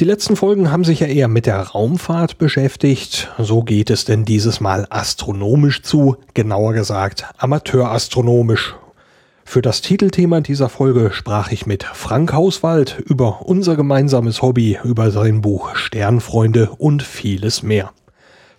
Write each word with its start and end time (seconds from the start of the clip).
Die 0.00 0.06
letzten 0.06 0.34
Folgen 0.34 0.72
haben 0.72 0.82
sich 0.82 1.00
ja 1.00 1.08
eher 1.08 1.28
mit 1.28 1.44
der 1.44 1.60
Raumfahrt 1.60 2.38
beschäftigt. 2.38 3.30
So 3.36 3.62
geht 3.62 3.90
es 3.90 4.06
denn 4.06 4.24
dieses 4.24 4.58
Mal 4.58 4.86
astronomisch 4.88 5.82
zu, 5.82 6.16
genauer 6.32 6.72
gesagt 6.72 7.26
amateurastronomisch. 7.36 8.76
Für 9.44 9.60
das 9.60 9.82
Titelthema 9.82 10.40
dieser 10.40 10.70
Folge 10.70 11.10
sprach 11.12 11.52
ich 11.52 11.66
mit 11.66 11.84
Frank 11.84 12.32
Hauswald 12.32 12.98
über 13.04 13.42
unser 13.42 13.76
gemeinsames 13.76 14.40
Hobby, 14.40 14.78
über 14.82 15.10
sein 15.10 15.42
Buch 15.42 15.76
Sternfreunde 15.76 16.70
und 16.78 17.02
vieles 17.02 17.62
mehr. 17.62 17.92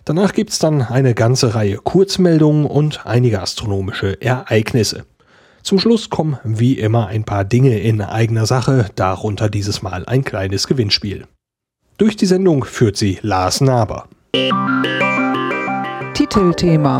Danach 0.04 0.34
gibt's 0.34 0.60
dann 0.60 0.80
eine 0.80 1.12
ganze 1.12 1.56
Reihe 1.56 1.78
Kurzmeldungen 1.78 2.66
und 2.66 3.04
einige 3.04 3.42
astronomische 3.42 4.22
Ereignisse. 4.22 5.06
Zum 5.62 5.78
Schluss 5.78 6.10
kommen 6.10 6.38
wie 6.44 6.74
immer 6.74 7.06
ein 7.06 7.24
paar 7.24 7.44
Dinge 7.44 7.78
in 7.78 8.00
eigener 8.00 8.46
Sache, 8.46 8.90
darunter 8.96 9.48
dieses 9.48 9.80
Mal 9.80 10.04
ein 10.06 10.24
kleines 10.24 10.66
Gewinnspiel. 10.66 11.26
Durch 12.02 12.16
die 12.16 12.26
Sendung 12.26 12.64
führt 12.64 12.96
sie 12.96 13.20
Lars 13.22 13.60
Naber. 13.60 14.08
Titelthema. 16.14 16.98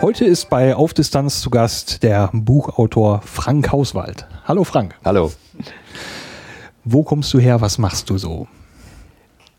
Heute 0.00 0.24
ist 0.24 0.48
bei 0.48 0.74
Auf 0.74 0.94
Distanz 0.94 1.42
zu 1.42 1.50
Gast 1.50 2.02
der 2.02 2.30
Buchautor 2.32 3.20
Frank 3.20 3.70
Hauswald. 3.70 4.26
Hallo 4.46 4.64
Frank. 4.64 4.94
Hallo. 5.04 5.30
Wo 6.84 7.02
kommst 7.02 7.34
du 7.34 7.38
her? 7.38 7.60
Was 7.60 7.76
machst 7.76 8.08
du 8.08 8.16
so? 8.16 8.48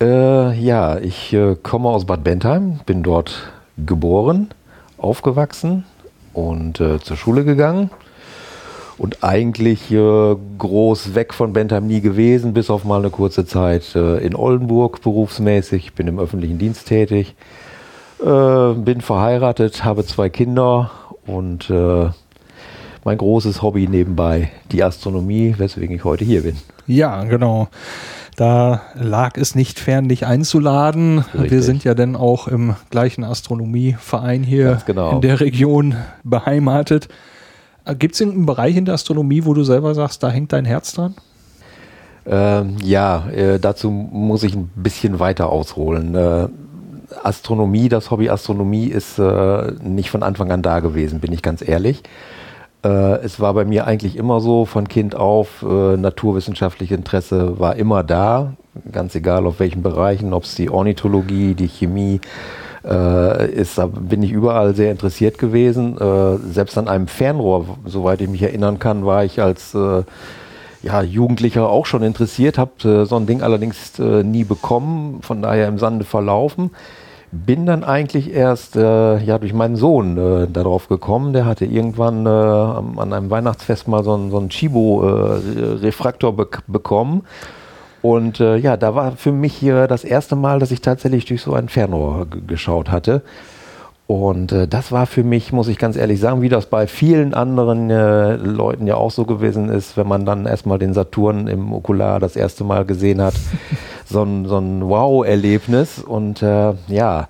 Äh, 0.01 0.59
ja, 0.59 0.97
ich 0.97 1.31
äh, 1.31 1.55
komme 1.61 1.89
aus 1.89 2.05
Bad 2.05 2.23
Bentheim, 2.23 2.79
bin 2.87 3.03
dort 3.03 3.51
geboren, 3.77 4.49
aufgewachsen 4.97 5.85
und 6.33 6.79
äh, 6.79 6.99
zur 6.99 7.17
Schule 7.17 7.45
gegangen. 7.45 7.91
Und 8.97 9.23
eigentlich 9.23 9.91
äh, 9.91 10.35
groß 10.57 11.15
weg 11.15 11.33
von 11.33 11.53
Bentheim 11.53 11.87
nie 11.87 12.01
gewesen, 12.01 12.53
bis 12.53 12.69
auf 12.69 12.83
mal 12.83 12.99
eine 12.99 13.09
kurze 13.09 13.45
Zeit 13.45 13.95
äh, 13.95 14.17
in 14.17 14.35
Oldenburg 14.35 15.01
berufsmäßig. 15.01 15.93
Bin 15.93 16.07
im 16.07 16.19
öffentlichen 16.19 16.59
Dienst 16.59 16.87
tätig, 16.87 17.35
äh, 18.23 18.73
bin 18.73 19.01
verheiratet, 19.01 19.83
habe 19.83 20.05
zwei 20.05 20.29
Kinder 20.29 20.91
und 21.25 21.71
mein 23.05 23.17
großes 23.17 23.61
Hobby 23.61 23.87
nebenbei 23.87 24.51
die 24.71 24.83
Astronomie, 24.83 25.55
weswegen 25.57 25.95
ich 25.95 26.03
heute 26.03 26.25
hier 26.25 26.43
bin. 26.43 26.57
Ja, 26.87 27.23
genau. 27.23 27.69
Da 28.35 28.81
lag 28.95 29.37
es 29.37 29.55
nicht 29.55 29.79
fern, 29.79 30.09
dich 30.09 30.25
einzuladen. 30.25 31.19
Richtig. 31.19 31.51
Wir 31.51 31.61
sind 31.61 31.83
ja 31.83 31.93
dann 31.93 32.15
auch 32.15 32.47
im 32.47 32.75
gleichen 32.89 33.23
Astronomieverein 33.23 34.43
hier 34.43 34.81
genau. 34.85 35.11
in 35.11 35.21
der 35.21 35.39
Region 35.39 35.95
beheimatet. 36.23 37.09
Gibt 37.99 38.15
es 38.15 38.21
irgendeinen 38.21 38.45
Bereich 38.45 38.77
in 38.77 38.85
der 38.85 38.93
Astronomie, 38.93 39.43
wo 39.45 39.53
du 39.53 39.63
selber 39.63 39.93
sagst, 39.93 40.23
da 40.23 40.29
hängt 40.29 40.53
dein 40.53 40.65
Herz 40.65 40.93
dran? 40.93 41.15
Ähm, 42.25 42.77
ja, 42.81 43.27
äh, 43.29 43.59
dazu 43.59 43.91
muss 43.91 44.43
ich 44.43 44.55
ein 44.55 44.71
bisschen 44.75 45.19
weiter 45.19 45.49
ausholen. 45.49 46.15
Äh, 46.15 46.47
Astronomie, 47.21 47.89
das 47.89 48.11
Hobby 48.11 48.29
Astronomie 48.29 48.87
ist 48.87 49.19
äh, 49.19 49.73
nicht 49.83 50.09
von 50.09 50.23
Anfang 50.23 50.51
an 50.51 50.61
da 50.61 50.79
gewesen, 50.79 51.19
bin 51.19 51.33
ich 51.33 51.41
ganz 51.41 51.61
ehrlich. 51.61 52.03
Äh, 52.83 53.17
es 53.23 53.39
war 53.41 53.53
bei 53.53 53.65
mir 53.65 53.85
eigentlich 53.85 54.15
immer 54.15 54.39
so, 54.39 54.65
von 54.65 54.87
Kind 54.87 55.15
auf, 55.15 55.63
äh, 55.63 55.97
naturwissenschaftliche 55.97 56.95
Interesse 56.95 57.59
war 57.59 57.75
immer 57.75 58.03
da, 58.03 58.53
ganz 58.91 59.15
egal 59.15 59.45
auf 59.45 59.59
welchen 59.59 59.83
Bereichen, 59.83 60.33
ob 60.33 60.43
es 60.43 60.55
die 60.55 60.69
Ornithologie, 60.69 61.53
die 61.53 61.67
Chemie 61.67 62.21
äh, 62.85 63.51
ist, 63.51 63.77
da 63.77 63.87
bin 63.87 64.23
ich 64.23 64.31
überall 64.31 64.75
sehr 64.75 64.91
interessiert 64.91 65.37
gewesen. 65.37 65.97
Äh, 65.97 66.37
selbst 66.51 66.77
an 66.77 66.87
einem 66.87 67.07
Fernrohr, 67.07 67.77
soweit 67.85 68.21
ich 68.21 68.29
mich 68.29 68.43
erinnern 68.43 68.79
kann, 68.79 69.05
war 69.05 69.23
ich 69.23 69.41
als 69.41 69.73
äh, 69.73 70.03
ja, 70.81 71.01
Jugendlicher 71.01 71.69
auch 71.69 71.85
schon 71.85 72.03
interessiert, 72.03 72.57
habe 72.57 72.71
äh, 72.87 73.05
so 73.05 73.15
ein 73.15 73.25
Ding 73.25 73.41
allerdings 73.41 73.97
nie 73.99 74.43
bekommen, 74.43 75.21
von 75.21 75.41
daher 75.41 75.67
im 75.67 75.79
Sande 75.79 76.05
verlaufen 76.05 76.71
bin 77.33 77.65
dann 77.65 77.83
eigentlich 77.83 78.31
erst 78.31 78.75
äh, 78.75 79.17
ja 79.17 79.39
durch 79.39 79.53
meinen 79.53 79.75
Sohn 79.75 80.17
äh, 80.17 80.47
darauf 80.47 80.87
gekommen. 80.87 81.33
Der 81.33 81.45
hatte 81.45 81.65
irgendwann 81.65 82.25
äh, 82.25 82.29
an 82.29 83.11
einem 83.11 83.31
Weihnachtsfest 83.31 83.87
mal 83.87 84.03
so, 84.03 84.15
ein, 84.15 84.29
so 84.29 84.37
einen 84.37 84.49
Chibo-Refraktor 84.49 86.29
äh, 86.29 86.35
be 86.35 86.47
bekommen. 86.67 87.23
Und 88.03 88.41
äh, 88.41 88.57
ja, 88.57 88.75
da 88.75 88.95
war 88.95 89.13
für 89.13 89.31
mich 89.31 89.53
hier 89.53 89.87
das 89.87 90.03
erste 90.03 90.35
Mal, 90.35 90.59
dass 90.59 90.71
ich 90.71 90.81
tatsächlich 90.81 91.23
durch 91.23 91.41
so 91.41 91.53
ein 91.53 91.69
Fernrohr 91.69 92.27
geschaut 92.45 92.91
hatte. 92.91 93.21
Und 94.07 94.51
äh, 94.51 94.67
das 94.67 94.91
war 94.91 95.05
für 95.05 95.23
mich, 95.23 95.53
muss 95.53 95.69
ich 95.69 95.77
ganz 95.77 95.95
ehrlich 95.95 96.19
sagen, 96.19 96.41
wie 96.41 96.49
das 96.49 96.65
bei 96.65 96.85
vielen 96.85 97.33
anderen 97.33 97.89
äh, 97.89 98.35
Leuten 98.35 98.87
ja 98.87 98.95
auch 98.95 99.11
so 99.11 99.23
gewesen 99.23 99.69
ist, 99.69 99.95
wenn 99.95 100.05
man 100.05 100.25
dann 100.25 100.45
erstmal 100.45 100.79
den 100.79 100.93
Saturn 100.93 101.47
im 101.47 101.71
Okular 101.71 102.19
das 102.19 102.35
erste 102.35 102.65
Mal 102.65 102.83
gesehen 102.83 103.21
hat. 103.21 103.35
so 104.05 104.21
ein, 104.21 104.47
so 104.47 104.57
ein 104.57 104.89
Wow-Erlebnis. 104.89 105.99
Und 105.99 106.43
äh, 106.43 106.73
ja, 106.89 107.29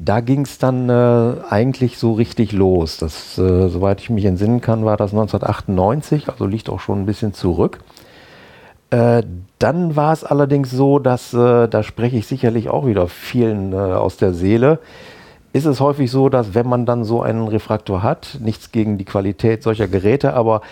da 0.00 0.18
ging 0.18 0.40
es 0.42 0.58
dann 0.58 0.88
äh, 0.88 1.34
eigentlich 1.48 1.96
so 1.96 2.14
richtig 2.14 2.50
los. 2.50 2.96
Das, 2.96 3.38
äh, 3.38 3.68
soweit 3.68 4.00
ich 4.00 4.10
mich 4.10 4.24
entsinnen 4.24 4.60
kann, 4.60 4.84
war 4.84 4.96
das 4.96 5.12
1998, 5.12 6.28
also 6.28 6.44
liegt 6.44 6.70
auch 6.70 6.80
schon 6.80 7.02
ein 7.02 7.06
bisschen 7.06 7.34
zurück. 7.34 7.78
Äh, 8.90 9.22
dann 9.58 9.96
war 9.96 10.12
es 10.12 10.24
allerdings 10.24 10.70
so, 10.70 10.98
dass, 10.98 11.34
äh, 11.34 11.68
da 11.68 11.82
spreche 11.82 12.16
ich 12.16 12.26
sicherlich 12.26 12.70
auch 12.70 12.86
wieder 12.86 13.08
vielen 13.08 13.72
äh, 13.72 13.76
aus 13.76 14.16
der 14.16 14.32
Seele, 14.32 14.78
ist 15.52 15.66
es 15.66 15.80
häufig 15.80 16.10
so, 16.10 16.28
dass 16.28 16.54
wenn 16.54 16.68
man 16.68 16.86
dann 16.86 17.04
so 17.04 17.20
einen 17.20 17.48
Refraktor 17.48 18.02
hat, 18.02 18.38
nichts 18.40 18.72
gegen 18.72 18.96
die 18.96 19.04
Qualität 19.04 19.62
solcher 19.62 19.88
Geräte, 19.88 20.34
aber 20.34 20.62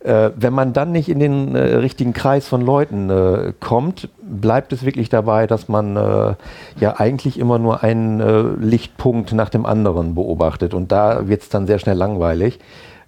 äh, 0.00 0.30
wenn 0.36 0.52
man 0.52 0.72
dann 0.72 0.92
nicht 0.92 1.08
in 1.08 1.18
den 1.18 1.54
äh, 1.54 1.76
richtigen 1.76 2.12
Kreis 2.12 2.46
von 2.46 2.60
Leuten 2.60 3.54
kommt, 3.60 4.08
bleibt 4.20 4.72
es 4.72 4.84
wirklich 4.84 5.08
dabei, 5.08 5.46
dass 5.46 5.68
man 5.68 6.36
ja 6.80 6.98
eigentlich 6.98 7.38
immer 7.38 7.58
nur 7.58 7.82
einen 7.82 8.60
Lichtpunkt 8.60 9.32
nach 9.32 9.48
dem 9.48 9.64
anderen 9.64 10.14
beobachtet 10.14 10.74
und 10.74 10.92
da 10.92 11.28
wird 11.28 11.42
es 11.42 11.48
dann 11.48 11.66
sehr 11.66 11.78
schnell 11.78 11.96
langweilig. 11.96 12.58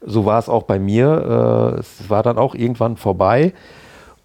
So 0.07 0.27
war 0.27 0.39
es 0.39 0.49
auch 0.49 0.65
bei 0.65 0.79
mir. 0.79 1.77
Es 1.81 2.11
war 2.11 2.23
dann 2.23 2.37
auch 2.37 2.55
irgendwann 2.55 2.97
vorbei. 2.97 3.55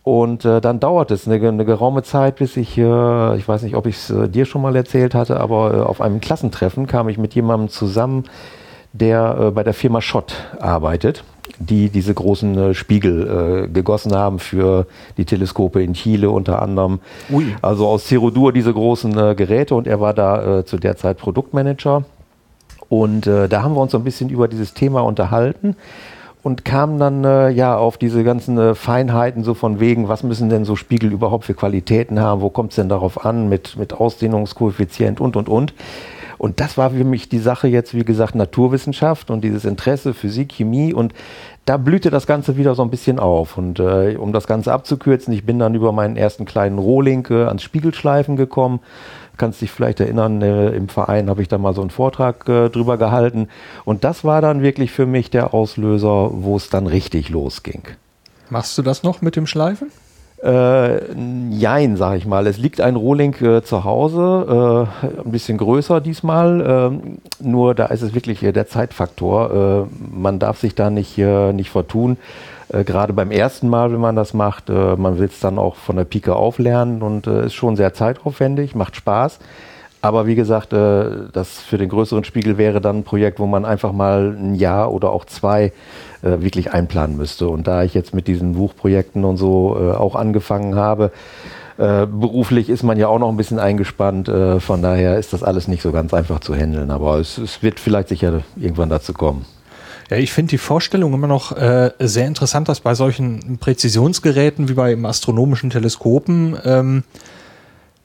Und 0.04 0.46
äh, 0.46 0.62
dann 0.62 0.80
dauert 0.80 1.12
es 1.12 1.28
eine, 1.28 1.46
eine, 1.46 1.66
geraume 1.66 2.04
Zeit, 2.04 2.38
bis 2.38 2.56
ich, 2.58 2.78
äh, 2.78 3.38
ich 3.38 3.48
weiß 3.48 3.64
nicht, 3.64 3.76
ob 3.76 3.86
ich 3.86 3.98
es 3.98 4.10
äh, 4.10 4.30
dir 4.30 4.46
schon 4.46 4.62
mal 4.62 4.76
erzählt 4.76 5.14
hatte, 5.14 5.40
aber 5.40 5.74
äh, 5.74 5.78
auf 5.82 6.00
einem 6.00 6.22
Klassentreffen 6.22 6.88
kam 6.88 7.10
ich 7.10 7.18
mit 7.18 7.36
jemandem 7.36 7.70
zusammen, 7.70 8.24
der 8.94 9.38
äh, 9.40 9.52
bei 9.52 9.64
der 9.64 9.74
Firma 9.74 10.02
Schott 10.02 10.36
arbeitet, 10.60 11.26
die 11.60 11.90
diese 11.90 12.14
großen 12.14 12.58
äh, 12.58 12.74
Spiegel 12.74 13.70
gegossen 13.74 14.16
haben 14.16 14.40
für 14.40 14.88
die 15.18 15.26
Teleskope 15.26 15.84
in 15.84 15.94
Chile 15.94 16.30
unter 16.30 16.62
anderem. 16.62 17.00
Ui. 17.30 17.54
Also 17.62 17.86
aus 17.86 18.08
Cerodur 18.08 18.54
diese 18.54 18.74
großen 18.74 19.36
Geräte 19.36 19.76
und 19.76 19.86
er 19.86 20.00
war 20.00 20.14
da 20.14 20.66
zu 20.66 20.78
der 20.78 20.96
Zeit 20.96 21.18
Produktmanager. 21.18 22.04
Und 22.88 23.28
da 23.28 23.62
haben 23.62 23.76
wir 23.76 23.82
uns 23.82 23.92
so 23.92 24.00
ein 24.00 24.04
bisschen 24.04 24.30
über 24.30 24.48
dieses 24.48 24.74
Thema 24.74 25.02
unterhalten 25.02 25.76
und 26.42 26.64
kam 26.64 27.00
dann 27.00 27.24
äh, 27.24 27.50
ja 27.50 27.78
auf 27.78 27.98
diese 27.98 28.24
ganzen 28.24 28.58
äh, 28.58 28.76
Feinheiten 28.76 29.44
so 29.44 29.54
von 29.54 29.80
wegen, 29.80 30.08
was 30.08 30.24
müssen 30.24 30.50
denn 30.50 30.66
so 30.66 30.76
Spiegel 30.76 31.12
überhaupt 31.12 31.46
für 31.46 31.54
Qualitäten 31.54 32.20
haben, 32.20 32.42
wo 32.42 32.50
kommt 32.50 32.72
es 32.72 32.78
denn 32.78 32.90
darauf 32.90 33.26
an 33.26 33.50
mit, 33.50 33.78
mit 33.78 33.94
Ausdehnungskoeffizient 33.94 35.20
und 35.20 35.36
und 35.36 35.50
und. 35.50 35.74
Und 36.40 36.60
das 36.60 36.78
war 36.78 36.90
für 36.90 37.04
mich 37.04 37.30
die 37.30 37.38
Sache 37.38 37.68
jetzt, 37.68 37.94
wie 37.94 38.06
gesagt, 38.06 38.34
Naturwissenschaft 38.34 39.30
und 39.30 39.42
dieses 39.42 39.66
Interesse, 39.66 40.16
Physik, 40.16 40.54
Chemie 40.54 40.94
und 40.94 41.14
da 41.66 41.78
blühte 41.78 42.10
das 42.10 42.26
Ganze 42.26 42.58
wieder 42.58 42.74
so 42.74 42.82
ein 42.82 42.90
bisschen 42.90 43.20
auf. 43.20 43.58
Und 43.58 43.80
äh, 43.80 44.16
um 44.18 44.34
das 44.34 44.48
Ganze 44.48 44.74
abzukürzen, 44.74 45.34
ich 45.34 45.46
bin 45.46 45.60
dann 45.60 45.76
über 45.76 45.92
meinen 45.92 46.18
ersten 46.18 46.46
kleinen 46.46 46.80
Rohling 46.80 47.28
äh, 47.30 47.44
ans 47.44 47.62
Spiegelschleifen 47.62 48.38
gekommen, 48.38 48.80
kannst 49.38 49.62
dich 49.62 49.70
vielleicht 49.70 50.00
erinnern, 50.00 50.42
äh, 50.42 50.70
im 50.70 50.90
Verein 50.90 51.30
habe 51.30 51.42
ich 51.42 51.48
da 51.48 51.58
mal 51.58 51.76
so 51.76 51.82
einen 51.82 51.90
Vortrag 51.90 52.48
äh, 52.48 52.70
drüber 52.70 52.98
gehalten. 52.98 53.50
Und 53.84 54.04
das 54.04 54.24
war 54.24 54.42
dann 54.42 54.62
wirklich 54.64 54.92
für 54.92 55.06
mich 55.06 55.30
der 55.30 55.54
Auslöser, 55.54 56.32
wo 56.32 56.56
es 56.56 56.70
dann 56.70 56.88
richtig 56.88 57.30
losging. 57.30 57.84
Machst 58.50 58.78
du 58.78 58.82
das 58.82 59.04
noch 59.04 59.22
mit 59.22 59.36
dem 59.36 59.46
Schleifen? 59.46 59.92
Äh, 60.42 61.14
jein, 61.50 61.98
sag 61.98 62.18
ich 62.18 62.26
mal. 62.26 62.48
Es 62.48 62.58
liegt 62.58 62.80
ein 62.80 62.96
Rohling 62.96 63.36
äh, 63.42 63.62
zu 63.62 63.84
Hause, 63.84 64.88
äh, 65.04 65.22
ein 65.26 65.32
bisschen 65.32 65.58
größer 65.58 66.00
diesmal. 66.00 66.64
Ähm, 66.66 67.18
nur 67.42 67.76
da 67.76 67.88
ist 67.88 68.02
es 68.02 68.14
wirklich 68.14 68.40
der 68.40 68.68
Zeitfaktor. 68.68 69.88
Äh, 69.90 70.16
man 70.16 70.40
darf 70.40 70.60
sich 70.60 70.76
da 70.76 70.90
nicht, 70.90 71.18
äh, 71.18 71.52
nicht 71.52 71.72
vertun. 71.72 72.18
Äh, 72.70 72.86
Gerade 72.86 73.12
beim 73.12 73.32
ersten 73.32 73.68
Mal, 73.68 73.92
wenn 73.92 74.00
man 74.00 74.16
das 74.16 74.34
macht, 74.34 74.70
äh, 74.70 74.96
man 74.96 75.20
will 75.20 75.28
es 75.28 75.42
dann 75.42 75.58
auch 75.58 75.76
von 75.76 75.98
der 75.98 76.06
Pike 76.06 76.36
auflernen 76.36 77.02
und 77.02 77.28
äh, 77.28 77.48
ist 77.48 77.54
schon 77.54 77.76
sehr 77.76 77.94
zeitaufwendig, 77.94 78.76
macht 78.76 78.96
Spaß. 78.96 79.40
Aber 80.02 80.28
wie 80.28 80.36
gesagt, 80.36 80.72
äh, 80.72 81.06
das 81.34 81.60
für 81.60 81.78
den 81.78 81.90
größeren 81.90 82.24
Spiegel 82.24 82.58
wäre 82.58 82.80
dann 82.80 83.00
ein 83.00 83.04
Projekt, 83.04 83.40
wo 83.40 83.48
man 83.48 83.66
einfach 83.66 83.92
mal 83.92 84.36
ein 84.40 84.56
Jahr 84.56 84.94
oder 84.94 85.12
auch 85.12 85.26
zwei 85.26 85.74
äh, 86.22 86.42
wirklich 86.42 86.72
einplanen 86.72 87.18
müsste. 87.18 87.50
Und 87.50 87.68
da 87.68 87.84
ich 87.84 87.94
jetzt 87.94 88.14
mit 88.14 88.28
diesen 88.28 88.54
Buchprojekten 88.54 89.26
und 89.26 89.38
so 89.38 89.78
äh, 89.80 89.92
auch 89.96 90.16
angefangen 90.16 90.76
habe, 90.76 91.12
beruflich 91.78 92.70
ist 92.70 92.84
man 92.84 92.98
ja 92.98 93.08
auch 93.08 93.20
noch 93.20 93.30
ein 93.30 93.38
bisschen 93.38 93.58
eingespannt. 93.58 94.30
Von 94.60 94.82
daher 94.82 95.18
ist 95.18 95.32
das 95.32 95.44
alles 95.44 95.70
nicht 95.70 95.82
so 95.82 95.94
ganz 95.94 96.14
einfach 96.14 96.42
zu 96.42 96.54
handeln. 96.54 96.92
Aber 96.92 97.20
es, 97.20 97.38
es 97.38 97.64
wird 97.64 97.80
vielleicht 97.80 98.10
sicher 98.10 98.42
irgendwann 98.58 98.90
dazu 98.90 99.14
kommen. 99.14 99.46
Ja, 100.10 100.18
ich 100.18 100.34
finde 100.34 100.50
die 100.50 100.58
Vorstellung 100.58 101.14
immer 101.14 101.28
noch 101.28 101.56
äh, 101.56 101.92
sehr 102.00 102.28
interessant, 102.28 102.68
dass 102.68 102.82
bei 102.82 102.96
solchen 102.96 103.60
Präzisionsgeräten 103.60 104.68
wie 104.68 104.74
bei 104.74 104.98
astronomischen 105.02 105.70
Teleskopen 105.70 106.58
ähm, 106.66 107.04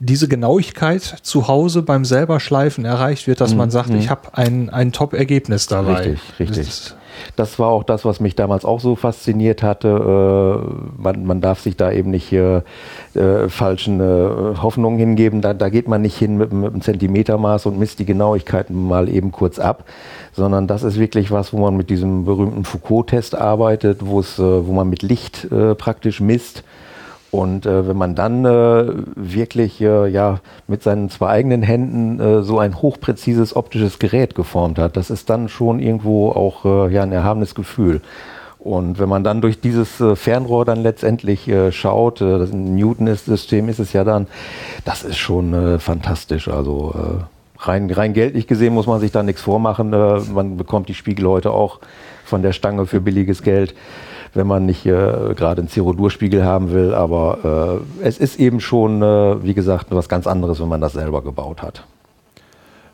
diese 0.01 0.29
Genauigkeit 0.29 1.03
zu 1.03 1.49
Hause 1.49 1.83
beim 1.83 2.05
selber 2.05 2.41
Schleifen 2.41 2.85
erreicht 2.85 3.27
wird, 3.27 3.41
dass 3.41 3.53
Mhm, 3.53 3.59
man 3.59 3.71
sagt, 3.71 3.91
mhm. 3.91 3.99
ich 3.99 4.11
habe 4.11 4.23
ein, 4.33 4.69
ein 4.71 4.93
Top-Ergebnis 4.93 5.67
dabei. 5.67 5.95
Richtig, 5.95 6.21
richtig. 6.41 6.67
Das, 6.67 6.97
Das 7.37 7.59
war 7.61 7.69
auch 7.69 7.85
das, 7.85 8.05
was 8.05 8.19
mich 8.19 8.35
damals 8.35 8.65
auch 8.65 8.81
so 8.81 8.97
fasziniert 8.97 9.63
hatte. 9.63 9.89
Äh, 9.89 11.01
man, 11.01 11.25
man 11.25 11.41
darf 11.41 11.61
sich 11.61 11.77
da 11.77 11.93
eben 11.93 12.11
nicht 12.11 12.33
äh, 12.33 12.63
äh, 13.15 13.49
falschen 13.49 14.01
äh, 14.01 14.57
Hoffnungen 14.61 14.99
hingeben. 14.99 15.41
Da, 15.41 15.55
da 15.55 15.69
geht 15.69 15.87
man 15.87 16.03
nicht 16.03 16.19
hin 16.19 16.37
mit, 16.39 16.53
mit 16.53 16.73
einem 16.73 16.83
Zentimetermaß 16.83 17.67
und 17.67 17.79
misst 17.79 18.01
die 18.01 18.05
Genauigkeit 18.05 18.71
mal 18.71 19.09
eben 19.09 19.31
kurz 19.31 19.61
ab, 19.61 19.85
sondern 20.33 20.67
das 20.67 20.83
ist 20.83 20.99
wirklich 20.99 21.31
was, 21.31 21.53
wo 21.53 21.59
man 21.59 21.77
mit 21.77 21.89
diesem 21.89 22.25
berühmten 22.25 22.65
Foucault-Test 22.65 23.37
arbeitet, 23.37 24.01
wo 24.05 24.19
es, 24.19 24.39
äh, 24.41 24.43
wo 24.43 24.73
man 24.73 24.89
mit 24.89 25.03
Licht 25.03 25.45
äh, 25.53 25.77
praktisch 25.77 26.21
misst. 26.21 26.65
Und 27.35 27.67
äh, 27.67 27.89
wenn 27.89 27.97
man 27.97 28.15
dann 28.15 28.45
äh, 28.45 28.93
wirklich 29.17 29.81
äh, 29.81 30.07
ja, 30.07 30.39
mit 30.69 30.85
seinen 30.85 31.11
zwei 31.11 31.31
eigenen 31.31 31.65
Händen 31.65 32.21
äh, 32.21 32.43
so 32.45 32.61
ein 32.61 32.81
hochpräzises 32.81 33.57
optisches 33.57 33.99
Gerät 33.99 34.37
geformt 34.37 34.79
hat, 34.79 34.97
das 34.97 35.11
ist 35.11 35.29
dann 35.31 35.49
schon 35.49 35.81
irgendwo 35.81 36.29
auch 36.29 36.65
äh, 36.65 36.95
ja, 36.95 37.03
ein 37.03 37.11
erhabenes 37.11 37.57
Gefühl. 37.57 38.03
Und 38.61 39.01
wenn 39.01 39.09
man 39.09 39.25
dann 39.25 39.41
durch 39.41 39.61
dieses 39.61 40.01
äh, 40.01 40.15
Fernrohr 40.15 40.65
dann 40.65 40.85
letztendlich 40.85 41.51
schaut, 41.71 42.21
das 42.21 42.53
Newton-System 42.53 43.69
ist 43.69 43.81
es 43.81 43.93
ja 43.93 44.05
dann, 44.05 44.29
das 44.85 45.03
ist 45.03 45.19
schon 45.19 45.81
fantastisch. 45.81 46.47
Also 46.47 46.95
rein, 47.59 47.91
rein 47.91 48.15
geldlich 48.15 48.47
gesehen 48.47 48.75
muss 48.75 48.87
man 48.87 49.01
sich 49.01 49.11
da 49.11 49.25
nichts 49.25 49.43
vormachen. 49.43 49.91
Man 49.91 50.57
bekommt 50.57 50.89
die 50.89 50.95
Spiegel 50.95 51.27
heute 51.27 51.51
auch 51.51 51.81
von 52.25 52.43
der 52.43 52.53
Stange 52.53 52.87
für 52.87 53.01
billiges 53.01 53.43
Geld 53.43 53.75
wenn 54.35 54.47
man 54.47 54.67
nicht 54.67 54.85
äh, 54.87 55.35
gerade 55.35 55.61
einen 55.61 55.69
Zerodurspiegel 55.69 56.45
haben 56.45 56.73
will. 56.73 56.95
Aber 56.95 57.83
äh, 58.01 58.07
es 58.07 58.19
ist 58.19 58.39
eben 58.39 58.61
schon, 58.61 59.03
äh, 59.03 59.43
wie 59.43 59.55
gesagt, 59.55 59.87
was 59.91 60.09
ganz 60.09 60.27
anderes, 60.27 60.61
wenn 60.61 60.69
man 60.69 60.81
das 60.81 60.93
selber 60.93 61.23
gebaut 61.23 61.63
hat. 61.63 61.85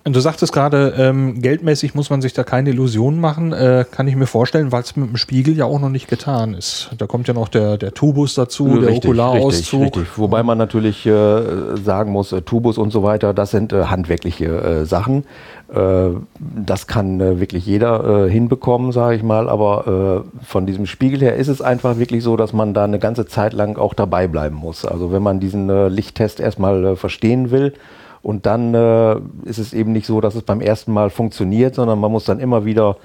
Und 0.03 0.17
du 0.17 0.21
sagtest 0.21 0.55
gerade, 0.55 0.95
ähm, 0.97 1.43
geldmäßig 1.43 1.95
muss 1.95 2.09
man 2.09 2.23
sich 2.23 2.33
da 2.33 2.43
keine 2.43 2.71
Illusionen 2.71 3.21
machen. 3.21 3.53
Äh, 3.53 3.85
kann 3.91 4.09
ich 4.09 4.17
mir 4.17 4.27
vorstellen, 4.27 4.73
weil 4.73 4.83
es 4.83 4.97
mit 4.97 5.11
dem 5.11 5.17
Spiegel 5.19 5.55
ja 5.55 5.67
auch 5.67 5.79
noch 5.79 5.91
nicht 5.91 6.09
getan 6.09 6.55
ist. 6.55 6.91
Da 6.97 7.07
kommt 7.07 7.29
ja 7.29 7.35
noch 7.35 7.49
der, 7.49 7.77
der 7.77 7.93
Tubus 7.93 8.35
dazu, 8.35 8.81
der 8.81 8.97
Okularauszug. 8.97 9.83
Richtig, 9.83 10.03
richtig. 10.03 10.19
Wobei 10.19 10.43
man 10.43 10.57
natürlich 10.57 11.05
äh, 11.05 11.77
sagen 11.85 12.13
muss, 12.13 12.33
äh, 12.33 12.41
Tubus 12.41 12.79
und 12.79 12.93
so 12.93 13.03
weiter, 13.03 13.35
das 13.35 13.51
sind 13.51 13.75
äh, 13.75 13.85
handwerkliche 13.85 14.47
äh, 14.47 14.85
Sachen. 14.87 15.25
Äh, 15.71 16.09
das 16.39 16.87
kann 16.87 17.21
wirklich 17.39 17.67
jeder 17.67 18.27
hinbekommen, 18.27 18.93
sage 18.93 19.17
ich 19.17 19.23
mal. 19.23 19.49
Aber 19.49 20.25
von 20.43 20.67
diesem 20.67 20.87
Spiegel 20.87 21.21
her 21.21 21.37
ist 21.37 21.49
es 21.49 21.61
einfach 21.61 21.99
wirklich 21.99 22.25
so, 22.25 22.37
dass 22.37 22.53
man 22.53 22.75
da 22.75 22.85
eine 22.85 22.99
ganze 22.99 23.27
Zeit 23.27 23.53
lang 23.53 23.77
auch 23.77 23.95
dabei 23.95 24.27
bleiben 24.27 24.57
muss. 24.57 24.85
Also 24.85 25.13
wenn 25.13 25.23
man 25.23 25.41
diesen 25.41 25.89
Lichttest 25.89 26.41
erstmal 26.41 26.97
verstehen 26.97 27.51
will, 27.51 27.75
und 28.23 28.45
dann 28.45 28.75
äh, 28.75 29.17
ist 29.45 29.59
es 29.59 29.73
eben 29.73 29.93
nicht 29.93 30.07
so, 30.07 30.21
dass 30.21 30.35
es 30.35 30.43
beim 30.43 30.61
ersten 30.61 30.93
Mal 30.93 31.09
funktioniert, 31.09 31.75
sondern 31.75 31.99
man 31.99 32.13
muss 32.13 32.25
dann 32.25 32.39
immer 32.39 32.65
wieder 32.67 32.97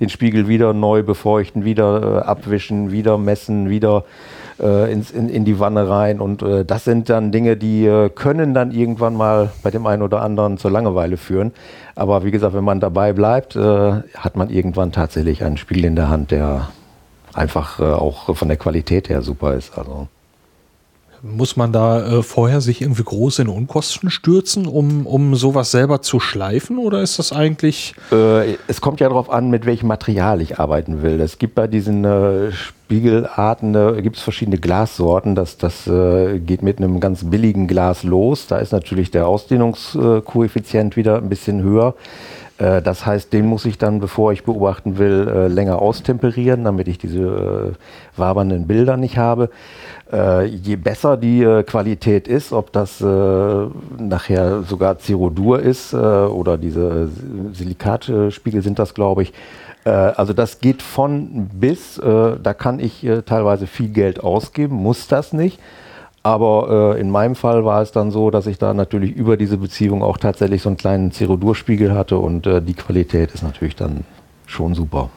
den 0.00 0.08
Spiegel 0.08 0.48
wieder 0.48 0.72
neu 0.72 1.02
befeuchten, 1.04 1.64
wieder 1.64 2.02
äh, 2.02 2.26
abwischen, 2.26 2.90
wieder 2.90 3.16
messen, 3.16 3.70
wieder 3.70 4.04
äh, 4.60 4.92
ins, 4.92 5.12
in, 5.12 5.28
in 5.28 5.44
die 5.44 5.60
Wanne 5.60 5.88
rein. 5.88 6.20
Und 6.20 6.42
äh, 6.42 6.64
das 6.64 6.84
sind 6.84 7.08
dann 7.08 7.30
Dinge, 7.30 7.56
die 7.56 7.86
äh, 7.86 8.08
können 8.08 8.52
dann 8.52 8.72
irgendwann 8.72 9.14
mal 9.14 9.52
bei 9.62 9.70
dem 9.70 9.86
einen 9.86 10.02
oder 10.02 10.22
anderen 10.22 10.58
zur 10.58 10.72
Langeweile 10.72 11.16
führen. 11.18 11.52
Aber 11.94 12.24
wie 12.24 12.32
gesagt, 12.32 12.54
wenn 12.54 12.64
man 12.64 12.80
dabei 12.80 13.12
bleibt, 13.12 13.54
äh, 13.54 13.92
hat 14.16 14.36
man 14.36 14.50
irgendwann 14.50 14.90
tatsächlich 14.90 15.44
einen 15.44 15.56
Spiegel 15.56 15.84
in 15.84 15.94
der 15.94 16.08
Hand, 16.08 16.32
der 16.32 16.70
einfach 17.32 17.78
äh, 17.78 17.84
auch 17.84 18.34
von 18.34 18.48
der 18.48 18.56
Qualität 18.56 19.08
her 19.08 19.22
super 19.22 19.54
ist. 19.54 19.78
Also 19.78 20.08
Muss 21.26 21.56
man 21.56 21.72
da 21.72 22.18
äh, 22.18 22.22
vorher 22.22 22.60
sich 22.60 22.82
irgendwie 22.82 23.02
groß 23.02 23.38
in 23.38 23.48
Unkosten 23.48 24.10
stürzen, 24.10 24.66
um, 24.66 25.06
um 25.06 25.34
sowas 25.36 25.70
selber 25.70 26.02
zu 26.02 26.20
schleifen? 26.20 26.76
Oder 26.76 27.00
ist 27.00 27.18
das 27.18 27.32
eigentlich. 27.32 27.94
Äh, 28.12 28.56
es 28.68 28.82
kommt 28.82 29.00
ja 29.00 29.08
darauf 29.08 29.30
an, 29.30 29.48
mit 29.48 29.64
welchem 29.64 29.86
Material 29.86 30.42
ich 30.42 30.58
arbeiten 30.58 31.02
will. 31.02 31.18
Es 31.22 31.38
gibt 31.38 31.54
bei 31.54 31.66
diesen 31.66 32.04
äh, 32.04 32.52
Spiegelarten 32.52 33.74
äh, 33.74 34.02
gibt 34.02 34.16
es 34.16 34.22
verschiedene 34.22 34.58
Glassorten. 34.58 35.34
Das, 35.34 35.56
das 35.56 35.86
äh, 35.86 36.40
geht 36.40 36.62
mit 36.62 36.76
einem 36.76 37.00
ganz 37.00 37.24
billigen 37.24 37.68
Glas 37.68 38.02
los. 38.02 38.46
Da 38.46 38.58
ist 38.58 38.72
natürlich 38.72 39.10
der 39.10 39.26
Ausdehnungskoeffizient 39.26 40.94
wieder 40.94 41.16
ein 41.16 41.30
bisschen 41.30 41.62
höher. 41.62 41.94
Äh, 42.58 42.82
das 42.82 43.04
heißt, 43.04 43.32
den 43.32 43.46
muss 43.46 43.64
ich 43.64 43.78
dann, 43.78 44.00
bevor 44.00 44.32
ich 44.32 44.44
beobachten 44.44 44.98
will, 44.98 45.28
äh, 45.28 45.48
länger 45.48 45.80
austemperieren, 45.80 46.64
damit 46.64 46.88
ich 46.88 46.98
diese 46.98 47.20
äh, 47.20 48.18
wabernden 48.18 48.66
Bilder 48.66 48.96
nicht 48.96 49.18
habe. 49.18 49.50
Je 50.12 50.76
besser 50.76 51.16
die 51.16 51.42
Qualität 51.66 52.28
ist, 52.28 52.52
ob 52.52 52.70
das 52.72 53.00
nachher 53.00 54.62
sogar 54.62 54.98
Zerodur 54.98 55.58
ist 55.58 55.92
oder 55.92 56.56
diese 56.56 57.08
Silikatspiegel 57.52 58.62
sind 58.62 58.78
das, 58.78 58.94
glaube 58.94 59.22
ich. 59.24 59.32
Also 59.84 60.32
das 60.32 60.60
geht 60.60 60.82
von 60.82 61.48
bis, 61.52 61.96
da 61.96 62.54
kann 62.54 62.78
ich 62.78 63.04
teilweise 63.26 63.66
viel 63.66 63.88
Geld 63.88 64.22
ausgeben, 64.22 64.76
muss 64.76 65.08
das 65.08 65.32
nicht. 65.32 65.58
Aber 66.24 66.94
äh, 66.96 67.00
in 67.00 67.10
meinem 67.10 67.36
Fall 67.36 67.66
war 67.66 67.82
es 67.82 67.92
dann 67.92 68.10
so, 68.10 68.30
dass 68.30 68.46
ich 68.46 68.58
da 68.58 68.72
natürlich 68.72 69.14
über 69.14 69.36
diese 69.36 69.58
Beziehung 69.58 70.02
auch 70.02 70.16
tatsächlich 70.16 70.62
so 70.62 70.70
einen 70.70 70.78
kleinen 70.78 71.12
Zerodurspiegel 71.12 71.94
hatte 71.94 72.16
und 72.16 72.46
äh, 72.46 72.62
die 72.62 72.72
Qualität 72.72 73.32
ist 73.32 73.42
natürlich 73.42 73.76
dann 73.76 74.04
schon 74.46 74.74
super. 74.74 75.10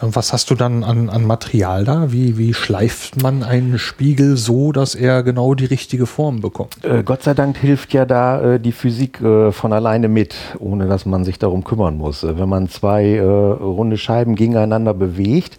Und 0.00 0.16
Was 0.16 0.32
hast 0.32 0.50
du 0.50 0.54
dann 0.54 0.82
an, 0.82 1.10
an 1.10 1.24
Material 1.24 1.84
da? 1.84 2.12
Wie, 2.12 2.36
wie 2.36 2.54
schleift 2.54 3.22
man 3.22 3.42
einen 3.42 3.78
Spiegel 3.78 4.36
so, 4.36 4.72
dass 4.72 4.94
er 4.94 5.22
genau 5.22 5.54
die 5.54 5.64
richtige 5.64 6.06
Form 6.06 6.40
bekommt? 6.40 6.84
Äh, 6.84 7.02
Gott 7.04 7.22
sei 7.24 7.34
Dank 7.34 7.56
hilft 7.56 7.92
ja 7.92 8.04
da 8.04 8.54
äh, 8.54 8.60
die 8.60 8.72
Physik 8.72 9.20
äh, 9.20 9.50
von 9.50 9.72
alleine 9.72 10.08
mit, 10.08 10.34
ohne 10.58 10.86
dass 10.86 11.06
man 11.06 11.24
sich 11.24 11.38
darum 11.38 11.62
kümmern 11.62 11.98
muss. 11.98 12.22
Äh, 12.22 12.38
wenn 12.38 12.48
man 12.48 12.68
zwei 12.68 13.20
runde 13.20 13.96
Scheiben 13.96 14.34
gegeneinander 14.36 14.94
bewegt, 14.94 15.58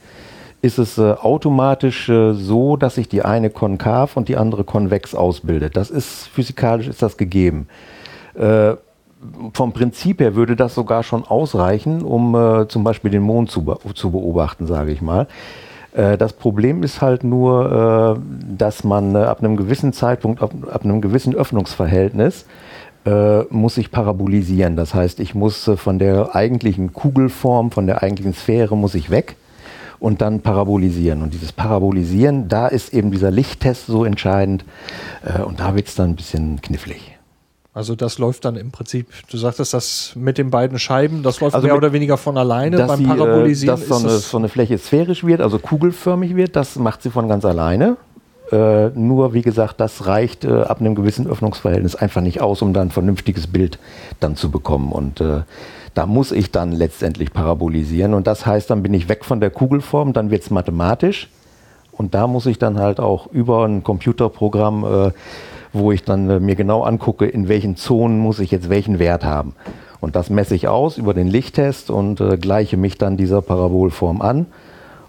ist 0.63 0.77
es 0.77 0.97
äh, 0.97 1.11
automatisch 1.11 2.07
äh, 2.07 2.33
so, 2.33 2.77
dass 2.77 2.95
sich 2.95 3.09
die 3.09 3.21
eine 3.21 3.49
konkav 3.49 4.15
und 4.15 4.29
die 4.29 4.37
andere 4.37 4.63
konvex 4.63 5.13
ausbildet. 5.13 5.75
Das 5.75 5.91
ist 5.91 6.27
physikalisch 6.29 6.87
ist 6.87 7.01
das 7.01 7.17
gegeben. 7.17 7.67
Äh, 8.33 8.75
vom 9.53 9.73
Prinzip 9.73 10.21
her 10.21 10.35
würde 10.35 10.55
das 10.55 10.73
sogar 10.73 11.03
schon 11.03 11.25
ausreichen, 11.25 12.01
um 12.01 12.33
äh, 12.33 12.67
zum 12.69 12.85
Beispiel 12.85 13.11
den 13.11 13.23
Mond 13.23 13.51
zu, 13.51 13.65
be 13.65 13.77
zu 13.93 14.11
beobachten, 14.11 14.65
sage 14.65 14.93
ich 14.93 15.01
mal. 15.01 15.27
Äh, 15.93 16.17
das 16.17 16.31
Problem 16.31 16.81
ist 16.81 17.01
halt 17.01 17.25
nur, 17.25 18.15
äh, 18.17 18.55
dass 18.57 18.85
man 18.85 19.17
ab 19.17 19.39
einem 19.39 19.57
gewissen 19.57 19.91
Zeitpunkt, 19.91 20.41
ab, 20.41 20.53
ab 20.71 20.85
einem 20.85 21.01
gewissen 21.01 21.35
Öffnungsverhältnis, 21.35 22.45
muss 23.49 23.77
ich 23.77 23.91
parabolisieren. 23.91 24.77
Das 24.77 24.93
heißt, 24.93 25.19
ich 25.19 25.35
muss 25.35 25.69
von 25.75 25.99
der 25.99 26.35
eigentlichen 26.35 26.93
Kugelform, 26.93 27.69
von 27.69 27.85
der 27.85 28.01
eigentlichen 28.01 28.33
Sphäre 28.33 28.77
muss 28.77 28.95
ich 28.95 29.09
weg 29.09 29.35
und 30.03 30.19
dann 30.21 30.41
parabolisieren. 30.41 31.21
Und 31.21 31.33
dieses 31.33 31.53
Parabolisieren, 31.53 32.49
da 32.49 32.67
ist 32.67 32.93
eben 32.93 33.09
dieser 33.09 33.31
Lichttest 33.31 33.85
so 33.87 34.03
entscheidend 34.03 34.65
äh, 35.23 35.41
und 35.41 35.61
da 35.61 35.75
wird 35.75 35.87
es 35.87 35.95
dann 35.95 36.09
ein 36.11 36.15
bisschen 36.17 36.61
knifflig. 36.61 37.17
Also 37.73 37.95
das 37.95 38.19
läuft 38.19 38.43
dann 38.45 38.55
im 38.57 38.69
Prinzip, 38.71 39.07
du 39.31 39.37
sagtest 39.37 39.73
das 39.73 40.11
mit 40.15 40.37
den 40.37 40.51
beiden 40.51 40.77
Scheiben, 40.77 41.23
das 41.23 41.39
läuft 41.39 41.55
Also 41.55 41.65
mehr 41.65 41.73
mit- 41.75 41.83
oder 41.83 41.93
weniger 41.93 42.17
von 42.17 42.37
alleine 42.37 42.77
beim 42.85 42.97
sie, 42.99 43.05
Parabolisieren. 43.05 43.77
Äh, 43.77 43.79
dass 43.79 43.87
so 43.87 43.95
eine, 43.95 44.03
das- 44.13 44.29
so 44.29 44.37
eine 44.37 44.49
Fläche 44.49 44.77
sphärisch 44.77 45.23
wird, 45.23 45.39
also 45.41 45.57
kugelförmig 45.57 46.35
wird, 46.35 46.55
das 46.57 46.75
macht 46.75 47.01
sie 47.01 47.09
von 47.09 47.27
ganz 47.29 47.45
alleine. 47.45 47.95
Äh, 48.53 48.91
nur, 48.93 49.33
wie 49.33 49.41
gesagt, 49.41 49.79
das 49.79 50.05
reicht 50.05 50.45
äh, 50.45 50.61
ab 50.61 50.79
einem 50.79 50.93
gewissen 50.93 51.25
Öffnungsverhältnis 51.25 51.95
einfach 51.95 52.21
nicht 52.21 52.39
aus, 52.39 52.61
um 52.61 52.71
dann 52.71 52.89
ein 52.89 52.91
vernünftiges 52.91 53.47
Bild 53.47 53.79
dann 54.19 54.35
zu 54.35 54.51
bekommen. 54.51 54.91
Und 54.91 55.21
äh, 55.21 55.41
da 55.95 56.05
muss 56.05 56.31
ich 56.31 56.51
dann 56.51 56.71
letztendlich 56.71 57.33
parabolisieren. 57.33 58.13
Und 58.13 58.27
das 58.27 58.45
heißt, 58.45 58.69
dann 58.69 58.83
bin 58.83 58.93
ich 58.93 59.09
weg 59.09 59.25
von 59.25 59.39
der 59.39 59.49
Kugelform, 59.49 60.13
dann 60.13 60.29
wird 60.29 60.43
es 60.43 60.51
mathematisch. 60.51 61.29
Und 61.91 62.13
da 62.13 62.27
muss 62.27 62.45
ich 62.45 62.59
dann 62.59 62.77
halt 62.77 62.99
auch 62.99 63.25
über 63.31 63.65
ein 63.65 63.83
Computerprogramm, 63.83 64.83
äh, 64.83 65.11
wo 65.71 65.91
ich 65.91 66.03
dann 66.03 66.29
äh, 66.29 66.39
mir 66.39 66.55
genau 66.55 66.83
angucke, 66.83 67.25
in 67.25 67.47
welchen 67.47 67.75
Zonen 67.75 68.19
muss 68.19 68.37
ich 68.37 68.51
jetzt 68.51 68.69
welchen 68.69 68.99
Wert 68.99 69.25
haben. 69.25 69.55
Und 69.99 70.15
das 70.15 70.29
messe 70.29 70.53
ich 70.53 70.67
aus 70.67 70.99
über 70.99 71.15
den 71.15 71.27
Lichttest 71.27 71.89
und 71.89 72.21
äh, 72.21 72.37
gleiche 72.37 72.77
mich 72.77 72.99
dann 72.99 73.17
dieser 73.17 73.41
Parabolform 73.41 74.21
an. 74.21 74.45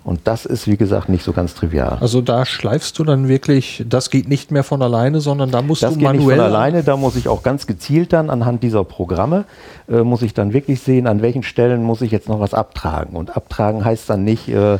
Und 0.05 0.21
das 0.25 0.45
ist, 0.45 0.69
wie 0.69 0.77
gesagt, 0.77 1.09
nicht 1.09 1.25
so 1.25 1.33
ganz 1.33 1.55
trivial. 1.55 1.97
Also 1.99 2.21
da 2.21 2.45
schleifst 2.45 2.99
du 2.99 3.05
dann 3.05 3.27
wirklich, 3.27 3.83
das 3.89 4.11
geht 4.11 4.29
nicht 4.29 4.51
mehr 4.51 4.63
von 4.63 4.83
alleine, 4.83 5.21
sondern 5.21 5.51
da 5.51 5.63
musst 5.63 5.83
das 5.83 5.95
du 5.95 5.99
geht 5.99 6.05
manuell. 6.05 6.27
Nicht 6.27 6.37
von 6.37 6.45
alleine, 6.45 6.83
da 6.85 6.99
muss 6.99 7.17
ich 7.17 7.27
auch 7.27 7.43
ganz 7.43 7.67
gezielt 7.67 8.13
dann 8.13 8.29
anhand 8.29 8.63
dieser 8.63 8.85
Programme, 8.85 9.47
äh, 9.89 10.03
muss 10.03 10.21
ich 10.21 10.35
dann 10.35 10.53
wirklich 10.53 10.83
sehen, 10.83 11.07
an 11.07 11.23
welchen 11.23 11.43
Stellen 11.43 11.83
muss 11.83 12.03
ich 12.03 12.11
jetzt 12.11 12.29
noch 12.29 12.39
was 12.39 12.53
abtragen. 12.53 13.17
Und 13.17 13.35
abtragen 13.35 13.83
heißt 13.83 14.11
dann 14.11 14.25
nicht, 14.25 14.47
äh, 14.49 14.79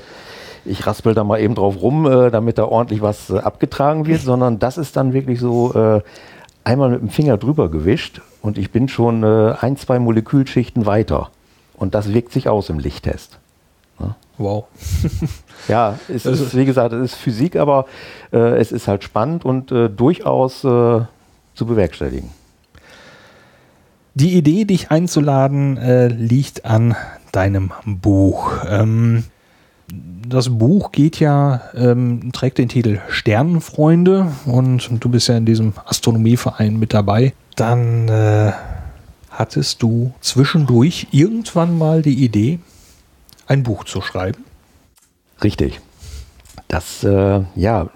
ich 0.67 0.87
raspel 0.87 1.15
da 1.15 1.25
mal 1.25 1.41
eben 1.41 1.55
drauf 1.55 1.81
rum, 1.81 2.07
äh, 2.07 2.31
damit 2.31 2.59
da 2.59 2.67
ordentlich 2.67 3.01
was 3.01 3.31
äh, 3.31 3.39
abgetragen 3.39 4.07
wird, 4.07 4.21
sondern 4.23 4.59
das 4.59 4.77
ist 4.77 4.95
dann 4.95 5.15
wirklich 5.15 5.41
so 5.41 5.73
äh, 5.73 6.03
einmal 6.65 6.91
mit 6.91 7.01
dem 7.01 7.09
Finger 7.09 7.39
drüber 7.39 7.71
gewischt 7.71 8.21
und 8.43 8.59
ich 8.59 8.71
bin 8.73 8.89
schon 8.89 9.23
äh, 9.23 9.55
ein, 9.59 9.79
zwei 9.79 9.99
Molekülschichten 9.99 10.85
weiter. 10.85 11.31
Und 11.77 11.95
das 11.95 12.13
wirkt 12.13 12.33
sich 12.33 12.49
aus 12.49 12.69
im 12.69 12.79
Lichttest. 12.79 13.39
Wow. 14.39 14.65
ja, 15.69 15.99
es 16.09 16.27
ist, 16.27 16.57
wie 16.57 16.65
gesagt, 16.65 16.93
es 16.93 17.13
ist 17.13 17.19
Physik, 17.19 17.57
aber 17.57 17.87
äh, 18.33 18.59
es 18.59 18.73
ist 18.73 18.89
halt 18.89 19.05
spannend 19.05 19.45
und 19.45 19.71
äh, 19.71 19.89
durchaus 19.89 20.65
äh, 20.65 21.03
zu 21.55 21.67
bewerkstelligen. 21.67 22.31
Die 24.15 24.35
Idee, 24.35 24.65
dich 24.65 24.91
einzuladen, 24.91 25.77
äh, 25.77 26.09
liegt 26.09 26.65
an 26.65 26.95
deinem 27.33 27.73
Buch. 27.85 28.53
Ähm, 28.69 29.25
das 30.29 30.49
Buch 30.49 30.93
geht 30.93 31.21
ja, 31.21 31.63
ähm, 31.75 32.33
trägt 32.33 32.59
den 32.59 32.69
Titel 32.69 33.01
Sternenfreunde 33.09 34.33
und 34.47 34.89
du 35.01 35.09
bist 35.09 35.29
ja 35.29 35.37
in 35.37 35.47
diesem 35.47 35.75
Astronomieverein 35.85 36.79
mit 36.79 36.95
dabei. 36.95 37.35
Dann 37.57 38.09
äh, 38.09 38.53
hattest 39.31 39.83
du 39.83 40.13
zwischendurch 40.21 41.09
irgendwann 41.11 41.77
mal 41.77 42.03
die 42.03 42.25
Idee, 42.25 42.61
ein 43.47 43.63
Buch 43.63 43.85
zu 43.85 44.01
schreiben? 44.01 44.45
Richtig. 45.43 45.81
Das 46.69 47.05
äh, 47.05 47.43
ja, 47.55 47.89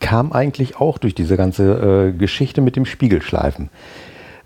kam 0.00 0.32
eigentlich 0.32 0.76
auch 0.76 0.98
durch 0.98 1.14
diese 1.14 1.36
ganze 1.36 2.08
äh, 2.08 2.12
Geschichte 2.12 2.60
mit 2.60 2.76
dem 2.76 2.84
Spiegelschleifen. 2.84 3.70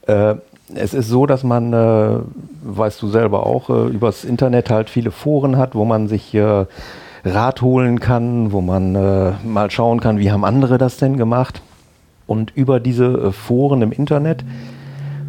Äh, 0.07 0.37
es 0.75 0.95
ist 0.95 1.09
so, 1.09 1.27
dass 1.27 1.45
man, 1.45 1.73
äh, 1.73 2.19
weißt 2.63 3.01
du 3.01 3.09
selber 3.09 3.47
auch, 3.47 3.71
äh, 3.71 3.87
übers 3.87 4.25
Internet 4.25 4.71
halt 4.71 4.91
viele 4.91 5.11
Foren 5.11 5.57
hat, 5.57 5.75
wo 5.75 5.85
man 5.85 6.09
sich 6.09 6.35
äh, 6.35 6.67
Rat 7.25 7.63
holen 7.63 7.99
kann, 7.99 8.53
wo 8.53 8.61
man 8.61 8.93
mal 8.93 9.69
schauen 9.73 9.99
kann, 9.99 10.21
wie 10.21 10.31
haben 10.31 10.45
andere 10.45 10.79
das 10.79 10.97
denn 10.97 11.17
gemacht. 11.17 11.61
Und 12.29 12.53
über 12.55 12.79
diese 12.79 13.33
Foren 13.33 13.83
im 13.83 13.91
Internet 13.91 14.45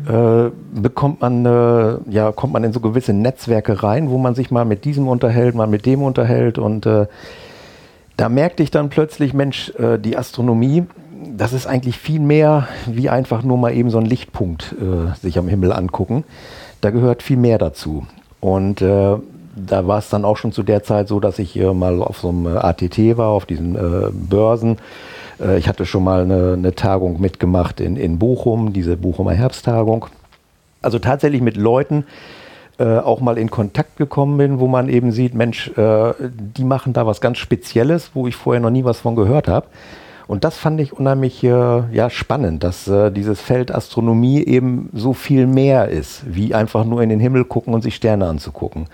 äh, 0.08 0.52
bekommt 0.74 1.22
man, 1.22 1.46
äh, 1.46 1.98
ja, 2.10 2.32
kommt 2.32 2.54
man 2.54 2.64
in 2.64 2.72
so 2.72 2.80
gewisse 2.80 3.14
Netzwerke 3.14 3.84
rein, 3.84 4.10
wo 4.10 4.18
man 4.18 4.36
sich 4.36 4.52
mal 4.52 4.64
mit 4.64 4.86
diesem 4.86 5.08
unterhält, 5.08 5.54
mal 5.54 5.68
mit 5.68 5.86
dem 5.86 6.02
unterhält 6.02 6.58
und 6.58 6.86
äh, 6.86 7.08
da 8.16 8.30
merkte 8.30 8.64
ich 8.64 8.72
dann 8.72 8.90
plötzlich, 8.90 9.34
Mensch, 9.34 9.70
äh, 9.78 10.00
die 10.00 10.18
Astronomie, 10.18 10.86
das 11.36 11.54
ist 11.54 11.68
eigentlich 11.68 11.98
viel 11.98 12.20
mehr 12.20 12.68
wie 12.88 13.10
einfach 13.10 13.44
nur 13.44 13.58
mal 13.58 13.74
eben 13.74 13.90
so 13.90 13.98
ein 13.98 14.06
Lichtpunkt 14.06 14.76
äh, 14.80 15.14
sich 15.22 15.38
am 15.38 15.48
Himmel 15.48 15.72
angucken. 15.72 16.24
Da 16.82 16.90
gehört 16.90 17.22
viel 17.22 17.38
mehr 17.38 17.58
dazu. 17.58 18.08
Und 18.40 18.82
äh, 18.82 19.16
da 19.56 19.88
war 19.88 19.98
es 19.98 20.10
dann 20.10 20.26
auch 20.26 20.38
schon 20.38 20.52
zu 20.52 20.64
der 20.64 20.84
Zeit 20.84 21.08
so, 21.08 21.20
dass 21.20 21.40
ich 21.40 21.56
mal 21.56 22.02
auf 22.02 22.20
so 22.20 22.30
einem 22.30 22.46
ATT 22.48 23.18
war, 23.18 23.30
auf 23.30 23.48
diesen 23.48 23.76
Börsen 24.30 24.78
äh, 25.40 25.58
ich 25.58 25.68
hatte 25.68 25.86
schon 25.86 26.04
mal 26.04 26.22
eine, 26.22 26.54
eine 26.54 26.76
Tagung 26.76 27.20
mitgemacht 27.22 27.80
in, 27.80 27.96
in 27.98 28.20
Bochum, 28.20 28.74
diese 28.74 28.98
Bochumer 28.98 29.34
Herbsttagung. 29.34 30.08
Also 30.82 31.00
tatsächlich 31.00 31.42
mit 31.42 31.58
Leuten, 31.58 32.06
äh, 32.80 32.98
auch 33.00 33.22
mal 33.22 33.38
in 33.38 33.50
Kontakt 33.50 33.98
gekommen 33.98 34.38
bin, 34.38 34.60
wo 34.60 34.68
man 34.68 34.90
eben 34.90 35.12
sieht, 35.12 35.34
Mensch, 35.34 35.70
äh, 35.78 36.14
die 36.20 36.64
machen 36.64 36.94
da 36.94 37.08
was 37.08 37.22
ganz 37.22 37.40
Spezielles, 37.40 38.12
wo 38.14 38.28
ich 38.28 38.36
vorher 38.36 38.62
noch 38.62 38.70
nie 38.70 38.84
was 38.84 39.00
von 39.00 39.16
gehört 39.16 39.48
habe. 39.48 39.68
Und 40.28 40.44
das 40.44 40.58
fand 40.58 40.82
ich 40.82 40.94
unheimlich 40.94 41.44
äh, 41.44 41.48
ja, 41.50 42.10
spannend, 42.10 42.64
dass 42.64 42.88
äh, 42.88 43.12
dieses 43.12 43.40
Feld 43.40 43.74
Astronomie 43.74 44.44
eben 44.44 44.90
so 44.94 45.14
viel 45.14 45.48
mehr 45.48 45.88
ist, 45.88 46.24
wie 46.28 46.54
einfach 46.54 46.84
nur 46.84 47.02
in 47.02 47.10
den 47.10 47.22
Himmel 47.22 47.46
gucken 47.46 47.74
und 47.74 47.82
sich 47.82 47.96
Sterne 47.96 48.28
anzugucken. 48.28 48.88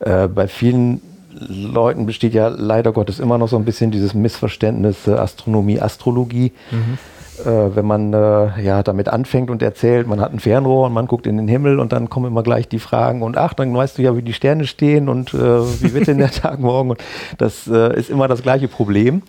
Äh, 0.00 0.26
bei 0.26 0.48
vielen 0.48 1.02
Leuten 1.38 2.06
besteht 2.06 2.34
ja 2.34 2.48
leider 2.48 2.92
Gottes 2.92 3.18
immer 3.18 3.38
noch 3.38 3.48
so 3.48 3.56
ein 3.56 3.64
bisschen 3.64 3.90
dieses 3.90 4.14
Missverständnis 4.14 5.06
äh, 5.06 5.12
Astronomie, 5.12 5.80
Astrologie. 5.80 6.52
Mhm. 6.70 6.98
Äh, 7.40 7.74
wenn 7.74 7.84
man 7.84 8.12
äh, 8.12 8.62
ja 8.62 8.84
damit 8.84 9.08
anfängt 9.08 9.50
und 9.50 9.60
erzählt, 9.60 10.06
man 10.06 10.20
hat 10.20 10.32
ein 10.32 10.38
Fernrohr 10.38 10.86
und 10.86 10.92
man 10.92 11.08
guckt 11.08 11.26
in 11.26 11.36
den 11.36 11.48
Himmel 11.48 11.80
und 11.80 11.92
dann 11.92 12.08
kommen 12.08 12.26
immer 12.26 12.44
gleich 12.44 12.68
die 12.68 12.78
Fragen 12.78 13.22
und 13.22 13.36
ach, 13.36 13.54
dann 13.54 13.74
weißt 13.74 13.98
du 13.98 14.02
ja, 14.02 14.16
wie 14.16 14.22
die 14.22 14.32
Sterne 14.32 14.68
stehen 14.68 15.08
und 15.08 15.34
äh, 15.34 15.38
wie 15.38 15.92
wird 15.94 16.06
denn 16.06 16.18
der 16.18 16.30
Tag 16.30 16.60
morgen 16.60 16.90
und 16.90 17.02
das 17.38 17.66
äh, 17.66 17.98
ist 17.98 18.08
immer 18.08 18.28
das 18.28 18.42
gleiche 18.42 18.68
Problem. 18.68 19.22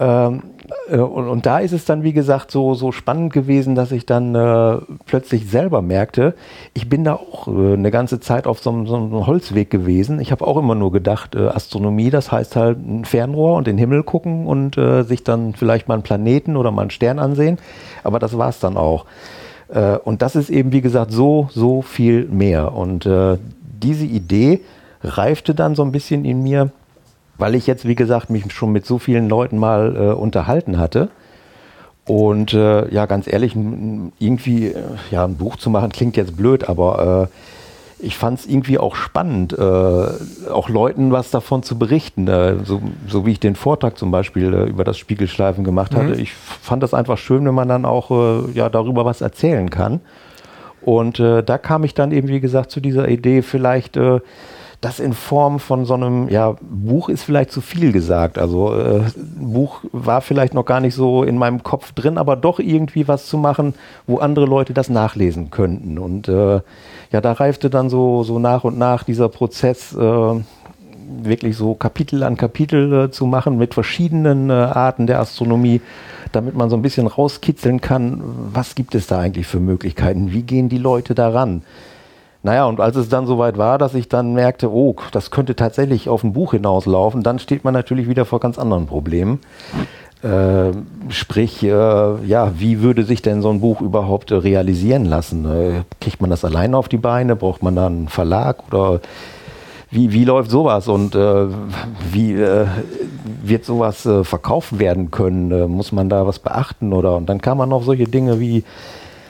Ähm, 0.00 0.42
äh, 0.88 0.96
und, 0.96 1.28
und, 1.28 1.46
da 1.46 1.60
ist 1.60 1.72
es 1.72 1.84
dann, 1.84 2.02
wie 2.02 2.12
gesagt, 2.12 2.50
so, 2.50 2.74
so 2.74 2.90
spannend 2.90 3.32
gewesen, 3.32 3.76
dass 3.76 3.92
ich 3.92 4.06
dann 4.06 4.34
äh, 4.34 4.78
plötzlich 5.06 5.48
selber 5.48 5.82
merkte, 5.82 6.34
ich 6.72 6.88
bin 6.88 7.04
da 7.04 7.14
auch 7.14 7.46
äh, 7.46 7.74
eine 7.74 7.92
ganze 7.92 8.18
Zeit 8.18 8.48
auf 8.48 8.58
so, 8.58 8.84
so 8.86 8.96
einem 8.96 9.26
Holzweg 9.26 9.70
gewesen. 9.70 10.18
Ich 10.18 10.32
habe 10.32 10.44
auch 10.46 10.56
immer 10.56 10.74
nur 10.74 10.90
gedacht, 10.90 11.36
äh, 11.36 11.46
Astronomie, 11.46 12.10
das 12.10 12.32
heißt 12.32 12.56
halt 12.56 12.78
ein 12.78 13.04
Fernrohr 13.04 13.56
und 13.56 13.68
den 13.68 13.78
Himmel 13.78 14.02
gucken 14.02 14.46
und 14.48 14.76
äh, 14.76 15.04
sich 15.04 15.22
dann 15.22 15.54
vielleicht 15.54 15.86
mal 15.86 15.94
einen 15.94 16.02
Planeten 16.02 16.56
oder 16.56 16.72
mal 16.72 16.82
einen 16.82 16.90
Stern 16.90 17.20
ansehen. 17.20 17.58
Aber 18.02 18.18
das 18.18 18.36
war 18.36 18.48
es 18.48 18.58
dann 18.58 18.76
auch. 18.76 19.06
Äh, 19.68 19.96
und 19.98 20.22
das 20.22 20.34
ist 20.34 20.50
eben, 20.50 20.72
wie 20.72 20.80
gesagt, 20.80 21.12
so, 21.12 21.48
so 21.52 21.82
viel 21.82 22.24
mehr. 22.26 22.74
Und 22.74 23.08
diese 23.60 24.06
Idee 24.06 24.60
reifte 25.02 25.54
dann 25.54 25.76
so 25.76 25.82
ein 25.84 25.92
bisschen 25.92 26.24
in 26.24 26.42
mir 26.42 26.70
weil 27.38 27.54
ich 27.54 27.66
jetzt, 27.66 27.86
wie 27.86 27.94
gesagt, 27.94 28.30
mich 28.30 28.52
schon 28.52 28.72
mit 28.72 28.86
so 28.86 28.98
vielen 28.98 29.28
Leuten 29.28 29.58
mal 29.58 29.96
äh, 29.96 30.12
unterhalten 30.12 30.78
hatte. 30.78 31.10
Und 32.06 32.52
äh, 32.52 32.92
ja, 32.92 33.06
ganz 33.06 33.26
ehrlich, 33.26 33.56
irgendwie 34.18 34.68
äh, 34.68 34.82
ja, 35.10 35.24
ein 35.24 35.36
Buch 35.36 35.56
zu 35.56 35.70
machen 35.70 35.90
klingt 35.90 36.16
jetzt 36.16 36.36
blöd, 36.36 36.68
aber 36.68 37.30
äh, 37.30 38.04
ich 38.04 38.18
fand 38.18 38.40
es 38.40 38.46
irgendwie 38.46 38.78
auch 38.78 38.94
spannend, 38.94 39.54
äh, 39.54 39.62
auch 39.62 40.68
Leuten 40.68 41.12
was 41.12 41.30
davon 41.30 41.62
zu 41.62 41.78
berichten. 41.78 42.28
Äh, 42.28 42.56
so, 42.64 42.82
so 43.08 43.24
wie 43.24 43.32
ich 43.32 43.40
den 43.40 43.56
Vortrag 43.56 43.96
zum 43.96 44.10
Beispiel 44.10 44.52
über 44.52 44.84
das 44.84 44.98
Spiegelschleifen 44.98 45.64
gemacht 45.64 45.94
mhm. 45.94 45.96
hatte. 45.96 46.20
Ich 46.20 46.34
fand 46.34 46.82
das 46.82 46.92
einfach 46.92 47.16
schön, 47.16 47.46
wenn 47.46 47.54
man 47.54 47.68
dann 47.68 47.86
auch 47.86 48.10
ja, 48.52 48.68
darüber 48.68 49.06
was 49.06 49.22
erzählen 49.22 49.70
kann. 49.70 50.00
Und 50.82 51.18
da 51.18 51.56
kam 51.56 51.82
ich 51.84 51.94
dann 51.94 52.12
eben, 52.12 52.28
wie 52.28 52.40
gesagt, 52.40 52.70
zu 52.70 52.78
dieser 52.80 53.08
Idee, 53.08 53.40
vielleicht 53.40 53.98
das 54.80 55.00
in 55.00 55.12
Form 55.12 55.60
von 55.60 55.84
so 55.84 55.94
einem, 55.94 56.28
ja, 56.28 56.56
Buch 56.60 57.08
ist 57.08 57.22
vielleicht 57.22 57.50
zu 57.50 57.60
viel 57.60 57.92
gesagt. 57.92 58.38
Also 58.38 58.74
äh, 58.74 59.00
Buch 59.36 59.80
war 59.92 60.20
vielleicht 60.20 60.54
noch 60.54 60.64
gar 60.64 60.80
nicht 60.80 60.94
so 60.94 61.22
in 61.22 61.38
meinem 61.38 61.62
Kopf 61.62 61.92
drin, 61.92 62.18
aber 62.18 62.36
doch 62.36 62.58
irgendwie 62.58 63.08
was 63.08 63.26
zu 63.26 63.38
machen, 63.38 63.74
wo 64.06 64.18
andere 64.18 64.46
Leute 64.46 64.74
das 64.74 64.88
nachlesen 64.88 65.50
könnten. 65.50 65.98
Und 65.98 66.28
äh, 66.28 66.60
ja, 67.12 67.20
da 67.20 67.32
reifte 67.32 67.70
dann 67.70 67.88
so, 67.90 68.22
so 68.24 68.38
nach 68.38 68.64
und 68.64 68.78
nach 68.78 69.04
dieser 69.04 69.28
Prozess, 69.28 69.94
äh, 69.94 70.40
wirklich 71.22 71.56
so 71.56 71.74
Kapitel 71.74 72.22
an 72.22 72.36
Kapitel 72.36 72.92
äh, 72.92 73.10
zu 73.10 73.26
machen 73.26 73.58
mit 73.58 73.74
verschiedenen 73.74 74.50
äh, 74.50 74.54
Arten 74.54 75.06
der 75.06 75.20
Astronomie, 75.20 75.80
damit 76.32 76.54
man 76.54 76.70
so 76.70 76.76
ein 76.76 76.82
bisschen 76.82 77.06
rauskitzeln 77.06 77.80
kann, 77.80 78.22
was 78.52 78.74
gibt 78.74 78.94
es 78.94 79.06
da 79.06 79.18
eigentlich 79.18 79.46
für 79.46 79.60
Möglichkeiten, 79.60 80.32
wie 80.32 80.42
gehen 80.42 80.68
die 80.68 80.78
Leute 80.78 81.14
daran. 81.14 81.62
Naja, 82.44 82.66
und 82.66 82.78
als 82.78 82.94
es 82.96 83.08
dann 83.08 83.26
soweit 83.26 83.56
war, 83.56 83.78
dass 83.78 83.94
ich 83.94 84.10
dann 84.10 84.34
merkte, 84.34 84.70
oh, 84.70 84.96
das 85.12 85.30
könnte 85.30 85.56
tatsächlich 85.56 86.10
auf 86.10 86.22
ein 86.22 86.34
Buch 86.34 86.50
hinauslaufen, 86.52 87.22
dann 87.22 87.38
steht 87.38 87.64
man 87.64 87.72
natürlich 87.72 88.06
wieder 88.06 88.26
vor 88.26 88.38
ganz 88.38 88.58
anderen 88.58 88.86
Problemen. 88.86 89.40
Äh, 90.22 90.72
sprich, 91.08 91.62
äh, 91.62 91.70
ja, 91.70 92.52
wie 92.58 92.82
würde 92.82 93.04
sich 93.04 93.22
denn 93.22 93.40
so 93.40 93.48
ein 93.48 93.60
Buch 93.60 93.80
überhaupt 93.80 94.30
äh, 94.30 94.34
realisieren 94.34 95.06
lassen? 95.06 95.46
Äh, 95.46 95.84
kriegt 96.02 96.20
man 96.20 96.28
das 96.28 96.44
alleine 96.44 96.76
auf 96.76 96.90
die 96.90 96.98
Beine? 96.98 97.34
Braucht 97.34 97.62
man 97.62 97.76
da 97.76 97.86
einen 97.86 98.08
Verlag? 98.08 98.58
Oder 98.70 99.00
wie, 99.90 100.12
wie 100.12 100.26
läuft 100.26 100.50
sowas? 100.50 100.86
Und 100.86 101.14
äh, 101.14 101.46
wie 102.12 102.34
äh, 102.34 102.66
wird 103.42 103.64
sowas 103.64 104.06
verkauft 104.22 104.78
werden 104.78 105.10
können? 105.10 105.70
muss 105.70 105.92
man 105.92 106.10
da 106.10 106.26
was 106.26 106.40
beachten? 106.40 106.92
Oder 106.92 107.16
und 107.16 107.26
dann 107.26 107.40
kam 107.40 107.56
man 107.56 107.70
noch 107.70 107.84
solche 107.84 108.04
Dinge 108.04 108.38
wie 108.38 108.64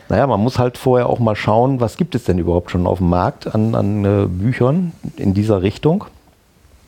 naja, 0.09 0.27
man 0.27 0.41
muss 0.41 0.59
halt 0.59 0.77
vorher 0.77 1.09
auch 1.09 1.19
mal 1.19 1.37
schauen, 1.37 1.81
was 1.81 1.97
gibt 1.97 2.15
es 2.15 2.25
denn 2.25 2.39
überhaupt 2.39 2.71
schon 2.71 2.87
auf 2.87 2.99
dem 2.99 3.09
Markt 3.09 3.55
an, 3.55 3.75
an 3.75 4.05
äh, 4.05 4.27
Büchern 4.27 4.93
in 5.17 5.35
dieser 5.35 5.63
Richtung. 5.63 6.05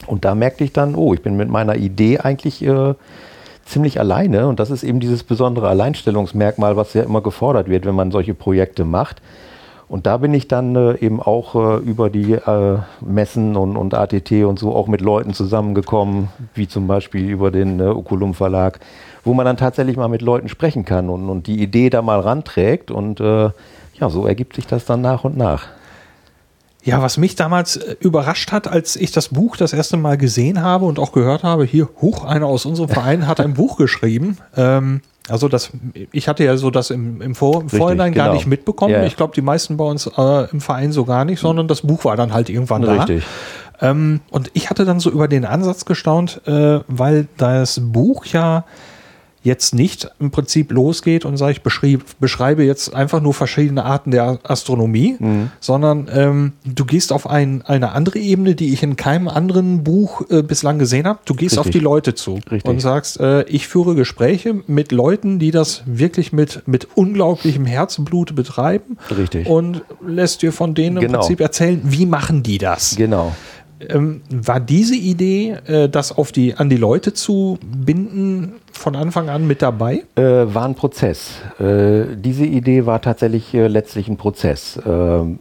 Und 0.07 0.25
da 0.25 0.35
merkte 0.35 0.65
ich 0.65 0.73
dann, 0.73 0.95
oh, 0.95 1.15
ich 1.15 1.23
bin 1.23 1.37
mit 1.37 1.49
meiner 1.49 1.77
Idee 1.77 2.19
eigentlich 2.19 2.63
äh, 2.63 2.95
ziemlich 3.65 3.99
alleine. 3.99 4.47
Und 4.47 4.61
das 4.61 4.71
ist 4.71 4.85
eben 4.85 5.01
dieses 5.01 5.25
besondere 5.25 5.69
Alleinstellungsmerkmal, 5.69 6.77
was 6.77 6.95
ja 6.95 7.03
immer 7.03 7.23
gefordert 7.23 7.69
wird, 7.69 7.87
wenn 7.87 7.95
man 7.95 8.11
solche 8.11 8.35
Projekte 8.35 8.85
macht. 8.85 9.21
Und 9.89 10.07
da 10.07 10.17
bin 10.17 10.35
ich 10.35 10.49
dann 10.49 10.75
äh, 10.75 10.97
eben 10.99 11.21
auch 11.21 11.55
äh, 11.55 11.77
über 11.79 12.11
die 12.11 12.33
äh, 12.33 12.79
Messen 13.01 13.57
und, 13.57 13.77
und 13.77 13.95
ATT 13.95 14.33
und 14.45 14.59
so 14.59 14.75
auch 14.75 14.89
mit 14.89 15.01
Leuten 15.01 15.33
zusammengekommen, 15.33 16.29
wie 16.55 16.67
zum 16.67 16.89
Beispiel 16.89 17.29
über 17.29 17.53
den 17.53 17.79
äh, 17.79 17.85
Oculum 17.85 18.35
Verlag, 18.35 18.81
wo 19.26 19.35
man 19.35 19.45
dann 19.45 19.56
tatsächlich 19.56 19.97
mal 19.97 20.09
mit 20.09 20.23
Leuten 20.23 20.49
sprechen 20.49 20.85
kann 20.85 21.11
und, 21.11 21.28
und 21.28 21.49
die 21.49 21.61
Idee 21.61 21.90
da 21.90 22.00
mal 22.00 22.21
ranträgt 22.21 22.90
und 22.90 23.21
äh, 23.21 23.50
ja, 23.99 24.09
so 24.09 24.26
ergibt 24.26 24.54
sich 24.54 24.66
das 24.66 24.85
dann 24.85 25.00
nach 25.00 25.25
und 25.25 25.37
nach. 25.37 25.66
Ja, 26.85 27.02
was 27.02 27.16
mich 27.16 27.35
damals 27.35 27.76
äh, 27.76 27.97
überrascht 27.99 28.52
hat, 28.52 28.68
als 28.68 28.95
ich 28.95 29.11
das 29.11 29.30
Buch 29.30 29.56
das 29.56 29.73
erste 29.73 29.97
Mal 29.97 30.16
gesehen 30.16 30.62
habe 30.62 30.85
und 30.85 31.00
auch 31.00 31.11
gehört 31.11 31.42
habe, 31.42 31.64
hier, 31.64 31.88
hoch, 32.00 32.25
einer 32.25 32.47
aus 32.47 32.64
unserem 32.64 32.88
Verein 32.88 33.26
hat 33.26 33.40
ein 33.40 33.54
Buch 33.54 33.76
geschrieben. 33.76 34.38
Ähm, 34.56 35.00
also 35.28 35.49
das, 35.49 35.73
ich 36.12 36.28
hatte 36.28 36.45
ja 36.45 36.56
so 36.56 36.71
das 36.71 36.90
im, 36.90 37.21
im 37.21 37.35
Vor 37.35 37.62
Richtig, 37.62 37.80
Vorhinein 37.80 38.12
genau. 38.12 38.26
gar 38.26 38.35
nicht 38.35 38.47
mitbekommen. 38.47 38.92
Ja. 38.95 39.02
Ich 39.02 39.16
glaube, 39.16 39.35
die 39.35 39.42
meisten 39.42 39.76
bei 39.76 39.85
uns 39.85 40.06
äh, 40.06 40.50
im 40.52 40.61
Verein 40.61 40.92
so 40.92 41.04
gar 41.04 41.25
nicht, 41.25 41.40
sondern 41.40 41.66
das 41.66 41.80
Buch 41.80 42.04
war 42.04 42.16
dann 42.16 42.33
halt 42.33 42.49
irgendwann 42.49 42.85
Richtig. 42.85 43.25
da. 43.80 43.90
Ähm, 43.90 44.21
und 44.30 44.52
ich 44.54 44.71
hatte 44.71 44.85
dann 44.85 45.00
so 45.00 45.11
über 45.11 45.26
den 45.26 45.45
Ansatz 45.45 45.85
gestaunt, 45.85 46.40
äh, 46.47 46.78
weil 46.87 47.26
das 47.37 47.80
Buch 47.83 48.25
ja 48.26 48.64
jetzt 49.47 49.75
nicht 49.75 50.11
im 50.19 50.31
Prinzip 50.31 50.73
losgeht 50.73 51.25
und 51.25 51.37
sage 51.37 51.53
ich 51.53 51.62
beschrieb, 51.62 52.05
beschreibe 52.19 52.65
jetzt 52.65 52.93
einfach 52.95 53.23
nur 53.23 53.33
verschiedene 53.33 53.85
Arten 53.85 54.11
der 54.11 54.41
Astronomie, 54.43 55.17
mhm. 55.19 55.50
sondern 55.61 56.09
ähm, 56.12 56.53
du 56.65 56.85
gehst 56.85 57.12
auf 57.12 57.31
ein, 57.31 57.62
eine 57.62 57.93
andere 57.93 58.19
Ebene, 58.19 58.57
die 58.57 58.73
ich 58.73 58.83
in 58.83 58.97
keinem 58.97 59.29
anderen 59.29 59.85
Buch 59.85 60.23
äh, 60.31 60.43
bislang 60.43 60.79
gesehen 60.79 61.07
habe. 61.07 61.21
Du 61.25 61.35
gehst 61.35 61.57
Richtig. 61.57 61.59
auf 61.59 61.71
die 61.71 61.79
Leute 61.79 62.15
zu 62.15 62.35
Richtig. 62.50 62.65
und 62.65 62.81
sagst, 62.81 63.21
äh, 63.21 63.45
ich 63.45 63.69
führe 63.69 63.95
Gespräche 63.95 64.62
mit 64.67 64.91
Leuten, 64.91 65.38
die 65.38 65.53
das 65.53 65.83
wirklich 65.87 66.33
mit, 66.33 66.67
mit 66.67 66.88
unglaublichem 66.97 67.67
Herzblut 67.67 68.35
betreiben 68.35 68.99
Richtig. 69.17 69.47
und 69.47 69.83
lässt 70.05 70.43
dir 70.43 70.53
von 70.53 70.75
denen 70.75 70.97
genau. 70.97 71.07
im 71.07 71.21
Prinzip 71.21 71.41
erzählen, 71.41 71.81
wie 71.85 72.05
machen 72.05 72.43
die 72.43 72.59
das. 72.59 72.97
Genau. 72.97 73.33
Ähm, 73.80 74.23
war 74.30 74.61
diese 74.61 74.97
Idee, 74.97 75.56
äh, 75.66 75.88
das 75.88 76.16
auf 76.16 76.33
die, 76.33 76.54
an 76.54 76.71
die 76.71 76.76
Leute 76.76 77.12
zu 77.12 77.59
binden, 77.62 78.54
von 78.73 78.97
Anfang 78.97 79.28
an 79.28 79.47
mit 79.47 79.61
dabei? 79.62 80.04
Äh, 80.16 80.23
war 80.23 80.64
ein 80.64 80.75
Prozess. 80.75 81.40
Äh, 81.59 82.16
diese 82.16 82.47
Idee 82.47 82.87
war 82.87 83.02
tatsächlich 83.02 83.52
äh, 83.52 83.66
letztlich 83.66 84.09
ein 84.09 84.16
Prozess. 84.16 84.80
Ähm, 84.87 85.40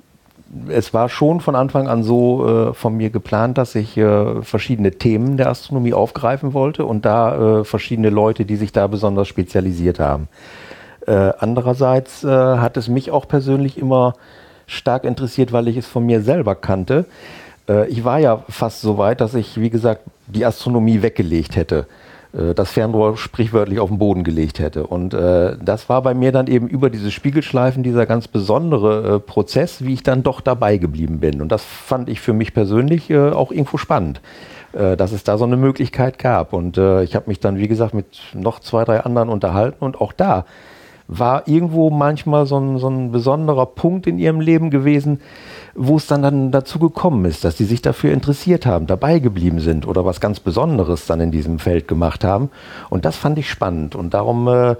es 0.69 0.93
war 0.93 1.09
schon 1.09 1.41
von 1.41 1.55
Anfang 1.55 1.87
an 1.87 2.03
so 2.03 2.69
äh, 2.69 2.73
von 2.73 2.95
mir 2.95 3.09
geplant, 3.09 3.57
dass 3.57 3.75
ich 3.75 3.97
äh, 3.97 4.41
verschiedene 4.41 4.91
Themen 4.91 5.37
der 5.37 5.49
Astronomie 5.49 5.93
aufgreifen 5.93 6.53
wollte 6.53 6.85
und 6.85 7.05
da 7.05 7.63
verschiedene 7.63 8.09
Leute, 8.09 8.45
die 8.45 8.55
sich 8.55 8.71
da 8.71 8.87
besonders 8.87 9.27
spezialisiert 9.27 9.99
haben. 9.99 10.27
andererseits 11.05 12.23
hat 12.23 12.77
es 12.77 12.87
mich 12.87 13.11
auch 13.11 13.27
persönlich 13.27 13.77
immer 13.77 14.13
stark 14.67 15.03
interessiert, 15.03 15.51
weil 15.51 15.67
ich 15.67 15.77
es 15.77 15.85
von 15.85 16.05
mir 16.05 16.21
selber 16.21 16.55
kannte 16.55 17.05
äh, 17.69 17.87
ich 17.87 18.03
war 18.03 18.19
ja 18.19 18.43
fast 18.49 18.81
so 18.81 18.97
weit, 18.97 19.21
dass 19.21 19.33
ich, 19.33 19.59
wie 19.59 19.69
gesagt, 19.69 20.01
die 20.27 20.45
Astronomie 20.45 21.01
weggelegt 21.01 21.55
hätte. 21.55 21.87
Äh, 22.33 22.53
das 22.53 22.71
Fernrohr 22.71 23.17
sprichwörtlich 23.17 23.79
auf 23.79 23.89
den 23.89 23.97
Boden 23.97 24.23
gelegt 24.23 24.59
hätte. 24.59 24.87
Und 24.87 25.13
äh, 25.13 25.57
das 25.63 25.89
war 25.89 26.01
bei 26.01 26.13
mir 26.13 26.31
dann 26.31 26.47
eben 26.47 26.67
über 26.67 26.89
diese 26.89 27.11
Spiegelschleifen 27.11 27.83
dieser 27.83 28.05
ganz 28.05 28.27
besondere 28.27 29.19
Prozess, 29.19 29.83
wie 29.83 29.93
ich 29.93 30.03
dann 30.03 30.23
doch 30.23 30.41
dabei 30.41 30.77
geblieben 30.77 31.19
bin. 31.19 31.41
Und 31.41 31.51
das 31.51 31.63
fand 31.63 32.09
ich 32.09 32.21
für 32.21 32.33
mich 32.33 32.53
persönlich 32.53 33.15
auch 33.15 33.51
irgendwo 33.51 33.77
spannend, 33.77 34.21
dass 34.73 35.11
es 35.11 35.23
da 35.23 35.37
so 35.37 35.45
eine 35.45 35.57
Möglichkeit 35.57 36.19
gab. 36.19 36.53
Und 36.53 36.77
ich 36.77 37.15
habe 37.15 37.25
mich 37.27 37.39
dann, 37.39 37.57
wie 37.57 37.67
gesagt, 37.67 37.93
mit 37.93 38.05
noch 38.33 38.59
zwei, 38.59 38.83
drei 38.83 38.99
anderen 39.01 39.29
unterhalten 39.29 39.83
und 39.83 40.01
auch 40.01 40.11
da 40.11 40.45
war 41.07 41.47
irgendwo 41.47 41.89
manchmal 41.89 42.45
so 42.45 42.57
ein, 42.57 42.77
so 42.77 42.89
ein 42.89 43.11
besonderer 43.11 43.67
Punkt 43.67 44.07
in 44.07 44.17
ihrem 44.17 44.39
Leben 44.39 44.69
gewesen, 44.69 45.21
wo 45.75 45.97
es 45.97 46.07
dann, 46.07 46.21
dann 46.21 46.51
dazu 46.51 46.79
gekommen 46.79 47.25
ist, 47.25 47.43
dass 47.43 47.57
sie 47.57 47.65
sich 47.65 47.81
dafür 47.81 48.13
interessiert 48.13 48.65
haben, 48.65 48.87
dabei 48.87 49.19
geblieben 49.19 49.59
sind 49.59 49.85
oder 49.85 50.05
was 50.05 50.21
ganz 50.21 50.39
Besonderes 50.39 51.05
dann 51.05 51.19
in 51.19 51.31
diesem 51.31 51.59
Feld 51.59 51.87
gemacht 51.87 52.23
haben. 52.23 52.49
Und 52.89 53.03
das 53.03 53.17
fand 53.17 53.37
ich 53.37 53.49
spannend. 53.49 53.93
Und 53.93 54.13
darum 54.13 54.47
äh, 54.47 54.75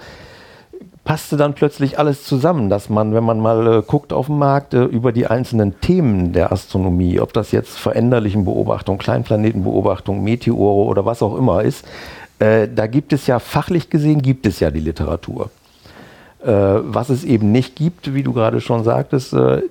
passte 1.03 1.35
dann 1.35 1.53
plötzlich 1.53 1.99
alles 1.99 2.23
zusammen, 2.23 2.69
dass 2.69 2.89
man, 2.89 3.13
wenn 3.13 3.25
man 3.25 3.39
mal 3.39 3.67
äh, 3.67 3.81
guckt 3.85 4.13
auf 4.13 4.27
dem 4.27 4.39
Markt 4.39 4.73
äh, 4.73 4.85
über 4.85 5.11
die 5.11 5.27
einzelnen 5.27 5.79
Themen 5.81 6.31
der 6.31 6.53
Astronomie, 6.53 7.19
ob 7.19 7.33
das 7.33 7.51
jetzt 7.51 7.77
veränderlichen 7.77 8.45
Beobachtung, 8.45 8.97
Kleinplanetenbeobachtung, 8.97 10.23
Meteore 10.23 10.85
oder 10.85 11.05
was 11.05 11.21
auch 11.21 11.37
immer 11.37 11.61
ist, 11.61 11.85
äh, 12.39 12.69
da 12.73 12.87
gibt 12.87 13.11
es 13.11 13.27
ja 13.27 13.39
fachlich 13.39 13.89
gesehen, 13.89 14.21
gibt 14.21 14.45
es 14.45 14.61
ja 14.61 14.71
die 14.71 14.79
Literatur. 14.79 15.49
Äh, 16.43 16.51
was 16.51 17.09
es 17.09 17.23
eben 17.23 17.51
nicht 17.51 17.75
gibt, 17.75 18.13
wie 18.13 18.23
du 18.23 18.33
gerade 18.33 18.61
schon 18.61 18.83
sagtest, 18.83 19.33
äh, 19.33 19.61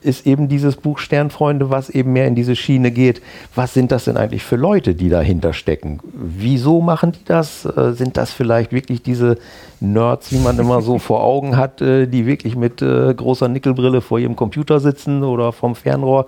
ist 0.00 0.26
eben 0.26 0.48
dieses 0.48 0.76
Buch 0.76 0.98
Sternfreunde, 0.98 1.70
was 1.70 1.90
eben 1.90 2.12
mehr 2.12 2.26
in 2.26 2.34
diese 2.34 2.56
Schiene 2.56 2.90
geht. 2.90 3.20
Was 3.54 3.74
sind 3.74 3.92
das 3.92 4.04
denn 4.04 4.16
eigentlich 4.16 4.42
für 4.42 4.56
Leute, 4.56 4.94
die 4.94 5.08
dahinter 5.08 5.52
stecken? 5.52 6.00
Wieso 6.14 6.80
machen 6.80 7.12
die 7.12 7.24
das? 7.24 7.64
Äh, 7.64 7.92
sind 7.92 8.16
das 8.16 8.32
vielleicht 8.32 8.72
wirklich 8.72 9.02
diese 9.02 9.38
Nerds, 9.80 10.32
wie 10.32 10.38
man 10.38 10.58
immer 10.58 10.80
so 10.80 10.98
vor 10.98 11.22
Augen 11.22 11.56
hat, 11.56 11.82
äh, 11.82 12.06
die 12.06 12.26
wirklich 12.26 12.56
mit 12.56 12.80
äh, 12.80 13.12
großer 13.12 13.48
Nickelbrille 13.48 14.00
vor 14.00 14.18
ihrem 14.18 14.36
Computer 14.36 14.80
sitzen 14.80 15.22
oder 15.22 15.52
vom 15.52 15.74
Fernrohr? 15.74 16.26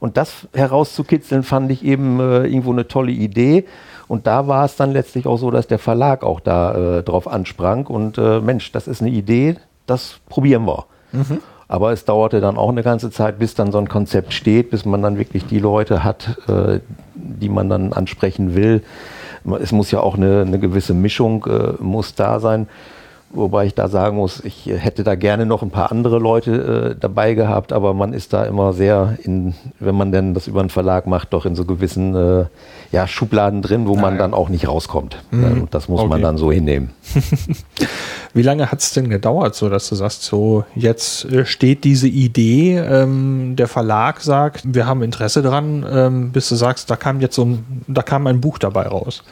Und 0.00 0.18
das 0.18 0.46
herauszukitzeln, 0.52 1.44
fand 1.44 1.70
ich 1.70 1.82
eben 1.82 2.20
irgendwo 2.20 2.72
eine 2.72 2.88
tolle 2.88 3.12
Idee. 3.12 3.64
Und 4.06 4.26
da 4.26 4.46
war 4.46 4.66
es 4.66 4.76
dann 4.76 4.92
letztlich 4.92 5.26
auch 5.26 5.38
so, 5.38 5.50
dass 5.50 5.66
der 5.66 5.78
Verlag 5.78 6.24
auch 6.24 6.40
da 6.40 7.00
drauf 7.00 7.26
ansprang 7.26 7.86
und 7.86 8.18
Mensch, 8.18 8.70
das 8.70 8.86
ist 8.86 9.00
eine 9.00 9.08
Idee, 9.08 9.56
das 9.86 10.20
probieren 10.28 10.66
wir. 10.66 10.84
Mhm. 11.12 11.38
Aber 11.68 11.92
es 11.92 12.04
dauerte 12.04 12.40
dann 12.40 12.56
auch 12.56 12.68
eine 12.68 12.82
ganze 12.82 13.10
Zeit, 13.10 13.38
bis 13.38 13.54
dann 13.54 13.72
so 13.72 13.78
ein 13.78 13.88
Konzept 13.88 14.32
steht, 14.32 14.70
bis 14.70 14.84
man 14.84 15.02
dann 15.02 15.18
wirklich 15.18 15.46
die 15.46 15.58
Leute 15.58 16.04
hat, 16.04 16.38
äh, 16.48 16.80
die 17.14 17.48
man 17.48 17.68
dann 17.68 17.92
ansprechen 17.92 18.54
will. 18.54 18.82
Es 19.60 19.72
muss 19.72 19.90
ja 19.90 20.00
auch 20.00 20.16
eine, 20.16 20.42
eine 20.46 20.58
gewisse 20.58 20.94
Mischung 20.94 21.46
äh, 21.46 21.82
muss 21.82 22.14
da 22.14 22.40
sein. 22.40 22.68
Wobei 23.34 23.66
ich 23.66 23.74
da 23.74 23.88
sagen 23.88 24.16
muss, 24.16 24.40
ich 24.44 24.66
hätte 24.66 25.02
da 25.02 25.16
gerne 25.16 25.44
noch 25.44 25.62
ein 25.62 25.70
paar 25.70 25.90
andere 25.90 26.18
Leute 26.18 26.94
äh, 26.94 27.00
dabei 27.00 27.34
gehabt, 27.34 27.72
aber 27.72 27.92
man 27.92 28.12
ist 28.12 28.32
da 28.32 28.44
immer 28.44 28.72
sehr 28.72 29.18
in, 29.22 29.54
wenn 29.80 29.96
man 29.96 30.12
denn 30.12 30.34
das 30.34 30.46
über 30.46 30.60
einen 30.60 30.70
Verlag 30.70 31.08
macht, 31.08 31.32
doch 31.32 31.44
in 31.44 31.56
so 31.56 31.64
gewissen 31.64 32.14
äh, 32.14 32.44
ja, 32.92 33.08
Schubladen 33.08 33.60
drin, 33.60 33.88
wo 33.88 33.96
man 33.96 34.18
dann 34.18 34.34
auch 34.34 34.48
nicht 34.48 34.68
rauskommt. 34.68 35.16
Mhm. 35.32 35.66
Das 35.72 35.88
muss 35.88 36.00
okay. 36.00 36.10
man 36.10 36.22
dann 36.22 36.38
so 36.38 36.52
hinnehmen. 36.52 36.90
Wie 38.34 38.42
lange 38.42 38.70
hat 38.70 38.80
es 38.80 38.92
denn 38.92 39.10
gedauert, 39.10 39.56
so 39.56 39.68
dass 39.68 39.88
du 39.88 39.96
sagst, 39.96 40.22
so 40.22 40.64
jetzt 40.76 41.24
äh, 41.24 41.44
steht 41.44 41.82
diese 41.82 42.08
Idee, 42.08 42.78
ähm, 42.78 43.56
der 43.56 43.66
Verlag 43.66 44.20
sagt, 44.20 44.62
wir 44.64 44.86
haben 44.86 45.02
Interesse 45.02 45.42
dran, 45.42 45.84
ähm, 45.90 46.30
bis 46.30 46.48
du 46.48 46.54
sagst, 46.54 46.88
da 46.88 46.94
kam 46.94 47.20
jetzt 47.20 47.34
so 47.34 47.44
ein, 47.44 47.82
da 47.88 48.02
kam 48.02 48.28
ein 48.28 48.40
Buch 48.40 48.58
dabei 48.58 48.86
raus 48.86 49.24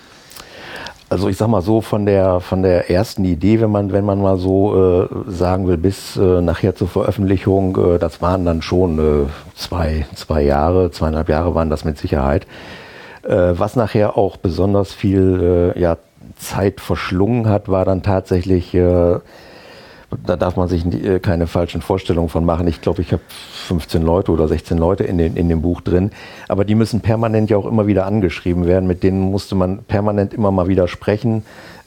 also 1.12 1.28
ich 1.28 1.36
sag 1.36 1.48
mal 1.48 1.60
so 1.60 1.82
von 1.82 2.06
der 2.06 2.40
von 2.40 2.62
der 2.62 2.90
ersten 2.90 3.24
Idee, 3.24 3.60
wenn 3.60 3.70
man 3.70 3.92
wenn 3.92 4.04
man 4.04 4.20
mal 4.20 4.38
so 4.38 5.02
äh, 5.02 5.08
sagen 5.30 5.68
will, 5.68 5.76
bis 5.76 6.16
äh, 6.16 6.40
nachher 6.40 6.74
zur 6.74 6.88
Veröffentlichung, 6.88 7.76
äh, 7.76 7.98
das 7.98 8.22
waren 8.22 8.46
dann 8.46 8.62
schon 8.62 8.98
äh, 8.98 9.28
zwei 9.54 10.06
zwei 10.14 10.42
Jahre, 10.42 10.90
zweieinhalb 10.90 11.28
Jahre 11.28 11.54
waren 11.54 11.68
das 11.68 11.84
mit 11.84 11.98
Sicherheit. 11.98 12.46
Äh, 13.24 13.52
was 13.58 13.76
nachher 13.76 14.16
auch 14.16 14.38
besonders 14.38 14.92
viel 14.94 15.74
äh, 15.76 15.78
ja, 15.78 15.98
Zeit 16.36 16.80
verschlungen 16.80 17.46
hat, 17.46 17.68
war 17.68 17.84
dann 17.84 18.02
tatsächlich 18.02 18.74
da 20.26 20.36
darf 20.36 20.56
man 20.56 20.68
sich 20.68 20.84
äh, 20.86 21.18
keine 21.20 21.46
falschen 21.46 21.82
Vorstellungen 21.82 22.28
von 22.28 22.44
machen. 22.44 22.66
Ich 22.68 22.80
glaube, 22.80 23.02
ich 23.02 23.12
habe 23.12 23.22
15 23.66 24.02
Leute 24.02 24.32
oder 24.32 24.48
16 24.48 24.78
Leute 24.78 25.04
in, 25.04 25.18
den, 25.18 25.36
in 25.36 25.48
dem 25.48 25.62
Buch 25.62 25.80
drin. 25.80 26.10
Aber 26.48 26.64
die 26.64 26.74
müssen 26.74 27.00
permanent 27.00 27.50
ja 27.50 27.56
auch 27.56 27.66
immer 27.66 27.86
wieder 27.86 28.06
angeschrieben 28.06 28.66
werden. 28.66 28.86
Mit 28.86 29.02
denen 29.02 29.20
musste 29.20 29.54
man 29.54 29.78
permanent 29.84 30.34
immer 30.34 30.50
mal 30.50 30.68
wieder 30.68 30.88
sprechen. 30.88 31.42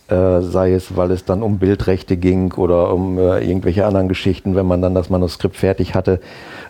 Äh, 0.08 0.42
sei 0.42 0.74
es, 0.74 0.96
weil 0.96 1.10
es 1.10 1.26
dann 1.26 1.42
um 1.42 1.58
Bildrechte 1.58 2.16
ging 2.16 2.54
oder 2.54 2.94
um 2.94 3.18
äh, 3.18 3.40
irgendwelche 3.40 3.88
anderen 3.88 4.08
Geschichten. 4.08 4.56
Wenn 4.56 4.68
man 4.68 4.80
dann 4.80 4.94
das 4.94 5.10
Manuskript 5.10 5.56
fertig 5.56 5.96
hatte, 5.96 6.20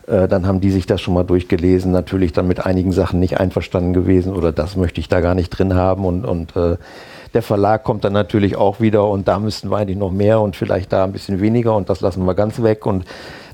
äh, 0.07 0.29
dann 0.29 0.47
haben 0.47 0.61
die 0.61 0.71
sich 0.71 0.85
das 0.85 1.01
schon 1.01 1.13
mal 1.13 1.25
durchgelesen. 1.25 1.91
Natürlich 1.91 2.31
dann 2.31 2.47
mit 2.47 2.65
einigen 2.65 2.93
Sachen 2.93 3.19
nicht 3.19 3.37
einverstanden 3.37 3.91
gewesen 3.91 4.33
oder 4.33 4.53
das 4.53 4.77
möchte 4.77 5.01
ich 5.01 5.09
da 5.09 5.19
gar 5.19 5.35
nicht 5.35 5.49
drin 5.49 5.75
haben 5.75 6.05
und, 6.05 6.23
und 6.23 6.55
äh, 6.55 6.77
der 7.35 7.43
Verlag 7.43 7.83
kommt 7.83 8.05
dann 8.05 8.13
natürlich 8.13 8.55
auch 8.55 8.79
wieder 8.79 9.07
und 9.07 9.27
da 9.27 9.39
müssten 9.39 9.69
wir 9.69 9.77
eigentlich 9.77 9.97
noch 9.97 10.11
mehr 10.11 10.39
und 10.39 10.55
vielleicht 10.55 10.93
da 10.93 11.03
ein 11.03 11.11
bisschen 11.11 11.41
weniger 11.41 11.75
und 11.75 11.89
das 11.89 11.99
lassen 11.99 12.25
wir 12.25 12.33
ganz 12.33 12.63
weg. 12.63 12.85
Und 12.85 13.05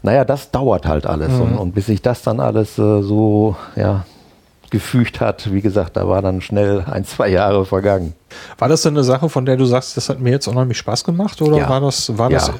naja, 0.03 0.23
das 0.23 0.51
dauert 0.51 0.85
halt 0.85 1.07
alles. 1.07 1.33
Mhm. 1.33 1.41
Und, 1.41 1.57
und, 1.57 1.71
bis 1.73 1.87
sich 1.87 2.01
das 2.01 2.21
dann 2.21 2.39
alles 2.39 2.77
äh, 2.77 3.01
so, 3.01 3.55
ja, 3.75 4.05
gefügt 4.69 5.19
hat. 5.19 5.51
Wie 5.51 5.61
gesagt, 5.61 5.97
da 5.97 6.07
war 6.07 6.21
dann 6.21 6.41
schnell 6.41 6.85
ein, 6.89 7.05
zwei 7.05 7.27
Jahre 7.27 7.65
vergangen. 7.65 8.13
War 8.59 8.69
das 8.69 8.83
denn 8.83 8.93
eine 8.93 9.03
Sache, 9.03 9.29
von 9.29 9.45
der 9.45 9.57
du 9.57 9.65
sagst, 9.65 9.97
das 9.97 10.09
hat 10.09 10.19
mir 10.19 10.29
jetzt 10.29 10.47
unheimlich 10.47 10.77
Spaß 10.77 11.03
gemacht 11.03 11.41
oder 11.41 11.57
ja. 11.57 11.69
war 11.69 11.81
das, 11.81 12.17
war 12.17 12.29
ja. 12.29 12.37
das? 12.37 12.51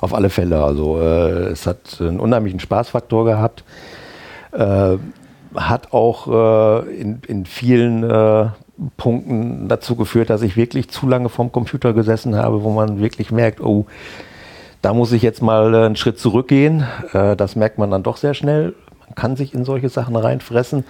Auf 0.00 0.14
alle 0.14 0.28
Fälle. 0.28 0.62
Also 0.62 1.00
äh, 1.00 1.48
es 1.48 1.66
hat 1.66 2.00
einen 2.00 2.20
unheimlichen 2.20 2.60
Spaßfaktor 2.60 3.24
gehabt. 3.24 3.64
Äh, 4.52 4.98
hat 5.54 5.92
auch 5.92 6.28
äh, 6.84 7.00
in, 7.00 7.22
in 7.26 7.46
vielen 7.46 8.04
äh, 8.04 8.48
Punkten 8.96 9.68
dazu 9.68 9.96
geführt, 9.96 10.30
dass 10.30 10.42
ich 10.42 10.56
wirklich 10.56 10.88
zu 10.88 11.08
lange 11.08 11.28
vorm 11.28 11.52
Computer 11.52 11.92
gesessen 11.92 12.36
habe, 12.36 12.62
wo 12.62 12.70
man 12.70 13.00
wirklich 13.00 13.30
merkt, 13.30 13.60
oh, 13.60 13.86
da 14.82 14.94
muss 14.94 15.12
ich 15.12 15.22
jetzt 15.22 15.42
mal 15.42 15.74
äh, 15.74 15.86
einen 15.86 15.96
Schritt 15.96 16.18
zurückgehen. 16.18 16.84
Äh, 17.12 17.36
das 17.36 17.56
merkt 17.56 17.78
man 17.78 17.90
dann 17.90 18.02
doch 18.02 18.16
sehr 18.16 18.34
schnell. 18.34 18.74
Man 19.06 19.14
kann 19.14 19.36
sich 19.36 19.54
in 19.54 19.64
solche 19.64 19.88
Sachen 19.88 20.14
reinfressen. 20.14 20.84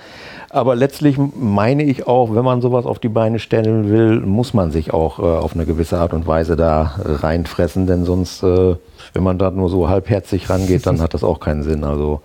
Aber 0.51 0.75
letztlich 0.75 1.17
meine 1.19 1.85
ich 1.85 2.07
auch, 2.07 2.35
wenn 2.35 2.45
man 2.45 2.61
sowas 2.61 2.85
auf 2.85 2.99
die 2.99 3.09
Beine 3.09 3.39
stellen 3.39 3.91
will, 3.91 4.21
muss 4.21 4.53
man 4.53 4.71
sich 4.71 4.93
auch 4.93 5.19
äh, 5.19 5.23
auf 5.23 5.55
eine 5.55 5.65
gewisse 5.65 5.99
Art 5.99 6.13
und 6.13 6.27
Weise 6.27 6.57
da 6.57 6.97
reinfressen, 6.99 7.87
denn 7.87 8.05
sonst, 8.05 8.43
wenn 8.43 9.23
man 9.23 9.39
da 9.39 9.51
nur 9.51 9.69
so 9.69 9.89
halbherzig 9.89 10.51
rangeht, 10.51 10.87
dann 10.87 11.01
hat 11.03 11.15
das 11.15 11.23
auch 11.23 11.39
keinen 11.39 11.63
Sinn. 11.63 11.85
Also, 11.85 12.21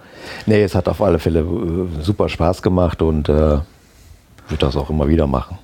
nee, 0.46 0.64
es 0.64 0.74
hat 0.74 0.90
auf 0.90 1.02
alle 1.02 1.20
Fälle 1.20 1.46
super 2.02 2.28
Spaß 2.28 2.62
gemacht 2.62 3.02
und 3.02 3.30
wird 4.50 4.64
das 4.64 4.76
auch 4.76 4.90
immer 4.90 5.08
wieder 5.08 5.28
machen. 5.28 5.58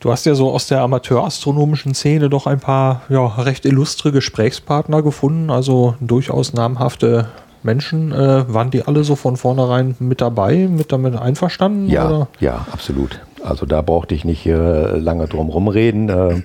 Du 0.00 0.12
hast 0.12 0.26
ja 0.26 0.34
so 0.34 0.50
aus 0.50 0.68
der 0.68 0.82
amateurastronomischen 0.82 1.94
Szene 1.94 2.28
doch 2.28 2.46
ein 2.46 2.60
paar 2.60 3.02
ja, 3.08 3.26
recht 3.26 3.64
illustre 3.64 4.12
Gesprächspartner 4.12 5.02
gefunden, 5.02 5.50
also 5.50 5.94
durchaus 6.00 6.52
namhafte 6.52 7.28
Menschen. 7.62 8.12
Äh, 8.12 8.52
waren 8.52 8.70
die 8.70 8.86
alle 8.86 9.04
so 9.04 9.16
von 9.16 9.36
vornherein 9.36 9.96
mit 9.98 10.20
dabei, 10.20 10.68
mit 10.68 10.92
damit 10.92 11.16
einverstanden? 11.16 11.88
Ja, 11.88 12.06
oder? 12.06 12.28
ja, 12.40 12.66
absolut. 12.70 13.20
Also 13.42 13.64
da 13.64 13.80
brauchte 13.80 14.14
ich 14.14 14.24
nicht 14.24 14.46
äh, 14.46 14.96
lange 14.96 15.28
drum 15.28 15.48
rumreden. 15.48 16.08
Äh, 16.08 16.42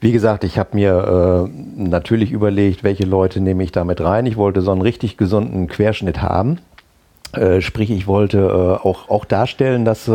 wie 0.00 0.12
gesagt, 0.12 0.44
ich 0.44 0.58
habe 0.58 0.70
mir 0.74 1.48
äh, 1.48 1.80
natürlich 1.80 2.30
überlegt, 2.30 2.84
welche 2.84 3.04
Leute 3.04 3.40
nehme 3.40 3.64
ich 3.64 3.72
damit 3.72 4.00
rein. 4.00 4.26
Ich 4.26 4.36
wollte 4.36 4.60
so 4.60 4.70
einen 4.70 4.82
richtig 4.82 5.16
gesunden 5.16 5.66
Querschnitt 5.66 6.20
haben. 6.20 6.58
Äh, 7.32 7.62
sprich, 7.62 7.90
ich 7.90 8.06
wollte 8.06 8.38
äh, 8.38 8.86
auch, 8.86 9.08
auch 9.08 9.24
darstellen, 9.24 9.84
dass 9.84 10.10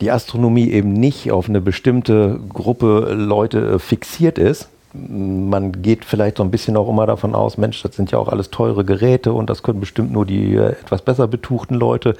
die 0.00 0.10
Astronomie 0.10 0.70
eben 0.70 0.92
nicht 0.92 1.32
auf 1.32 1.48
eine 1.48 1.60
bestimmte 1.60 2.38
Gruppe 2.48 3.12
Leute 3.14 3.74
äh, 3.74 3.78
fixiert 3.78 4.38
ist. 4.38 4.68
Man 4.94 5.82
geht 5.82 6.04
vielleicht 6.04 6.38
so 6.38 6.42
ein 6.42 6.50
bisschen 6.50 6.76
auch 6.76 6.88
immer 6.88 7.06
davon 7.06 7.34
aus, 7.34 7.58
Mensch, 7.58 7.82
das 7.82 7.96
sind 7.96 8.10
ja 8.10 8.18
auch 8.18 8.28
alles 8.28 8.50
teure 8.50 8.84
Geräte 8.84 9.32
und 9.32 9.50
das 9.50 9.62
können 9.62 9.80
bestimmt 9.80 10.12
nur 10.12 10.24
die 10.24 10.54
äh, 10.54 10.70
etwas 10.70 11.02
besser 11.02 11.26
betuchten 11.26 11.74
Leute. 11.74 12.16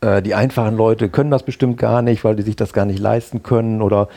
Äh, 0.00 0.22
die 0.22 0.34
einfachen 0.34 0.76
Leute 0.76 1.08
können 1.08 1.30
das 1.30 1.42
bestimmt 1.42 1.78
gar 1.78 2.02
nicht, 2.02 2.24
weil 2.24 2.36
die 2.36 2.42
sich 2.42 2.56
das 2.56 2.72
gar 2.72 2.84
nicht 2.84 2.98
leisten 2.98 3.42
können 3.42 3.82
oder 3.82 4.08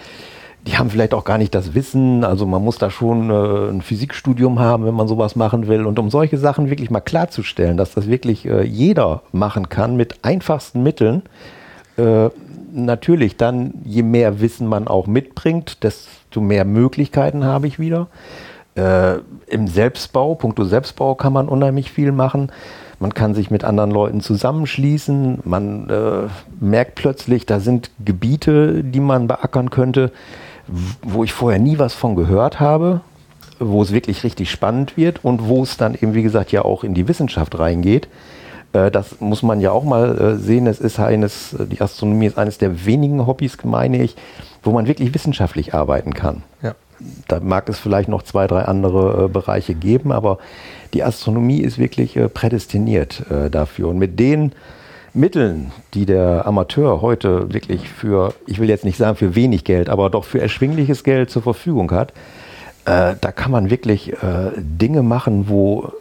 die 0.67 0.77
haben 0.77 0.91
vielleicht 0.91 1.15
auch 1.15 1.23
gar 1.23 1.39
nicht 1.39 1.55
das 1.55 1.73
Wissen. 1.73 2.23
Also 2.23 2.45
man 2.45 2.63
muss 2.63 2.77
da 2.77 2.91
schon 2.91 3.31
ein 3.31 3.81
Physikstudium 3.81 4.59
haben, 4.59 4.85
wenn 4.85 4.93
man 4.93 5.07
sowas 5.07 5.35
machen 5.35 5.67
will. 5.67 5.87
Und 5.87 5.97
um 5.97 6.11
solche 6.11 6.37
Sachen 6.37 6.69
wirklich 6.69 6.91
mal 6.91 6.99
klarzustellen, 6.99 7.77
dass 7.77 7.95
das 7.95 8.07
wirklich 8.07 8.43
jeder 8.43 9.23
machen 9.31 9.69
kann 9.69 9.95
mit 9.95 10.23
einfachsten 10.23 10.83
Mitteln, 10.83 11.23
natürlich 12.71 13.37
dann, 13.37 13.73
je 13.83 14.03
mehr 14.03 14.39
Wissen 14.41 14.67
man 14.67 14.87
auch 14.87 15.07
mitbringt, 15.07 15.83
desto 15.83 16.41
mehr 16.41 16.65
Möglichkeiten 16.65 17.43
habe 17.43 17.67
ich 17.67 17.79
wieder. 17.79 18.07
Äh, 18.75 19.17
Im 19.47 19.67
Selbstbau, 19.67 20.35
puncto 20.35 20.63
Selbstbau 20.63 21.15
kann 21.15 21.33
man 21.33 21.49
unheimlich 21.49 21.91
viel 21.91 22.11
machen. 22.11 22.51
Man 22.99 23.13
kann 23.13 23.33
sich 23.33 23.49
mit 23.49 23.63
anderen 23.63 23.91
Leuten 23.91 24.21
zusammenschließen. 24.21 25.39
Man 25.43 25.89
äh, 25.89 26.27
merkt 26.59 26.95
plötzlich, 26.95 27.45
da 27.45 27.59
sind 27.59 27.91
Gebiete, 28.03 28.83
die 28.83 28.99
man 28.99 29.27
beackern 29.27 29.71
könnte, 29.71 30.11
wo 31.01 31.23
ich 31.23 31.33
vorher 31.33 31.59
nie 31.59 31.79
was 31.79 31.93
von 31.93 32.15
gehört 32.15 32.59
habe, 32.59 33.01
wo 33.59 33.81
es 33.81 33.91
wirklich 33.91 34.23
richtig 34.23 34.51
spannend 34.51 34.97
wird 34.97 35.25
und 35.25 35.47
wo 35.47 35.63
es 35.63 35.77
dann 35.77 35.95
eben, 35.95 36.13
wie 36.13 36.23
gesagt, 36.23 36.51
ja 36.51 36.63
auch 36.63 36.83
in 36.83 36.93
die 36.93 37.07
Wissenschaft 37.07 37.57
reingeht. 37.57 38.07
Äh, 38.73 38.91
das 38.91 39.19
muss 39.19 39.43
man 39.43 39.61
ja 39.61 39.71
auch 39.71 39.83
mal 39.83 40.17
äh, 40.17 40.35
sehen. 40.37 40.67
Es 40.67 40.79
ist 40.79 40.99
eines, 40.99 41.53
äh, 41.53 41.65
die 41.65 41.81
Astronomie 41.81 42.27
ist 42.27 42.37
eines 42.37 42.57
der 42.57 42.85
wenigen 42.85 43.25
Hobbys, 43.27 43.57
meine 43.63 44.01
ich, 44.01 44.15
wo 44.63 44.71
man 44.71 44.87
wirklich 44.87 45.13
wissenschaftlich 45.13 45.73
arbeiten 45.73 46.13
kann. 46.13 46.43
Ja. 46.61 46.75
Da 47.27 47.39
mag 47.39 47.67
es 47.67 47.79
vielleicht 47.79 48.09
noch 48.09 48.21
zwei, 48.21 48.45
drei 48.45 48.65
andere 48.65 49.27
Bereiche 49.27 49.73
geben, 49.73 50.11
aber 50.11 50.37
die 50.93 51.03
Astronomie 51.03 51.59
ist 51.59 51.79
wirklich 51.79 52.19
prädestiniert 52.31 53.23
dafür. 53.49 53.87
Und 53.87 53.97
mit 53.97 54.19
den 54.19 54.51
Mitteln, 55.15 55.71
die 55.95 56.05
der 56.05 56.45
Amateur 56.45 57.01
heute 57.01 57.51
wirklich 57.51 57.89
für, 57.89 58.35
ich 58.45 58.59
will 58.59 58.69
jetzt 58.69 58.85
nicht 58.85 58.97
sagen 58.97 59.15
für 59.15 59.33
wenig 59.33 59.63
Geld, 59.63 59.89
aber 59.89 60.11
doch 60.11 60.25
für 60.25 60.39
erschwingliches 60.39 61.03
Geld 61.03 61.31
zur 61.31 61.41
Verfügung 61.41 61.89
hat, 61.89 62.13
da 62.85 63.15
kann 63.15 63.49
man 63.49 63.71
wirklich 63.71 64.13
Dinge 64.57 65.01
machen, 65.01 65.49
wo 65.49 65.91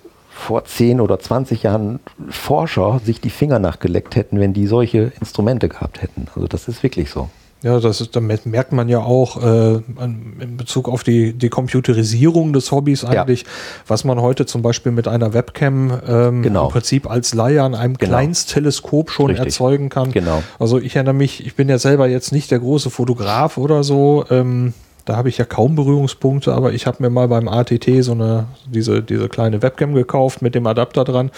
vor 0.41 0.65
10 0.65 1.01
oder 1.01 1.19
20 1.19 1.63
Jahren 1.63 2.01
Forscher 2.29 3.01
sich 3.05 3.21
die 3.21 3.31
Finger 3.31 3.59
nachgeleckt 3.59 4.17
hätten, 4.17 4.41
wenn 4.41 4.53
die 4.53 4.67
solche 4.67 5.13
Instrumente 5.21 5.69
gehabt 5.69 6.03
hätten. 6.03 6.27
Also 6.35 6.49
das 6.49 6.67
ist 6.67 6.83
wirklich 6.83 7.11
so. 7.11 7.29
Ja, 7.63 7.79
das 7.79 8.01
ist, 8.01 8.17
damit 8.17 8.47
merkt 8.47 8.73
man 8.73 8.89
ja 8.89 9.01
auch 9.01 9.43
äh, 9.43 9.75
in 9.99 10.57
Bezug 10.57 10.89
auf 10.89 11.05
die, 11.05 11.35
die 11.35 11.51
Computerisierung 11.51 12.55
des 12.55 12.73
Hobbys 12.73 13.05
eigentlich, 13.05 13.43
ja. 13.43 13.49
was 13.87 14.05
man 14.05 14.19
heute 14.23 14.47
zum 14.47 14.63
Beispiel 14.63 14.93
mit 14.93 15.07
einer 15.07 15.35
Webcam 15.35 16.01
ähm, 16.09 16.43
genau. 16.43 16.67
im 16.67 16.73
Prinzip 16.73 17.11
als 17.11 17.35
Laie 17.35 17.63
an 17.63 17.75
einem 17.75 17.99
genau. 17.99 18.13
Kleinstteleskop 18.13 19.11
schon 19.11 19.27
Richtig. 19.27 19.47
erzeugen 19.47 19.91
kann. 19.91 20.11
Genau. 20.11 20.43
Also 20.59 20.79
ich 20.79 20.97
erinnere 20.97 21.15
mich, 21.15 21.45
ich 21.45 21.55
bin 21.55 21.69
ja 21.69 21.79
selber 21.79 22.09
jetzt 22.09 22.33
nicht 22.33 22.51
der 22.51 22.61
große 22.61 22.89
Fotograf 22.89 23.59
oder 23.59 23.85
so. 23.85 24.25
Ähm, 24.31 24.73
da 25.11 25.17
habe 25.17 25.29
ich 25.29 25.39
ja 25.39 25.45
kaum 25.45 25.75
Berührungspunkte, 25.75 26.55
aber 26.55 26.73
ich 26.73 26.87
habe 26.87 27.03
mir 27.03 27.11
mal 27.11 27.27
beim 27.27 27.49
ATT 27.49 27.89
so 27.99 28.13
eine, 28.13 28.47
diese, 28.67 29.03
diese 29.03 29.29
kleine 29.29 29.61
Webcam 29.61 29.93
gekauft 29.93 30.41
mit 30.41 30.55
dem 30.55 30.69
Adapter 30.69 31.03
dran 31.03 31.33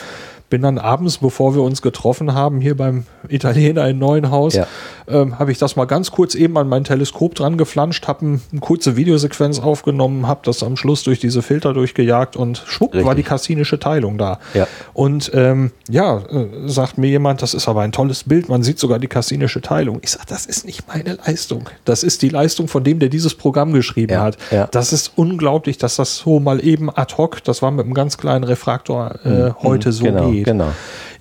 bin 0.52 0.60
dann 0.60 0.76
abends, 0.76 1.16
bevor 1.16 1.54
wir 1.54 1.62
uns 1.62 1.80
getroffen 1.80 2.34
haben, 2.34 2.60
hier 2.60 2.76
beim 2.76 3.06
Italiener 3.26 3.88
in 3.88 3.98
Neuenhaus, 3.98 4.52
ja. 4.52 4.66
Ähm, 5.12 5.38
habe 5.38 5.52
ich 5.52 5.58
das 5.58 5.76
mal 5.76 5.84
ganz 5.84 6.10
kurz 6.10 6.34
eben 6.34 6.58
an 6.58 6.68
mein 6.68 6.84
Teleskop 6.84 7.34
dran 7.34 7.56
geflanscht, 7.56 8.08
habe 8.08 8.26
ein, 8.26 8.42
eine 8.50 8.60
kurze 8.60 8.96
Videosequenz 8.96 9.60
aufgenommen, 9.60 10.26
habe 10.26 10.40
das 10.44 10.62
am 10.62 10.76
Schluss 10.76 11.04
durch 11.04 11.20
diese 11.20 11.42
Filter 11.42 11.72
durchgejagt 11.72 12.36
und 12.36 12.62
schwupp 12.66 12.94
Richtig. 12.94 13.06
war 13.06 13.14
die 13.14 13.22
kassinische 13.22 13.78
Teilung 13.78 14.18
da. 14.18 14.40
Ja. 14.54 14.66
Und 14.92 15.30
ähm, 15.34 15.70
ja, 15.88 16.18
äh, 16.18 16.68
sagt 16.68 16.98
mir 16.98 17.08
jemand, 17.08 17.40
das 17.40 17.54
ist 17.54 17.68
aber 17.68 17.82
ein 17.82 17.92
tolles 17.92 18.24
Bild, 18.24 18.48
man 18.48 18.62
sieht 18.62 18.78
sogar 18.78 18.98
die 18.98 19.08
kassinische 19.08 19.60
Teilung. 19.60 20.00
Ich 20.02 20.10
sage, 20.10 20.26
das 20.28 20.46
ist 20.46 20.66
nicht 20.66 20.86
meine 20.88 21.14
Leistung. 21.14 21.68
Das 21.84 22.02
ist 22.02 22.22
die 22.22 22.28
Leistung 22.28 22.68
von 22.68 22.84
dem, 22.84 22.98
der 22.98 23.08
dieses 23.08 23.34
Programm 23.34 23.72
geschrieben 23.72 24.12
ja. 24.12 24.22
hat. 24.22 24.36
Ja. 24.50 24.66
Das 24.66 24.92
ist 24.92 25.12
unglaublich, 25.16 25.78
dass 25.78 25.96
das 25.96 26.16
so 26.16 26.40
mal 26.40 26.64
eben 26.64 26.94
ad 26.94 27.14
hoc, 27.16 27.42
das 27.44 27.62
war 27.62 27.70
mit 27.70 27.84
einem 27.84 27.94
ganz 27.94 28.18
kleinen 28.18 28.44
Refraktor 28.44 29.14
äh, 29.24 29.28
mhm. 29.28 29.54
heute 29.62 29.92
so 29.92 30.04
genau. 30.04 30.30
geht 30.30 30.42
geht. 30.44 30.46
Genau. 30.46 30.72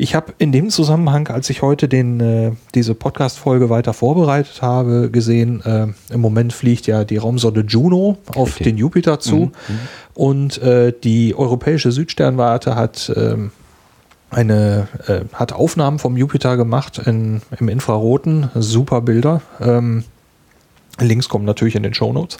Ich 0.01 0.15
habe 0.15 0.33
in 0.39 0.51
dem 0.51 0.71
Zusammenhang, 0.71 1.27
als 1.27 1.47
ich 1.51 1.61
heute 1.61 1.87
den, 1.87 2.19
äh, 2.19 2.53
diese 2.73 2.95
Podcast-Folge 2.95 3.69
weiter 3.69 3.93
vorbereitet 3.93 4.63
habe, 4.63 5.11
gesehen, 5.11 5.61
äh, 5.63 5.89
im 6.11 6.19
Moment 6.19 6.53
fliegt 6.53 6.87
ja 6.87 7.03
die 7.03 7.17
Raumsonde 7.17 7.61
Juno 7.67 8.17
auf 8.33 8.47
Richtig. 8.47 8.63
den 8.63 8.77
Jupiter 8.77 9.19
zu 9.19 9.35
mhm. 9.35 9.51
und 10.15 10.57
äh, 10.57 10.91
die 11.03 11.35
europäische 11.35 11.91
Südsternwarte 11.91 12.75
hat 12.75 13.13
ähm, 13.15 13.51
eine 14.31 14.87
äh, 15.05 15.19
hat 15.33 15.53
Aufnahmen 15.53 15.99
vom 15.99 16.17
Jupiter 16.17 16.57
gemacht 16.57 16.97
in, 17.05 17.43
im 17.59 17.69
Infraroten, 17.69 18.49
super 18.55 19.01
Bilder. 19.01 19.43
Ähm, 19.59 20.05
Links 20.99 21.29
kommen 21.29 21.45
natürlich 21.45 21.75
in 21.75 21.83
den 21.83 21.93
Show 21.93 22.11
Notes. 22.11 22.39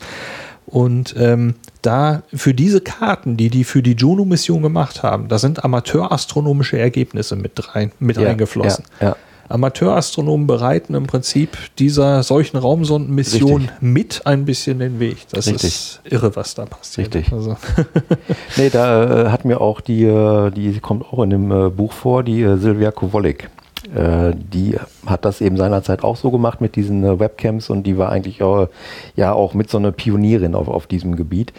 Und 0.71 1.13
ähm, 1.17 1.55
da 1.81 2.23
für 2.33 2.53
diese 2.53 2.79
Karten, 2.79 3.35
die 3.35 3.49
die 3.49 3.65
für 3.65 3.83
die 3.83 3.93
Juno-Mission 3.93 4.61
gemacht 4.61 5.03
haben, 5.03 5.27
da 5.27 5.37
sind 5.37 5.63
amateurastronomische 5.63 6.79
Ergebnisse 6.79 7.35
mit, 7.35 7.75
rein, 7.75 7.91
mit 7.99 8.17
ja, 8.17 8.29
eingeflossen. 8.29 8.85
Ja, 9.01 9.09
ja. 9.09 9.15
Amateurastronomen 9.49 10.47
bereiten 10.47 10.93
im 10.93 11.07
Prinzip 11.07 11.57
dieser 11.77 12.23
solchen 12.23 12.55
Raumsondenmission 12.55 13.69
mit 13.81 14.25
ein 14.25 14.45
bisschen 14.45 14.79
den 14.79 15.01
Weg. 15.01 15.27
Das 15.31 15.47
Richtig. 15.47 15.63
ist 15.63 16.01
irre, 16.05 16.35
was 16.37 16.55
da 16.55 16.65
passiert. 16.65 17.13
Richtig. 17.13 17.33
Also. 17.33 17.57
nee, 18.55 18.69
da 18.69 19.25
äh, 19.25 19.29
hat 19.29 19.43
mir 19.43 19.59
auch 19.59 19.81
die, 19.81 20.05
äh, 20.05 20.51
die 20.51 20.79
kommt 20.79 21.03
auch 21.03 21.21
in 21.23 21.31
dem 21.31 21.51
äh, 21.51 21.69
Buch 21.69 21.91
vor, 21.91 22.23
die 22.23 22.41
äh, 22.41 22.57
Silvia 22.57 22.91
Kowolik. 22.91 23.49
Äh, 23.95 24.33
die 24.35 24.77
hat 25.05 25.25
das 25.25 25.41
eben 25.41 25.57
seinerzeit 25.57 26.03
auch 26.03 26.15
so 26.15 26.31
gemacht 26.31 26.61
mit 26.61 26.75
diesen 26.75 27.03
äh, 27.03 27.19
Webcams 27.19 27.69
und 27.69 27.83
die 27.83 27.97
war 27.97 28.09
eigentlich 28.09 28.43
auch, 28.43 28.67
ja 29.15 29.33
auch 29.33 29.53
mit 29.53 29.69
so 29.69 29.77
einer 29.77 29.91
Pionierin 29.91 30.55
auf, 30.55 30.67
auf 30.67 30.87
diesem 30.87 31.15
Gebiet. 31.15 31.53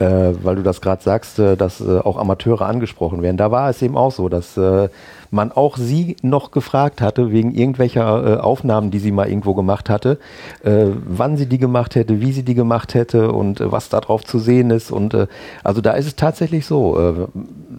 Äh, 0.00 0.34
weil 0.42 0.56
du 0.56 0.62
das 0.64 0.80
gerade 0.80 1.00
sagst, 1.00 1.38
äh, 1.38 1.56
dass 1.56 1.80
äh, 1.80 2.00
auch 2.00 2.16
Amateure 2.16 2.62
angesprochen 2.62 3.22
werden. 3.22 3.36
Da 3.36 3.52
war 3.52 3.70
es 3.70 3.80
eben 3.80 3.96
auch 3.96 4.10
so, 4.10 4.28
dass 4.28 4.56
äh, 4.56 4.88
man 5.30 5.52
auch 5.52 5.76
sie 5.76 6.16
noch 6.20 6.50
gefragt 6.50 7.00
hatte, 7.00 7.30
wegen 7.30 7.54
irgendwelcher 7.54 8.44
Aufnahmen, 8.44 8.90
die 8.90 8.98
sie 8.98 9.12
mal 9.12 9.28
irgendwo 9.28 9.54
gemacht 9.54 9.90
hatte, 9.90 10.20
wann 10.62 11.36
sie 11.36 11.46
die 11.46 11.58
gemacht 11.58 11.96
hätte, 11.96 12.20
wie 12.20 12.30
sie 12.30 12.44
die 12.44 12.54
gemacht 12.54 12.94
hätte 12.94 13.32
und 13.32 13.58
was 13.60 13.88
da 13.88 14.00
drauf 14.00 14.22
zu 14.22 14.38
sehen 14.38 14.70
ist. 14.70 14.92
Und 14.92 15.16
also 15.64 15.80
da 15.80 15.94
ist 15.94 16.06
es 16.06 16.14
tatsächlich 16.14 16.66
so, 16.66 17.28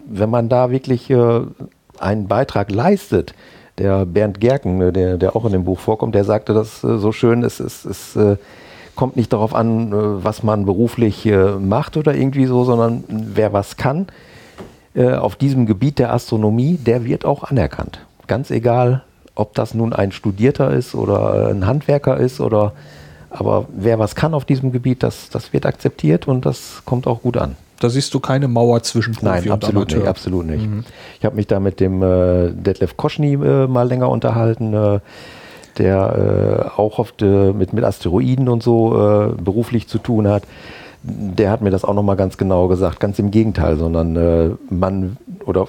wenn 0.06 0.30
man 0.30 0.50
da 0.50 0.70
wirklich 0.70 1.14
einen 1.98 2.28
Beitrag 2.28 2.72
leistet, 2.72 3.34
der 3.78 4.06
Bernd 4.06 4.40
Gerken, 4.40 4.78
ne, 4.78 4.94
der, 4.94 5.18
der 5.18 5.36
auch 5.36 5.46
in 5.46 5.52
dem 5.52 5.66
Buch 5.66 5.80
vorkommt, 5.80 6.16
der 6.16 6.24
sagte 6.24 6.54
das 6.54 6.84
äh, 6.84 6.98
so 6.98 7.12
schön, 7.12 7.44
es, 7.44 7.60
es, 7.60 7.86
es 7.86 8.16
äh, 8.16 8.38
kommt 8.96 9.16
nicht 9.16 9.34
darauf 9.34 9.54
an, 9.54 9.92
äh, 9.92 10.24
was 10.24 10.44
man 10.44 10.66
beruflich 10.66 11.30
macht 11.60 11.98
oder 11.98 12.16
irgendwie 12.16 12.46
so, 12.46 12.64
sondern 12.64 13.04
wer 13.08 13.54
was 13.54 13.78
kann 13.78 14.08
auf 14.98 15.36
diesem 15.36 15.66
Gebiet 15.66 16.00
der 16.00 16.14
Astronomie, 16.14 16.78
der 16.78 17.04
wird 17.04 17.26
auch 17.26 17.44
anerkannt. 17.44 18.00
Ganz 18.28 18.50
egal, 18.50 19.04
ob 19.36 19.54
das 19.54 19.74
nun 19.74 19.92
ein 19.92 20.14
Studierter 20.14 20.72
ist 20.72 20.96
oder 20.96 21.50
ein 21.50 21.68
Handwerker 21.68 22.16
ist 22.16 22.40
oder 22.40 22.72
aber 23.30 23.66
wer 23.76 24.00
was 24.00 24.16
kann 24.16 24.34
auf 24.34 24.46
diesem 24.46 24.72
Gebiet, 24.72 25.04
das, 25.04 25.30
das 25.30 25.52
wird 25.52 25.66
akzeptiert 25.66 26.30
und 26.30 26.46
das 26.46 26.84
kommt 26.86 27.08
auch 27.08 27.22
gut 27.22 27.36
an. 27.36 27.58
Da 27.86 27.90
siehst 27.92 28.12
du 28.16 28.20
keine 28.20 28.48
Mauer 28.48 28.82
zwischen 28.82 29.14
Profi 29.14 29.26
Nein, 29.26 29.44
und 29.44 29.52
absolut 29.52 29.84
Amateur. 29.84 30.00
nicht, 30.00 30.08
absolut 30.08 30.46
nicht. 30.48 30.68
Mhm. 30.68 30.84
Ich 31.20 31.24
habe 31.24 31.36
mich 31.36 31.46
da 31.46 31.60
mit 31.60 31.80
dem 31.80 32.02
äh, 32.02 32.50
Detlef 32.50 32.98
Koschny 32.98 33.34
äh, 33.34 33.68
mal 33.68 33.88
länger 33.88 34.10
unterhalten, 34.10 34.74
äh, 34.74 35.00
der 35.78 36.72
äh, 36.76 36.82
auch 36.82 36.98
oft 36.98 37.22
äh, 37.22 37.54
mit, 37.54 37.74
mit 37.74 37.84
Asteroiden 37.84 38.50
und 38.50 38.64
so 38.64 38.96
äh, 38.96 39.34
beruflich 39.40 39.88
zu 39.88 40.00
tun 40.00 40.28
hat. 40.28 40.46
Der 41.04 41.52
hat 41.52 41.62
mir 41.62 41.70
das 41.70 41.86
auch 41.86 41.94
nochmal 41.94 42.16
ganz 42.16 42.38
genau 42.38 42.68
gesagt, 42.68 43.00
ganz 43.00 43.20
im 43.20 43.30
Gegenteil, 43.30 43.78
sondern 43.78 44.58
man 44.72 45.18
oder 45.46 45.68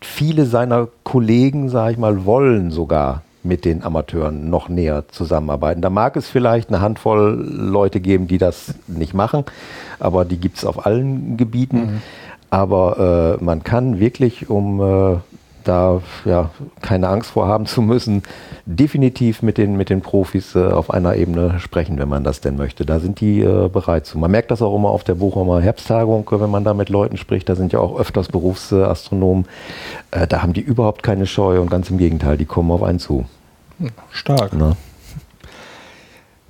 viele 0.00 0.46
seiner 0.46 0.86
Kollegen, 1.02 1.68
sage 1.68 1.94
ich 1.94 1.98
mal, 1.98 2.24
wollen 2.26 2.70
sogar 2.70 3.22
mit 3.46 3.64
den 3.64 3.82
Amateuren 3.82 4.50
noch 4.50 4.68
näher 4.68 5.04
zusammenarbeiten. 5.08 5.80
Da 5.80 5.90
mag 5.90 6.16
es 6.16 6.28
vielleicht 6.28 6.68
eine 6.68 6.80
Handvoll 6.80 7.46
Leute 7.50 8.00
geben, 8.00 8.26
die 8.26 8.38
das 8.38 8.74
nicht 8.86 9.14
machen, 9.14 9.44
aber 9.98 10.24
die 10.24 10.38
gibt 10.38 10.58
es 10.58 10.64
auf 10.64 10.86
allen 10.86 11.36
Gebieten. 11.36 11.78
Mhm. 11.78 12.02
Aber 12.50 13.38
äh, 13.40 13.44
man 13.44 13.64
kann 13.64 13.98
wirklich, 13.98 14.48
um 14.48 14.80
äh, 14.80 15.16
da 15.66 16.00
ja, 16.24 16.50
keine 16.80 17.08
Angst 17.08 17.30
vor 17.30 17.48
haben 17.48 17.66
zu 17.66 17.82
müssen, 17.82 18.22
definitiv 18.66 19.42
mit 19.42 19.58
den, 19.58 19.76
mit 19.76 19.90
den 19.90 20.00
Profis 20.00 20.54
äh, 20.54 20.64
auf 20.64 20.90
einer 20.90 21.16
Ebene 21.16 21.58
sprechen, 21.58 21.98
wenn 21.98 22.08
man 22.08 22.24
das 22.24 22.40
denn 22.40 22.56
möchte. 22.56 22.86
Da 22.86 23.00
sind 23.00 23.20
die 23.20 23.40
äh, 23.40 23.68
bereit 23.68 24.06
zu. 24.06 24.18
Man 24.18 24.30
merkt 24.30 24.50
das 24.50 24.62
auch 24.62 24.74
immer 24.74 24.90
auf 24.90 25.04
der 25.04 25.14
Bochumer 25.14 25.60
Herbsttagung, 25.60 26.26
wenn 26.30 26.50
man 26.50 26.64
da 26.64 26.74
mit 26.74 26.88
Leuten 26.88 27.16
spricht. 27.16 27.48
Da 27.48 27.54
sind 27.54 27.72
ja 27.72 27.80
auch 27.80 27.98
öfters 27.98 28.28
Berufsastronomen. 28.28 29.46
Äh, 30.10 30.26
da 30.26 30.42
haben 30.42 30.52
die 30.52 30.60
überhaupt 30.60 31.02
keine 31.02 31.26
Scheu 31.26 31.60
und 31.60 31.70
ganz 31.70 31.90
im 31.90 31.98
Gegenteil, 31.98 32.36
die 32.36 32.46
kommen 32.46 32.70
auf 32.70 32.82
einen 32.82 32.98
zu. 32.98 33.26
Stark. 34.10 34.52
Na? 34.54 34.76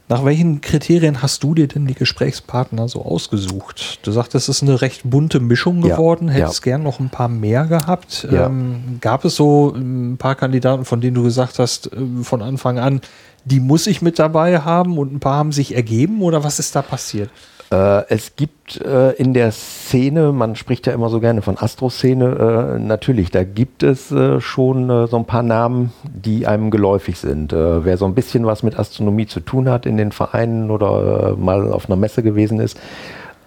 Nach 0.09 0.25
welchen 0.25 0.61
Kriterien 0.61 1.21
hast 1.21 1.43
du 1.43 1.55
dir 1.55 1.67
denn 1.67 1.87
die 1.87 1.95
Gesprächspartner 1.95 2.89
so 2.89 3.05
ausgesucht? 3.05 3.99
Du 4.07 4.13
sagtest, 4.13 4.49
es 4.49 4.59
ist 4.59 4.63
eine 4.63 4.81
recht 4.81 5.01
bunte 5.03 5.41
Mischung 5.41 5.81
geworden. 5.81 6.29
Ja, 6.29 6.35
Hättest 6.35 6.65
ja. 6.65 6.73
gern 6.73 6.85
noch 6.85 7.01
ein 7.01 7.11
paar 7.11 7.29
mehr 7.29 7.65
gehabt. 7.65 8.29
Ja. 8.31 8.47
Ähm, 8.47 8.99
gab 9.01 9.25
es 9.25 9.35
so 9.35 9.75
ein 9.75 10.17
paar 10.17 10.37
Kandidaten, 10.37 10.85
von 10.85 11.01
denen 11.01 11.15
du 11.17 11.25
gesagt 11.25 11.59
hast, 11.59 11.93
äh, 11.93 12.23
von 12.23 12.41
Anfang 12.41 12.79
an, 12.79 13.01
die 13.45 13.59
muss 13.59 13.89
ich 13.89 14.01
mit 14.01 14.21
dabei 14.21 14.61
haben 14.61 14.97
und 14.97 15.13
ein 15.13 15.21
paar 15.21 15.39
haben 15.39 15.51
sich 15.51 15.75
ergeben 15.75 16.23
oder 16.23 16.45
was 16.45 16.61
ist 16.61 16.77
da 16.77 16.83
passiert? 16.83 17.31
Äh, 17.71 18.05
es 18.09 18.37
gibt 18.37 18.81
äh, 18.81 19.13
in 19.13 19.35
der 19.35 19.51
Szene, 19.51 20.33
man 20.33 20.55
spricht 20.57 20.87
ja 20.87 20.93
immer 20.93 21.09
so 21.09 21.21
gerne 21.21 21.43
von 21.43 21.59
Astro-Szene, 21.59 22.77
äh, 22.77 22.79
natürlich, 22.79 23.31
da 23.31 23.45
gibt 23.45 23.83
es 23.83 24.13
äh, 24.13 24.41
schon 24.41 24.89
äh, 24.89 25.07
so 25.09 25.17
ein 25.17 25.25
paar 25.25 25.43
Namen, 25.43 25.93
die 26.05 26.47
einem 26.47 26.71
geläufig 26.71 27.19
sind. 27.19 27.53
Äh, 27.53 27.85
wer 27.85 27.97
so 27.97 28.05
ein 28.05 28.15
bisschen 28.15 28.47
was 28.47 28.63
mit 28.63 28.79
Astronomie 28.79 29.27
zu 29.27 29.41
tun 29.41 29.69
hat 29.69 29.87
in 29.87 29.97
den 29.97 30.13
Vereinen 30.13 30.71
oder 30.71 31.37
mal 31.37 31.73
auf 31.73 31.87
einer 31.87 31.97
Messe 31.97 32.23
gewesen 32.23 32.61
ist, 32.61 32.79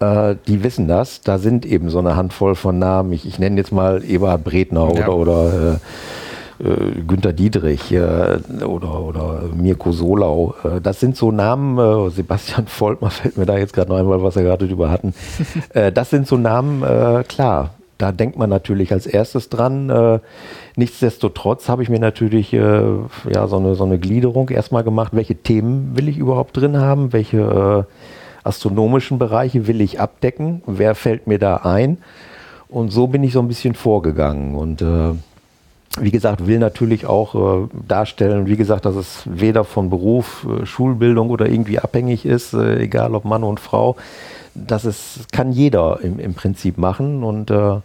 die 0.02 0.64
wissen 0.64 0.88
das. 0.88 1.20
Da 1.20 1.36
sind 1.36 1.66
eben 1.66 1.90
so 1.90 1.98
eine 1.98 2.16
Handvoll 2.16 2.54
von 2.54 2.78
Namen. 2.78 3.12
Ich, 3.12 3.26
ich 3.26 3.38
nenne 3.38 3.58
jetzt 3.58 3.70
mal 3.70 4.02
Eberhard 4.02 4.44
Bredner 4.44 4.90
ja. 4.94 5.08
oder, 5.08 5.14
oder 5.14 5.80
Günter 7.06 7.32
Diedrich 7.32 7.90
äh, 7.92 8.38
oder, 8.64 9.00
oder 9.00 9.42
Mirko 9.54 9.92
Solau. 9.92 10.54
Äh, 10.62 10.80
das 10.80 11.00
sind 11.00 11.16
so 11.16 11.32
Namen, 11.32 11.78
äh, 11.78 12.10
Sebastian 12.10 12.66
Volkmar 12.66 13.10
fällt 13.10 13.38
mir 13.38 13.46
da 13.46 13.56
jetzt 13.56 13.72
gerade 13.72 13.90
noch 13.90 13.98
einmal, 13.98 14.22
was 14.22 14.36
wir 14.36 14.42
gerade 14.42 14.68
drüber 14.68 14.90
hatten. 14.90 15.14
Äh, 15.74 15.92
das 15.92 16.10
sind 16.10 16.26
so 16.26 16.36
Namen, 16.36 16.82
äh, 16.82 17.22
klar, 17.24 17.70
da 17.98 18.12
denkt 18.12 18.36
man 18.36 18.50
natürlich 18.50 18.92
als 18.92 19.06
erstes 19.06 19.50
dran. 19.50 20.20
nichtsdestotrotz 20.74 21.68
habe 21.68 21.82
ich 21.82 21.90
mir 21.90 22.00
natürlich 22.00 22.52
ja, 22.52 23.46
so, 23.46 23.56
eine, 23.56 23.74
so 23.74 23.84
eine 23.84 23.98
Gliederung 23.98 24.48
erstmal 24.48 24.84
gemacht, 24.84 25.12
welche 25.14 25.34
Themen 25.34 25.96
will 25.96 26.08
ich 26.08 26.16
überhaupt 26.16 26.56
drin 26.56 26.78
haben, 26.78 27.12
welche 27.12 27.86
astronomischen 28.42 29.18
Bereiche 29.18 29.66
will 29.66 29.82
ich 29.82 30.00
abdecken, 30.00 30.62
wer 30.66 30.94
fällt 30.94 31.26
mir 31.26 31.38
da 31.38 31.56
ein. 31.56 31.98
Und 32.68 32.90
so 32.90 33.06
bin 33.06 33.22
ich 33.22 33.32
so 33.32 33.40
ein 33.40 33.48
bisschen 33.48 33.74
vorgegangen. 33.74 34.54
Und 34.54 34.82
wie 35.98 36.10
gesagt, 36.10 36.46
will 36.46 36.58
natürlich 36.58 37.06
auch 37.06 37.64
äh, 37.64 37.68
darstellen, 37.88 38.46
wie 38.46 38.56
gesagt, 38.56 38.84
dass 38.84 38.94
es 38.94 39.22
weder 39.24 39.64
von 39.64 39.90
Beruf, 39.90 40.46
äh, 40.46 40.64
Schulbildung 40.64 41.30
oder 41.30 41.48
irgendwie 41.48 41.80
abhängig 41.80 42.24
ist, 42.24 42.52
äh, 42.52 42.78
egal 42.80 43.14
ob 43.14 43.24
Mann 43.24 43.42
und 43.42 43.58
Frau. 43.58 43.96
Das 44.54 44.84
ist, 44.84 45.32
kann 45.32 45.52
jeder 45.52 46.00
im, 46.02 46.20
im 46.20 46.34
Prinzip 46.34 46.78
machen 46.78 47.24
und 47.24 47.50
äh, 47.50 47.76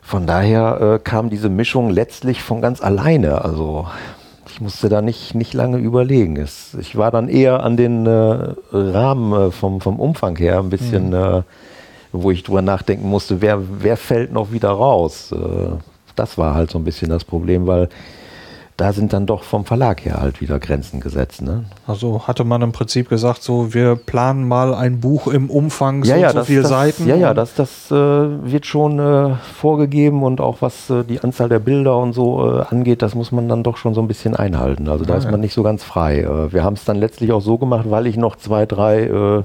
von 0.00 0.26
daher 0.26 0.80
äh, 0.80 0.98
kam 0.98 1.28
diese 1.28 1.50
Mischung 1.50 1.90
letztlich 1.90 2.42
von 2.42 2.62
ganz 2.62 2.80
alleine. 2.80 3.44
Also 3.44 3.86
ich 4.48 4.62
musste 4.62 4.88
da 4.88 5.02
nicht, 5.02 5.34
nicht 5.34 5.52
lange 5.52 5.76
überlegen. 5.76 6.36
Es, 6.36 6.74
ich 6.80 6.96
war 6.96 7.10
dann 7.10 7.28
eher 7.28 7.62
an 7.62 7.76
den 7.76 8.06
äh, 8.06 8.54
Rahmen 8.72 9.52
vom, 9.52 9.82
vom 9.82 10.00
Umfang 10.00 10.36
her 10.36 10.60
ein 10.60 10.70
bisschen, 10.70 11.10
mhm. 11.10 11.44
wo 12.12 12.30
ich 12.30 12.44
drüber 12.44 12.62
nachdenken 12.62 13.10
musste, 13.10 13.42
wer, 13.42 13.60
wer 13.82 13.98
fällt 13.98 14.32
noch 14.32 14.52
wieder 14.52 14.70
raus 14.70 15.34
das 16.18 16.38
war 16.38 16.54
halt 16.54 16.70
so 16.70 16.78
ein 16.78 16.84
bisschen 16.84 17.10
das 17.10 17.24
Problem, 17.24 17.66
weil 17.66 17.88
da 18.78 18.92
sind 18.92 19.12
dann 19.12 19.26
doch 19.26 19.42
vom 19.42 19.64
Verlag 19.64 20.04
her 20.04 20.20
halt 20.20 20.40
wieder 20.40 20.60
Grenzen 20.60 21.00
gesetzt. 21.00 21.42
Ne? 21.42 21.64
Also 21.88 22.28
hatte 22.28 22.44
man 22.44 22.62
im 22.62 22.70
Prinzip 22.70 23.08
gesagt, 23.08 23.42
so 23.42 23.74
wir 23.74 23.96
planen 23.96 24.46
mal 24.46 24.72
ein 24.72 25.00
Buch 25.00 25.26
im 25.26 25.50
Umfang 25.50 26.04
so, 26.04 26.12
ja, 26.12 26.16
ja, 26.16 26.30
so 26.30 26.38
das, 26.38 26.46
viele 26.46 26.62
das, 26.62 26.70
Seiten. 26.70 27.08
Ja, 27.08 27.16
ja, 27.16 27.34
das, 27.34 27.54
das 27.54 27.90
äh, 27.90 27.94
wird 27.94 28.66
schon 28.66 29.00
äh, 29.00 29.34
vorgegeben 29.56 30.22
und 30.22 30.40
auch 30.40 30.58
was 30.62 30.88
äh, 30.90 31.02
die 31.02 31.18
Anzahl 31.20 31.48
der 31.48 31.58
Bilder 31.58 31.96
und 31.96 32.12
so 32.12 32.60
äh, 32.60 32.62
angeht, 32.70 33.02
das 33.02 33.16
muss 33.16 33.32
man 33.32 33.48
dann 33.48 33.64
doch 33.64 33.78
schon 33.78 33.94
so 33.94 34.00
ein 34.00 34.06
bisschen 34.06 34.36
einhalten. 34.36 34.88
Also 34.88 35.04
da 35.04 35.14
ja, 35.14 35.18
ist 35.18 35.28
man 35.28 35.40
nicht 35.40 35.54
so 35.54 35.64
ganz 35.64 35.82
frei. 35.82 36.20
Äh, 36.20 36.52
wir 36.52 36.62
haben 36.62 36.74
es 36.74 36.84
dann 36.84 36.98
letztlich 36.98 37.32
auch 37.32 37.42
so 37.42 37.58
gemacht, 37.58 37.86
weil 37.90 38.06
ich 38.06 38.16
noch 38.16 38.36
zwei, 38.36 38.64
drei 38.64 39.02
äh, 39.06 39.42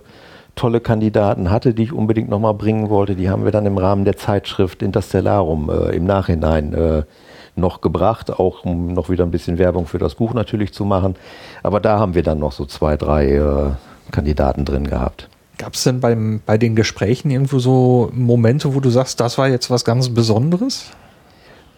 tolle 0.55 0.79
Kandidaten 0.79 1.49
hatte, 1.49 1.73
die 1.73 1.83
ich 1.83 1.93
unbedingt 1.93 2.29
nochmal 2.29 2.53
bringen 2.53 2.89
wollte. 2.89 3.15
Die 3.15 3.29
haben 3.29 3.43
wir 3.43 3.51
dann 3.51 3.65
im 3.65 3.77
Rahmen 3.77 4.05
der 4.05 4.17
Zeitschrift 4.17 4.81
Interstellarum 4.81 5.69
äh, 5.69 5.95
im 5.95 6.05
Nachhinein 6.05 6.73
äh, 6.73 7.03
noch 7.55 7.81
gebracht, 7.81 8.31
auch 8.31 8.65
um 8.65 8.93
noch 8.93 9.09
wieder 9.09 9.23
ein 9.23 9.31
bisschen 9.31 9.57
Werbung 9.57 9.85
für 9.85 9.99
das 9.99 10.15
Buch 10.15 10.33
natürlich 10.33 10.73
zu 10.73 10.85
machen. 10.85 11.15
Aber 11.61 11.79
da 11.79 11.99
haben 11.99 12.15
wir 12.15 12.23
dann 12.23 12.39
noch 12.39 12.51
so 12.51 12.65
zwei, 12.65 12.97
drei 12.97 13.35
äh, 13.35 13.71
Kandidaten 14.11 14.65
drin 14.65 14.87
gehabt. 14.87 15.29
Gab 15.57 15.75
es 15.75 15.83
denn 15.83 15.99
beim, 15.99 16.41
bei 16.45 16.57
den 16.57 16.75
Gesprächen 16.75 17.29
irgendwo 17.29 17.59
so 17.59 18.09
Momente, 18.13 18.73
wo 18.73 18.79
du 18.79 18.89
sagst, 18.89 19.19
das 19.19 19.37
war 19.37 19.49
jetzt 19.49 19.69
was 19.69 19.85
ganz 19.85 20.09
Besonderes? 20.09 20.91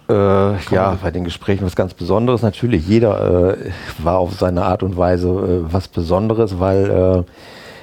Äh, 0.07 0.13
ja, 0.13 0.97
bei 1.01 1.11
den 1.11 1.23
Gesprächen 1.23 1.65
was 1.65 1.75
ganz 1.75 1.93
Besonderes. 1.93 2.41
Natürlich, 2.41 2.87
jeder 2.87 3.53
äh, 3.57 3.71
war 3.97 4.19
auf 4.19 4.35
seine 4.35 4.63
Art 4.63 4.83
und 4.83 4.95
Weise 4.97 5.29
äh, 5.29 5.73
was 5.73 5.87
Besonderes, 5.87 6.59
weil 6.59 6.89
äh, 6.89 7.23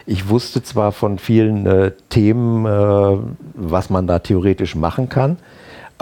ich 0.07 0.29
wusste 0.29 0.63
zwar 0.63 0.93
von 0.93 1.19
vielen 1.19 1.67
äh, 1.67 1.93
Themen, 2.09 2.67
äh, 2.67 3.19
was 3.55 3.91
man 3.91 4.07
da 4.07 4.19
theoretisch 4.19 4.75
machen 4.75 5.09
kann, 5.09 5.37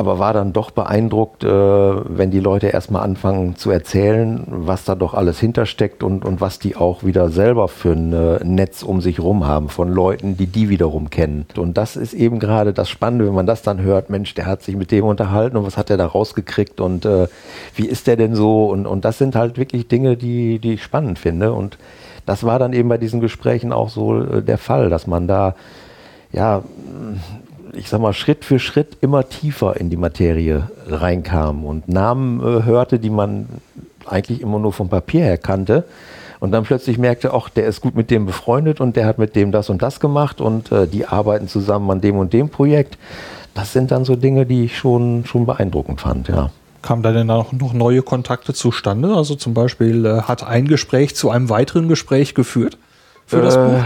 aber 0.00 0.18
war 0.18 0.32
dann 0.32 0.54
doch 0.54 0.70
beeindruckt, 0.70 1.44
äh, 1.44 1.48
wenn 1.48 2.30
die 2.30 2.40
Leute 2.40 2.68
erstmal 2.68 3.02
anfangen 3.02 3.56
zu 3.56 3.70
erzählen, 3.70 4.42
was 4.46 4.84
da 4.84 4.94
doch 4.94 5.12
alles 5.12 5.38
hintersteckt 5.38 6.02
und, 6.02 6.24
und 6.24 6.40
was 6.40 6.58
die 6.58 6.74
auch 6.74 7.04
wieder 7.04 7.28
selber 7.28 7.68
für 7.68 7.92
ein 7.92 8.12
äh, 8.14 8.42
Netz 8.42 8.82
um 8.82 9.02
sich 9.02 9.20
rum 9.20 9.46
haben 9.46 9.68
von 9.68 9.92
Leuten, 9.92 10.38
die 10.38 10.46
die 10.46 10.70
wiederum 10.70 11.10
kennen. 11.10 11.44
Und 11.54 11.76
das 11.76 11.96
ist 11.96 12.14
eben 12.14 12.38
gerade 12.38 12.72
das 12.72 12.88
Spannende, 12.88 13.26
wenn 13.26 13.34
man 13.34 13.46
das 13.46 13.60
dann 13.60 13.82
hört, 13.82 14.08
Mensch, 14.08 14.32
der 14.32 14.46
hat 14.46 14.62
sich 14.62 14.74
mit 14.74 14.90
dem 14.90 15.04
unterhalten 15.04 15.58
und 15.58 15.66
was 15.66 15.76
hat 15.76 15.90
er 15.90 15.98
da 15.98 16.06
rausgekriegt 16.06 16.80
und 16.80 17.04
äh, 17.04 17.28
wie 17.76 17.86
ist 17.86 18.06
der 18.06 18.16
denn 18.16 18.34
so? 18.34 18.70
Und, 18.70 18.86
und 18.86 19.04
das 19.04 19.18
sind 19.18 19.36
halt 19.36 19.58
wirklich 19.58 19.88
Dinge, 19.88 20.16
die, 20.16 20.60
die 20.60 20.74
ich 20.74 20.82
spannend 20.82 21.18
finde 21.18 21.52
und 21.52 21.76
das 22.26 22.44
war 22.44 22.58
dann 22.58 22.72
eben 22.72 22.88
bei 22.88 22.98
diesen 22.98 23.20
Gesprächen 23.20 23.72
auch 23.72 23.88
so 23.88 24.22
äh, 24.22 24.42
der 24.42 24.58
Fall, 24.58 24.90
dass 24.90 25.06
man 25.06 25.26
da, 25.26 25.54
ja, 26.32 26.62
ich 27.72 27.88
sag 27.88 28.00
mal, 28.00 28.12
Schritt 28.12 28.44
für 28.44 28.58
Schritt 28.58 28.98
immer 29.00 29.28
tiefer 29.28 29.78
in 29.78 29.90
die 29.90 29.96
Materie 29.96 30.70
reinkam 30.86 31.64
und 31.64 31.88
Namen 31.88 32.40
äh, 32.40 32.64
hörte, 32.64 32.98
die 32.98 33.10
man 33.10 33.48
eigentlich 34.06 34.40
immer 34.40 34.58
nur 34.58 34.72
vom 34.72 34.88
Papier 34.88 35.24
her 35.24 35.38
kannte. 35.38 35.84
Und 36.40 36.52
dann 36.52 36.64
plötzlich 36.64 36.96
merkte, 36.96 37.34
ach, 37.34 37.50
der 37.50 37.66
ist 37.66 37.82
gut 37.82 37.94
mit 37.94 38.10
dem 38.10 38.24
befreundet 38.24 38.80
und 38.80 38.96
der 38.96 39.06
hat 39.06 39.18
mit 39.18 39.36
dem 39.36 39.52
das 39.52 39.68
und 39.68 39.82
das 39.82 40.00
gemacht 40.00 40.40
und 40.40 40.72
äh, 40.72 40.86
die 40.86 41.06
arbeiten 41.06 41.48
zusammen 41.48 41.90
an 41.90 42.00
dem 42.00 42.16
und 42.16 42.32
dem 42.32 42.48
Projekt. 42.48 42.96
Das 43.54 43.72
sind 43.72 43.90
dann 43.90 44.04
so 44.04 44.16
Dinge, 44.16 44.46
die 44.46 44.64
ich 44.64 44.78
schon, 44.78 45.24
schon 45.26 45.44
beeindruckend 45.44 46.00
fand, 46.00 46.28
ja. 46.28 46.50
Kam 46.82 47.02
da 47.02 47.12
denn 47.12 47.30
auch 47.30 47.52
noch 47.52 47.72
neue 47.72 48.02
Kontakte 48.02 48.54
zustande? 48.54 49.14
Also 49.14 49.34
zum 49.34 49.54
Beispiel 49.54 50.06
äh, 50.06 50.22
hat 50.22 50.46
ein 50.46 50.66
Gespräch 50.66 51.14
zu 51.14 51.30
einem 51.30 51.50
weiteren 51.50 51.88
Gespräch 51.88 52.34
geführt 52.34 52.78
für 53.26 53.42
das 53.42 53.56
äh, 53.56 53.58
Buch? 53.58 53.84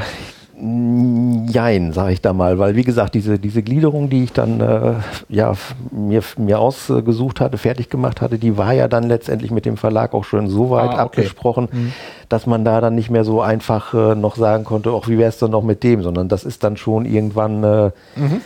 Jein, 0.56 1.92
sage 1.92 2.12
ich 2.12 2.20
da 2.20 2.32
mal, 2.32 2.60
weil 2.60 2.76
wie 2.76 2.84
gesagt, 2.84 3.16
diese, 3.16 3.40
diese 3.40 3.64
Gliederung, 3.64 4.08
die 4.08 4.22
ich 4.22 4.32
dann 4.32 4.60
äh, 4.60 4.94
ja, 5.28 5.54
mir, 5.90 6.22
mir 6.38 6.60
ausgesucht 6.60 7.40
hatte, 7.40 7.58
fertig 7.58 7.90
gemacht 7.90 8.20
hatte, 8.20 8.38
die 8.38 8.56
war 8.56 8.72
ja 8.72 8.86
dann 8.86 9.02
letztendlich 9.02 9.50
mit 9.50 9.66
dem 9.66 9.76
Verlag 9.76 10.14
auch 10.14 10.22
schon 10.22 10.48
so 10.48 10.70
weit 10.70 10.90
ah, 10.90 10.92
okay. 10.92 11.00
abgesprochen, 11.00 11.68
mhm. 11.72 11.92
dass 12.28 12.46
man 12.46 12.64
da 12.64 12.80
dann 12.80 12.94
nicht 12.94 13.10
mehr 13.10 13.24
so 13.24 13.42
einfach 13.42 13.94
äh, 13.94 14.14
noch 14.14 14.36
sagen 14.36 14.62
konnte, 14.62 14.92
auch 14.92 15.08
wie 15.08 15.18
wäre 15.18 15.28
es 15.28 15.38
denn 15.38 15.50
noch 15.50 15.64
mit 15.64 15.82
dem, 15.82 16.02
sondern 16.02 16.28
das 16.28 16.44
ist 16.44 16.62
dann 16.62 16.76
schon 16.76 17.04
irgendwann 17.04 17.64
äh, 17.64 17.90
mhm 18.14 18.40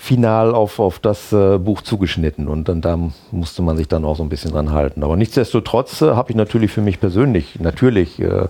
final 0.00 0.54
auf, 0.54 0.78
auf 0.78 0.98
das 0.98 1.30
äh, 1.30 1.58
Buch 1.58 1.82
zugeschnitten 1.82 2.48
und 2.48 2.70
dann 2.70 2.80
da 2.80 2.98
musste 3.30 3.60
man 3.60 3.76
sich 3.76 3.86
dann 3.86 4.06
auch 4.06 4.16
so 4.16 4.22
ein 4.22 4.30
bisschen 4.30 4.50
dran 4.50 4.72
halten. 4.72 5.04
Aber 5.04 5.14
nichtsdestotrotz 5.14 6.00
äh, 6.00 6.12
habe 6.12 6.30
ich 6.30 6.36
natürlich 6.36 6.72
für 6.72 6.80
mich 6.80 7.00
persönlich 7.00 7.60
natürlich 7.60 8.18
äh, 8.18 8.46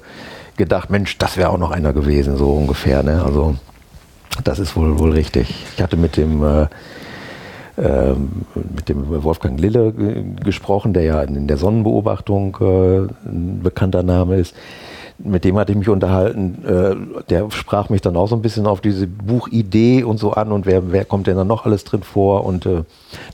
gedacht, 0.57 0.91
Mensch, 0.91 1.19
das 1.19 1.37
wäre 1.37 1.51
auch 1.51 1.59
noch 1.59 1.73
einer 1.73 1.93
gewesen, 1.93 2.37
so 2.37 2.51
ungefähr. 2.53 3.03
Ne? 3.03 3.23
Also 3.25 3.57
Das 4.45 4.61
ist 4.61 4.77
wohl, 4.77 5.01
wohl 5.01 5.11
richtig. 5.11 5.67
Ich 5.77 5.83
hatte 5.83 5.97
mit 5.97 6.17
dem, 6.17 6.45
äh, 6.45 6.63
äh, 7.77 8.15
mit 8.55 8.89
dem 8.89 9.25
Wolfgang 9.25 9.59
Lille 9.59 9.89
äh, 9.89 10.23
gesprochen, 10.45 10.93
der 10.93 11.03
ja 11.03 11.21
in 11.23 11.49
der 11.49 11.57
Sonnenbeobachtung 11.57 12.57
äh, 12.61 13.29
ein 13.29 13.61
bekannter 13.63 14.05
Name 14.05 14.37
ist 14.37 14.55
mit 15.23 15.45
dem 15.45 15.59
hatte 15.59 15.73
ich 15.73 15.79
mich 15.79 15.89
unterhalten. 15.89 16.65
Äh, 16.65 17.23
der 17.29 17.51
sprach 17.51 17.89
mich 17.89 18.01
dann 18.01 18.17
auch 18.17 18.29
so 18.29 18.37
ein 18.37 18.43
bisschen 18.43 18.67
auf 18.67 18.81
diese 18.81 19.07
Buchidee 19.07 20.03
und 20.03 20.19
so 20.19 20.33
an 20.33 20.53
und 20.53 20.67
wer, 20.67 20.93
wer 20.93 21.05
kommt 21.05 21.27
denn 21.27 21.37
da 21.37 21.45
noch 21.45 21.67
alles 21.67 21.85
drin 21.85 22.03
vor? 22.03 22.45
Und 22.45 22.67
äh, 22.67 22.85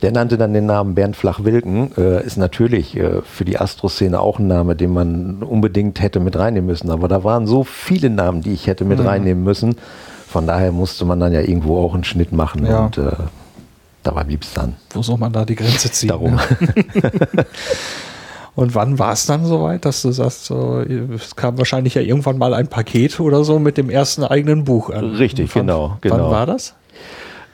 der 0.03 0.13
nannte 0.13 0.39
dann 0.39 0.53
den 0.53 0.67
Namen 0.67 0.95
Bernd 0.95 1.17
Flach-Wilken. 1.17 1.93
Äh, 1.97 2.25
ist 2.25 2.37
natürlich 2.37 2.97
äh, 2.97 3.23
für 3.23 3.45
die 3.45 3.59
Astro-Szene 3.59 4.21
auch 4.21 4.39
ein 4.39 4.47
Name, 4.47 4.77
den 4.77 4.93
man 4.93 5.43
unbedingt 5.43 6.01
hätte 6.01 6.21
mit 6.21 6.37
reinnehmen 6.37 6.67
müssen. 6.67 6.91
Aber 6.91 7.09
da 7.09 7.25
waren 7.25 7.47
so 7.47 7.65
viele 7.65 8.11
Namen, 8.11 8.43
die 8.43 8.53
ich 8.53 8.67
hätte 8.67 8.85
mit 8.85 8.99
mhm. 8.99 9.07
reinnehmen 9.07 9.45
müssen. 9.45 9.77
Von 10.27 10.47
daher 10.47 10.73
musste 10.73 11.05
man 11.05 11.21
dann 11.21 11.33
ja 11.33 11.41
irgendwo 11.41 11.79
auch 11.83 11.95
einen 11.95 12.05
Schnitt 12.05 12.33
machen 12.33 12.67
ja. 12.67 12.85
und 12.85 12.99
äh, 12.99 13.13
dabei 14.03 14.25
blieb 14.25 14.43
es 14.43 14.53
dann. 14.53 14.75
Wo 14.91 15.03
soll 15.03 15.19
man 15.19 15.33
da 15.33 15.45
die 15.45 15.55
Grenze 15.55 15.91
ziehen? 15.91 16.09
Darum. 16.09 16.39
Und 18.57 18.75
wann 18.75 18.99
war 18.99 19.13
es 19.13 19.27
dann 19.27 19.45
soweit, 19.45 19.85
dass 19.85 20.01
du 20.01 20.11
sagst, 20.13 20.47
so, 20.47 20.81
es 20.81 21.37
kam 21.37 21.59
wahrscheinlich 21.59 21.95
ja 21.95 22.01
irgendwann 22.01 22.39
mal 22.39 22.55
ein 22.55 22.69
Paket 22.69 23.21
oder 23.21 23.45
so 23.45 23.59
mit 23.59 23.77
dem 23.77 23.91
ersten 23.91 24.25
eigenen 24.25 24.65
Buch 24.65 24.89
an. 24.89 25.15
Richtig, 25.17 25.55
wann, 25.55 25.67
genau, 25.67 25.99
genau. 26.01 26.17
Wann 26.17 26.31
war 26.31 26.47
das? 26.47 26.75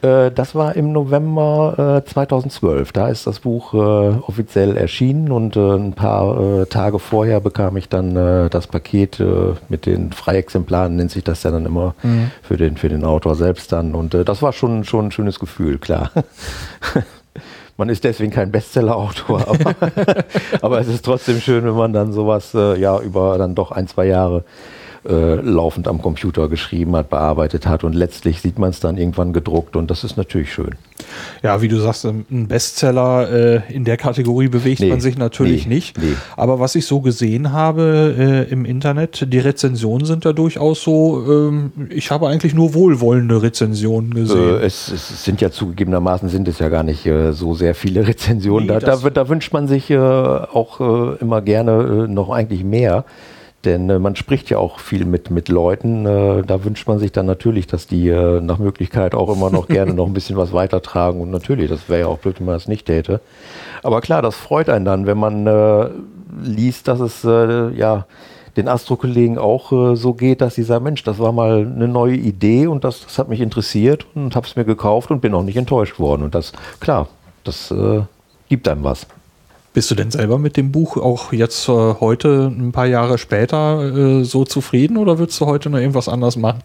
Äh, 0.03 0.31
das 0.31 0.55
war 0.55 0.77
im 0.77 0.93
November 0.93 2.03
äh, 2.07 2.09
2012. 2.09 2.93
Da 2.93 3.09
ist 3.09 3.27
das 3.27 3.41
Buch 3.41 3.75
äh, 3.75 3.77
offiziell 3.77 4.77
erschienen 4.77 5.33
und 5.33 5.57
äh, 5.57 5.75
ein 5.75 5.95
paar 5.95 6.61
äh, 6.61 6.67
Tage 6.67 7.01
vorher 7.01 7.41
bekam 7.41 7.77
ich 7.77 7.89
dann 7.89 8.15
äh, 8.15 8.49
das 8.49 8.69
Paket 8.69 9.23
mit 9.69 9.87
den 9.87 10.13
Freiexemplaren, 10.13 10.95
nennt 10.95 11.11
sich 11.11 11.25
das 11.25 11.43
ja 11.43 11.51
dann 11.51 11.67
immer 11.67 11.95
mhm. 12.05 12.31
für, 12.43 12.57
den, 12.57 12.77
für 12.77 12.89
den 12.89 13.05
Autor 13.05 13.35
selbst 13.35 13.73
dann. 13.73 13.97
Und 13.97 14.15
das 14.15 14.41
war 14.41 14.53
schon, 14.53 14.85
schon 14.85 15.07
ein 15.07 15.13
schönes 15.13 15.41
Gefühl, 15.41 15.79
klar. 15.79 16.13
man 17.83 17.89
ist 17.89 18.05
deswegen 18.05 18.31
kein 18.31 18.53
Bestseller-Autor, 18.53 19.41
aber, 19.49 19.75
aber, 20.61 20.79
es 20.79 20.87
ist 20.87 21.05
trotzdem 21.05 21.41
schön, 21.41 21.65
wenn 21.65 21.75
man 21.75 21.93
dann 21.93 22.13
sowas 22.13 22.55
äh, 22.55 22.79
ja 22.79 23.01
über 23.01 23.37
dann 23.39 23.57
doch 23.57 23.73
ein, 23.73 23.89
zwei 23.89 24.07
Jahre 24.07 24.45
äh, 25.09 25.35
laufend 25.35 25.89
am 25.89 26.01
Computer 26.01 26.49
geschrieben 26.49 26.95
hat, 26.95 27.11
bearbeitet 27.11 27.67
hat 27.67 27.83
und 27.83 27.93
letztlich 27.93 28.41
sieht 28.41 28.59
man 28.59 28.71
es 28.71 28.79
dann 28.79 28.97
irgendwann 28.97 29.33
gedruckt 29.33 29.75
und 29.75 29.91
das 29.91 30.05
ist 30.05 30.17
natürlich 30.17 30.53
schön. 30.53 30.77
Ja, 31.43 31.61
wie 31.61 31.67
du 31.67 31.79
sagst, 31.79 32.05
ein 32.05 32.47
Bestseller 32.47 33.29
äh, 33.69 33.75
in 33.75 33.85
der 33.85 33.97
Kategorie 33.97 34.47
bewegt 34.47 34.81
nee, 34.81 34.89
man 34.89 35.01
sich 35.01 35.19
natürlich 35.19 35.67
nee, 35.67 35.75
nicht. 35.75 35.99
Nee. 35.99 36.15
Aber 36.37 36.61
was 36.61 36.77
ich 36.77 36.87
so 36.87 37.01
gesehen 37.01 37.53
habe 37.53 38.15
äh, 38.17 38.53
im 38.53 38.65
Internet, 38.65 39.27
die 39.33 39.41
Rezensionen 39.41 40.07
sind 40.07 40.25
da 40.25 40.33
durchaus 40.33 40.83
so, 40.83 41.25
ähm, 41.29 41.73
ich 41.91 42.13
habe 42.13 42.29
eigentlich 42.29 42.55
nur 42.55 42.75
wohlwollende 42.75 43.43
Rezensionen 43.43 44.15
gesehen. 44.15 44.61
Äh, 44.61 44.65
es, 44.65 44.89
es, 44.89 45.25
sind 45.25 45.41
ja 45.41 45.51
zugegebenermaßen 45.51 46.29
sind 46.29 46.47
es 46.47 46.61
ja 46.61 46.69
gar 46.69 46.85
nicht 46.85 47.05
äh, 47.07 47.33
so 47.33 47.55
sehr 47.55 47.75
viele 47.75 48.07
Rezensionen. 48.07 48.69
da, 48.69 48.79
da, 48.79 48.97
da, 48.97 49.29
wünscht 49.29 49.53
man 49.53 49.67
sich 49.67 49.93
auch 49.97 50.81
immer 51.21 51.43
gerne 51.43 52.07
noch 52.09 52.31
eigentlich 52.31 52.63
mehr. 52.63 53.05
Denn 53.65 53.89
äh, 53.89 53.99
man 53.99 54.17
spricht 54.17 54.51
ja 54.51 54.59
auch 54.59 54.81
viel 54.81 55.05
mit, 55.05 55.31
mit 55.31 55.49
Leuten. 55.49 56.05
Äh, 56.05 56.43
da 56.43 56.65
wünscht 56.65 56.89
man 56.89 56.99
sich 56.99 57.13
dann 57.13 57.27
natürlich, 57.27 57.67
dass 57.67 57.87
die 57.87 58.09
äh, 58.09 58.41
nach 58.41 58.59
Möglichkeit 58.59 59.15
auch 59.15 59.33
immer 59.33 59.51
noch 59.51 59.69
gerne 59.69 59.95
noch 59.95 60.07
ein 60.07 60.15
bisschen 60.15 60.37
was 60.37 60.53
weitertragen. 60.53 61.21
Und 61.21 61.31
natürlich, 61.31 61.71
das 61.71 61.89
wäre 61.89 62.01
ja 62.01 62.07
auch 62.07 62.19
blöd, 62.19 62.41
wenn 62.41 62.47
man 62.47 62.57
das 62.57 62.67
nicht 62.67 62.87
täte. 62.87 63.21
Aber 63.83 64.01
klar, 64.01 64.21
das 64.21 64.35
freut 64.37 64.69
einen 64.69 64.85
dann, 64.85 65.07
wenn 65.07 65.19
man 65.19 65.47
äh, 65.47 65.91
liest, 66.43 66.89
dass 66.89 66.99
es 67.01 67.25
äh, 67.25 67.71
ja 67.71 68.07
den 68.57 68.69
Astro-Kollegen 68.69 69.39
auch 69.39 69.73
äh, 69.73 69.97
so 69.97 70.15
geht, 70.15 70.41
dass 70.41 70.57
sie 70.57 70.65
sagen, 70.65 70.85
Mensch, 70.85 71.05
das 71.05 71.19
war 71.21 71.33
mal 71.33 71.61
eine 71.61 71.89
neue 71.89 72.17
Idee 72.17 72.67
und 72.67 72.83
das, 72.85 73.05
das 73.05 73.19
hat 73.19 73.29
mich 73.29 73.41
interessiert 73.41 74.07
und 74.15 74.35
habe 74.35 74.47
es 74.47 74.57
mir 74.57 74.65
gekauft 74.65 75.11
und 75.11 75.21
bin 75.21 75.35
auch 75.35 75.45
nicht 75.45 75.57
enttäuscht 75.57 76.01
worden. 76.01 76.25
Und 76.25 76.35
das, 76.35 76.53
klar, 76.81 77.09
das 77.45 77.73
gibt 78.49 78.69
einem 78.69 78.85
was. 78.85 79.07
Bist 79.75 79.91
du 79.91 79.95
denn 79.95 80.11
selber 80.11 80.39
mit 80.39 80.57
dem 80.59 80.71
Buch 80.71 80.99
auch 80.99 81.33
jetzt 81.33 81.69
äh, 81.69 81.73
heute, 81.73 82.53
ein 82.55 82.73
paar 82.73 82.87
Jahre 82.87 83.17
später, 83.17 84.21
äh, 84.21 84.25
so 84.25 84.45
zufrieden 84.45 84.99
oder 84.99 85.19
würdest 85.19 85.41
du 85.41 85.47
heute 85.47 85.71
noch 85.71 85.79
irgendwas 85.79 86.09
anders 86.09 86.37
machen? 86.37 86.61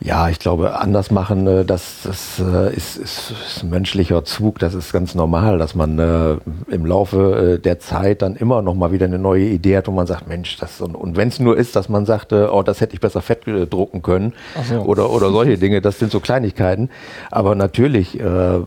Ja, 0.00 0.28
ich 0.28 0.38
glaube, 0.38 0.78
anders 0.78 1.10
machen, 1.10 1.46
äh, 1.46 1.64
das, 1.64 2.02
das 2.04 2.38
äh, 2.38 2.74
ist, 2.74 2.96
ist, 2.96 3.30
ist 3.30 3.62
ein 3.62 3.70
menschlicher 3.70 4.24
Zug, 4.24 4.58
das 4.58 4.74
ist 4.74 4.92
ganz 4.92 5.14
normal, 5.14 5.58
dass 5.58 5.74
man 5.74 5.98
äh, 5.98 6.36
im 6.70 6.84
Laufe 6.84 7.54
äh, 7.54 7.58
der 7.58 7.78
Zeit 7.78 8.20
dann 8.22 8.36
immer 8.36 8.60
noch 8.60 8.74
mal 8.74 8.92
wieder 8.92 9.06
eine 9.06 9.18
neue 9.18 9.44
Idee 9.44 9.78
hat, 9.78 9.86
wo 9.86 9.92
man 9.92 10.06
sagt, 10.06 10.28
Mensch, 10.28 10.58
das 10.58 10.80
und, 10.80 10.94
und 10.94 11.16
wenn 11.16 11.28
es 11.28 11.40
nur 11.40 11.56
ist, 11.56 11.74
dass 11.76 11.88
man 11.88 12.06
sagt, 12.06 12.32
oh, 12.32 12.62
das 12.62 12.80
hätte 12.80 12.94
ich 12.94 13.00
besser 13.00 13.22
fett 13.22 13.44
drucken 13.70 14.02
können 14.02 14.34
so. 14.68 14.80
oder, 14.80 15.10
oder 15.10 15.30
solche 15.30 15.58
Dinge, 15.58 15.80
das 15.80 15.98
sind 15.98 16.10
so 16.10 16.20
Kleinigkeiten. 16.20 16.90
Aber 17.30 17.54
natürlich, 17.54 18.18
äh, 18.18 18.60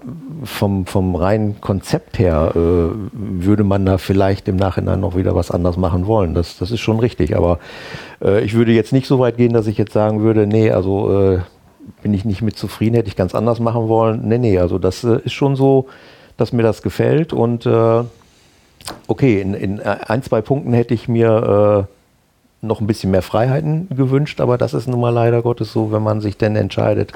vom, 0.44 0.86
vom 0.86 1.16
reinen 1.16 1.62
Konzept 1.62 2.20
her 2.20 2.52
äh, 2.56 2.60
würde 3.14 3.64
man 3.64 3.86
da 3.86 3.98
vielleicht 3.98 4.48
im 4.48 4.56
Nachhinein 4.56 5.00
noch 5.00 5.16
wieder 5.16 5.36
was 5.36 5.52
anders 5.52 5.78
machen 5.78 6.08
wollen. 6.08 6.34
Das, 6.34 6.58
das 6.58 6.72
ist 6.72 6.80
schon 6.80 7.00
richtig, 7.00 7.36
aber 7.36 7.60
äh, 8.22 8.42
ich 8.42 8.54
würde 8.54 8.72
jetzt 8.72 8.94
nicht 8.94 9.08
so 9.08 9.20
weit 9.20 9.38
gehen, 9.38 9.54
dass 9.54 9.68
ich 9.68 9.78
jetzt 9.78 9.94
sagen 9.94 10.22
würde, 10.22 10.48
nee, 10.48 10.72
also 10.72 11.34
äh, 11.34 11.40
bin 12.02 12.14
ich 12.14 12.26
nicht 12.26 12.42
mit 12.42 12.58
zufrieden, 12.58 12.96
hätte 12.96 13.10
ich 13.10 13.16
ganz 13.16 13.36
anders 13.36 13.60
machen 13.60 13.88
wollen. 13.88 14.28
Nee, 14.28 14.38
nee, 14.38 14.60
also 14.60 14.80
das 14.80 15.04
äh, 15.04 15.20
ist 15.24 15.34
schon 15.34 15.56
so, 15.56 15.88
dass 16.38 16.54
mir 16.54 16.64
das 16.64 16.82
gefällt 16.82 17.34
und 17.34 17.66
äh, 17.66 18.04
okay, 19.08 19.42
in, 19.42 19.54
in, 19.54 19.82
ein, 19.82 20.24
zwei 20.24 20.42
Punkten 20.42 20.74
hätte 20.74 20.94
ich 20.94 21.08
mir 21.08 21.88
noch 22.62 22.82
ein 22.82 22.88
bisschen 22.88 23.12
mehr 23.12 23.22
Freiheiten 23.22 23.88
gewünscht, 23.90 24.40
aber 24.42 24.58
das 24.58 24.74
ist 24.74 24.88
nun 24.88 25.00
mal 25.00 25.10
leider 25.10 25.42
Gottes 25.42 25.72
so, 25.74 25.92
wenn 25.92 26.04
man 26.04 26.22
sich 26.22 26.38
denn 26.38 26.56
entscheidet, 26.56 27.14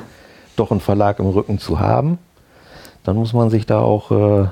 doch 0.56 0.72
einen 0.72 0.80
Verlag 0.80 1.20
im 1.20 1.28
Rücken 1.28 1.60
zu 1.60 1.80
haben, 1.80 2.18
dann 3.04 3.16
muss 3.16 3.34
man 3.34 3.50
sich 3.50 3.66
da 3.66 3.80
auch 3.80 4.12
äh, 4.12 4.48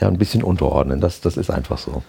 ja, 0.00 0.08
ein 0.08 0.18
bisschen 0.18 0.42
unterordnen. 0.42 1.00
Das, 1.00 1.20
das 1.20 1.36
ist 1.36 1.50
einfach 1.50 1.78
so. 1.78 2.02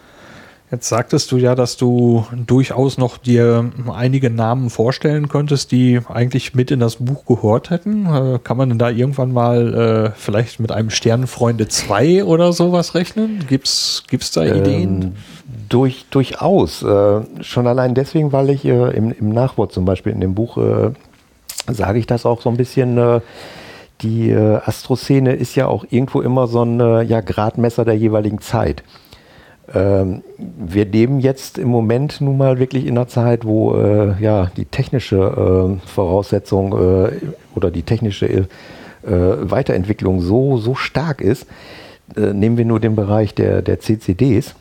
Jetzt 0.72 0.90
sagtest 0.90 1.32
du 1.32 1.38
ja, 1.38 1.54
dass 1.54 1.78
du 1.78 2.26
durchaus 2.34 2.98
noch 2.98 3.20
dir 3.20 3.72
einige 3.94 4.32
Namen 4.32 4.72
vorstellen 4.72 5.30
könntest, 5.30 5.72
die 5.72 6.00
eigentlich 6.12 6.56
mit 6.56 6.72
in 6.72 6.80
das 6.80 6.96
Buch 6.96 7.26
gehört 7.26 7.70
hätten. 7.70 8.08
Äh, 8.08 8.40
kann 8.44 8.58
man 8.58 8.70
denn 8.70 8.80
da 8.80 8.90
irgendwann 8.90 9.32
mal 9.32 9.74
äh, 9.74 10.12
vielleicht 10.16 10.60
mit 10.60 10.72
einem 10.72 10.90
Sternenfreunde 10.90 11.68
2 11.68 12.24
oder 12.24 12.52
sowas 12.52 12.96
rechnen? 12.96 13.46
Gibt's, 13.48 14.04
gibt's 14.08 14.32
da 14.32 14.44
ähm, 14.44 14.58
Ideen? 14.58 15.16
Durch, 15.70 16.06
durchaus. 16.10 16.82
Äh, 16.82 17.22
schon 17.42 17.68
allein 17.68 17.94
deswegen, 17.94 18.32
weil 18.32 18.50
ich 18.50 18.66
äh, 18.66 18.98
im, 18.98 19.12
im, 19.12 19.30
Nachwort 19.30 19.72
zum 19.72 19.86
Beispiel 19.86 20.14
in 20.14 20.20
dem 20.20 20.34
Buch 20.34 20.58
äh, 20.58 20.92
sage 21.72 22.00
ich 22.00 22.08
das 22.08 22.26
auch 22.26 22.42
so 22.42 22.50
ein 22.50 22.58
bisschen 22.58 22.98
äh, 22.98 23.22
die 24.02 24.32
äh, 24.32 24.60
Astroszene 24.66 25.34
ist 25.34 25.56
ja 25.56 25.68
auch 25.68 25.86
irgendwo 25.90 26.22
immer 26.22 26.48
so 26.48 26.64
ein 26.64 26.80
äh, 26.80 27.04
ja, 27.04 27.22
Gradmesser 27.22 27.86
der 27.86 27.96
jeweiligen 27.96 28.42
Zeit. 28.42 28.84
Ähm, 29.74 30.24
wir 30.38 30.86
leben 30.86 31.20
jetzt 31.20 31.58
im 31.58 31.70
Moment 31.70 32.22
nun 32.22 32.38
mal 32.38 32.60
wirklich 32.60 32.86
in 32.86 32.98
einer 32.98 33.08
Zeit, 33.08 33.46
wo 33.46 33.76
äh, 33.76 34.14
ja 34.22 34.52
die 34.56 34.66
technische 34.66 35.18
äh, 35.18 35.88
Voraussetzung 35.88 36.74
äh, 36.74 37.12
oder 37.56 37.72
die 37.72 37.84
technische 37.84 38.28
äh, 38.28 38.48
Weiterentwicklung 39.04 40.22
so, 40.22 40.58
so 40.58 40.76
stark 40.76 41.22
ist. 41.22 41.48
Äh, 42.16 42.34
nehmen 42.34 42.58
wir 42.58 42.66
nur 42.66 42.80
den 42.80 42.96
Bereich 42.96 43.34
der, 43.34 43.64
der 43.64 43.80
CCDs, 43.80 44.54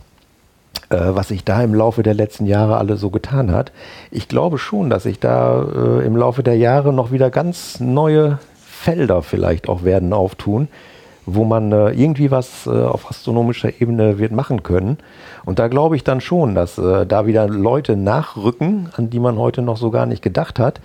äh, 0.88 0.96
was 0.98 1.28
sich 1.28 1.44
da 1.44 1.62
im 1.62 1.74
Laufe 1.74 2.02
der 2.02 2.14
letzten 2.14 2.46
Jahre 2.46 2.78
alle 2.78 2.96
so 2.96 3.10
getan 3.10 3.52
hat. 3.52 3.72
Ich 4.10 4.28
glaube 4.28 4.56
schon, 4.58 4.88
dass 4.88 5.02
sich 5.02 5.20
da 5.20 6.00
im 6.04 6.16
Laufe 6.16 6.42
der 6.42 6.56
Jahre 6.56 6.92
noch 6.94 7.12
wieder 7.12 7.30
ganz 7.30 7.78
neue 7.78 8.38
Felder 8.56 9.22
vielleicht 9.22 9.68
auch 9.68 9.84
werden 9.84 10.12
auftun, 10.12 10.68
wo 11.26 11.44
man 11.44 11.72
äh, 11.72 11.90
irgendwie 11.90 12.30
was 12.30 12.66
äh, 12.66 12.70
auf 12.70 13.10
astronomischer 13.10 13.80
Ebene 13.80 14.18
wird 14.18 14.32
machen 14.32 14.62
können. 14.62 14.98
Und 15.44 15.58
da 15.58 15.68
glaube 15.68 15.96
ich 15.96 16.04
dann 16.04 16.20
schon, 16.20 16.54
dass 16.54 16.78
äh, 16.78 17.06
da 17.06 17.26
wieder 17.26 17.48
Leute 17.48 17.96
nachrücken, 17.96 18.88
an 18.96 19.10
die 19.10 19.20
man 19.20 19.38
heute 19.38 19.62
noch 19.62 19.76
so 19.76 19.90
gar 19.90 20.06
nicht 20.06 20.22
gedacht 20.22 20.58
hat. 20.58 20.80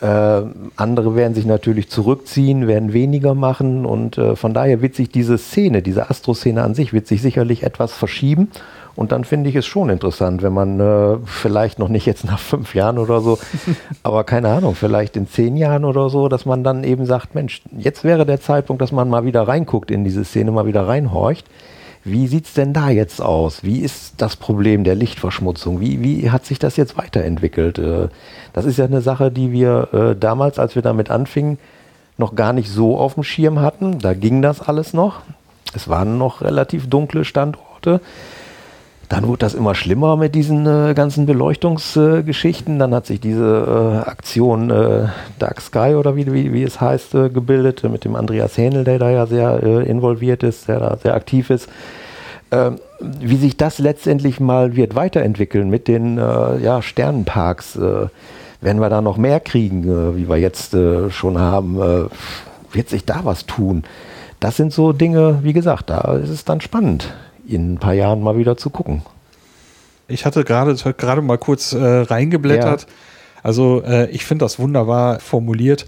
Äh, 0.00 0.42
andere 0.76 1.16
werden 1.16 1.34
sich 1.34 1.44
natürlich 1.44 1.90
zurückziehen, 1.90 2.68
werden 2.68 2.92
weniger 2.92 3.34
machen 3.34 3.84
und 3.84 4.16
äh, 4.16 4.36
von 4.36 4.54
daher 4.54 4.80
wird 4.80 4.94
sich 4.94 5.10
diese 5.10 5.38
Szene, 5.38 5.82
diese 5.82 6.08
Astroszene 6.08 6.62
an 6.62 6.74
sich, 6.74 6.92
wird 6.92 7.08
sich 7.08 7.20
sicherlich 7.20 7.64
etwas 7.64 7.92
verschieben 7.92 8.50
und 8.98 9.12
dann 9.12 9.22
finde 9.22 9.48
ich 9.48 9.54
es 9.54 9.64
schon 9.64 9.90
interessant, 9.90 10.42
wenn 10.42 10.52
man 10.52 10.80
äh, 10.80 11.18
vielleicht 11.24 11.78
noch 11.78 11.88
nicht 11.88 12.04
jetzt 12.04 12.24
nach 12.24 12.40
fünf 12.40 12.74
Jahren 12.74 12.98
oder 12.98 13.20
so, 13.20 13.38
aber 14.02 14.24
keine 14.24 14.48
Ahnung, 14.48 14.74
vielleicht 14.74 15.16
in 15.16 15.28
zehn 15.28 15.56
Jahren 15.56 15.84
oder 15.84 16.10
so, 16.10 16.28
dass 16.28 16.46
man 16.46 16.64
dann 16.64 16.82
eben 16.82 17.06
sagt, 17.06 17.36
Mensch, 17.36 17.62
jetzt 17.70 18.02
wäre 18.02 18.26
der 18.26 18.40
Zeitpunkt, 18.40 18.82
dass 18.82 18.90
man 18.90 19.08
mal 19.08 19.24
wieder 19.24 19.46
reinguckt 19.46 19.92
in 19.92 20.02
diese 20.02 20.24
Szene, 20.24 20.50
mal 20.50 20.66
wieder 20.66 20.88
reinhorcht. 20.88 21.46
Wie 22.02 22.26
sieht 22.26 22.46
es 22.46 22.54
denn 22.54 22.72
da 22.72 22.90
jetzt 22.90 23.22
aus? 23.22 23.62
Wie 23.62 23.82
ist 23.82 24.14
das 24.16 24.34
Problem 24.34 24.82
der 24.82 24.96
Lichtverschmutzung? 24.96 25.80
Wie, 25.80 26.02
wie 26.02 26.32
hat 26.32 26.44
sich 26.44 26.58
das 26.58 26.76
jetzt 26.76 26.98
weiterentwickelt? 26.98 27.78
Äh, 27.78 28.08
das 28.52 28.64
ist 28.64 28.78
ja 28.78 28.86
eine 28.86 29.00
Sache, 29.00 29.30
die 29.30 29.52
wir 29.52 29.90
äh, 29.92 30.16
damals, 30.16 30.58
als 30.58 30.74
wir 30.74 30.82
damit 30.82 31.08
anfingen, 31.08 31.58
noch 32.16 32.34
gar 32.34 32.52
nicht 32.52 32.68
so 32.68 32.98
auf 32.98 33.14
dem 33.14 33.22
Schirm 33.22 33.60
hatten. 33.60 34.00
Da 34.00 34.14
ging 34.14 34.42
das 34.42 34.60
alles 34.60 34.92
noch. 34.92 35.20
Es 35.72 35.88
waren 35.88 36.18
noch 36.18 36.40
relativ 36.40 36.90
dunkle 36.90 37.24
Standorte. 37.24 38.00
Dann 39.08 39.26
wurde 39.26 39.38
das 39.38 39.54
immer 39.54 39.74
schlimmer 39.74 40.16
mit 40.16 40.34
diesen 40.34 40.66
äh, 40.66 40.92
ganzen 40.92 41.24
Beleuchtungsgeschichten. 41.24 42.76
Äh, 42.76 42.78
dann 42.78 42.94
hat 42.94 43.06
sich 43.06 43.20
diese 43.20 44.02
äh, 44.04 44.08
Aktion 44.08 44.70
äh, 44.70 45.06
Dark 45.38 45.62
Sky 45.62 45.94
oder 45.94 46.14
wie, 46.14 46.30
wie, 46.32 46.52
wie 46.52 46.62
es 46.62 46.80
heißt, 46.80 47.14
äh, 47.14 47.30
gebildet, 47.30 47.82
mit 47.84 48.04
dem 48.04 48.16
Andreas 48.16 48.58
Hähnel, 48.58 48.84
der 48.84 48.98
da 48.98 49.10
ja 49.10 49.26
sehr 49.26 49.62
äh, 49.62 49.88
involviert 49.88 50.42
ist, 50.42 50.68
der 50.68 50.80
da 50.80 50.96
sehr 51.02 51.14
aktiv 51.14 51.48
ist. 51.48 51.70
Ähm, 52.50 52.76
wie 53.00 53.36
sich 53.36 53.56
das 53.56 53.78
letztendlich 53.78 54.40
mal 54.40 54.76
wird 54.76 54.94
weiterentwickeln 54.94 55.70
mit 55.70 55.86
den 55.86 56.16
ja, 56.16 56.82
Sternenparks, 56.82 57.78
werden 57.78 58.10
wir 58.80 58.88
da 58.88 59.00
noch 59.00 59.16
mehr 59.16 59.38
kriegen, 59.38 60.16
wie 60.16 60.28
wir 60.28 60.36
jetzt 60.36 60.76
schon 61.10 61.38
haben, 61.38 61.76
wird 62.72 62.88
sich 62.88 63.04
da 63.04 63.20
was 63.22 63.46
tun. 63.46 63.84
Das 64.40 64.56
sind 64.56 64.72
so 64.72 64.92
Dinge, 64.92 65.38
wie 65.42 65.52
gesagt, 65.52 65.90
da 65.90 66.14
ist 66.14 66.30
es 66.30 66.44
dann 66.44 66.60
spannend 66.60 67.14
in 67.48 67.74
ein 67.74 67.78
paar 67.78 67.94
Jahren 67.94 68.22
mal 68.22 68.36
wieder 68.36 68.56
zu 68.56 68.70
gucken. 68.70 69.02
Ich 70.06 70.24
hatte 70.24 70.44
gerade 70.44 70.74
gerade 70.94 71.22
mal 71.22 71.38
kurz 71.38 71.72
äh, 71.72 71.84
reingeblättert. 71.84 72.82
Ja. 72.82 72.88
Also 73.42 73.82
äh, 73.82 74.10
ich 74.10 74.24
finde 74.24 74.44
das 74.44 74.58
wunderbar 74.58 75.20
formuliert. 75.20 75.86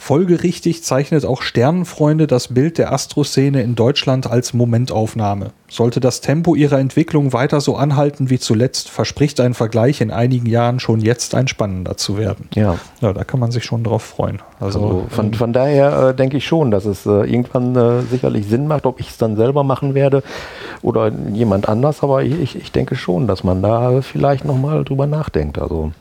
Folgerichtig 0.00 0.84
zeichnet 0.84 1.26
auch 1.26 1.42
Sternenfreunde 1.42 2.28
das 2.28 2.54
Bild 2.54 2.78
der 2.78 2.92
Astroszene 2.92 3.62
in 3.62 3.74
Deutschland 3.74 4.30
als 4.30 4.54
Momentaufnahme. 4.54 5.50
Sollte 5.68 5.98
das 5.98 6.20
Tempo 6.20 6.54
ihrer 6.54 6.78
Entwicklung 6.78 7.32
weiter 7.32 7.60
so 7.60 7.76
anhalten 7.76 8.30
wie 8.30 8.38
zuletzt, 8.38 8.88
verspricht 8.88 9.40
ein 9.40 9.54
Vergleich 9.54 10.00
in 10.00 10.12
einigen 10.12 10.46
Jahren 10.46 10.78
schon 10.78 11.00
jetzt 11.00 11.34
ein 11.34 11.48
spannender 11.48 11.96
zu 11.96 12.16
werden. 12.16 12.48
Ja. 12.54 12.76
Ja, 13.00 13.12
da 13.12 13.24
kann 13.24 13.40
man 13.40 13.50
sich 13.50 13.64
schon 13.64 13.82
drauf 13.82 14.02
freuen. 14.02 14.40
Also, 14.60 14.82
also 14.82 15.06
von, 15.10 15.26
ähm, 15.26 15.34
von 15.34 15.52
daher 15.52 16.10
äh, 16.10 16.14
denke 16.14 16.36
ich 16.36 16.46
schon, 16.46 16.70
dass 16.70 16.84
es 16.84 17.04
äh, 17.04 17.10
irgendwann 17.10 17.74
äh, 17.74 18.02
sicherlich 18.02 18.46
Sinn 18.46 18.68
macht, 18.68 18.86
ob 18.86 19.00
ich 19.00 19.10
es 19.10 19.18
dann 19.18 19.36
selber 19.36 19.64
machen 19.64 19.94
werde 19.94 20.22
oder 20.80 21.10
jemand 21.32 21.68
anders, 21.68 22.04
aber 22.04 22.22
ich, 22.22 22.54
ich 22.54 22.70
denke 22.70 22.94
schon, 22.94 23.26
dass 23.26 23.42
man 23.42 23.62
da 23.62 24.00
vielleicht 24.00 24.44
nochmal 24.44 24.84
drüber 24.84 25.08
nachdenkt. 25.08 25.58
Also 25.58 25.92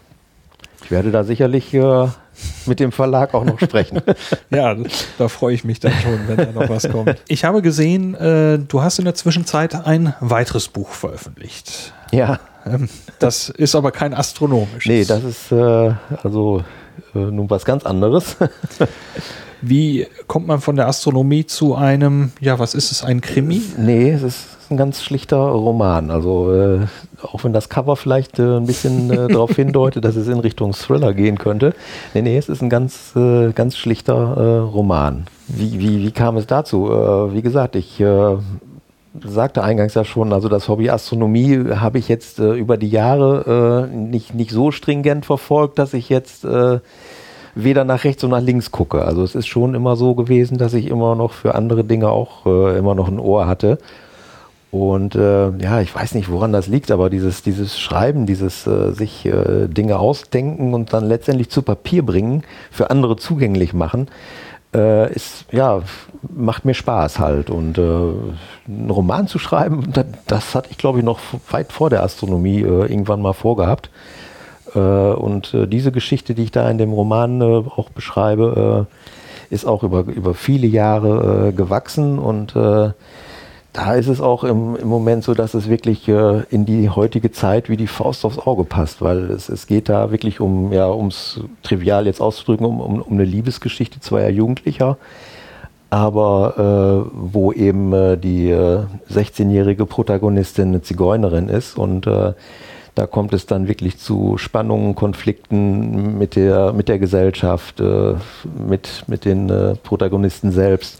ich 0.87 0.91
werde 0.91 1.11
da 1.11 1.25
sicherlich 1.25 1.73
äh, 1.73 2.07
mit 2.65 2.79
dem 2.79 2.93
Verlag 2.93 3.33
auch 3.33 3.43
noch 3.43 3.59
sprechen. 3.59 4.01
ja, 4.49 4.73
da 5.17 5.27
freue 5.27 5.53
ich 5.53 5.65
mich 5.65 5.81
dann 5.81 5.91
schon, 5.91 6.29
wenn 6.29 6.37
da 6.37 6.45
noch 6.53 6.69
was 6.69 6.89
kommt. 6.89 7.13
Ich 7.27 7.43
habe 7.43 7.61
gesehen, 7.61 8.15
äh, 8.15 8.57
du 8.57 8.81
hast 8.81 8.97
in 8.97 9.03
der 9.03 9.13
Zwischenzeit 9.13 9.75
ein 9.85 10.13
weiteres 10.21 10.69
Buch 10.69 10.91
veröffentlicht. 10.91 11.91
Ja. 12.13 12.39
Ähm, 12.65 12.87
das 13.19 13.49
ist 13.49 13.75
aber 13.75 13.91
kein 13.91 14.13
astronomisches. 14.13 14.85
Nee, 14.85 15.03
das 15.03 15.25
ist 15.25 15.51
äh, 15.51 15.91
also 16.23 16.63
äh, 17.13 17.19
nun 17.19 17.49
was 17.49 17.65
ganz 17.65 17.85
anderes. 17.85 18.37
Wie 19.61 20.07
kommt 20.27 20.47
man 20.47 20.61
von 20.61 20.77
der 20.77 20.87
Astronomie 20.87 21.45
zu 21.45 21.75
einem, 21.75 22.31
ja, 22.39 22.59
was 22.59 22.75
ist 22.75 22.93
es, 22.93 23.03
ein 23.03 23.19
Krimi? 23.19 23.61
Nee, 23.77 24.11
es 24.11 24.23
ist 24.23 24.47
ein 24.69 24.77
ganz 24.77 25.03
schlichter 25.03 25.35
Roman. 25.35 26.11
Also 26.11 26.53
äh, 26.53 26.79
auch 27.21 27.43
wenn 27.43 27.53
das 27.53 27.69
Cover 27.69 27.95
vielleicht 27.95 28.39
äh, 28.39 28.57
ein 28.57 28.65
bisschen 28.65 29.11
äh, 29.11 29.27
darauf 29.31 29.55
hindeutet, 29.55 30.05
dass 30.05 30.15
es 30.15 30.27
in 30.27 30.39
Richtung 30.39 30.73
Thriller 30.73 31.13
gehen 31.13 31.37
könnte. 31.37 31.73
Nee, 32.13 32.21
nee, 32.21 32.37
es 32.37 32.49
ist 32.49 32.61
ein 32.61 32.69
ganz, 32.69 33.15
äh, 33.15 33.51
ganz 33.51 33.77
schlichter 33.77 34.13
äh, 34.37 34.59
Roman. 34.59 35.25
Wie, 35.47 35.79
wie, 35.79 36.03
wie 36.03 36.11
kam 36.11 36.37
es 36.37 36.47
dazu? 36.47 36.87
Äh, 36.87 37.33
wie 37.33 37.41
gesagt, 37.41 37.75
ich 37.75 38.03
sagte 39.23 39.63
eingangs 39.63 39.95
ja 39.95 40.05
schon, 40.05 40.31
also 40.31 40.47
das 40.47 40.67
Hobby 40.67 40.91
Astronomie 40.91 41.71
habe 41.75 41.97
ich 41.97 42.07
jetzt 42.07 42.37
über 42.37 42.77
die 42.77 42.89
Jahre 42.89 43.89
nicht, 43.91 44.35
nicht 44.35 44.51
so 44.51 44.69
stringent 44.69 45.25
verfolgt, 45.25 45.79
dass 45.79 45.95
ich 45.95 46.09
jetzt 46.09 46.45
weder 47.57 47.83
nach 47.83 48.03
rechts 48.03 48.23
noch 48.23 48.29
nach 48.29 48.41
links 48.41 48.71
gucke. 48.71 49.03
Also 49.03 49.23
es 49.23 49.35
ist 49.35 49.47
schon 49.47 49.73
immer 49.73 49.95
so 49.95 50.13
gewesen, 50.13 50.57
dass 50.57 50.73
ich 50.73 50.87
immer 50.87 51.15
noch 51.15 51.31
für 51.31 51.55
andere 51.55 51.83
Dinge 51.83 52.09
auch 52.09 52.45
äh, 52.45 52.77
immer 52.77 52.93
noch 52.93 53.07
ein 53.07 53.19
Ohr 53.19 53.47
hatte. 53.47 53.79
Und 54.81 55.15
äh, 55.15 55.49
ja, 55.57 55.81
ich 55.81 55.93
weiß 55.93 56.15
nicht, 56.15 56.29
woran 56.29 56.53
das 56.53 56.67
liegt, 56.67 56.91
aber 56.91 57.09
dieses, 57.09 57.41
dieses 57.43 57.79
Schreiben, 57.79 58.25
dieses 58.25 58.67
äh, 58.67 58.91
sich 58.91 59.25
äh, 59.25 59.67
Dinge 59.67 59.99
ausdenken 59.99 60.73
und 60.73 60.93
dann 60.93 61.05
letztendlich 61.05 61.49
zu 61.49 61.61
Papier 61.61 62.05
bringen, 62.05 62.43
für 62.71 62.89
andere 62.89 63.15
zugänglich 63.15 63.73
machen, 63.73 64.07
äh, 64.73 65.13
ist, 65.13 65.45
ja, 65.51 65.81
macht 66.21 66.65
mir 66.65 66.73
Spaß 66.73 67.19
halt. 67.19 67.49
Und 67.49 67.77
äh, 67.77 67.81
einen 67.81 68.89
Roman 68.89 69.27
zu 69.27 69.39
schreiben, 69.39 69.91
das, 69.93 70.05
das 70.27 70.55
hatte 70.55 70.69
ich, 70.71 70.77
glaube 70.77 70.99
ich, 70.99 71.05
noch 71.05 71.19
weit 71.49 71.71
vor 71.71 71.89
der 71.89 72.03
Astronomie 72.03 72.61
äh, 72.61 72.91
irgendwann 72.91 73.21
mal 73.21 73.33
vorgehabt. 73.33 73.89
Äh, 74.75 74.79
und 74.79 75.53
äh, 75.53 75.67
diese 75.67 75.91
Geschichte, 75.91 76.35
die 76.35 76.43
ich 76.43 76.51
da 76.51 76.69
in 76.69 76.77
dem 76.77 76.91
Roman 76.91 77.41
äh, 77.41 77.45
auch 77.45 77.89
beschreibe, 77.89 78.87
ist 79.49 79.65
auch 79.65 79.83
über, 79.83 80.01
über 80.01 80.33
viele 80.33 80.67
Jahre 80.67 81.53
gewachsen 81.53 82.19
und 82.19 82.53
da 83.77 83.93
ist 83.93 84.07
es 84.07 84.21
auch 84.21 84.43
im, 84.43 84.75
im 84.75 84.87
Moment 84.87 85.23
so, 85.23 85.35
dass 85.35 85.53
es 85.53 85.69
wirklich 85.69 86.07
äh, 86.07 86.41
in 86.49 86.65
die 86.65 86.89
heutige 86.89 87.31
Zeit 87.31 87.69
wie 87.69 87.77
die 87.77 87.85
Faust 87.85 88.25
aufs 88.25 88.39
Auge 88.39 88.63
passt, 88.63 89.01
weil 89.03 89.29
es, 89.29 89.49
es 89.49 89.67
geht 89.67 89.87
da 89.87 90.09
wirklich 90.09 90.39
um, 90.39 90.73
ja, 90.73 90.89
ums 90.89 91.41
trivial 91.61 92.07
jetzt 92.07 92.19
auszudrücken, 92.19 92.65
um, 92.65 92.81
um, 92.81 93.01
um 93.03 93.13
eine 93.13 93.23
Liebesgeschichte 93.23 93.99
zweier 93.99 94.29
Jugendlicher, 94.29 94.97
aber 95.91 97.05
äh, 97.05 97.11
wo 97.13 97.53
eben 97.53 97.93
äh, 97.93 98.17
die 98.17 98.51
16-jährige 98.51 99.85
Protagonistin 99.85 100.69
eine 100.69 100.81
Zigeunerin 100.81 101.47
ist 101.47 101.77
und 101.77 102.07
da 102.97 103.05
kommt 103.05 103.31
es 103.33 103.45
dann 103.45 103.67
wirklich 103.67 103.99
zu 103.99 104.39
Spannungen, 104.39 104.95
Konflikten 104.95 106.17
mit 106.17 106.35
der, 106.35 106.73
mit 106.73 106.89
der 106.89 106.97
Gesellschaft, 106.97 107.79
äh, 107.79 108.15
mit, 108.67 109.03
mit 109.05 109.23
den 109.23 109.51
äh, 109.51 109.75
Protagonisten 109.75 110.51
selbst. 110.51 110.99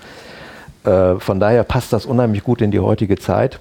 Äh, 0.88 1.20
von 1.20 1.40
daher 1.40 1.64
passt 1.64 1.92
das 1.92 2.06
unheimlich 2.06 2.44
gut 2.44 2.62
in 2.62 2.72
die 2.72 2.80
heutige 2.80 3.18
Zeit, 3.18 3.60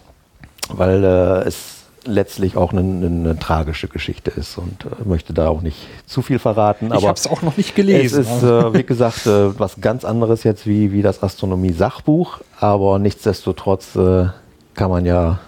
weil 0.68 1.02
äh, 1.02 1.48
es 1.48 1.76
letztlich 2.04 2.56
auch 2.56 2.72
eine, 2.72 2.80
eine, 2.80 3.36
tragische 3.36 3.88
Geschichte 3.88 4.30
ist 4.30 4.56
und 4.58 4.84
äh, 4.84 5.08
möchte 5.08 5.32
da 5.32 5.48
auch 5.48 5.60
nicht 5.60 5.76
zu 6.06 6.22
viel 6.22 6.38
verraten. 6.38 6.92
ich 6.94 7.04
habe 7.04 7.18
es 7.18 7.26
auch 7.26 7.42
noch 7.42 7.56
nicht 7.56 7.74
gelesen. 7.74 8.20
Es 8.20 8.28
ist, 8.28 8.42
äh, 8.44 8.74
wie 8.74 8.84
gesagt, 8.84 9.26
äh, 9.26 9.58
was 9.58 9.80
ganz 9.80 10.04
anderes 10.04 10.44
jetzt 10.44 10.68
wie, 10.68 10.92
wie 10.92 11.02
das 11.02 11.22
Astronomie-Sachbuch, 11.22 12.40
aber 12.60 13.00
nichtsdestotrotz 13.00 13.96
äh, 13.96 14.26
kann 14.74 14.90
man 14.90 15.04
ja 15.04 15.40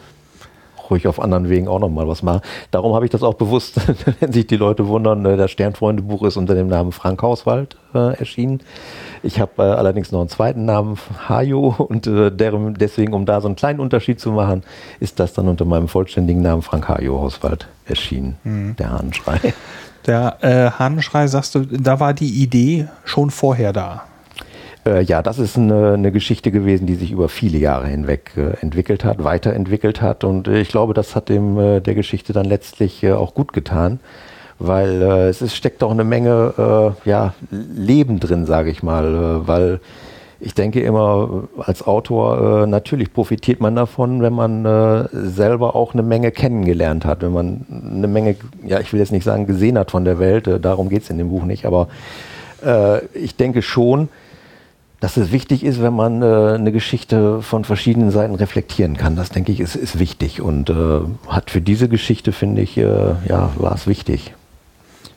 ruhig 0.91 1.07
auf 1.07 1.20
anderen 1.20 1.49
Wegen 1.49 1.68
auch 1.68 1.78
nochmal 1.78 2.09
was 2.09 2.22
machen. 2.22 2.41
Darum 2.70 2.95
habe 2.95 3.05
ich 3.05 3.11
das 3.11 3.22
auch 3.22 3.34
bewusst, 3.34 3.80
wenn 4.20 4.32
sich 4.32 4.47
die 4.47 4.57
Leute 4.57 4.86
wundern, 4.89 5.24
äh, 5.24 5.36
das 5.36 5.51
Sternfreunde-Buch 5.51 6.22
ist 6.24 6.36
unter 6.36 6.55
dem 6.55 6.68
Namen 6.68 6.93
Frank 6.93 7.22
Hauswald 7.22 7.76
äh, 7.95 8.18
erschienen. 8.18 8.61
Ich 9.22 9.41
habe 9.41 9.53
äh, 9.59 9.62
allerdings 9.62 10.12
noch 10.12 10.20
einen 10.20 10.28
zweiten 10.28 10.64
Namen, 10.64 10.99
Hajo, 11.28 11.74
und 11.78 12.07
äh, 12.07 12.30
deren, 12.30 12.74
deswegen, 12.74 13.12
um 13.14 13.26
da 13.26 13.41
so 13.41 13.49
einen 13.49 13.57
kleinen 13.57 13.80
Unterschied 13.80 14.20
zu 14.20 14.32
machen, 14.32 14.62
ist 15.01 15.20
das 15.20 15.32
dann 15.32 15.49
unter 15.49 15.64
meinem 15.64 15.89
vollständigen 15.89 16.43
Namen 16.43 16.62
Frank 16.62 16.89
Hajo 16.89 17.20
Hauswald 17.20 17.68
erschienen, 17.86 18.36
mhm. 18.45 18.76
der 18.76 18.93
Hahnenschrei. 18.93 19.55
Der 20.07 20.39
äh, 20.41 20.70
Hahnenschrei, 20.78 21.26
sagst 21.26 21.55
du, 21.55 21.66
da 21.66 22.01
war 22.01 22.14
die 22.14 22.43
Idee 22.43 22.89
schon 23.05 23.30
vorher 23.30 23.72
da. 23.72 24.05
Äh, 24.86 25.02
ja, 25.02 25.22
das 25.22 25.38
ist 25.38 25.56
eine, 25.56 25.94
eine, 25.94 26.12
Geschichte 26.12 26.50
gewesen, 26.50 26.86
die 26.86 26.94
sich 26.94 27.10
über 27.12 27.28
viele 27.28 27.58
Jahre 27.58 27.86
hinweg 27.86 28.32
äh, 28.36 28.60
entwickelt 28.60 29.04
hat, 29.04 29.22
weiterentwickelt 29.24 30.00
hat. 30.02 30.24
Und 30.24 30.48
äh, 30.48 30.60
ich 30.60 30.68
glaube, 30.68 30.94
das 30.94 31.16
hat 31.16 31.28
dem 31.28 31.58
äh, 31.58 31.80
der 31.80 31.94
Geschichte 31.94 32.32
dann 32.32 32.46
letztlich 32.46 33.02
äh, 33.02 33.12
auch 33.12 33.34
gut 33.34 33.52
getan, 33.52 34.00
weil 34.58 35.02
äh, 35.02 35.28
es 35.28 35.42
ist, 35.42 35.56
steckt 35.56 35.82
auch 35.82 35.90
eine 35.90 36.04
Menge 36.04 36.94
ja, 37.04 37.34
Leben 37.50 38.20
drin, 38.20 38.46
sage 38.46 38.70
ich 38.70 38.82
mal, 38.82 39.46
weil 39.46 39.80
ich 40.40 40.54
denke 40.54 40.80
immer, 40.80 41.48
als 41.58 41.84
Autor, 41.84 42.62
äh, 42.62 42.66
natürlich 42.66 43.12
profitiert 43.12 43.60
man 43.60 43.74
davon, 43.74 44.22
wenn 44.22 44.32
man 44.32 44.64
äh, 44.64 45.08
selber 45.12 45.74
auch 45.74 45.94
eine 45.94 46.04
Menge 46.04 46.30
kennengelernt 46.30 47.04
hat, 47.04 47.22
wenn 47.22 47.32
man 47.32 47.66
eine 47.68 48.06
Menge, 48.06 48.36
ja, 48.64 48.78
ich 48.78 48.92
will 48.92 49.00
jetzt 49.00 49.10
nicht 49.10 49.24
sagen, 49.24 49.46
gesehen 49.46 49.76
hat 49.76 49.90
von 49.90 50.04
der 50.04 50.20
Welt, 50.20 50.46
äh, 50.46 50.60
darum 50.60 50.88
geht 50.88 51.02
es 51.02 51.10
in 51.10 51.18
dem 51.18 51.30
Buch 51.30 51.44
nicht, 51.44 51.66
aber 51.66 51.88
ich 53.14 53.36
denke 53.36 53.62
schon, 53.62 54.08
dass 55.01 55.16
es 55.16 55.30
wichtig 55.30 55.64
ist, 55.64 55.80
wenn 55.80 55.94
man 55.94 56.22
äh, 56.22 56.55
eine 56.55 56.72
Geschichte 56.72 57.40
von 57.42 57.64
verschiedenen 57.64 58.11
Seiten 58.11 58.34
reflektieren 58.34 58.96
kann. 58.96 59.14
Das 59.14 59.30
denke 59.30 59.53
ich 59.53 59.61
ist, 59.61 59.76
ist 59.76 59.99
wichtig 59.99 60.40
und 60.40 60.70
äh, 60.70 61.01
hat 61.28 61.51
für 61.51 61.61
diese 61.61 61.88
Geschichte, 61.88 62.32
finde 62.32 62.62
ich, 62.62 62.76
äh, 62.76 62.82
ja, 63.28 63.51
war 63.57 63.74
es 63.74 63.86
wichtig. 63.86 64.34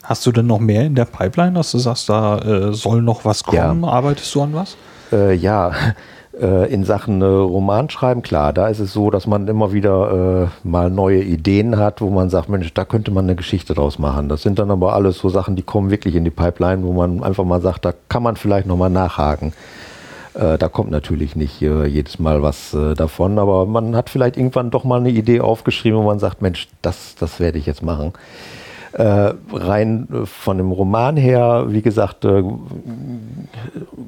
Hast 0.03 0.25
du 0.25 0.31
denn 0.31 0.47
noch 0.47 0.59
mehr 0.59 0.85
in 0.85 0.95
der 0.95 1.05
Pipeline, 1.05 1.53
dass 1.53 1.71
du 1.71 1.77
sagst, 1.77 2.09
da 2.09 2.37
äh, 2.39 2.73
soll 2.73 3.01
noch 3.01 3.25
was 3.25 3.43
kommen? 3.43 3.83
Ja. 3.83 3.89
Arbeitest 3.89 4.33
du 4.35 4.41
an 4.41 4.53
was? 4.53 4.77
Äh, 5.11 5.33
ja, 5.35 5.71
in 6.41 6.85
Sachen 6.85 7.21
Romanschreiben, 7.21 8.23
klar, 8.23 8.51
da 8.51 8.67
ist 8.67 8.79
es 8.79 8.93
so, 8.93 9.11
dass 9.11 9.27
man 9.27 9.47
immer 9.47 9.73
wieder 9.73 10.49
mal 10.63 10.89
neue 10.89 11.21
Ideen 11.21 11.77
hat, 11.77 12.01
wo 12.01 12.09
man 12.09 12.31
sagt, 12.31 12.49
Mensch, 12.49 12.73
da 12.73 12.83
könnte 12.83 13.11
man 13.11 13.25
eine 13.25 13.35
Geschichte 13.35 13.75
draus 13.75 13.99
machen. 13.99 14.27
Das 14.27 14.41
sind 14.41 14.57
dann 14.57 14.71
aber 14.71 14.93
alles 14.93 15.19
so 15.19 15.29
Sachen, 15.29 15.55
die 15.55 15.61
kommen 15.61 15.91
wirklich 15.91 16.15
in 16.15 16.23
die 16.23 16.31
Pipeline, 16.31 16.83
wo 16.83 16.93
man 16.93 17.23
einfach 17.23 17.43
mal 17.43 17.61
sagt, 17.61 17.85
da 17.85 17.93
kann 18.09 18.23
man 18.23 18.37
vielleicht 18.37 18.65
nochmal 18.65 18.89
nachhaken. 18.89 19.53
Äh, 20.33 20.57
da 20.57 20.69
kommt 20.69 20.91
natürlich 20.91 21.35
nicht 21.35 21.61
äh, 21.61 21.85
jedes 21.85 22.19
Mal 22.19 22.41
was 22.41 22.73
äh, 22.73 22.93
davon, 22.93 23.37
aber 23.37 23.65
man 23.65 23.95
hat 23.95 24.09
vielleicht 24.09 24.37
irgendwann 24.37 24.71
doch 24.71 24.83
mal 24.83 24.99
eine 24.99 25.09
Idee 25.09 25.41
aufgeschrieben, 25.41 25.99
wo 25.99 26.03
man 26.03 26.19
sagt, 26.19 26.41
Mensch, 26.41 26.69
das, 26.81 27.15
das 27.19 27.39
werde 27.39 27.57
ich 27.57 27.65
jetzt 27.65 27.83
machen. 27.83 28.13
Äh, 28.93 29.33
rein 29.53 30.07
äh, 30.11 30.25
von 30.25 30.57
dem 30.57 30.71
Roman 30.71 31.15
her, 31.15 31.65
wie 31.69 31.81
gesagt, 31.81 32.25
äh, 32.25 32.43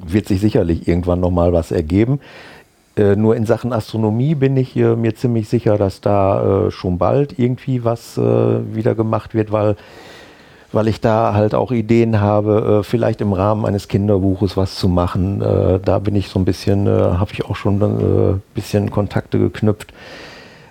wird 0.05 0.27
sich 0.27 0.41
sicherlich 0.41 0.87
irgendwann 0.87 1.21
noch 1.21 1.31
mal 1.31 1.53
was 1.53 1.71
ergeben. 1.71 2.19
Äh, 2.97 3.15
nur 3.15 3.35
in 3.35 3.45
Sachen 3.45 3.71
Astronomie 3.71 4.35
bin 4.35 4.57
ich 4.57 4.75
mir 4.75 5.15
ziemlich 5.15 5.47
sicher, 5.47 5.77
dass 5.77 6.01
da 6.01 6.67
äh, 6.67 6.71
schon 6.71 6.97
bald 6.97 7.39
irgendwie 7.39 7.83
was 7.85 8.17
äh, 8.17 8.21
wieder 8.21 8.93
gemacht 8.93 9.33
wird, 9.33 9.53
weil, 9.53 9.77
weil 10.73 10.87
ich 10.89 10.99
da 10.99 11.33
halt 11.33 11.55
auch 11.55 11.71
Ideen 11.71 12.19
habe, 12.19 12.81
vielleicht 12.83 13.21
im 13.21 13.31
Rahmen 13.31 13.65
eines 13.65 13.87
Kinderbuches 13.87 14.57
was 14.57 14.75
zu 14.75 14.89
machen. 14.89 15.39
Da 15.85 15.99
bin 15.99 16.15
ich 16.15 16.29
so 16.29 16.39
ein 16.39 16.45
bisschen, 16.45 16.87
habe 16.87 17.31
ich 17.31 17.45
auch 17.45 17.55
schon 17.55 17.79
ein 17.79 18.41
bisschen 18.55 18.89
Kontakte 18.89 19.37
geknüpft. 19.37 19.93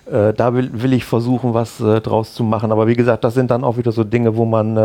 Da 0.05 0.55
will, 0.55 0.71
will 0.73 0.93
ich 0.93 1.05
versuchen, 1.05 1.55
was 1.55 1.79
draus 1.79 2.35
zu 2.35 2.43
machen. 2.43 2.73
Aber 2.73 2.87
wie 2.89 2.97
gesagt, 2.97 3.25
das 3.25 3.35
sind 3.35 3.51
dann 3.51 3.63
auch 3.63 3.77
wieder 3.77 3.93
so 3.93 4.03
Dinge, 4.05 4.37
wo 4.37 4.45
man 4.45 4.77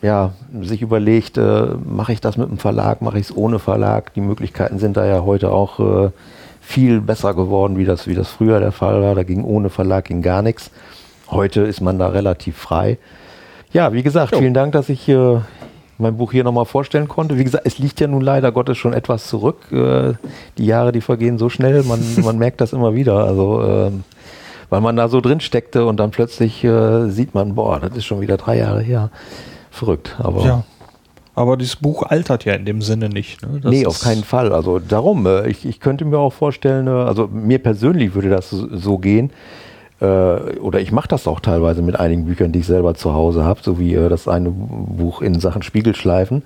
ja, 0.00 0.32
sich 0.62 0.80
überlegt, 0.80 1.38
mache 1.84 2.12
ich 2.12 2.20
das 2.20 2.36
mit 2.36 2.48
dem 2.48 2.58
Verlag, 2.58 3.02
mache 3.02 3.18
ich 3.18 3.26
es 3.26 3.36
ohne 3.36 3.58
Verlag. 3.58 4.14
Die 4.14 4.22
Möglichkeiten 4.22 4.78
sind 4.78 4.96
da 4.96 5.04
ja 5.04 5.22
heute 5.22 5.50
auch 5.50 6.10
viel 6.60 7.00
besser 7.00 7.34
geworden, 7.34 7.76
wie 7.76 7.84
das, 7.84 8.06
wie 8.06 8.14
das 8.14 8.30
früher 8.30 8.58
der 8.58 8.72
Fall 8.72 9.02
war. 9.02 9.14
Da 9.14 9.22
ging 9.22 9.44
ohne 9.44 9.68
Verlag 9.68 10.06
ging 10.06 10.22
gar 10.22 10.42
nichts. 10.42 10.70
Heute 11.30 11.60
ist 11.62 11.80
man 11.80 11.98
da 11.98 12.08
relativ 12.08 12.56
frei. 12.56 12.98
Ja, 13.72 13.92
wie 13.92 14.02
gesagt, 14.02 14.32
jo. 14.32 14.38
vielen 14.38 14.54
Dank, 14.54 14.72
dass 14.72 14.88
ich 14.88 15.08
äh, 15.08 15.38
mein 15.98 16.16
Buch 16.16 16.32
hier 16.32 16.44
nochmal 16.44 16.64
vorstellen 16.64 17.08
konnte. 17.08 17.38
Wie 17.38 17.44
gesagt, 17.44 17.66
es 17.66 17.78
liegt 17.78 18.00
ja 18.00 18.06
nun 18.06 18.20
leider 18.20 18.52
Gottes 18.52 18.78
schon 18.78 18.92
etwas 18.92 19.26
zurück. 19.26 19.70
Äh, 19.72 20.14
die 20.58 20.66
Jahre, 20.66 20.92
die 20.92 21.00
vergehen 21.00 21.38
so 21.38 21.48
schnell, 21.48 21.82
man, 21.82 22.00
man 22.24 22.38
merkt 22.38 22.60
das 22.60 22.72
immer 22.72 22.94
wieder. 22.94 23.24
Also, 23.24 23.62
äh, 23.62 23.90
weil 24.74 24.80
man 24.80 24.96
da 24.96 25.06
so 25.06 25.20
drin 25.20 25.38
steckte 25.38 25.86
und 25.86 25.98
dann 26.00 26.10
plötzlich 26.10 26.64
äh, 26.64 27.08
sieht 27.08 27.32
man, 27.32 27.54
boah, 27.54 27.78
das 27.78 27.96
ist 27.96 28.06
schon 28.06 28.20
wieder 28.20 28.36
drei 28.36 28.58
Jahre 28.58 28.82
her. 28.82 29.10
Verrückt, 29.70 30.16
aber. 30.18 30.44
Ja. 30.44 30.64
Aber 31.36 31.56
dieses 31.56 31.76
Buch 31.76 32.02
altert 32.02 32.44
ja 32.44 32.54
in 32.54 32.64
dem 32.64 32.82
Sinne 32.82 33.08
nicht. 33.08 33.40
Ne? 33.42 33.60
Das 33.60 33.70
nee, 33.70 33.86
auf 33.86 34.00
keinen 34.00 34.24
Fall. 34.24 34.52
Also 34.52 34.80
darum, 34.80 35.26
äh, 35.26 35.46
ich, 35.46 35.64
ich 35.64 35.78
könnte 35.78 36.04
mir 36.04 36.18
auch 36.18 36.32
vorstellen, 36.32 36.88
äh, 36.88 36.90
also 36.90 37.28
mir 37.28 37.60
persönlich 37.60 38.16
würde 38.16 38.30
das 38.30 38.50
so 38.50 38.98
gehen, 38.98 39.30
oder 40.60 40.80
ich 40.80 40.92
mache 40.92 41.08
das 41.08 41.26
auch 41.26 41.40
teilweise 41.40 41.82
mit 41.82 41.98
einigen 41.98 42.26
Büchern, 42.26 42.52
die 42.52 42.60
ich 42.60 42.66
selber 42.66 42.94
zu 42.94 43.14
Hause 43.14 43.44
habe, 43.44 43.60
so 43.62 43.78
wie 43.78 43.94
das 43.94 44.28
eine 44.28 44.50
Buch 44.50 45.22
in 45.22 45.40
Sachen 45.40 45.62
Spiegelschleifen 45.62 46.42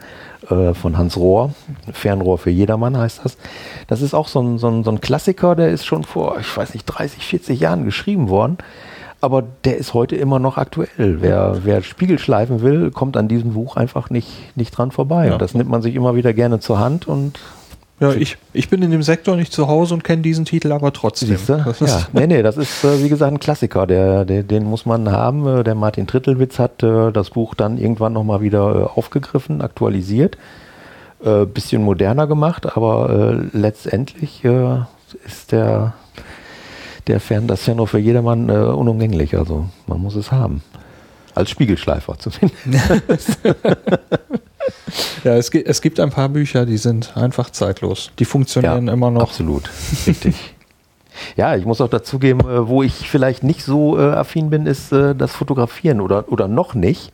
von 0.46 0.96
Hans 0.96 1.16
Rohr, 1.16 1.50
Fernrohr 1.92 2.38
für 2.38 2.50
jedermann 2.50 2.96
heißt 2.96 3.20
das. 3.24 3.36
Das 3.86 4.02
ist 4.02 4.14
auch 4.14 4.28
so 4.28 4.40
ein, 4.40 4.58
so 4.58 4.68
ein, 4.68 4.84
so 4.84 4.90
ein 4.90 5.00
Klassiker, 5.00 5.56
der 5.56 5.70
ist 5.70 5.84
schon 5.84 6.04
vor, 6.04 6.38
ich 6.40 6.56
weiß 6.56 6.74
nicht, 6.74 6.84
30, 6.84 7.24
40 7.24 7.60
Jahren 7.60 7.84
geschrieben 7.84 8.28
worden 8.28 8.58
aber 9.20 9.42
der 9.64 9.78
ist 9.78 9.94
heute 9.94 10.16
immer 10.16 10.38
noch 10.38 10.58
aktuell. 10.58 11.20
Wer, 11.20 11.60
wer 11.64 11.82
Spiegel 11.82 12.18
schleifen 12.18 12.62
will, 12.62 12.90
kommt 12.90 13.16
an 13.16 13.26
diesem 13.26 13.54
Buch 13.54 13.76
einfach 13.76 14.10
nicht, 14.10 14.56
nicht 14.56 14.70
dran 14.70 14.92
vorbei. 14.92 15.26
Ja. 15.26 15.32
Und 15.32 15.42
das 15.42 15.54
nimmt 15.54 15.70
man 15.70 15.82
sich 15.82 15.94
immer 15.94 16.14
wieder 16.14 16.32
gerne 16.32 16.60
zur 16.60 16.78
Hand 16.78 17.08
und 17.08 17.40
ja, 18.00 18.12
ich, 18.12 18.38
ich 18.52 18.68
bin 18.68 18.82
in 18.82 18.90
dem 18.90 19.02
Sektor 19.02 19.34
nicht 19.34 19.52
zu 19.52 19.66
Hause 19.66 19.94
und 19.94 20.04
kenne 20.04 20.22
diesen 20.22 20.44
Titel 20.44 20.70
aber 20.70 20.92
trotzdem. 20.92 21.30
Siehste? 21.30 21.64
Ja, 21.80 22.06
nee, 22.12 22.26
nee, 22.28 22.42
das 22.42 22.56
ist 22.56 22.84
äh, 22.84 23.02
wie 23.02 23.08
gesagt 23.08 23.32
ein 23.32 23.40
Klassiker, 23.40 23.86
der, 23.86 24.24
der, 24.24 24.44
den 24.44 24.64
muss 24.64 24.86
man 24.86 25.10
haben. 25.10 25.46
Äh, 25.46 25.64
der 25.64 25.74
Martin 25.74 26.06
Trittelwitz 26.06 26.58
hat 26.58 26.82
äh, 26.82 27.10
das 27.10 27.30
Buch 27.30 27.54
dann 27.54 27.76
irgendwann 27.76 28.12
nochmal 28.12 28.40
wieder 28.40 28.96
aufgegriffen, 28.96 29.60
aktualisiert, 29.62 30.36
bisschen 31.52 31.82
moderner 31.82 32.28
gemacht, 32.28 32.76
aber 32.76 33.42
letztendlich 33.52 34.44
ist 34.44 35.50
der 35.50 35.94
der 37.08 37.18
Fern, 37.18 37.48
das 37.48 37.62
Fernrohr 37.62 37.88
für 37.88 37.98
jedermann 37.98 38.48
unumgänglich. 38.48 39.36
Also 39.36 39.68
man 39.88 40.00
muss 40.00 40.14
es 40.14 40.30
haben. 40.30 40.62
Als 41.34 41.50
Spiegelschleifer 41.50 42.16
zumindest. 42.20 43.38
ja, 45.24 45.36
es, 45.36 45.50
gibt, 45.50 45.68
es 45.68 45.80
gibt 45.80 46.00
ein 46.00 46.10
paar 46.10 46.28
Bücher, 46.28 46.66
die 46.66 46.78
sind 46.78 47.16
einfach 47.16 47.50
zeitlos. 47.50 48.10
Die 48.18 48.24
funktionieren 48.24 48.86
ja, 48.86 48.92
immer 48.92 49.10
noch. 49.10 49.22
Absolut, 49.22 49.68
richtig. 50.06 50.34
Ja, 51.36 51.56
ich 51.56 51.64
muss 51.64 51.80
auch 51.80 51.88
dazugeben, 51.88 52.40
äh, 52.40 52.68
wo 52.68 52.82
ich 52.82 53.08
vielleicht 53.08 53.42
nicht 53.42 53.64
so 53.64 53.98
äh, 53.98 54.02
affin 54.02 54.50
bin, 54.50 54.66
ist 54.66 54.92
äh, 54.92 55.14
das 55.14 55.32
Fotografieren 55.32 56.00
oder, 56.00 56.30
oder 56.30 56.48
noch 56.48 56.74
nicht. 56.74 57.12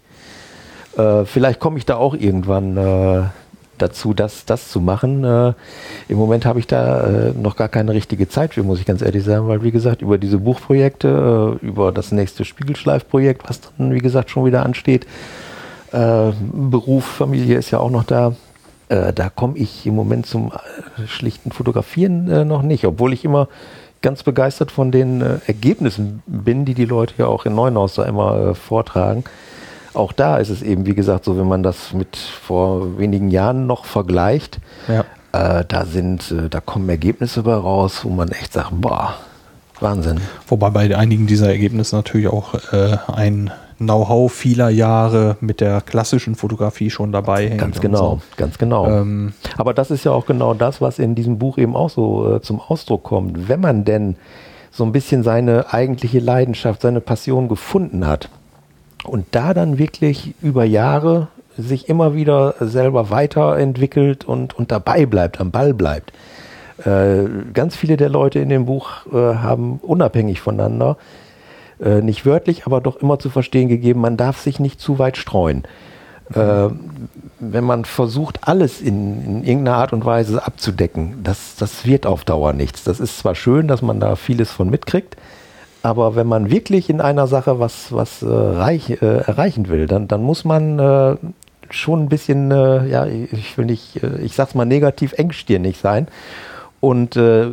Äh, 0.96 1.24
vielleicht 1.24 1.60
komme 1.60 1.78
ich 1.78 1.86
da 1.86 1.96
auch 1.96 2.14
irgendwann 2.14 3.32
dazu, 3.76 4.14
das, 4.14 4.44
das 4.44 4.68
zu 4.68 4.80
machen. 4.80 5.24
Im 6.08 6.16
Moment 6.16 6.46
habe 6.46 6.60
ich 6.60 6.68
da 6.68 7.32
noch 7.34 7.56
gar 7.56 7.68
keine 7.68 7.92
richtige 7.92 8.28
Zeit 8.28 8.54
für, 8.54 8.62
muss 8.62 8.78
ich 8.78 8.86
ganz 8.86 9.02
ehrlich 9.02 9.24
sagen, 9.24 9.48
weil 9.48 9.64
wie 9.64 9.72
gesagt, 9.72 10.00
über 10.00 10.16
diese 10.16 10.38
Buchprojekte, 10.38 11.58
über 11.60 11.90
das 11.90 12.12
nächste 12.12 12.44
Spiegelschleifprojekt, 12.44 13.48
was 13.48 13.60
dann 13.76 13.92
wie 13.92 13.98
gesagt 13.98 14.30
schon 14.30 14.44
wieder 14.44 14.64
ansteht, 14.64 15.08
äh, 15.94 16.32
Beruf, 16.52 17.04
Familie 17.04 17.56
ist 17.56 17.70
ja 17.70 17.78
auch 17.78 17.90
noch 17.90 18.04
da. 18.04 18.34
Äh, 18.88 19.12
da 19.12 19.30
komme 19.30 19.56
ich 19.56 19.86
im 19.86 19.94
Moment 19.94 20.26
zum 20.26 20.52
äh, 20.52 21.06
schlichten 21.06 21.52
Fotografieren 21.52 22.46
noch 22.46 22.62
nicht, 22.62 22.84
obwohl 22.84 23.12
ich 23.12 23.24
immer 23.24 23.48
ganz 24.02 24.22
begeistert 24.22 24.70
von 24.70 24.92
den 24.92 25.22
Ergebnissen 25.46 26.22
bin, 26.26 26.66
die 26.66 26.74
die 26.74 26.84
Leute 26.84 27.14
ja 27.16 27.26
auch 27.26 27.46
in 27.46 27.54
Neuenhaus 27.54 27.94
da 27.94 28.04
immer 28.04 28.54
vortragen 28.54 29.24
auch 29.94 30.12
da 30.12 30.38
ist 30.38 30.50
es 30.50 30.62
eben, 30.62 30.86
wie 30.86 30.94
gesagt, 30.94 31.24
so, 31.24 31.38
wenn 31.38 31.46
man 31.46 31.62
das 31.62 31.92
mit 31.92 32.16
vor 32.16 32.98
wenigen 32.98 33.30
Jahren 33.30 33.66
noch 33.66 33.84
vergleicht, 33.84 34.58
ja. 34.88 35.04
äh, 35.32 35.64
da 35.66 35.84
sind, 35.84 36.30
äh, 36.30 36.48
da 36.48 36.60
kommen 36.60 36.88
Ergebnisse 36.88 37.42
bei 37.44 37.54
raus, 37.54 38.00
wo 38.02 38.10
man 38.10 38.28
echt 38.28 38.52
sagt, 38.52 38.70
boah, 38.72 39.14
Wahnsinn. 39.80 40.20
Wobei 40.48 40.70
bei 40.70 40.96
einigen 40.96 41.26
dieser 41.26 41.48
Ergebnisse 41.48 41.96
natürlich 41.96 42.28
auch 42.28 42.54
äh, 42.72 42.96
ein 43.12 43.50
Know-how 43.84 44.32
vieler 44.32 44.68
Jahre 44.70 45.36
mit 45.40 45.60
der 45.60 45.80
klassischen 45.80 46.34
Fotografie 46.34 46.90
schon 46.90 47.12
dabei 47.12 47.48
hängt. 47.48 47.60
Ganz 47.60 47.80
genau, 47.80 47.98
so. 47.98 48.20
ganz 48.36 48.58
genau. 48.58 48.86
Ähm, 48.86 49.32
Aber 49.56 49.74
das 49.74 49.90
ist 49.90 50.04
ja 50.04 50.12
auch 50.12 50.26
genau 50.26 50.54
das, 50.54 50.80
was 50.80 50.98
in 50.98 51.14
diesem 51.14 51.38
Buch 51.38 51.58
eben 51.58 51.76
auch 51.76 51.90
so 51.90 52.36
äh, 52.36 52.40
zum 52.40 52.60
Ausdruck 52.60 53.02
kommt. 53.04 53.48
Wenn 53.48 53.60
man 53.60 53.84
denn 53.84 54.16
so 54.70 54.84
ein 54.84 54.92
bisschen 54.92 55.22
seine 55.22 55.72
eigentliche 55.72 56.18
Leidenschaft, 56.18 56.82
seine 56.82 57.00
Passion 57.00 57.48
gefunden 57.48 58.06
hat, 58.06 58.28
und 59.04 59.26
da 59.32 59.54
dann 59.54 59.78
wirklich 59.78 60.34
über 60.40 60.64
Jahre 60.64 61.28
sich 61.56 61.88
immer 61.88 62.14
wieder 62.14 62.54
selber 62.60 63.10
weiterentwickelt 63.10 64.24
und, 64.24 64.58
und 64.58 64.72
dabei 64.72 65.06
bleibt, 65.06 65.40
am 65.40 65.50
Ball 65.50 65.72
bleibt. 65.72 66.12
Äh, 66.84 67.24
ganz 67.52 67.76
viele 67.76 67.96
der 67.96 68.08
Leute 68.08 68.40
in 68.40 68.48
dem 68.48 68.66
Buch 68.66 69.06
äh, 69.12 69.16
haben 69.16 69.78
unabhängig 69.82 70.40
voneinander, 70.40 70.96
äh, 71.84 72.00
nicht 72.00 72.26
wörtlich, 72.26 72.66
aber 72.66 72.80
doch 72.80 72.96
immer 72.96 73.18
zu 73.18 73.30
verstehen 73.30 73.68
gegeben, 73.68 74.00
man 74.00 74.16
darf 74.16 74.40
sich 74.40 74.58
nicht 74.58 74.80
zu 74.80 74.98
weit 74.98 75.16
streuen. 75.16 75.64
Äh, 76.32 76.68
wenn 77.38 77.64
man 77.64 77.84
versucht, 77.84 78.48
alles 78.48 78.80
in, 78.80 79.22
in, 79.24 79.44
irgendeiner 79.44 79.76
Art 79.76 79.92
und 79.92 80.04
Weise 80.04 80.44
abzudecken, 80.46 81.20
das, 81.22 81.56
das 81.56 81.84
wird 81.84 82.06
auf 82.06 82.24
Dauer 82.24 82.54
nichts. 82.54 82.84
Das 82.84 83.00
ist 83.00 83.18
zwar 83.18 83.34
schön, 83.34 83.68
dass 83.68 83.82
man 83.82 84.00
da 84.00 84.16
vieles 84.16 84.50
von 84.50 84.70
mitkriegt, 84.70 85.16
aber 85.82 86.16
wenn 86.16 86.26
man 86.26 86.50
wirklich 86.50 86.88
in 86.88 87.02
einer 87.02 87.26
Sache 87.26 87.60
was, 87.60 87.92
was 87.92 88.22
äh, 88.22 88.26
reich, 88.26 88.90
äh, 88.90 89.18
erreichen 89.18 89.68
will, 89.68 89.86
dann, 89.86 90.08
dann 90.08 90.22
muss 90.22 90.46
man 90.46 90.78
äh, 90.78 91.16
schon 91.68 92.04
ein 92.04 92.08
bisschen, 92.08 92.50
äh, 92.50 92.86
ja, 92.86 93.04
ich 93.04 93.58
will 93.58 93.66
nicht, 93.66 94.02
äh, 94.02 94.18
ich 94.22 94.34
sag's 94.34 94.54
mal 94.54 94.64
negativ 94.64 95.12
engstirnig 95.12 95.76
sein 95.76 96.08
und 96.84 97.16
äh, 97.16 97.46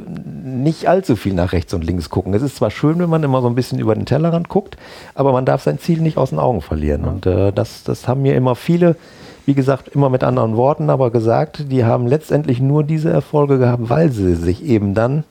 nicht 0.44 0.88
allzu 0.88 1.16
viel 1.16 1.34
nach 1.34 1.54
rechts 1.54 1.74
und 1.74 1.86
links 1.86 2.10
gucken. 2.10 2.34
Es 2.34 2.42
ist 2.42 2.58
zwar 2.58 2.70
schön, 2.70 3.00
wenn 3.00 3.10
man 3.10 3.24
immer 3.24 3.42
so 3.42 3.48
ein 3.48 3.56
bisschen 3.56 3.80
über 3.80 3.96
den 3.96 4.06
Tellerrand 4.06 4.50
guckt, 4.50 4.76
aber 5.16 5.32
man 5.32 5.46
darf 5.46 5.64
sein 5.64 5.80
Ziel 5.80 6.02
nicht 6.02 6.18
aus 6.18 6.32
den 6.32 6.40
Augen 6.40 6.60
verlieren. 6.60 7.06
Und 7.06 7.26
das, 7.26 7.84
das 7.86 8.10
haben 8.10 8.24
mir 8.24 8.36
immer 8.36 8.56
viele, 8.56 8.98
wie 9.46 9.54
gesagt, 9.54 9.88
immer 9.88 10.10
mit 10.10 10.26
anderen 10.26 10.58
Worten, 10.58 10.90
aber 10.90 11.12
gesagt, 11.12 11.72
die 11.72 11.86
haben 11.86 12.08
letztendlich 12.08 12.60
nur 12.60 12.84
diese 12.84 13.10
Erfolge 13.10 13.58
gehabt, 13.58 13.90
weil 13.90 14.12
sie 14.12 14.36
sich 14.36 14.66
eben 14.66 14.96
dann 14.96 15.24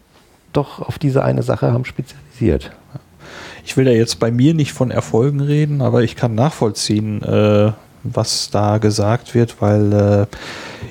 doch 0.55 0.81
auf 0.81 0.99
diese 0.99 1.23
eine 1.23 1.43
Sache 1.43 1.71
haben 1.71 1.85
spezialisiert. 1.85 2.73
Ich 3.67 3.77
will 3.77 3.85
da 3.85 3.91
jetzt 3.91 4.19
bei 4.19 4.31
mir 4.31 4.55
nicht 4.55 4.73
von 4.73 4.91
Erfolgen 4.91 5.41
reden, 5.41 5.83
aber 5.83 6.03
ich 6.03 6.17
kann 6.17 6.35
nachvollziehen, 6.35 7.23
äh, 7.23 7.73
was 8.03 8.51
da 8.51 8.79
gesagt 8.79 9.35
wird, 9.35 9.61
weil 9.61 9.93
äh, 9.93 10.27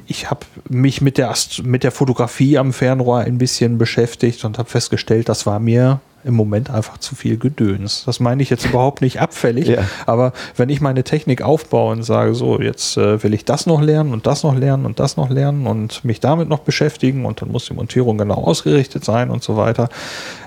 ich 0.08 0.30
habe 0.30 0.46
mich 0.68 1.02
mit 1.02 1.18
der, 1.18 1.30
Ast 1.30 1.64
mit 1.64 1.84
der 1.84 1.92
Fotografie 1.92 2.58
am 2.58 2.74
Fernrohr 2.74 3.20
ein 3.20 3.38
bisschen 3.38 3.78
beschäftigt 3.78 4.46
und 4.46 4.58
habe 4.58 4.70
festgestellt, 4.70 5.30
das 5.30 5.46
war 5.46 5.60
mir 5.60 6.02
im 6.24 6.34
Moment 6.34 6.70
einfach 6.70 6.98
zu 6.98 7.16
viel 7.16 7.38
Gedöns. 7.38 8.04
Das 8.06 8.20
meine 8.20 8.44
ich 8.44 8.50
jetzt 8.50 8.66
überhaupt 8.66 9.02
nicht 9.02 9.22
abfällig, 9.22 9.68
ja. 9.68 9.84
aber 10.06 10.34
wenn 10.58 10.70
ich 10.70 10.82
meine 10.82 11.04
Technik 11.04 11.42
aufbaue 11.42 11.94
und 11.94 12.04
sage, 12.04 12.36
so, 12.36 12.60
jetzt 12.60 12.98
äh, 12.98 13.24
will 13.24 13.34
ich 13.34 13.46
das 13.46 13.66
noch 13.66 13.82
lernen 13.82 14.14
und 14.14 14.28
das 14.28 14.44
noch 14.44 14.56
lernen 14.56 14.86
und 14.86 15.00
das 15.00 15.16
noch 15.16 15.30
lernen 15.30 15.66
und 15.66 16.04
mich 16.04 16.20
damit 16.20 16.50
noch 16.50 16.60
beschäftigen 16.60 17.26
und 17.26 17.42
dann 17.42 17.52
muss 17.52 17.66
die 17.66 17.74
Montierung 17.74 18.18
genau 18.18 18.36
ausgerichtet 18.36 19.06
sein 19.06 19.30
und 19.30 19.44
so 19.44 19.56
weiter, 19.56 19.90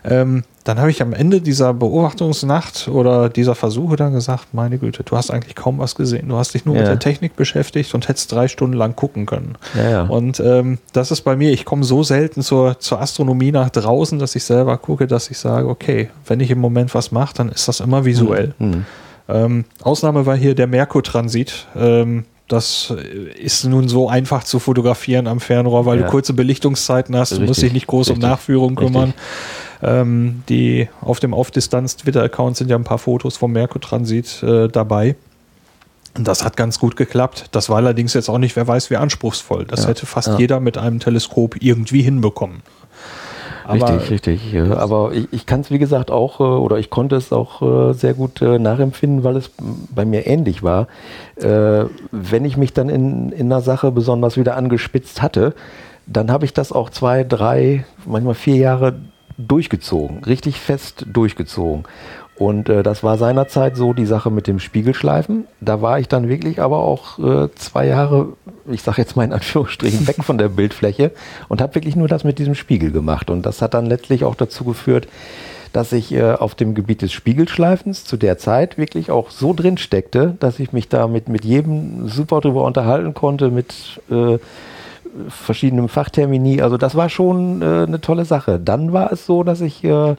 ähm, 0.05 0.45
dann 0.65 0.79
habe 0.79 0.91
ich 0.91 1.03
am 1.03 1.13
Ende 1.13 1.41
dieser 1.41 1.75
Beobachtungsnacht 1.75 2.89
oder 2.89 3.29
dieser 3.29 3.55
Versuche 3.55 3.97
dann 3.97 4.13
gesagt, 4.13 4.55
meine 4.55 4.79
Güte, 4.79 5.03
du 5.03 5.17
hast 5.17 5.31
eigentlich 5.31 5.57
kaum 5.57 5.79
was 5.79 5.95
gesehen. 5.95 6.29
Du 6.29 6.37
hast 6.37 6.55
dich 6.55 6.65
nur 6.65 6.77
ja. 6.77 6.83
mit 6.83 6.91
der 6.91 6.99
Technik 6.99 7.35
beschäftigt 7.35 7.95
und 7.95 8.09
hättest 8.09 8.31
drei 8.31 8.47
Stunden 8.49 8.77
lang 8.77 8.95
gucken 8.95 9.27
können. 9.27 9.57
Ja, 9.75 9.91
ja. 9.91 10.03
Und 10.03 10.39
ähm, 10.41 10.79
das 10.93 11.11
ist 11.11 11.23
bei 11.23 11.35
mir, 11.35 11.51
ich 11.53 11.65
komme 11.65 11.83
so 11.85 12.03
selten 12.03 12.43
zur, 12.43 12.79
zur 12.79 13.01
Astronomie 13.01 13.51
nach 13.51 13.71
draußen, 13.71 14.19
dass 14.19 14.37
ich 14.37 14.45
selber 14.45 14.79
gucke, 14.79 15.07
dass 15.07 15.31
ich 15.31 15.39
sage, 15.39 15.69
okay, 15.69 16.11
wenn 16.27 16.41
ich 16.41 16.51
im 16.51 16.61
Moment 16.61 16.95
was 16.95 17.11
mache, 17.11 17.35
dann 17.35 17.49
ist 17.49 17.67
das 17.67 17.81
immer 17.81 18.05
visuell. 18.05 18.55
Mhm. 18.59 18.85
Ähm, 19.29 19.65
Ausnahme 19.83 20.27
war 20.27 20.37
hier 20.37 20.55
der 20.55 20.67
Merkur-Transit. 20.67 21.67
Ähm, 21.77 22.25
Das 22.49 22.93
ist 23.41 23.65
nun 23.65 23.89
so 23.89 24.09
einfach 24.11 24.45
zu 24.45 24.59
fotografieren 24.59 25.27
am 25.27 25.41
Fernrohr, 25.41 25.87
weil 25.87 25.99
du 25.99 26.05
kurze 26.05 26.35
Belichtungszeiten 26.35 27.17
hast. 27.17 27.33
Du 27.33 27.41
musst 27.41 27.51
Richtig, 27.51 27.65
dich 27.65 27.73
nicht 27.73 27.87
groß 27.87 28.11
richtig, 28.11 28.23
um 28.23 28.31
Nachführung 28.31 28.79
richtig. 28.79 29.15
Ähm, 29.83 30.43
die 30.49 30.89
auf 31.01 31.19
dem 31.19 31.35
Auf-Distanz 31.35 31.97
Twitter-Account 31.97 32.57
sind 32.57 32.71
ja 32.71 32.77
ein 32.77 32.85
paar 32.85 32.99
Fotos 32.99 33.37
vom 33.37 33.53
Merco-Transit 33.53 34.43
äh, 34.43 34.69
dabei. 34.69 35.17
Und 36.17 36.29
das 36.29 36.45
hat 36.45 36.57
ganz 36.57 36.79
gut 36.79 36.97
geklappt. 36.97 37.47
Das 37.53 37.69
war 37.69 37.79
allerdings 37.79 38.15
jetzt 38.15 38.29
auch 38.29 38.39
nicht, 38.39 38.55
wer 38.55 38.69
weiß, 38.69 38.91
wie 38.91 38.97
anspruchsvoll. 38.97 39.65
Das 39.65 39.83
Ja, 39.83 39.89
hätte 39.89 40.07
fast 40.07 40.29
ja. 40.29 40.39
jeder 40.39 40.61
mit 40.61 40.79
einem 40.79 41.01
Teleskop 41.01 41.57
irgendwie 41.61 42.03
hinbekommen. 42.03 42.63
Aber 43.65 43.95
richtig, 43.95 44.11
richtig. 44.11 44.53
Ja, 44.53 44.77
Aber 44.77 45.13
ich, 45.13 45.33
ich 45.33 45.47
kann 45.47 45.61
es, 45.61 45.71
wie 45.71 45.79
gesagt, 45.79 46.11
auch, 46.11 46.41
äh, 46.41 46.43
oder 46.43 46.79
ich 46.79 46.91
konnte 46.91 47.17
es 47.17 47.33
auch 47.33 47.63
äh, 47.63 47.93
sehr 47.95 48.15
gut 48.15 48.43
äh, 48.43 48.59
nachempfinden, 48.59 49.25
weil 49.25 49.37
es 49.37 49.51
bei 49.91 50.05
mir 50.05 50.27
ähnlich 50.27 50.63
war. 50.63 50.87
Wenn 51.37 52.45
ich 52.45 52.57
mich 52.57 52.73
dann 52.73 52.89
in, 52.89 53.33
in 53.33 53.47
einer 53.47 53.63
Sache 53.63 53.91
besonders 53.91 54.37
wieder 54.37 54.57
angespitzt 54.57 55.23
hatte, 55.23 55.55
dann 56.07 56.31
habe 56.31 56.45
ich 56.45 56.53
das 56.53 56.73
auch 56.73 56.91
zwei, 56.91 57.25
drei, 57.25 57.85
manchmal 58.05 58.35
vier 58.35 58.57
Jahre 58.57 58.95
durchgezogen, 59.49 60.25
richtig 60.25 60.61
fest 60.61 61.07
durchgezogen. 61.13 61.85
Und 62.37 62.69
äh, 62.69 62.83
das 62.83 63.03
war 63.05 63.19
seinerzeit 63.19 63.77
so 63.77 63.93
die 63.93 64.07
Sache 64.07 64.31
mit 64.31 64.47
dem 64.47 64.59
Spiegelschleifen. 64.59 65.47
Da 65.61 65.83
war 65.83 66.01
ich 66.01 66.09
dann 66.09 66.29
wirklich 66.29 66.61
aber 66.61 66.79
auch 66.79 67.19
äh, 67.19 67.49
zwei 67.55 67.87
Jahre, 67.87 68.33
ich 68.71 68.83
sage 68.83 69.01
jetzt 69.03 69.17
mal 69.17 69.25
in 69.25 69.33
Anführungsstrichen, 69.33 70.07
weg 70.09 70.17
von 70.25 70.39
der 70.39 70.49
Bildfläche 70.49 71.13
und 71.49 71.61
habe 71.61 71.75
wirklich 71.75 71.95
nur 71.95 72.09
das 72.09 72.25
mit 72.25 72.39
diesem 72.39 72.55
Spiegel 72.55 72.91
gemacht. 72.91 73.31
Und 73.31 73.47
das 73.47 73.63
hat 73.63 73.75
dann 73.75 73.87
letztlich 73.87 74.25
auch 74.25 74.35
dazu 74.35 74.65
geführt, 74.65 75.07
dass 75.73 75.93
ich 75.93 76.13
äh, 76.13 76.33
auf 76.33 76.55
dem 76.55 76.75
Gebiet 76.75 77.03
des 77.03 77.13
Spiegelschleifens 77.13 78.05
zu 78.05 78.17
der 78.17 78.39
Zeit 78.39 78.77
wirklich 78.77 79.11
auch 79.11 79.31
so 79.31 79.53
drin 79.53 79.79
steckte, 79.79 80.37
dass 80.41 80.59
ich 80.59 80.73
mich 80.73 80.89
da 80.89 81.07
mit, 81.07 81.29
mit 81.29 81.45
jedem 81.45 82.09
super 82.09 82.41
drüber 82.41 82.65
unterhalten 82.65 83.15
konnte, 83.15 83.51
mit 83.51 84.01
äh, 84.11 84.39
verschiedenen 85.29 85.89
Fachtermini. 85.89 86.63
Also 86.63 86.77
das 86.77 86.95
war 86.95 87.09
schon 87.09 87.63
äh, 87.63 87.85
eine 87.87 88.01
tolle 88.01 88.25
Sache. 88.25 88.59
Dann 88.59 88.93
war 88.93 89.13
es 89.13 89.27
so, 89.27 89.43
dass 89.43 89.61
ich 89.61 89.85
äh, 89.85 90.17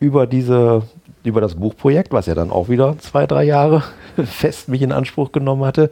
über 0.00 0.26
diese 0.26 0.82
über 1.24 1.40
das 1.40 1.56
Buchprojekt, 1.56 2.12
was 2.12 2.26
ja 2.26 2.34
dann 2.34 2.50
auch 2.50 2.68
wieder 2.68 2.96
zwei, 2.98 3.26
drei 3.26 3.44
Jahre 3.44 3.82
fest 4.24 4.68
mich 4.68 4.82
in 4.82 4.92
Anspruch 4.92 5.32
genommen 5.32 5.64
hatte, 5.64 5.90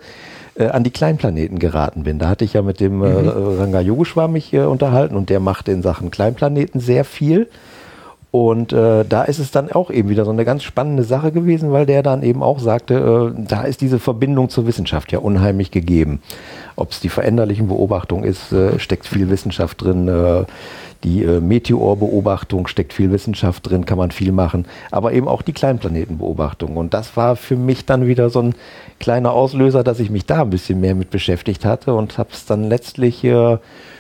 äh, 0.55 0.67
an 0.69 0.85
die 0.85 0.91
Kleinplaneten 0.91 1.59
geraten 1.59 2.05
bin. 2.05 2.19
Da 2.19 2.29
hatte 2.29 2.45
ich 2.45 2.55
ja 2.55 2.63
mit 2.63 2.81
dem 2.81 3.03
äh, 3.03 3.09
Ranga 3.09 3.81
Yogeshwar 3.81 4.29
mich 4.29 4.53
äh, 4.53 4.61
unterhalten 4.61 5.17
und 5.17 5.31
der 5.31 5.41
macht 5.41 5.69
in 5.69 5.83
Sachen 5.83 6.11
Kleinplaneten 6.11 6.81
sehr 6.81 7.05
viel. 7.05 7.49
Und 8.31 8.73
äh, 8.73 9.05
da 9.09 9.23
ist 9.23 9.39
es 9.39 9.51
dann 9.51 9.73
auch 9.73 9.91
eben 9.91 10.09
wieder 10.09 10.25
so 10.25 10.31
eine 10.31 10.45
ganz 10.45 10.63
spannende 10.63 11.05
Sache 11.05 11.33
gewesen, 11.33 11.73
weil 11.73 11.87
der 11.87 12.03
dann 12.03 12.23
eben 12.23 12.43
auch 12.43 12.59
sagte, 12.59 13.35
äh, 13.35 13.45
da 13.49 13.63
ist 13.63 13.81
diese 13.81 13.99
Verbindung 13.99 14.51
zur 14.51 14.67
Wissenschaft 14.67 15.11
ja 15.13 15.21
unheimlich 15.21 15.71
gegeben. 15.71 16.21
Ob 16.75 16.91
es 16.91 17.01
die 17.01 17.09
veränderlichen 17.09 17.69
Beobachtung 17.69 18.25
ist, 18.25 18.53
äh, 18.53 18.79
steckt 18.79 19.07
viel 19.07 19.31
Wissenschaft 19.31 19.83
drin. 19.83 20.09
Äh, 20.09 20.45
die 21.05 21.23
äh, 21.23 21.41
Meteorbeobachtung 21.41 22.67
steckt 22.67 22.93
viel 22.93 23.11
Wissenschaft 23.11 23.69
drin, 23.71 23.87
kann 23.87 23.99
man 23.99 24.11
viel 24.11 24.33
machen. 24.33 24.67
Aber 24.91 25.13
eben 25.13 25.29
auch 25.29 25.43
die 25.43 25.53
Kleinplanetenbeobachtung. 25.53 26.77
Und 26.77 26.95
das 26.95 27.17
war 27.17 27.37
für 27.37 27.57
mich 27.57 27.87
dann 27.87 28.07
wieder 28.07 28.29
so 28.29 28.41
ein 28.43 28.55
kleiner 28.99 29.33
Auslöser, 29.33 29.85
dass 29.85 30.01
ich 30.01 30.11
mich 30.11 30.27
da 30.27 30.43
ein 30.43 30.51
bisschen 30.51 30.81
mehr 30.81 30.95
mit 30.95 31.11
beschäftigt 31.11 31.65
hatte 31.65 31.95
und 31.95 32.19
habe 32.19 32.31
es 32.33 32.45
dann 32.45 32.65
letztlich 32.65 33.23
äh, 33.25 33.59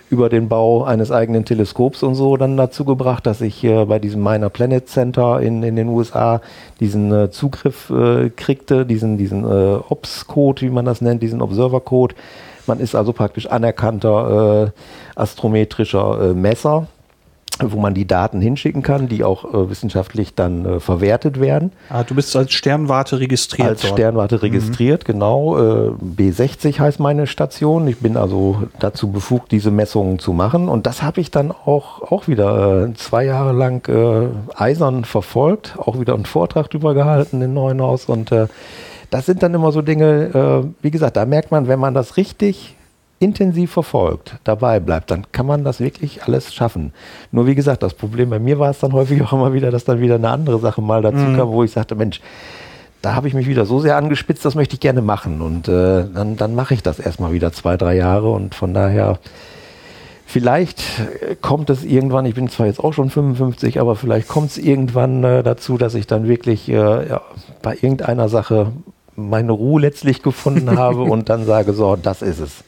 über 0.09 0.29
den 0.29 0.49
Bau 0.49 0.85
eines 0.85 1.11
eigenen 1.11 1.45
Teleskops 1.45 2.03
und 2.03 2.15
so 2.15 2.37
dann 2.37 2.57
dazu 2.57 2.85
gebracht, 2.85 3.27
dass 3.27 3.41
ich 3.41 3.65
äh, 3.65 3.85
bei 3.85 3.99
diesem 3.99 4.23
Minor 4.23 4.51
Planet 4.51 4.89
Center 4.89 5.41
in, 5.41 5.63
in 5.63 5.77
den 5.77 5.89
USA 5.89 6.41
diesen 6.81 7.13
äh, 7.13 7.31
Zugriff 7.31 7.91
äh, 7.91 8.31
kriegte, 8.31 8.87
diesen, 8.87 9.19
diesen 9.19 9.45
äh, 9.45 9.79
OPS-Code, 9.89 10.63
wie 10.63 10.71
man 10.71 10.85
das 10.85 11.01
nennt, 11.01 11.23
diesen 11.23 11.43
Observer-Code. 11.43 12.15
Man 12.67 12.81
ist 12.81 12.95
also 12.95 13.13
praktisch 13.13 13.47
anerkannter 13.47 14.73
äh, 14.75 15.21
astrometrischer 15.21 16.31
äh, 16.31 16.35
Messer, 16.35 16.89
wo 17.63 17.81
man 17.81 17.95
die 17.95 18.07
Daten 18.07 18.41
hinschicken 18.41 18.83
kann, 18.83 19.09
die 19.09 19.25
auch 19.25 19.45
äh, 19.45 19.71
wissenschaftlich 19.71 20.35
dann 20.35 20.65
äh, 20.65 20.81
verwertet 20.81 21.41
werden. 21.41 21.73
ah, 21.89 22.05
du 22.05 22.15
bist 22.15 22.35
als 22.37 22.53
Sternwarte 22.53 23.21
registriert. 23.21 23.69
Als 23.69 23.83
dort. 23.83 23.95
Sternwarte 23.95 24.43
registriert, 24.43 25.05
genau. 25.05 25.57
Äh, 25.57 25.91
B60 26.03 26.79
heißt 26.79 27.01
meine 27.01 27.27
Station. 27.27 27.87
Ich 27.89 27.99
bin 27.99 28.17
also 28.17 28.65
dazu 28.79 29.11
befugt, 29.11 29.53
diese 29.53 29.71
Messungen 29.71 30.19
zu 30.19 30.33
machen. 30.33 30.69
Und 30.69 30.87
das 30.87 31.03
habe 31.03 31.21
ich 31.21 31.31
dann 31.31 31.51
auch, 31.51 32.03
auch 32.03 32.29
wieder 32.29 32.85
äh, 32.85 32.95
zwei 32.95 33.25
Jahre 33.25 33.53
lang 33.53 33.89
äh, 33.89 34.29
eisern 34.55 35.05
verfolgt, 35.05 35.77
auch 35.79 35.99
wieder 35.99 36.15
einen 36.15 36.27
Vortrag 36.27 36.71
drüber 36.71 36.95
gehalten 36.95 37.41
in 37.41 37.55
Neuenhaus. 37.55 38.07
Und 38.07 38.33
äh, 38.33 38.49
das 39.11 39.27
sind 39.27 39.43
dann 39.43 39.55
immer 39.55 39.71
so 39.71 39.83
Dinge, 39.83 40.73
wie 40.83 40.91
gesagt, 40.91 41.17
da 41.17 41.27
merkt 41.27 41.53
man, 41.53 41.69
wenn 41.69 41.79
man 41.79 41.95
das 41.95 42.17
richtig 42.17 42.75
intensiv 43.19 43.73
verfolgt, 43.73 44.37
dabei 44.45 44.81
bleibt, 44.81 45.11
dann 45.11 45.31
kann 45.33 45.47
man 45.47 45.65
das 45.65 45.81
wirklich 45.81 46.25
alles 46.25 46.55
schaffen. 46.55 46.93
Nur 47.33 47.47
wie 47.47 47.55
gesagt, 47.55 47.83
das 47.83 47.95
Problem 47.95 48.31
bei 48.31 48.39
mir 48.39 48.59
war 48.59 48.71
es 48.71 48.79
dann 48.79 48.93
häufig 48.93 49.23
auch 49.25 49.33
immer 49.33 49.53
wieder, 49.53 49.71
dass 49.71 49.85
dann 49.85 50.01
wieder 50.01 50.17
eine 50.17 50.29
andere 50.29 50.59
Sache 50.59 50.83
mal 50.83 51.03
dazu 51.03 51.25
kam, 51.37 51.49
wo 51.49 51.65
ich 51.65 51.73
sagte, 51.73 51.95
Mensch, 51.95 52.21
da 53.03 53.15
habe 53.15 53.29
ich 53.29 53.35
mich 53.35 53.47
wieder 53.47 53.67
so 53.67 53.81
sehr 53.81 53.97
angespitzt, 53.97 54.45
das 54.45 54.55
möchte 54.55 54.75
ich 54.75 54.81
gerne 54.81 55.03
machen. 55.03 55.41
Und 55.41 55.69
äh, 55.69 56.05
dann, 56.13 56.37
dann 56.37 56.55
mache 56.55 56.75
ich 56.75 56.83
das 56.83 56.99
erstmal 56.99 57.33
wieder 57.33 57.53
zwei, 57.53 57.77
drei 57.77 57.97
Jahre 57.97 58.31
und 58.31 58.55
von 58.55 58.75
daher, 58.75 59.19
vielleicht 60.27 60.83
kommt 61.41 61.71
es 61.71 61.85
irgendwann, 61.85 62.27
ich 62.27 62.35
bin 62.35 62.49
zwar 62.49 62.67
jetzt 62.67 62.83
auch 62.83 62.93
schon 62.93 63.11
55, 63.11 63.81
aber 63.81 63.97
vielleicht 63.97 64.29
kommt 64.29 64.51
es 64.51 64.59
irgendwann 64.59 65.25
äh, 65.25 65.43
dazu, 65.43 65.79
dass 65.79 65.95
ich 65.95 66.07
dann 66.07 66.27
wirklich 66.29 66.69
äh, 66.69 67.09
ja, 67.09 67.21
bei 67.63 67.75
irgendeiner 67.75 68.29
Sache 68.29 68.73
meine 69.15 69.53
Ruhe 69.53 69.81
letztlich 69.81 70.23
gefunden 70.23 70.77
habe 70.77 71.03
und 71.03 71.29
dann 71.29 71.47
sage, 71.47 71.73
so, 71.73 71.97
das 71.97 72.23
ist 72.23 72.41
es. 72.41 72.65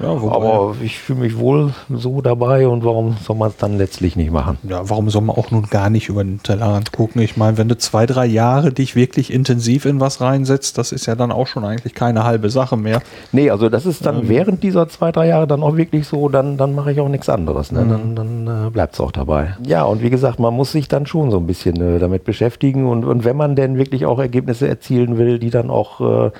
Ja, 0.00 0.20
wobei- 0.20 0.34
Aber 0.34 0.74
ich 0.82 0.98
fühle 0.98 1.20
mich 1.20 1.38
wohl 1.38 1.72
so 1.88 2.20
dabei 2.20 2.66
und 2.66 2.84
warum 2.84 3.16
soll 3.22 3.36
man 3.36 3.50
es 3.50 3.56
dann 3.56 3.78
letztlich 3.78 4.16
nicht 4.16 4.30
machen? 4.32 4.58
Ja, 4.64 4.88
warum 4.90 5.08
soll 5.10 5.22
man 5.22 5.36
auch 5.36 5.50
nun 5.50 5.64
gar 5.70 5.88
nicht 5.90 6.08
über 6.08 6.24
den 6.24 6.42
Tellerrand 6.42 6.92
gucken? 6.92 7.22
Ich 7.22 7.36
meine, 7.36 7.58
wenn 7.58 7.68
du 7.68 7.76
zwei, 7.78 8.04
drei 8.06 8.26
Jahre 8.26 8.72
dich 8.72 8.96
wirklich 8.96 9.32
intensiv 9.32 9.84
in 9.84 10.00
was 10.00 10.20
reinsetzt, 10.20 10.78
das 10.78 10.92
ist 10.92 11.06
ja 11.06 11.14
dann 11.14 11.30
auch 11.32 11.46
schon 11.46 11.64
eigentlich 11.64 11.94
keine 11.94 12.24
halbe 12.24 12.50
Sache 12.50 12.76
mehr. 12.76 13.02
Nee, 13.32 13.50
also 13.50 13.68
das 13.68 13.86
ist 13.86 14.04
dann 14.04 14.28
während 14.28 14.62
dieser 14.62 14.88
zwei, 14.88 15.12
drei 15.12 15.28
Jahre 15.28 15.46
dann 15.46 15.62
auch 15.62 15.76
wirklich 15.76 16.06
so, 16.08 16.28
dann, 16.28 16.56
dann 16.56 16.74
mache 16.74 16.92
ich 16.92 17.00
auch 17.00 17.08
nichts 17.08 17.28
anderes. 17.28 17.70
Ne? 17.72 17.86
Dann, 17.88 18.16
dann 18.16 18.66
äh, 18.66 18.70
bleibt 18.70 18.94
es 18.94 19.00
auch 19.00 19.12
dabei. 19.12 19.56
Ja, 19.64 19.84
und 19.84 20.02
wie 20.02 20.10
gesagt, 20.10 20.38
man 20.40 20.54
muss 20.54 20.72
sich 20.72 20.88
dann 20.88 21.06
schon 21.06 21.30
so 21.30 21.36
ein 21.38 21.46
bisschen 21.46 21.80
äh, 21.80 21.98
damit 21.98 22.24
beschäftigen 22.24 22.86
und, 22.86 23.04
und 23.04 23.24
wenn 23.24 23.36
man 23.36 23.54
denn 23.56 23.78
wirklich 23.78 24.06
auch 24.06 24.18
Ergebnisse 24.18 24.66
erzielen 24.68 25.18
will, 25.18 25.38
die 25.38 25.50
dann 25.50 25.70
auch 25.70 26.00
äh, 26.26 26.30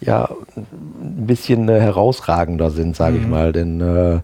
ja, 0.00 0.28
ein 0.56 1.26
bisschen 1.26 1.68
äh, 1.68 1.80
herausragender 1.80 2.70
sind, 2.70 2.96
sage 2.96 3.18
ich 3.18 3.26
mal. 3.26 3.52
Denn 3.52 3.80
äh, 3.80 4.20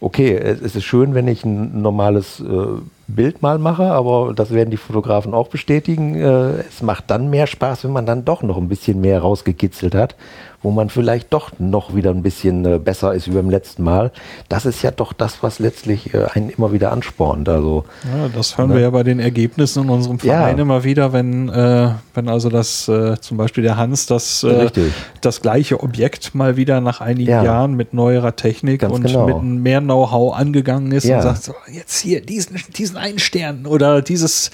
okay, 0.00 0.34
es 0.34 0.60
es 0.60 0.76
ist 0.76 0.84
schön, 0.84 1.14
wenn 1.14 1.28
ich 1.28 1.44
ein 1.44 1.80
normales 1.82 2.40
äh, 2.40 2.80
Bild 3.06 3.42
mal 3.42 3.58
mache, 3.58 3.84
aber 3.84 4.32
das 4.34 4.52
werden 4.52 4.70
die 4.70 4.76
Fotografen 4.76 5.34
auch 5.34 5.48
bestätigen. 5.48 6.14
Äh, 6.14 6.60
es 6.68 6.82
macht 6.82 7.10
dann 7.10 7.30
mehr 7.30 7.46
Spaß, 7.46 7.84
wenn 7.84 7.92
man 7.92 8.06
dann 8.06 8.24
doch 8.24 8.42
noch 8.42 8.56
ein 8.56 8.68
bisschen 8.68 9.00
mehr 9.00 9.20
rausgekitzelt 9.20 9.94
hat, 9.94 10.16
wo 10.62 10.70
man 10.70 10.88
vielleicht 10.90 11.32
doch 11.32 11.50
noch 11.58 11.94
wieder 11.94 12.10
ein 12.10 12.22
bisschen 12.22 12.64
äh, 12.64 12.78
besser 12.78 13.14
ist 13.14 13.28
wie 13.28 13.34
beim 13.34 13.50
letzten 13.50 13.82
Mal. 13.82 14.12
Das 14.48 14.64
ist 14.64 14.82
ja 14.82 14.90
doch 14.90 15.12
das, 15.12 15.42
was 15.42 15.58
letztlich 15.58 16.14
äh, 16.14 16.26
einen 16.32 16.50
immer 16.50 16.72
wieder 16.72 16.92
anspornt. 16.92 17.48
Also 17.48 17.84
Ja, 18.04 18.28
das 18.28 18.56
hören 18.58 18.72
wir 18.72 18.80
ja 18.80 18.90
bei 18.90 19.02
den 19.02 19.18
Ergebnissen 19.18 19.84
in 19.84 19.90
unserem 19.90 20.18
Ja. 20.22 20.38
Verein 20.38 20.58
immer 20.58 20.84
wieder, 20.84 21.12
wenn, 21.12 21.48
äh, 21.48 21.90
wenn 22.14 22.28
also 22.28 22.48
das 22.48 22.88
äh, 22.88 23.16
zum 23.20 23.36
Beispiel 23.36 23.62
der 23.64 23.76
Hans 23.76 24.06
das, 24.06 24.44
äh, 24.44 24.70
das 25.20 25.42
gleiche 25.42 25.80
Objekt 25.82 26.34
mal 26.34 26.56
wieder 26.56 26.80
nach 26.80 27.00
einigen 27.00 27.30
Ja. 27.30 27.42
Jahren 27.44 27.74
mit 27.74 27.92
neuerer 27.94 28.36
Technik 28.36 28.80
Ganz 28.82 28.94
und 28.94 29.02
genau. 29.02 29.26
mit 29.26 29.42
mehr 29.62 29.80
Know-how 29.80 30.34
angegangen 30.36 30.92
ist 30.92 31.04
Ja. 31.04 31.16
und 31.16 31.22
sagt, 31.22 31.42
so, 31.42 31.54
jetzt 31.72 31.98
hier 32.00 32.20
diesen, 32.20 32.56
diesen 32.76 32.96
einen 32.96 33.18
Stern 33.18 33.66
oder 33.66 34.00
dieses 34.02 34.50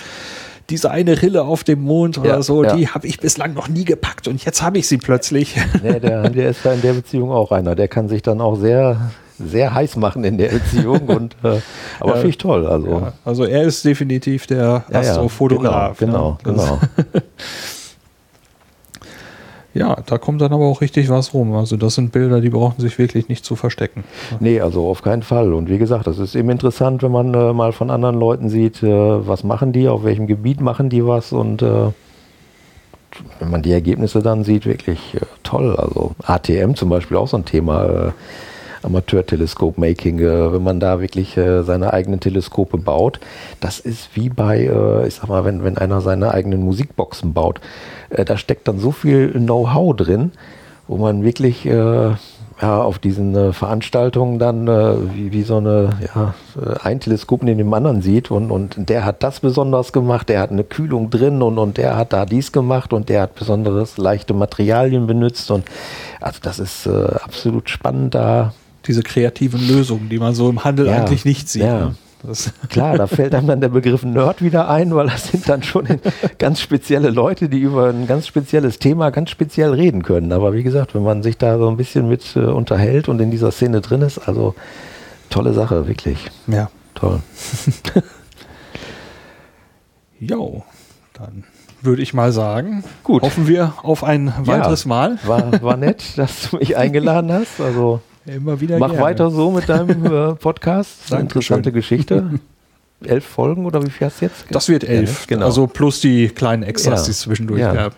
diese 0.70 0.90
eine 0.90 1.20
Rille 1.22 1.44
auf 1.44 1.64
dem 1.64 1.80
Mond 1.82 2.18
oder 2.18 2.28
Ja, 2.28 2.42
so, 2.42 2.62
ja. 2.64 2.74
die 2.76 2.88
habe 2.88 3.06
ich 3.06 3.18
bislang 3.20 3.54
noch 3.54 3.68
nie 3.68 3.84
gepackt 3.84 4.28
und 4.28 4.44
jetzt 4.44 4.60
habe 4.62 4.78
ich 4.78 4.86
sie 4.88 4.98
plötzlich. 4.98 5.56
Nee, 5.82 6.00
der, 6.00 6.28
der 6.30 6.50
ist 6.50 6.64
da 6.64 6.72
in 6.72 6.82
der 6.82 6.92
Beziehung 6.92 7.30
auch 7.32 7.52
einer. 7.52 7.74
Der 7.74 7.88
kann 7.88 8.08
sich 8.08 8.22
dann 8.22 8.40
auch 8.40 8.56
sehr, 8.56 9.10
sehr 9.38 9.72
heiß 9.72 9.96
machen 9.96 10.24
in 10.24 10.36
der 10.38 10.48
Beziehung. 10.48 11.00
Und, 11.08 11.36
äh, 11.42 11.60
aber 12.00 12.10
Ja. 12.10 12.14
finde 12.16 12.28
ich 12.28 12.38
toll. 12.38 12.66
Also, 12.66 12.88
Ja, 12.88 13.12
also 13.24 13.44
er 13.44 13.62
ist 13.62 13.84
definitiv 13.84 14.46
der 14.46 14.58
Ja, 14.58 14.84
ja, 14.90 14.98
Astrofotograf. 15.00 15.98
Genau, 15.98 16.30
ne? 16.32 16.36
genau. 16.42 16.78
Genau. 16.96 17.20
Ja, 19.74 19.98
da 20.06 20.18
kommt 20.18 20.40
dann 20.40 20.52
aber 20.52 20.64
auch 20.64 20.80
richtig 20.80 21.08
was 21.10 21.34
rum. 21.34 21.54
Also 21.54 21.76
das 21.76 21.94
sind 21.94 22.10
Bilder, 22.10 22.40
die 22.40 22.50
brauchen 22.50 22.80
sich 22.80 22.98
wirklich 22.98 23.28
nicht 23.28 23.44
zu 23.44 23.54
verstecken. 23.54 24.04
Nee, 24.40 24.60
also 24.60 24.88
auf 24.88 25.02
keinen 25.02 25.22
Fall. 25.22 25.52
Und 25.52 25.68
wie 25.68 25.78
gesagt, 25.78 26.06
das 26.06 26.18
ist 26.18 26.34
eben 26.34 26.50
interessant, 26.50 27.02
wenn 27.02 27.12
man 27.12 27.34
äh, 27.34 27.52
mal 27.52 27.72
von 27.72 27.90
anderen 27.90 28.18
Leuten 28.18 28.48
sieht, 28.48 28.82
äh, 28.82 28.88
was 29.28 29.44
machen 29.44 29.72
die, 29.72 29.88
auf 29.88 30.04
welchem 30.04 30.26
Gebiet 30.26 30.60
machen 30.60 30.88
die 30.88 31.06
was 31.06 31.32
und 31.32 31.62
äh, 31.62 31.90
wenn 33.38 33.50
man 33.50 33.62
die 33.62 33.72
Ergebnisse 33.72 34.22
dann 34.22 34.42
sieht, 34.44 34.64
wirklich 34.64 35.14
äh, 35.14 35.20
toll. 35.42 35.76
Also 35.76 36.12
ATM 36.24 36.74
zum 36.74 36.88
Beispiel 36.88 37.16
auch 37.16 37.28
so 37.28 37.36
ein 37.36 37.44
Thema. 37.44 37.84
Äh, 37.84 38.12
Amateur-Teleskop-Making, 38.82 40.20
äh, 40.20 40.52
wenn 40.52 40.62
man 40.62 40.80
da 40.80 41.00
wirklich 41.00 41.36
äh, 41.36 41.62
seine 41.62 41.92
eigenen 41.92 42.20
Teleskope 42.20 42.78
baut, 42.78 43.20
das 43.60 43.80
ist 43.80 44.10
wie 44.14 44.28
bei, 44.28 44.66
äh, 44.66 45.06
ich 45.06 45.14
sag 45.14 45.28
mal, 45.28 45.44
wenn, 45.44 45.64
wenn 45.64 45.78
einer 45.78 46.00
seine 46.00 46.32
eigenen 46.32 46.62
Musikboxen 46.62 47.32
baut, 47.32 47.60
äh, 48.10 48.24
da 48.24 48.36
steckt 48.36 48.68
dann 48.68 48.78
so 48.78 48.92
viel 48.92 49.32
Know-how 49.32 49.96
drin, 49.96 50.32
wo 50.86 50.96
man 50.96 51.22
wirklich 51.24 51.66
äh, 51.66 52.12
ja, 52.60 52.82
auf 52.82 52.98
diesen 52.98 53.34
äh, 53.36 53.52
Veranstaltungen 53.52 54.38
dann 54.38 54.66
äh, 54.66 54.94
wie, 55.14 55.32
wie 55.32 55.42
so 55.42 55.58
eine, 55.58 55.90
ja, 56.14 56.34
äh, 56.60 56.74
ein 56.82 56.98
Teleskop 56.98 57.42
neben 57.42 57.58
dem 57.58 57.72
anderen 57.72 58.02
sieht 58.02 58.30
und, 58.30 58.50
und 58.50 58.88
der 58.88 59.04
hat 59.04 59.22
das 59.22 59.40
besonders 59.40 59.92
gemacht, 59.92 60.28
der 60.28 60.40
hat 60.40 60.50
eine 60.50 60.64
Kühlung 60.64 61.10
drin 61.10 61.40
und, 61.42 61.58
und 61.58 61.76
der 61.76 61.96
hat 61.96 62.12
da 62.12 62.26
dies 62.26 62.50
gemacht 62.50 62.92
und 62.92 63.08
der 63.08 63.22
hat 63.22 63.34
besonderes 63.36 63.96
leichte 63.96 64.34
Materialien 64.34 65.06
benutzt 65.06 65.50
und 65.50 65.64
also 66.20 66.40
das 66.42 66.58
ist 66.58 66.86
äh, 66.86 66.90
absolut 67.22 67.70
spannend 67.70 68.14
da. 68.14 68.52
Diese 68.86 69.02
kreativen 69.02 69.68
Lösungen, 69.68 70.08
die 70.08 70.18
man 70.18 70.34
so 70.34 70.48
im 70.48 70.64
Handel 70.64 70.86
Ja, 70.86 70.94
eigentlich 70.96 71.26
nicht 71.26 71.48
sieht. 71.48 71.62
ja. 71.62 71.78
Ne? 71.86 71.94
Klar, 72.68 72.98
da 72.98 73.06
fällt 73.06 73.34
einem 73.34 73.46
dann 73.46 73.60
der 73.60 73.68
Begriff 73.68 74.02
Nerd 74.02 74.42
wieder 74.42 74.68
ein, 74.68 74.94
weil 74.94 75.06
das 75.08 75.28
sind 75.28 75.48
dann 75.48 75.62
schon 75.62 75.86
ganz 76.38 76.60
spezielle 76.60 77.10
Leute, 77.10 77.48
die 77.48 77.60
über 77.60 77.88
ein 77.88 78.06
ganz 78.06 78.26
spezielles 78.26 78.78
Thema 78.78 79.10
ganz 79.10 79.30
speziell 79.30 79.72
reden 79.72 80.02
können. 80.02 80.32
Aber 80.32 80.52
wie 80.52 80.62
gesagt, 80.62 80.94
wenn 80.94 81.02
man 81.04 81.22
sich 81.22 81.38
da 81.38 81.58
so 81.58 81.68
ein 81.68 81.76
bisschen 81.76 82.08
mit 82.08 82.36
äh, 82.36 82.40
unterhält 82.40 83.08
und 83.08 83.20
in 83.20 83.30
dieser 83.30 83.52
Szene 83.52 83.80
drin 83.80 84.02
ist, 84.02 84.18
also 84.18 84.54
tolle 85.30 85.52
Sache, 85.52 85.86
wirklich 85.86 86.18
ja. 86.46 86.70
toll. 86.94 87.20
Jo, 90.20 90.64
dann 91.14 91.44
würde 91.80 92.02
ich 92.02 92.12
mal 92.12 92.32
sagen, 92.32 92.82
Gut. 93.04 93.22
hoffen 93.22 93.46
wir 93.46 93.74
auf 93.82 94.02
ein 94.02 94.32
weiteres 94.38 94.84
Mal. 94.84 95.18
War, 95.24 95.62
war 95.62 95.76
nett, 95.76 96.18
dass 96.18 96.50
du 96.50 96.56
mich 96.56 96.76
eingeladen 96.76 97.32
hast. 97.32 97.60
Also 97.60 98.00
Immer 98.28 98.60
wieder 98.60 98.78
mach 98.78 98.90
gerne. 98.90 99.02
weiter 99.02 99.30
so 99.30 99.50
mit 99.50 99.68
deinem 99.68 100.04
äh, 100.04 100.34
Podcast. 100.34 100.90
Das 101.00 101.06
ist 101.06 101.12
eine 101.12 101.22
interessante 101.22 101.72
Geschichte. 101.72 102.30
Elf 103.04 103.24
Folgen 103.24 103.64
oder 103.64 103.84
wie 103.86 103.90
viel 103.90 104.06
hast 104.08 104.20
du 104.20 104.24
jetzt? 104.26 104.44
Das 104.50 104.68
wird 104.68 104.82
elf, 104.82 105.20
Ja, 105.20 105.26
genau. 105.28 105.46
Also 105.46 105.68
plus 105.68 106.00
die 106.00 106.28
kleinen 106.28 106.64
Extras, 106.64 107.00
Ja. 107.02 107.04
die 107.04 107.10
es 107.12 107.20
zwischendurch 107.20 107.60
Ja. 107.60 107.72
gab. 107.72 107.94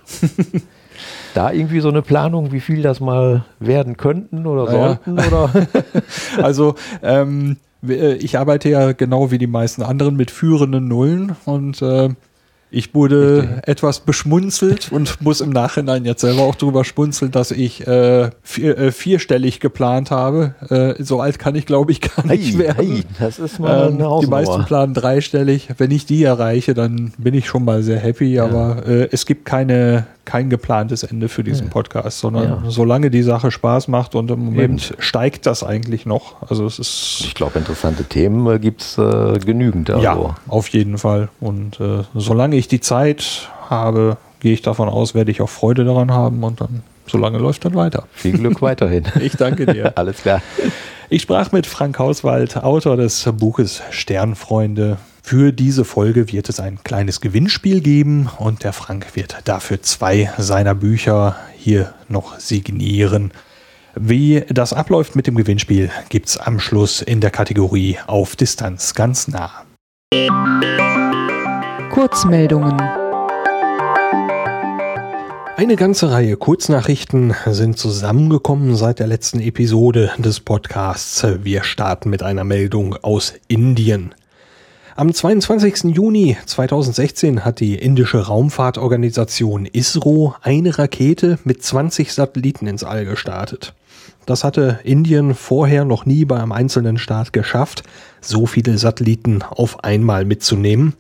da 1.34 1.52
irgendwie 1.52 1.80
so 1.80 1.88
eine 1.88 2.02
Planung, 2.02 2.52
wie 2.52 2.60
viel 2.60 2.82
das 2.82 3.00
mal 3.00 3.44
werden 3.60 3.96
könnten 3.96 4.46
oder 4.46 4.64
Ja. 4.64 4.70
sollten? 5.04 5.12
Oder? 5.18 5.50
Also 6.42 6.74
ähm, 7.02 7.56
äh, 7.88 8.12
ich 8.16 8.38
arbeite 8.38 8.68
ja 8.68 8.92
genau 8.92 9.30
wie 9.30 9.38
die 9.38 9.46
meisten 9.46 9.82
anderen 9.82 10.16
mit 10.16 10.30
führenden 10.30 10.86
Nullen 10.88 11.34
und 11.46 11.80
äh, 11.80 12.10
ich 12.70 12.94
wurde 12.94 13.42
Richtig. 13.42 13.68
etwas 13.68 14.00
beschmunzelt 14.00 14.92
und 14.92 15.20
muss 15.20 15.40
im 15.40 15.50
Nachhinein 15.50 16.04
jetzt 16.04 16.20
selber 16.20 16.42
auch 16.42 16.54
drüber 16.54 16.84
schmunzeln, 16.84 17.30
dass 17.30 17.50
ich 17.50 17.86
äh, 17.86 18.30
vier, 18.42 18.78
äh, 18.78 18.92
vierstellig 18.92 19.60
geplant 19.60 20.10
habe. 20.10 20.54
Äh, 20.68 21.02
so 21.02 21.20
alt 21.20 21.38
kann 21.38 21.54
ich, 21.54 21.66
glaube 21.66 21.92
ich, 21.92 22.00
gar 22.00 22.26
nicht 22.26 22.58
werden. 22.58 23.04
das 23.18 23.38
ist 23.38 23.58
mal 23.58 23.88
Ähm, 23.88 24.00
eine 24.00 24.20
die 24.20 24.26
meisten 24.26 24.64
planen 24.64 24.94
dreistellig. 24.94 25.68
Wenn 25.78 25.90
ich 25.90 26.06
die 26.06 26.22
erreiche, 26.24 26.74
dann 26.74 27.12
bin 27.18 27.34
ich 27.34 27.46
schon 27.46 27.64
mal 27.64 27.82
sehr 27.82 27.98
happy. 27.98 28.38
Aber 28.38 28.86
äh, 28.86 29.08
es 29.10 29.26
gibt 29.26 29.44
keine, 29.44 30.06
kein 30.24 30.50
geplantes 30.50 31.02
Ende 31.02 31.28
für 31.28 31.42
diesen 31.42 31.70
Podcast, 31.70 32.20
sondern 32.20 32.44
Ja. 32.44 32.62
solange 32.68 33.10
die 33.10 33.22
Sache 33.22 33.50
Spaß 33.50 33.88
macht 33.88 34.14
und 34.14 34.30
im 34.30 34.44
Moment 34.44 34.94
steigt 34.98 35.46
das 35.46 35.62
eigentlich 35.64 36.06
noch. 36.06 36.36
Also 36.48 36.66
es 36.66 36.78
ist 36.78 37.22
Ich 37.24 37.34
glaube, 37.34 37.58
interessante 37.58 38.04
Themen 38.04 38.46
äh, 38.46 38.58
gibt 38.58 38.82
es 38.82 38.98
äh, 38.98 39.38
genügend. 39.38 39.90
Also. 39.90 40.02
ja 40.02 40.36
auf 40.48 40.68
jeden 40.68 40.98
Fall. 40.98 41.28
Und 41.40 41.80
äh, 41.80 42.04
solange 42.14 42.56
ich 42.56 42.68
die 42.68 42.80
Zeit 42.80 43.50
habe, 43.68 44.16
gehe 44.40 44.52
ich 44.52 44.62
davon 44.62 44.88
aus, 44.88 45.14
werde 45.14 45.30
ich 45.30 45.40
auch 45.40 45.48
Freude 45.50 45.84
daran 45.84 46.10
haben 46.12 46.42
und 46.44 46.60
dann 46.60 46.82
solange 47.06 47.38
läuft 47.38 47.64
dann 47.64 47.74
weiter. 47.74 48.04
Viel 48.12 48.38
Glück 48.38 48.62
weiterhin. 48.62 49.04
Ich 49.20 49.32
danke 49.32 49.66
dir. 49.66 49.92
Alles 49.98 50.18
klar. 50.18 50.40
Ich 51.08 51.22
sprach 51.22 51.50
mit 51.50 51.66
Frank 51.66 51.98
Hauswald, 51.98 52.56
Autor 52.62 52.96
des 52.96 53.28
Buches 53.36 53.82
Sternfreunde. 53.90 54.96
Für 55.22 55.52
diese 55.52 55.84
Folge 55.84 56.32
wird 56.32 56.48
es 56.48 56.60
ein 56.60 56.82
kleines 56.82 57.20
Gewinnspiel 57.20 57.80
geben 57.80 58.28
und 58.38 58.64
der 58.64 58.72
Frank 58.72 59.14
wird 59.14 59.36
dafür 59.44 59.82
zwei 59.82 60.32
seiner 60.38 60.74
Bücher 60.74 61.36
hier 61.56 61.94
noch 62.08 62.38
signieren. 62.38 63.32
Wie 63.94 64.44
das 64.48 64.72
abläuft 64.72 65.16
mit 65.16 65.26
dem 65.26 65.34
Gewinnspiel 65.34 65.90
gibt's 66.08 66.36
am 66.36 66.60
Schluss 66.60 67.02
in 67.02 67.20
der 67.20 67.30
Kategorie 67.30 67.98
Auf 68.06 68.36
Distanz 68.36 68.94
ganz 68.94 69.28
nah. 69.28 69.64
Kurzmeldungen. 71.90 72.80
Eine 75.56 75.76
ganze 75.76 76.10
Reihe 76.10 76.36
Kurznachrichten 76.38 77.34
sind 77.46 77.78
zusammengekommen 77.78 78.76
seit 78.76 78.98
der 78.98 79.06
letzten 79.06 79.40
Episode 79.40 80.10
des 80.16 80.40
Podcasts. 80.40 81.26
Wir 81.42 81.64
starten 81.64 82.08
mit 82.08 82.22
einer 82.22 82.44
Meldung 82.44 82.96
aus 83.02 83.34
Indien. 83.46 84.14
Am 85.01 85.14
22. 85.14 85.96
Juni 85.96 86.36
2016 86.44 87.42
hat 87.42 87.61
die 87.61 87.74
indische 87.76 88.26
Raumfahrtorganisation 88.26 89.64
ISRO 89.64 90.34
eine 90.42 90.76
Rakete 90.76 91.38
mit 91.42 91.62
20 91.62 92.12
Satelliten 92.12 92.66
ins 92.66 92.84
All 92.84 93.07
gestartet. 93.07 93.72
Das 94.26 94.44
hatte 94.44 94.78
Indien 94.84 95.34
vorher 95.34 95.86
noch 95.86 96.05
nie 96.05 96.26
bei 96.26 96.38
einem 96.38 96.53
einzelnen 96.53 96.98
Staat 96.98 97.32
geschafft, 97.32 97.82
so 98.20 98.44
viele 98.44 98.76
Satelliten 98.76 99.40
auf 99.42 99.84
einmal 99.84 100.26
mitzunehmen. 100.26 100.92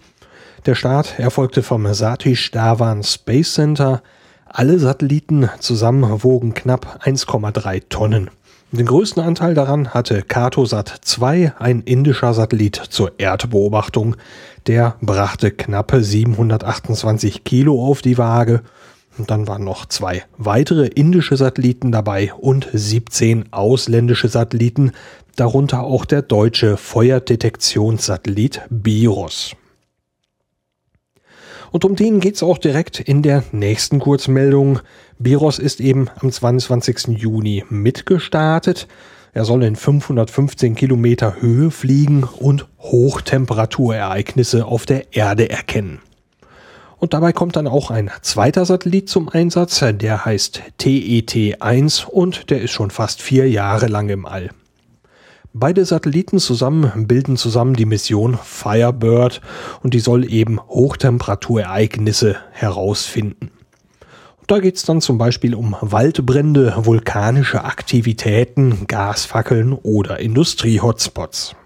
Der 0.64 0.76
Start 0.76 1.18
erfolgte 1.18 1.62
vom 1.62 1.92
Satish 1.92 2.52
Dhawan 2.52 3.02
Space 3.02 3.52
Center. 3.52 4.02
Alle 4.46 4.78
Satelliten 4.78 5.50
zusammen 5.58 6.24
wogen 6.24 6.54
knapp 6.54 7.00
1,3 7.04 7.82
Tonnen. 7.90 8.30
Den 8.72 8.86
größten 8.86 9.20
Anteil 9.20 9.54
daran 9.54 9.94
hatte 9.94 10.22
Cartosat 10.22 11.00
2, 11.02 11.54
ein 11.58 11.80
indischer 11.80 12.32
Satellit 12.34 12.76
zur 12.76 13.18
Erdbeobachtung. 13.18 14.14
Der 14.68 14.94
brachte 15.00 15.50
knappe 15.50 16.04
728 16.04 17.42
Kilo 17.42 17.84
auf 17.84 18.00
die 18.00 18.16
Waage. 18.16 18.62
Und 19.18 19.28
dann 19.28 19.48
waren 19.48 19.64
noch 19.64 19.86
zwei 19.86 20.22
weitere 20.38 20.86
indische 20.86 21.36
Satelliten 21.36 21.90
dabei 21.90 22.32
und 22.32 22.68
17 22.72 23.52
ausländische 23.52 24.28
Satelliten, 24.28 24.92
darunter 25.34 25.82
auch 25.82 26.04
der 26.04 26.22
deutsche 26.22 26.76
Feuerdetektionssatellit 26.76 28.60
BIROS. 28.70 29.56
Und 31.70 31.84
um 31.84 31.94
den 31.96 32.20
geht's 32.20 32.42
auch 32.42 32.58
direkt 32.58 33.00
in 33.00 33.22
der 33.22 33.44
nächsten 33.52 34.00
Kurzmeldung. 34.00 34.80
Biros 35.18 35.58
ist 35.58 35.80
eben 35.80 36.08
am 36.20 36.32
22. 36.32 37.18
Juni 37.18 37.64
mitgestartet. 37.68 38.88
Er 39.32 39.44
soll 39.44 39.62
in 39.62 39.76
515 39.76 40.74
Kilometer 40.74 41.40
Höhe 41.40 41.70
fliegen 41.70 42.24
und 42.24 42.66
Hochtemperaturereignisse 42.80 44.66
auf 44.66 44.86
der 44.86 45.14
Erde 45.14 45.48
erkennen. 45.48 46.00
Und 46.98 47.14
dabei 47.14 47.32
kommt 47.32 47.56
dann 47.56 47.66
auch 47.66 47.90
ein 47.90 48.10
zweiter 48.20 48.64
Satellit 48.64 49.08
zum 49.08 49.28
Einsatz, 49.28 49.82
der 49.94 50.24
heißt 50.24 50.60
TET-1 50.78 52.04
und 52.04 52.50
der 52.50 52.60
ist 52.60 52.72
schon 52.72 52.90
fast 52.90 53.22
vier 53.22 53.48
Jahre 53.48 53.86
lang 53.86 54.08
im 54.10 54.26
All. 54.26 54.50
Beide 55.52 55.84
Satelliten 55.84 56.38
zusammen 56.38 57.08
bilden 57.08 57.36
zusammen 57.36 57.74
die 57.74 57.84
Mission 57.84 58.38
Firebird 58.40 59.40
und 59.82 59.94
die 59.94 59.98
soll 59.98 60.32
eben 60.32 60.60
Hochtemperaturereignisse 60.60 62.36
herausfinden. 62.52 63.50
Und 64.38 64.50
da 64.50 64.60
geht 64.60 64.76
es 64.76 64.84
dann 64.84 65.00
zum 65.00 65.18
Beispiel 65.18 65.56
um 65.56 65.76
Waldbrände, 65.80 66.74
vulkanische 66.76 67.64
Aktivitäten, 67.64 68.86
Gasfackeln 68.86 69.72
oder 69.72 70.20
Industrie-Hotspots. 70.20 71.56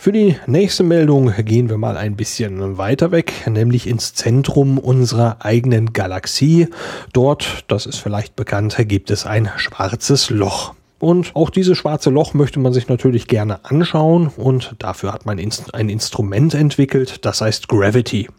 Für 0.00 0.12
die 0.12 0.36
nächste 0.46 0.82
Meldung 0.82 1.30
gehen 1.44 1.68
wir 1.68 1.76
mal 1.76 1.98
ein 1.98 2.16
bisschen 2.16 2.78
weiter 2.78 3.10
weg, 3.10 3.34
nämlich 3.46 3.86
ins 3.86 4.14
Zentrum 4.14 4.78
unserer 4.78 5.44
eigenen 5.44 5.92
Galaxie. 5.92 6.68
Dort, 7.12 7.64
das 7.68 7.84
ist 7.84 7.98
vielleicht 7.98 8.34
bekannt, 8.34 8.74
gibt 8.88 9.10
es 9.10 9.26
ein 9.26 9.50
schwarzes 9.58 10.30
Loch. 10.30 10.72
Und 10.98 11.36
auch 11.36 11.50
dieses 11.50 11.76
schwarze 11.76 12.08
Loch 12.08 12.32
möchte 12.32 12.60
man 12.60 12.72
sich 12.72 12.88
natürlich 12.88 13.28
gerne 13.28 13.62
anschauen 13.66 14.28
und 14.28 14.74
dafür 14.78 15.12
hat 15.12 15.26
man 15.26 15.38
ein 15.38 15.88
Instrument 15.90 16.54
entwickelt, 16.54 17.26
das 17.26 17.42
heißt 17.42 17.68
Gravity. 17.68 18.30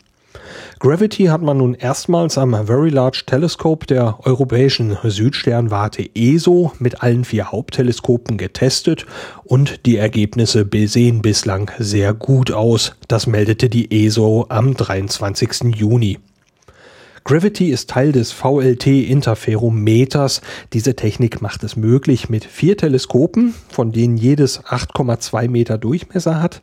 Gravity 0.80 1.26
hat 1.26 1.42
man 1.42 1.58
nun 1.58 1.74
erstmals 1.74 2.38
am 2.38 2.66
Very 2.66 2.90
Large 2.90 3.24
Telescope 3.26 3.86
der 3.86 4.26
europäischen 4.26 4.98
Südsternwarte 5.04 6.10
ESO 6.16 6.72
mit 6.80 7.04
allen 7.04 7.26
vier 7.26 7.52
Hauptteleskopen 7.52 8.38
getestet 8.38 9.06
und 9.44 9.86
die 9.86 9.98
Ergebnisse 9.98 10.66
sehen 10.88 11.22
bislang 11.22 11.72
sehr 11.78 12.14
gut 12.14 12.52
aus. 12.52 12.96
Das 13.08 13.28
meldete 13.28 13.70
die 13.70 14.06
ESO 14.06 14.46
am 14.50 14.76
23. 14.76 15.76
Juni. 15.76 16.18
Gravity 17.24 17.70
ist 17.70 17.92
Teil 17.92 18.12
des 18.12 18.32
VLT-Interferometers. 18.32 20.42
Diese 20.74 20.96
Technik 20.96 21.40
macht 21.42 21.64
es 21.64 21.76
möglich, 21.76 22.30
mit 22.30 22.46
vier 22.46 22.78
Teleskopen, 22.78 23.54
von 23.70 23.92
denen 23.92 24.18
jedes 24.18 24.64
8,2 24.64 25.48
Meter 25.48 25.78
Durchmesser 25.78 26.42
hat, 26.42 26.62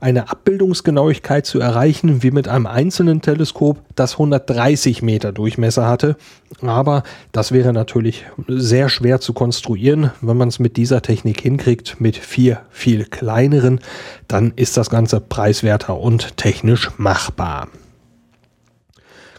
eine 0.00 0.30
Abbildungsgenauigkeit 0.30 1.44
zu 1.44 1.60
erreichen, 1.60 2.22
wie 2.22 2.30
mit 2.30 2.48
einem 2.48 2.66
einzelnen 2.66 3.20
Teleskop, 3.20 3.78
das 3.94 4.14
130 4.14 5.02
Meter 5.02 5.32
Durchmesser 5.32 5.86
hatte. 5.86 6.16
Aber 6.62 7.02
das 7.32 7.52
wäre 7.52 7.72
natürlich 7.72 8.24
sehr 8.48 8.88
schwer 8.88 9.20
zu 9.20 9.34
konstruieren. 9.34 10.10
Wenn 10.22 10.38
man 10.38 10.48
es 10.48 10.58
mit 10.58 10.78
dieser 10.78 11.02
Technik 11.02 11.40
hinkriegt, 11.40 12.00
mit 12.00 12.16
vier 12.16 12.62
viel 12.70 13.04
kleineren, 13.04 13.80
dann 14.26 14.52
ist 14.56 14.76
das 14.76 14.88
Ganze 14.88 15.20
preiswerter 15.20 15.98
und 15.98 16.38
technisch 16.38 16.90
machbar. 16.96 17.68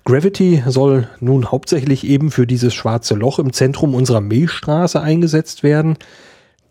Gravity 0.03 0.64
soll 0.68 1.07
nun 1.20 1.51
hauptsächlich 1.51 2.05
eben 2.05 2.32
für 2.32 2.47
dieses 2.47 2.74
schwarze 2.74 3.14
Loch 3.14 3.38
im 3.38 3.53
Zentrum 3.53 3.93
unserer 3.93 4.22
Milchstraße 4.22 4.99
eingesetzt 4.99 5.62
werden. 5.62 5.97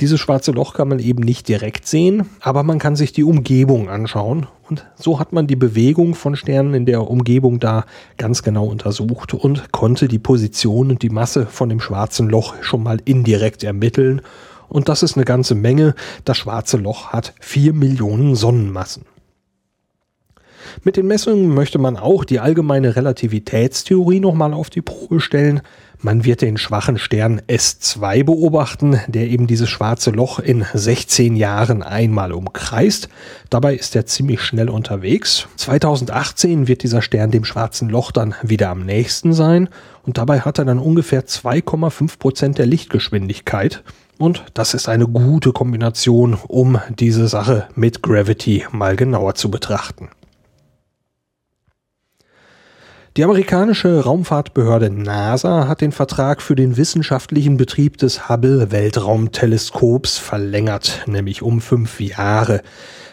Dieses 0.00 0.18
schwarze 0.18 0.52
Loch 0.52 0.72
kann 0.72 0.88
man 0.88 0.98
eben 0.98 1.22
nicht 1.22 1.46
direkt 1.46 1.86
sehen, 1.86 2.30
aber 2.40 2.62
man 2.62 2.78
kann 2.78 2.96
sich 2.96 3.12
die 3.12 3.22
Umgebung 3.22 3.90
anschauen. 3.90 4.46
Und 4.70 4.86
so 4.94 5.20
hat 5.20 5.34
man 5.34 5.46
die 5.46 5.56
Bewegung 5.56 6.14
von 6.14 6.36
Sternen 6.36 6.72
in 6.72 6.86
der 6.86 7.10
Umgebung 7.10 7.60
da 7.60 7.84
ganz 8.16 8.42
genau 8.42 8.64
untersucht 8.64 9.34
und 9.34 9.72
konnte 9.72 10.08
die 10.08 10.18
Position 10.18 10.90
und 10.90 11.02
die 11.02 11.10
Masse 11.10 11.44
von 11.44 11.68
dem 11.68 11.80
schwarzen 11.80 12.30
Loch 12.30 12.54
schon 12.62 12.82
mal 12.82 12.98
indirekt 13.04 13.62
ermitteln. 13.62 14.22
Und 14.70 14.88
das 14.88 15.02
ist 15.02 15.16
eine 15.16 15.26
ganze 15.26 15.54
Menge. 15.54 15.94
Das 16.24 16.38
schwarze 16.38 16.78
Loch 16.78 17.08
hat 17.08 17.34
vier 17.38 17.74
Millionen 17.74 18.36
Sonnenmassen. 18.36 19.04
Mit 20.82 20.96
den 20.96 21.08
Messungen 21.08 21.52
möchte 21.52 21.78
man 21.78 21.96
auch 21.96 22.24
die 22.24 22.40
allgemeine 22.40 22.96
Relativitätstheorie 22.96 24.20
nochmal 24.20 24.54
auf 24.54 24.70
die 24.70 24.82
Probe 24.82 25.20
stellen. 25.20 25.60
Man 26.02 26.24
wird 26.24 26.40
den 26.40 26.56
schwachen 26.56 26.96
Stern 26.96 27.42
S2 27.46 28.24
beobachten, 28.24 28.98
der 29.06 29.28
eben 29.28 29.46
dieses 29.46 29.68
schwarze 29.68 30.10
Loch 30.10 30.38
in 30.38 30.64
16 30.72 31.36
Jahren 31.36 31.82
einmal 31.82 32.32
umkreist. 32.32 33.10
Dabei 33.50 33.74
ist 33.74 33.94
er 33.94 34.06
ziemlich 34.06 34.40
schnell 34.40 34.70
unterwegs. 34.70 35.46
2018 35.56 36.68
wird 36.68 36.84
dieser 36.84 37.02
Stern 37.02 37.30
dem 37.30 37.44
schwarzen 37.44 37.90
Loch 37.90 38.12
dann 38.12 38.34
wieder 38.42 38.70
am 38.70 38.86
nächsten 38.86 39.34
sein 39.34 39.68
und 40.06 40.16
dabei 40.16 40.40
hat 40.40 40.58
er 40.58 40.64
dann 40.64 40.78
ungefähr 40.78 41.26
2,5 41.26 42.18
Prozent 42.18 42.56
der 42.56 42.64
Lichtgeschwindigkeit. 42.64 43.82
Und 44.16 44.44
das 44.54 44.72
ist 44.72 44.88
eine 44.88 45.06
gute 45.06 45.52
Kombination, 45.52 46.38
um 46.48 46.80
diese 46.98 47.28
Sache 47.28 47.68
mit 47.74 48.02
Gravity 48.02 48.64
mal 48.72 48.96
genauer 48.96 49.34
zu 49.34 49.50
betrachten. 49.50 50.08
Die 53.20 53.24
amerikanische 53.24 54.00
Raumfahrtbehörde 54.00 54.88
NASA 54.88 55.68
hat 55.68 55.82
den 55.82 55.92
Vertrag 55.92 56.40
für 56.40 56.56
den 56.56 56.78
wissenschaftlichen 56.78 57.58
Betrieb 57.58 57.98
des 57.98 58.30
Hubble 58.30 58.70
Weltraumteleskops 58.70 60.16
verlängert, 60.16 61.02
nämlich 61.04 61.42
um 61.42 61.60
fünf 61.60 62.00
Jahre. 62.00 62.62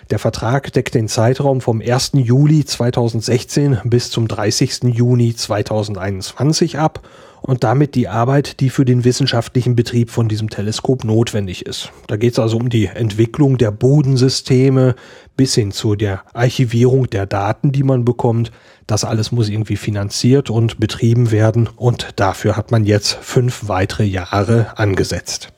Der 0.09 0.19
Vertrag 0.19 0.71
deckt 0.71 0.95
den 0.95 1.09
Zeitraum 1.09 1.59
vom 1.59 1.81
1. 1.81 2.11
Juli 2.13 2.63
2016 2.63 3.79
bis 3.83 4.09
zum 4.09 4.29
30. 4.29 4.83
Juni 4.93 5.35
2021 5.35 6.79
ab 6.79 7.05
und 7.41 7.65
damit 7.65 7.93
die 7.93 8.07
Arbeit, 8.07 8.61
die 8.61 8.69
für 8.69 8.85
den 8.85 9.03
wissenschaftlichen 9.03 9.75
Betrieb 9.75 10.09
von 10.09 10.29
diesem 10.29 10.49
Teleskop 10.49 11.03
notwendig 11.03 11.65
ist. 11.65 11.91
Da 12.07 12.15
geht 12.15 12.31
es 12.31 12.39
also 12.39 12.55
um 12.55 12.69
die 12.69 12.85
Entwicklung 12.85 13.57
der 13.57 13.71
Bodensysteme 13.71 14.95
bis 15.37 15.55
hin 15.55 15.71
zu 15.71 15.95
der 15.95 16.23
Archivierung 16.33 17.09
der 17.09 17.25
Daten, 17.25 17.71
die 17.71 17.83
man 17.83 18.03
bekommt. 18.03 18.51
Das 18.87 19.05
alles 19.05 19.31
muss 19.31 19.47
irgendwie 19.47 19.77
finanziert 19.77 20.49
und 20.49 20.79
betrieben 20.79 21.31
werden 21.31 21.69
und 21.75 22.09
dafür 22.17 22.57
hat 22.57 22.71
man 22.71 22.83
jetzt 22.83 23.13
fünf 23.13 23.67
weitere 23.69 24.03
Jahre 24.03 24.77
angesetzt. 24.77 25.53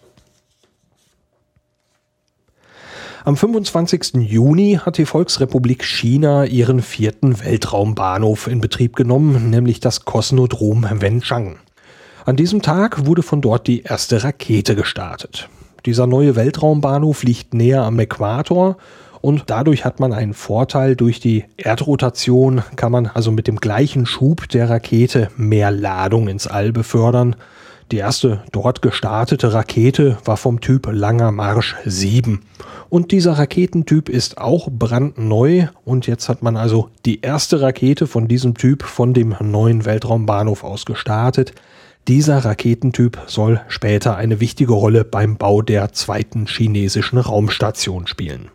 Am 3.25 3.36
25. 3.36 4.15
Juni 4.15 4.80
hat 4.84 4.97
die 4.97 5.05
Volksrepublik 5.05 5.84
China 5.84 6.45
ihren 6.45 6.82
vierten 6.82 7.39
Weltraumbahnhof 7.43 8.47
in 8.47 8.61
Betrieb 8.61 8.95
genommen, 8.95 9.49
nämlich 9.49 9.80
das 9.80 10.05
Kosmodrom 10.05 10.88
Wenchang. 10.89 11.57
An 12.25 12.38
diesem 12.38 12.61
Tag 12.61 13.05
wurde 13.05 13.21
von 13.21 13.41
dort 13.41 13.67
die 13.67 13.84
erste 13.84 14.23
Rakete 14.23 14.75
gestartet. 14.75 15.49
Dieser 15.86 16.07
neue 16.07 16.36
Weltraumbahnhof 16.36 17.23
liegt 17.23 17.53
näher 17.53 17.84
am 17.84 17.99
Äquator 17.99 18.77
und 19.22 19.43
dadurch 19.47 19.86
hat 19.86 19.99
man 19.99 20.13
einen 20.13 20.34
Vorteil. 20.34 20.95
Durch 20.95 21.20
die 21.20 21.45
Erdrotation 21.57 22.63
kann 22.76 22.91
man 22.91 23.07
also 23.07 23.32
mit 23.32 23.47
dem 23.47 23.57
gleichen 23.57 24.05
Schub 24.05 24.49
der 24.49 24.70
Rakete 24.70 25.30
mehr 25.36 25.72
Ladung 25.72 26.28
ins 26.28 26.47
All 26.47 26.72
befördern. 26.72 27.36
Die 27.91 27.97
erste 27.97 28.43
dort 28.51 28.84
gestartete 28.84 29.51
Rakete 29.51 30.17
war 30.24 30.38
vom 30.38 30.61
Typ 30.61 30.88
Langer 30.91 31.32
Marsch 31.32 31.76
7. 31.86 32.41
Und 32.89 33.11
dieser 33.11 33.34
Raketentyp 33.34 34.09
ist 34.09 34.38
auch 34.38 34.70
brandneu 34.72 35.67
und 35.86 36.05
jetzt 36.05 36.30
hat 36.30 36.43
man 36.43 36.55
also 36.55 36.89
die 37.05 37.22
erste 37.22 37.61
Rakete 37.61 38.05
von 38.05 38.28
diesem 38.28 38.55
Typ 38.55 38.84
von 38.84 39.13
dem 39.13 39.36
neuen 39.41 39.86
Weltraumbahnhof 39.86 40.63
aus 40.63 40.86
gestartet. 40.86 41.53
Dieser 42.07 42.45
Raketentyp 42.45 43.20
soll 43.28 43.61
später 43.67 44.15
eine 44.15 44.39
wichtige 44.39 44.74
Rolle 44.74 45.03
beim 45.03 45.38
Bau 45.38 45.61
der 45.61 45.91
zweiten 45.91 46.45
chinesischen 46.45 47.17
Raumstation 47.17 48.07
spielen. 48.07 48.49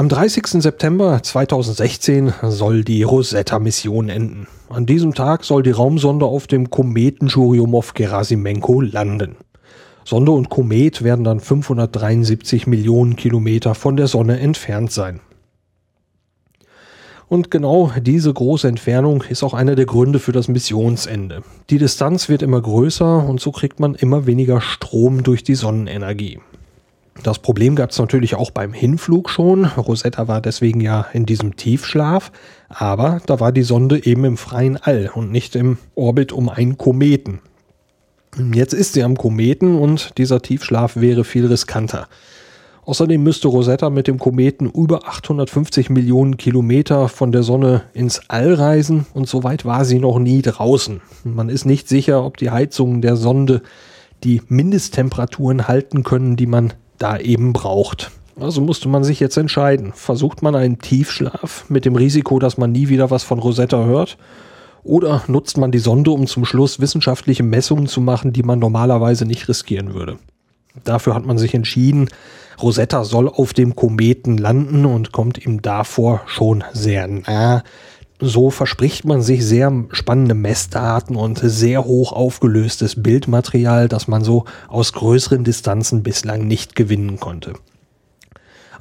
Am 0.00 0.08
30. 0.08 0.62
September 0.62 1.22
2016 1.22 2.32
soll 2.44 2.84
die 2.84 3.02
Rosetta-Mission 3.02 4.08
enden. 4.08 4.46
An 4.70 4.86
diesem 4.86 5.12
Tag 5.12 5.44
soll 5.44 5.62
die 5.62 5.72
Raumsonde 5.72 6.24
auf 6.24 6.46
dem 6.46 6.70
Kometen 6.70 7.28
Churyumov-Gerasimenko 7.28 8.80
landen. 8.80 9.36
Sonde 10.06 10.32
und 10.32 10.48
Komet 10.48 11.04
werden 11.04 11.22
dann 11.22 11.38
573 11.38 12.66
Millionen 12.66 13.16
Kilometer 13.16 13.74
von 13.74 13.98
der 13.98 14.06
Sonne 14.06 14.40
entfernt 14.40 14.90
sein. 14.90 15.20
Und 17.28 17.50
genau 17.50 17.92
diese 18.00 18.32
große 18.32 18.68
Entfernung 18.68 19.22
ist 19.28 19.42
auch 19.42 19.52
einer 19.52 19.74
der 19.74 19.84
Gründe 19.84 20.18
für 20.18 20.32
das 20.32 20.48
Missionsende. 20.48 21.42
Die 21.68 21.76
Distanz 21.76 22.30
wird 22.30 22.40
immer 22.40 22.62
größer 22.62 23.28
und 23.28 23.38
so 23.38 23.52
kriegt 23.52 23.80
man 23.80 23.96
immer 23.96 24.24
weniger 24.24 24.62
Strom 24.62 25.24
durch 25.24 25.44
die 25.44 25.56
Sonnenenergie. 25.56 26.40
Das 27.22 27.38
Problem 27.38 27.76
gab 27.76 27.90
es 27.90 27.98
natürlich 27.98 28.34
auch 28.34 28.50
beim 28.50 28.72
Hinflug 28.72 29.28
schon. 29.28 29.66
Rosetta 29.66 30.26
war 30.26 30.40
deswegen 30.40 30.80
ja 30.80 31.06
in 31.12 31.26
diesem 31.26 31.56
Tiefschlaf, 31.56 32.32
aber 32.68 33.20
da 33.26 33.40
war 33.40 33.52
die 33.52 33.62
Sonde 33.62 34.04
eben 34.06 34.24
im 34.24 34.36
freien 34.36 34.78
All 34.78 35.10
und 35.14 35.30
nicht 35.30 35.54
im 35.54 35.78
Orbit 35.94 36.32
um 36.32 36.48
einen 36.48 36.78
Kometen. 36.78 37.40
Jetzt 38.54 38.74
ist 38.74 38.94
sie 38.94 39.02
am 39.02 39.16
Kometen 39.16 39.76
und 39.78 40.16
dieser 40.18 40.40
Tiefschlaf 40.40 40.96
wäre 40.96 41.24
viel 41.24 41.46
riskanter. 41.46 42.08
Außerdem 42.84 43.22
müsste 43.22 43.48
Rosetta 43.48 43.90
mit 43.90 44.06
dem 44.06 44.18
Kometen 44.18 44.70
über 44.70 45.06
850 45.06 45.90
Millionen 45.90 46.38
Kilometer 46.38 47.08
von 47.08 47.32
der 47.32 47.42
Sonne 47.42 47.82
ins 47.92 48.22
All 48.28 48.54
reisen 48.54 49.06
und 49.12 49.28
so 49.28 49.44
weit 49.44 49.64
war 49.64 49.84
sie 49.84 49.98
noch 49.98 50.18
nie 50.18 50.42
draußen. 50.42 51.02
Man 51.24 51.50
ist 51.50 51.66
nicht 51.66 51.88
sicher, 51.88 52.24
ob 52.24 52.36
die 52.38 52.50
Heizungen 52.50 53.02
der 53.02 53.16
Sonde 53.16 53.62
die 54.24 54.42
Mindesttemperaturen 54.48 55.68
halten 55.68 56.02
können, 56.02 56.36
die 56.36 56.46
man 56.46 56.72
da 57.00 57.18
eben 57.18 57.52
braucht. 57.52 58.12
Also 58.38 58.60
musste 58.60 58.88
man 58.88 59.02
sich 59.02 59.18
jetzt 59.20 59.36
entscheiden. 59.36 59.92
Versucht 59.92 60.42
man 60.42 60.54
einen 60.54 60.78
Tiefschlaf 60.78 61.64
mit 61.68 61.84
dem 61.84 61.96
Risiko, 61.96 62.38
dass 62.38 62.56
man 62.56 62.72
nie 62.72 62.88
wieder 62.88 63.10
was 63.10 63.24
von 63.24 63.38
Rosetta 63.38 63.84
hört? 63.84 64.16
Oder 64.82 65.22
nutzt 65.26 65.58
man 65.58 65.72
die 65.72 65.78
Sonde, 65.78 66.10
um 66.10 66.26
zum 66.26 66.44
Schluss 66.44 66.80
wissenschaftliche 66.80 67.42
Messungen 67.42 67.86
zu 67.86 68.00
machen, 68.00 68.32
die 68.32 68.42
man 68.42 68.58
normalerweise 68.58 69.26
nicht 69.26 69.48
riskieren 69.48 69.92
würde? 69.92 70.18
Dafür 70.84 71.14
hat 71.14 71.26
man 71.26 71.36
sich 71.36 71.54
entschieden, 71.54 72.08
Rosetta 72.62 73.04
soll 73.04 73.28
auf 73.28 73.52
dem 73.52 73.74
Kometen 73.74 74.38
landen 74.38 74.86
und 74.86 75.12
kommt 75.12 75.44
ihm 75.44 75.60
davor 75.62 76.22
schon 76.26 76.64
sehr 76.72 77.08
nah. 77.08 77.62
So 78.22 78.50
verspricht 78.50 79.06
man 79.06 79.22
sich 79.22 79.44
sehr 79.46 79.72
spannende 79.92 80.34
Messdaten 80.34 81.16
und 81.16 81.40
sehr 81.42 81.86
hoch 81.86 82.12
aufgelöstes 82.12 83.02
Bildmaterial, 83.02 83.88
das 83.88 84.08
man 84.08 84.22
so 84.22 84.44
aus 84.68 84.92
größeren 84.92 85.42
Distanzen 85.42 86.02
bislang 86.02 86.46
nicht 86.46 86.76
gewinnen 86.76 87.18
konnte. 87.18 87.54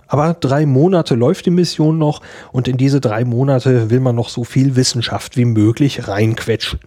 Aber 0.08 0.34
drei 0.34 0.66
Monate 0.66 1.16
läuft 1.16 1.46
die 1.46 1.52
Mission 1.52 1.98
noch 1.98 2.22
und 2.52 2.68
in 2.68 2.76
diese 2.76 3.00
drei 3.00 3.24
Monate 3.24 3.90
will 3.90 4.02
man 4.02 4.16
noch 4.16 4.30
so 4.30 4.44
viel 4.44 4.76
Wissenschaft 4.76 5.38
wie 5.38 5.46
möglich 5.46 6.08
reinquetschen. 6.08 6.80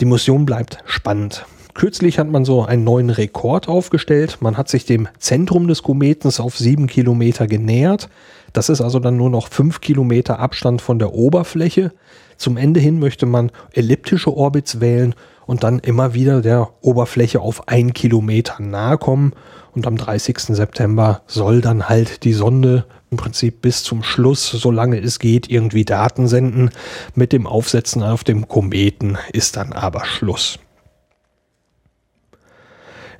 Die 0.00 0.06
Mission 0.06 0.44
bleibt 0.44 0.78
spannend. 0.86 1.46
Kürzlich 1.74 2.18
hat 2.18 2.28
man 2.28 2.44
so 2.44 2.64
einen 2.64 2.84
neuen 2.84 3.10
Rekord 3.10 3.68
aufgestellt. 3.68 4.38
Man 4.40 4.56
hat 4.58 4.68
sich 4.68 4.84
dem 4.84 5.08
Zentrum 5.18 5.68
des 5.68 5.82
Kometens 5.82 6.40
auf 6.40 6.58
sieben 6.58 6.86
Kilometer 6.86 7.46
genähert. 7.46 8.08
Das 8.52 8.68
ist 8.68 8.80
also 8.80 8.98
dann 8.98 9.16
nur 9.16 9.30
noch 9.30 9.48
fünf 9.48 9.80
Kilometer 9.80 10.38
Abstand 10.38 10.82
von 10.82 10.98
der 10.98 11.14
Oberfläche. 11.14 11.92
Zum 12.36 12.56
Ende 12.56 12.80
hin 12.80 12.98
möchte 12.98 13.26
man 13.26 13.50
elliptische 13.72 14.36
Orbits 14.36 14.80
wählen 14.80 15.14
und 15.46 15.64
dann 15.64 15.78
immer 15.78 16.14
wieder 16.14 16.42
der 16.42 16.70
Oberfläche 16.80 17.40
auf 17.40 17.68
ein 17.68 17.92
Kilometer 17.92 18.60
nahe 18.62 18.98
kommen. 18.98 19.32
Und 19.74 19.86
am 19.86 19.96
30. 19.96 20.38
September 20.38 21.22
soll 21.26 21.60
dann 21.60 21.88
halt 21.88 22.24
die 22.24 22.34
Sonde 22.34 22.84
im 23.10 23.16
Prinzip 23.16 23.62
bis 23.62 23.84
zum 23.84 24.02
Schluss, 24.02 24.50
solange 24.50 24.98
es 25.00 25.18
geht, 25.18 25.48
irgendwie 25.50 25.84
Daten 25.84 26.26
senden. 26.26 26.70
Mit 27.14 27.32
dem 27.32 27.46
Aufsetzen 27.46 28.02
auf 28.02 28.24
dem 28.24 28.48
Kometen 28.48 29.18
ist 29.32 29.56
dann 29.56 29.72
aber 29.72 30.04
Schluss. 30.04 30.58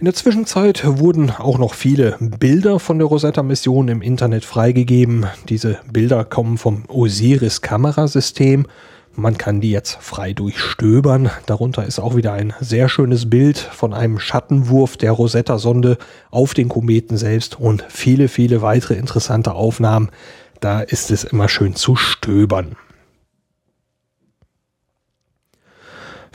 In 0.02 0.06
der 0.06 0.14
Zwischenzeit 0.14 0.82
wurden 0.84 1.30
auch 1.30 1.58
noch 1.58 1.74
viele 1.74 2.16
Bilder 2.18 2.80
von 2.80 2.98
der 2.98 3.06
Rosetta-Mission 3.06 3.86
im 3.86 4.02
Internet 4.02 4.44
freigegeben. 4.44 5.26
Diese 5.48 5.78
Bilder 5.92 6.24
kommen 6.24 6.58
vom 6.58 6.82
Osiris-Kamerasystem. 6.88 8.66
Man 9.14 9.38
kann 9.38 9.60
die 9.60 9.70
jetzt 9.70 9.98
frei 10.00 10.32
durchstöbern. 10.32 11.30
Darunter 11.46 11.86
ist 11.86 12.00
auch 12.00 12.16
wieder 12.16 12.32
ein 12.32 12.52
sehr 12.58 12.88
schönes 12.88 13.30
Bild 13.30 13.58
von 13.58 13.94
einem 13.94 14.18
Schattenwurf 14.18 14.96
der 14.96 15.12
Rosetta-Sonde 15.12 15.98
auf 16.32 16.52
den 16.52 16.68
Kometen 16.68 17.16
selbst 17.16 17.60
und 17.60 17.84
viele, 17.88 18.26
viele 18.26 18.60
weitere 18.60 18.94
interessante 18.94 19.54
Aufnahmen. 19.54 20.08
Da 20.58 20.80
ist 20.80 21.12
es 21.12 21.22
immer 21.22 21.48
schön 21.48 21.76
zu 21.76 21.94
stöbern. 21.94 22.74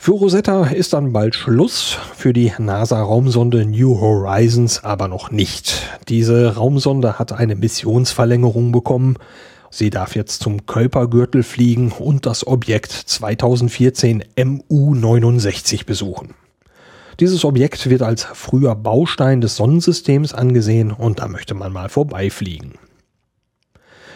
Für 0.00 0.12
Rosetta 0.12 0.64
ist 0.64 0.92
dann 0.92 1.12
bald 1.12 1.34
Schluss, 1.34 1.98
für 2.14 2.32
die 2.32 2.52
NASA-Raumsonde 2.56 3.66
New 3.66 4.00
Horizons 4.00 4.84
aber 4.84 5.08
noch 5.08 5.32
nicht. 5.32 5.82
Diese 6.08 6.54
Raumsonde 6.54 7.18
hat 7.18 7.32
eine 7.32 7.56
Missionsverlängerung 7.56 8.70
bekommen. 8.70 9.16
Sie 9.70 9.90
darf 9.90 10.14
jetzt 10.14 10.40
zum 10.40 10.64
Kuipergürtel 10.66 11.42
fliegen 11.42 11.90
und 11.90 12.26
das 12.26 12.46
Objekt 12.46 12.92
2014 12.92 14.24
MU-69 14.36 15.84
besuchen. 15.84 16.34
Dieses 17.18 17.44
Objekt 17.44 17.90
wird 17.90 18.02
als 18.02 18.22
früher 18.22 18.76
Baustein 18.76 19.40
des 19.40 19.56
Sonnensystems 19.56 20.32
angesehen 20.32 20.92
und 20.92 21.18
da 21.18 21.26
möchte 21.26 21.54
man 21.54 21.72
mal 21.72 21.88
vorbeifliegen. 21.88 22.74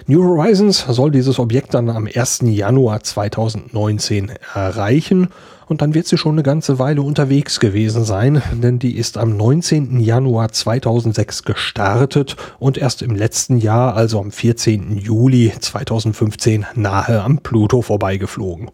New 0.06 0.24
Horizons 0.24 0.84
soll 0.88 1.12
dieses 1.12 1.38
Objekt 1.38 1.74
dann 1.74 1.88
am 1.88 2.08
1. 2.12 2.40
Januar 2.46 3.04
2019 3.04 4.32
erreichen 4.52 5.28
und 5.66 5.80
dann 5.80 5.94
wird 5.94 6.08
sie 6.08 6.18
schon 6.18 6.32
eine 6.32 6.42
ganze 6.42 6.80
Weile 6.80 7.02
unterwegs 7.02 7.60
gewesen 7.60 8.04
sein, 8.04 8.42
denn 8.52 8.80
die 8.80 8.96
ist 8.96 9.16
am 9.16 9.36
19. 9.36 10.00
Januar 10.00 10.50
2006 10.50 11.44
gestartet 11.44 12.36
und 12.58 12.78
erst 12.78 13.02
im 13.02 13.14
letzten 13.14 13.58
Jahr, 13.58 13.94
also 13.94 14.18
am 14.18 14.32
14. 14.32 14.96
Juli 14.96 15.52
2015, 15.58 16.66
nahe 16.74 17.22
am 17.22 17.38
Pluto 17.38 17.80
vorbeigeflogen. 17.80 18.70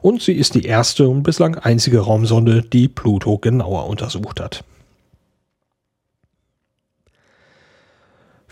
Und 0.00 0.22
sie 0.22 0.32
ist 0.32 0.54
die 0.54 0.64
erste 0.64 1.08
und 1.08 1.24
bislang 1.24 1.56
einzige 1.56 2.00
Raumsonde, 2.00 2.62
die 2.62 2.88
Pluto 2.88 3.36
genauer 3.36 3.86
untersucht 3.86 4.40
hat. 4.40 4.64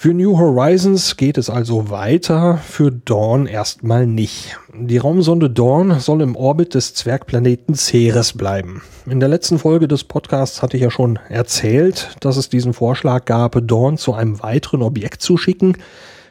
Für 0.00 0.14
New 0.14 0.38
Horizons 0.38 1.16
geht 1.16 1.38
es 1.38 1.50
also 1.50 1.90
weiter, 1.90 2.58
für 2.58 2.92
Dawn 2.92 3.48
erstmal 3.48 4.06
nicht. 4.06 4.56
Die 4.72 4.98
Raumsonde 4.98 5.50
Dawn 5.50 5.98
soll 5.98 6.22
im 6.22 6.36
Orbit 6.36 6.74
des 6.74 6.94
Zwergplaneten 6.94 7.74
Ceres 7.74 8.32
bleiben. 8.32 8.80
In 9.06 9.18
der 9.18 9.28
letzten 9.28 9.58
Folge 9.58 9.88
des 9.88 10.04
Podcasts 10.04 10.62
hatte 10.62 10.76
ich 10.76 10.84
ja 10.84 10.92
schon 10.92 11.18
erzählt, 11.28 12.10
dass 12.20 12.36
es 12.36 12.48
diesen 12.48 12.74
Vorschlag 12.74 13.24
gab, 13.24 13.58
Dawn 13.66 13.98
zu 13.98 14.14
einem 14.14 14.40
weiteren 14.40 14.82
Objekt 14.82 15.20
zu 15.20 15.36
schicken. 15.36 15.76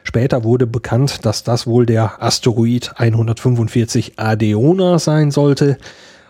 Später 0.02 0.44
wurde 0.44 0.66
bekannt, 0.66 1.26
dass 1.26 1.44
das 1.44 1.66
wohl 1.66 1.84
der 1.84 2.22
Asteroid 2.22 2.92
145 2.96 4.18
Adeona 4.18 4.98
sein 4.98 5.30
sollte. 5.30 5.76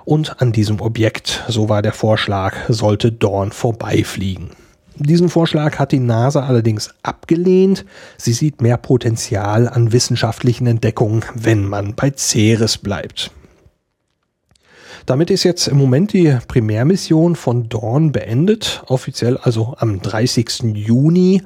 Und 0.05 0.43
an 0.43 0.51
diesem 0.51 0.81
Objekt, 0.81 1.45
so 1.47 1.69
war 1.69 1.83
der 1.83 1.93
Vorschlag, 1.93 2.57
sollte 2.69 3.13
Dawn 3.13 3.53
vorbeifliegen. 3.53 4.51
Diesen 5.01 5.29
Vorschlag 5.29 5.79
hat 5.79 5.93
die 5.93 6.01
NASA 6.01 6.47
allerdings 6.47 6.91
abgelehnt. 7.03 7.85
Sie 8.17 8.33
sieht 8.33 8.61
mehr 8.61 8.77
Potenzial 8.77 9.69
an 9.69 9.93
wissenschaftlichen 9.93 10.67
Entdeckungen, 10.67 11.25
wenn 11.35 11.65
man 11.65 11.95
bei 11.95 12.13
Ceres 12.17 12.79
bleibt. 12.79 13.31
Damit 15.07 15.31
ist 15.31 15.45
jetzt 15.45 15.69
im 15.69 15.79
Moment 15.79 16.13
die 16.13 16.37
Primärmission 16.49 17.37
von 17.37 17.69
Dawn 17.69 18.13
beendet, 18.13 18.83
offiziell 18.89 19.39
also 19.39 19.75
am 19.79 20.03
30. 20.03 20.75
Juni 20.75 21.43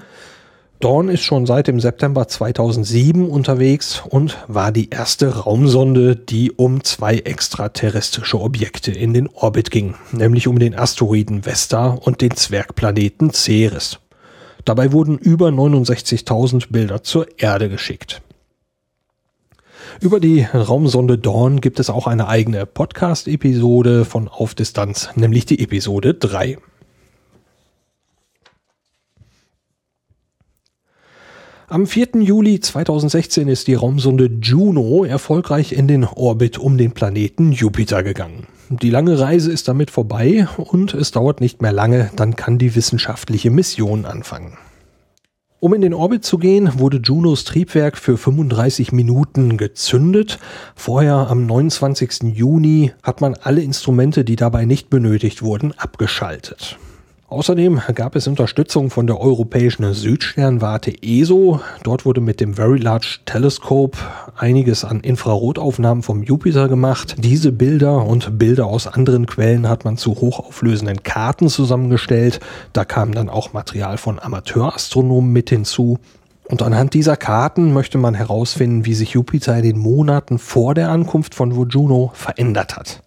Dawn 0.82 1.08
ist 1.08 1.22
schon 1.22 1.46
seit 1.46 1.68
dem 1.68 1.78
September 1.78 2.26
2007 2.26 3.28
unterwegs 3.28 4.02
und 4.08 4.36
war 4.48 4.72
die 4.72 4.90
erste 4.90 5.44
Raumsonde, 5.44 6.16
die 6.16 6.50
um 6.50 6.82
zwei 6.82 7.18
extraterrestrische 7.18 8.40
Objekte 8.40 8.90
in 8.90 9.14
den 9.14 9.28
Orbit 9.28 9.70
ging, 9.70 9.94
nämlich 10.10 10.48
um 10.48 10.58
den 10.58 10.76
Asteroiden 10.76 11.46
Vesta 11.46 11.86
und 11.90 12.20
den 12.20 12.32
Zwergplaneten 12.32 13.30
Ceres. 13.30 14.00
Dabei 14.64 14.90
wurden 14.90 15.18
über 15.18 15.50
69.000 15.50 16.72
Bilder 16.72 17.04
zur 17.04 17.28
Erde 17.38 17.68
geschickt. 17.68 18.20
Über 20.00 20.18
die 20.18 20.42
Raumsonde 20.42 21.16
Dawn 21.16 21.60
gibt 21.60 21.78
es 21.78 21.90
auch 21.90 22.08
eine 22.08 22.26
eigene 22.26 22.66
Podcast-Episode 22.66 24.04
von 24.04 24.26
Auf 24.26 24.56
Distanz, 24.56 25.10
nämlich 25.14 25.46
die 25.46 25.62
Episode 25.62 26.14
3. 26.14 26.58
Am 31.72 31.86
4. 31.86 32.20
Juli 32.20 32.60
2016 32.60 33.48
ist 33.48 33.66
die 33.66 33.72
Raumsonde 33.72 34.30
Juno 34.42 35.04
erfolgreich 35.04 35.72
in 35.72 35.88
den 35.88 36.04
Orbit 36.04 36.58
um 36.58 36.76
den 36.76 36.92
Planeten 36.92 37.52
Jupiter 37.52 38.02
gegangen. 38.02 38.46
Die 38.68 38.90
lange 38.90 39.18
Reise 39.18 39.50
ist 39.50 39.68
damit 39.68 39.90
vorbei 39.90 40.46
und 40.58 40.92
es 40.92 41.12
dauert 41.12 41.40
nicht 41.40 41.62
mehr 41.62 41.72
lange, 41.72 42.10
dann 42.14 42.36
kann 42.36 42.58
die 42.58 42.74
wissenschaftliche 42.74 43.50
Mission 43.50 44.04
anfangen. 44.04 44.58
Um 45.60 45.72
in 45.72 45.80
den 45.80 45.94
Orbit 45.94 46.26
zu 46.26 46.36
gehen, 46.36 46.78
wurde 46.78 47.00
Junos 47.02 47.44
Triebwerk 47.44 47.96
für 47.96 48.18
35 48.18 48.92
Minuten 48.92 49.56
gezündet. 49.56 50.40
Vorher 50.74 51.30
am 51.30 51.46
29. 51.46 52.34
Juni 52.34 52.92
hat 53.02 53.22
man 53.22 53.32
alle 53.32 53.62
Instrumente, 53.62 54.26
die 54.26 54.36
dabei 54.36 54.66
nicht 54.66 54.90
benötigt 54.90 55.40
wurden, 55.40 55.72
abgeschaltet. 55.78 56.76
Außerdem 57.32 57.80
gab 57.94 58.14
es 58.14 58.26
Unterstützung 58.26 58.90
von 58.90 59.06
der 59.06 59.18
europäischen 59.18 59.90
Südsternwarte 59.94 60.92
ESO. 61.02 61.62
Dort 61.82 62.04
wurde 62.04 62.20
mit 62.20 62.40
dem 62.40 62.52
Very 62.52 62.76
Large 62.76 63.20
Telescope 63.24 63.96
einiges 64.36 64.84
an 64.84 65.00
Infrarotaufnahmen 65.00 66.02
vom 66.02 66.22
Jupiter 66.22 66.68
gemacht. 66.68 67.14
Diese 67.16 67.50
Bilder 67.50 68.04
und 68.04 68.38
Bilder 68.38 68.66
aus 68.66 68.86
anderen 68.86 69.24
Quellen 69.24 69.66
hat 69.66 69.86
man 69.86 69.96
zu 69.96 70.10
hochauflösenden 70.16 71.04
Karten 71.04 71.48
zusammengestellt. 71.48 72.38
Da 72.74 72.84
kam 72.84 73.14
dann 73.14 73.30
auch 73.30 73.54
Material 73.54 73.96
von 73.96 74.18
Amateurastronomen 74.18 75.32
mit 75.32 75.48
hinzu. 75.48 75.98
Und 76.44 76.60
anhand 76.60 76.92
dieser 76.92 77.16
Karten 77.16 77.72
möchte 77.72 77.96
man 77.96 78.12
herausfinden, 78.12 78.84
wie 78.84 78.92
sich 78.92 79.12
Jupiter 79.12 79.56
in 79.56 79.62
den 79.62 79.78
Monaten 79.78 80.38
vor 80.38 80.74
der 80.74 80.90
Ankunft 80.90 81.34
von 81.34 81.50
Juno 81.70 82.10
verändert 82.12 82.76
hat. 82.76 83.02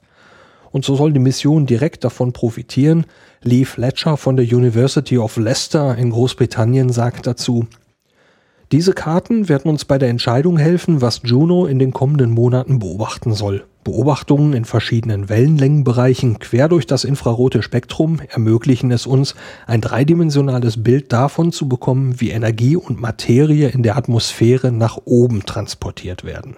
Und 0.75 0.83
so 0.83 0.95
soll 0.97 1.13
die 1.13 1.19
Mission 1.19 1.65
direkt 1.65 2.03
davon 2.03 2.33
profitieren, 2.33 3.05
Lee 3.47 3.63
Fletcher 3.63 4.17
von 4.17 4.37
der 4.37 4.45
University 4.45 5.19
of 5.19 5.37
Leicester 5.37 5.95
in 5.95 6.09
Großbritannien 6.09 6.89
sagt 6.89 7.27
dazu, 7.27 7.67
diese 8.71 8.93
Karten 8.93 9.47
werden 9.49 9.69
uns 9.69 9.85
bei 9.85 9.99
der 9.99 10.09
Entscheidung 10.09 10.57
helfen, 10.57 10.99
was 10.99 11.21
Juno 11.23 11.67
in 11.67 11.77
den 11.77 11.93
kommenden 11.93 12.31
Monaten 12.31 12.79
beobachten 12.79 13.33
soll. 13.33 13.63
Beobachtungen 13.83 14.53
in 14.53 14.65
verschiedenen 14.65 15.29
Wellenlängenbereichen 15.29 16.39
quer 16.39 16.67
durch 16.67 16.87
das 16.87 17.03
infrarote 17.03 17.61
Spektrum 17.61 18.19
ermöglichen 18.27 18.89
es 18.89 19.05
uns, 19.05 19.35
ein 19.67 19.79
dreidimensionales 19.79 20.81
Bild 20.81 21.13
davon 21.13 21.51
zu 21.51 21.69
bekommen, 21.69 22.19
wie 22.19 22.31
Energie 22.31 22.75
und 22.75 22.99
Materie 22.99 23.67
in 23.67 23.83
der 23.83 23.95
Atmosphäre 23.95 24.71
nach 24.71 24.97
oben 25.05 25.45
transportiert 25.45 26.23
werden. 26.23 26.57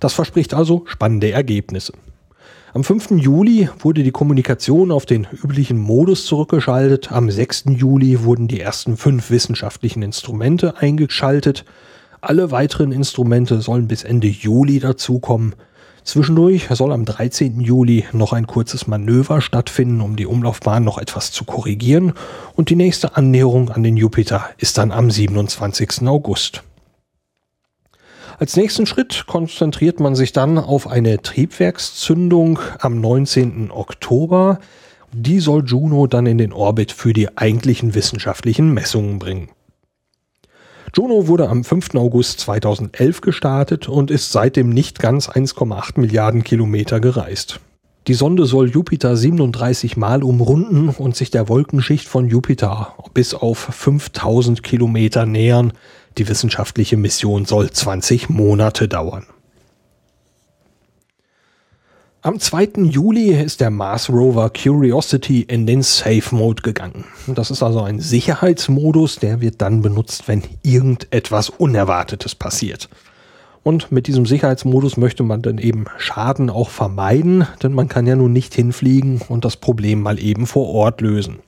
Das 0.00 0.12
verspricht 0.12 0.54
also 0.54 0.82
spannende 0.86 1.30
Ergebnisse. 1.30 1.92
Am 2.74 2.84
5. 2.84 3.10
Juli 3.18 3.68
wurde 3.80 4.02
die 4.02 4.12
Kommunikation 4.12 4.92
auf 4.92 5.04
den 5.04 5.26
üblichen 5.30 5.76
Modus 5.76 6.24
zurückgeschaltet. 6.24 7.12
Am 7.12 7.30
6. 7.30 7.64
Juli 7.76 8.24
wurden 8.24 8.48
die 8.48 8.60
ersten 8.60 8.96
fünf 8.96 9.30
wissenschaftlichen 9.30 10.02
Instrumente 10.02 10.78
eingeschaltet. 10.78 11.66
Alle 12.22 12.50
weiteren 12.50 12.90
Instrumente 12.90 13.60
sollen 13.60 13.88
bis 13.88 14.04
Ende 14.04 14.28
Juli 14.28 14.78
dazukommen. 14.78 15.54
Zwischendurch 16.02 16.68
soll 16.70 16.92
am 16.92 17.04
13. 17.04 17.60
Juli 17.60 18.06
noch 18.12 18.32
ein 18.32 18.46
kurzes 18.46 18.86
Manöver 18.86 19.42
stattfinden, 19.42 20.00
um 20.00 20.16
die 20.16 20.26
Umlaufbahn 20.26 20.82
noch 20.82 20.96
etwas 20.96 21.30
zu 21.30 21.44
korrigieren. 21.44 22.14
Und 22.54 22.70
die 22.70 22.76
nächste 22.76 23.18
Annäherung 23.18 23.68
an 23.68 23.82
den 23.82 23.98
Jupiter 23.98 24.48
ist 24.56 24.78
dann 24.78 24.92
am 24.92 25.10
27. 25.10 26.08
August. 26.08 26.62
Als 28.42 28.56
nächsten 28.56 28.86
Schritt 28.86 29.26
konzentriert 29.28 30.00
man 30.00 30.16
sich 30.16 30.32
dann 30.32 30.58
auf 30.58 30.88
eine 30.88 31.22
Triebwerkszündung 31.22 32.58
am 32.80 33.00
19. 33.00 33.70
Oktober. 33.70 34.58
Die 35.12 35.38
soll 35.38 35.64
Juno 35.64 36.08
dann 36.08 36.26
in 36.26 36.38
den 36.38 36.52
Orbit 36.52 36.90
für 36.90 37.12
die 37.12 37.38
eigentlichen 37.38 37.94
wissenschaftlichen 37.94 38.74
Messungen 38.74 39.20
bringen. 39.20 39.50
Juno 40.92 41.28
wurde 41.28 41.48
am 41.48 41.62
5. 41.62 41.94
August 41.94 42.40
2011 42.40 43.20
gestartet 43.20 43.88
und 43.88 44.10
ist 44.10 44.32
seitdem 44.32 44.70
nicht 44.70 44.98
ganz 44.98 45.28
1,8 45.28 46.00
Milliarden 46.00 46.42
Kilometer 46.42 46.98
gereist. 46.98 47.60
Die 48.08 48.14
Sonde 48.14 48.46
soll 48.46 48.68
Jupiter 48.68 49.16
37 49.16 49.96
Mal 49.96 50.24
umrunden 50.24 50.88
und 50.88 51.14
sich 51.14 51.30
der 51.30 51.48
Wolkenschicht 51.48 52.08
von 52.08 52.28
Jupiter 52.28 52.96
bis 53.14 53.34
auf 53.34 53.58
5000 53.58 54.64
Kilometer 54.64 55.26
nähern. 55.26 55.74
Die 56.18 56.28
wissenschaftliche 56.28 56.96
Mission 56.96 57.44
soll 57.44 57.70
20 57.70 58.28
Monate 58.28 58.88
dauern. 58.88 59.26
Am 62.24 62.38
2. 62.38 62.84
Juli 62.84 63.30
ist 63.34 63.60
der 63.60 63.70
Mars 63.70 64.08
Rover 64.08 64.50
Curiosity 64.50 65.40
in 65.40 65.66
den 65.66 65.82
Safe 65.82 66.22
Mode 66.30 66.62
gegangen. 66.62 67.04
Das 67.26 67.50
ist 67.50 67.64
also 67.64 67.80
ein 67.80 67.98
Sicherheitsmodus, 67.98 69.16
der 69.16 69.40
wird 69.40 69.60
dann 69.60 69.82
benutzt, 69.82 70.28
wenn 70.28 70.44
irgendetwas 70.62 71.48
Unerwartetes 71.48 72.36
passiert. 72.36 72.88
Und 73.64 73.90
mit 73.90 74.06
diesem 74.06 74.24
Sicherheitsmodus 74.24 74.96
möchte 74.96 75.24
man 75.24 75.42
dann 75.42 75.58
eben 75.58 75.86
Schaden 75.98 76.48
auch 76.48 76.70
vermeiden, 76.70 77.46
denn 77.62 77.72
man 77.72 77.88
kann 77.88 78.06
ja 78.06 78.14
nun 78.14 78.32
nicht 78.32 78.54
hinfliegen 78.54 79.20
und 79.28 79.44
das 79.44 79.56
Problem 79.56 80.00
mal 80.00 80.20
eben 80.20 80.46
vor 80.46 80.68
Ort 80.68 81.00
lösen. 81.00 81.40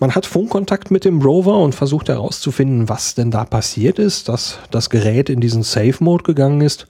Man 0.00 0.14
hat 0.14 0.26
Funkkontakt 0.26 0.92
mit 0.92 1.04
dem 1.04 1.20
Rover 1.20 1.58
und 1.58 1.74
versucht 1.74 2.08
herauszufinden, 2.08 2.88
was 2.88 3.16
denn 3.16 3.32
da 3.32 3.44
passiert 3.44 3.98
ist, 3.98 4.28
dass 4.28 4.60
das 4.70 4.90
Gerät 4.90 5.28
in 5.28 5.40
diesen 5.40 5.64
Safe 5.64 5.96
Mode 5.98 6.22
gegangen 6.22 6.60
ist. 6.60 6.86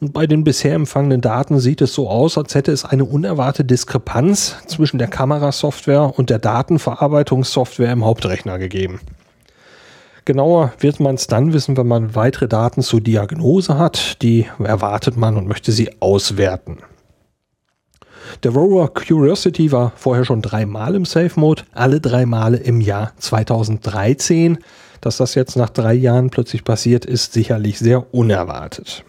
Und 0.00 0.12
bei 0.12 0.28
den 0.28 0.44
bisher 0.44 0.74
empfangenen 0.74 1.20
Daten 1.20 1.58
sieht 1.58 1.80
es 1.80 1.94
so 1.94 2.08
aus, 2.08 2.38
als 2.38 2.54
hätte 2.54 2.70
es 2.70 2.84
eine 2.84 3.04
unerwartete 3.04 3.64
Diskrepanz 3.64 4.56
zwischen 4.68 4.98
der 4.98 5.08
Kamerasoftware 5.08 6.16
und 6.16 6.30
der 6.30 6.38
Datenverarbeitungssoftware 6.38 7.90
im 7.90 8.04
Hauptrechner 8.04 8.58
gegeben. 8.58 9.00
Genauer 10.24 10.72
wird 10.78 11.00
man 11.00 11.16
es 11.16 11.26
dann 11.26 11.52
wissen, 11.52 11.76
wenn 11.76 11.88
man 11.88 12.14
weitere 12.14 12.46
Daten 12.46 12.82
zur 12.82 13.00
Diagnose 13.00 13.78
hat. 13.78 14.22
Die 14.22 14.46
erwartet 14.62 15.16
man 15.16 15.36
und 15.36 15.48
möchte 15.48 15.72
sie 15.72 15.90
auswerten. 16.00 16.78
Der 18.42 18.52
Rover 18.52 18.88
Curiosity 18.88 19.72
war 19.72 19.92
vorher 19.96 20.24
schon 20.24 20.42
dreimal 20.42 20.94
im 20.94 21.04
Safe 21.04 21.38
Mode, 21.38 21.62
alle 21.72 22.00
drei 22.00 22.26
Male 22.26 22.58
im 22.58 22.80
Jahr 22.80 23.12
2013. 23.18 24.58
Dass 25.00 25.18
das 25.18 25.34
jetzt 25.34 25.56
nach 25.56 25.70
drei 25.70 25.94
Jahren 25.94 26.30
plötzlich 26.30 26.64
passiert, 26.64 27.04
ist 27.04 27.32
sicherlich 27.32 27.78
sehr 27.78 28.14
unerwartet. 28.14 29.04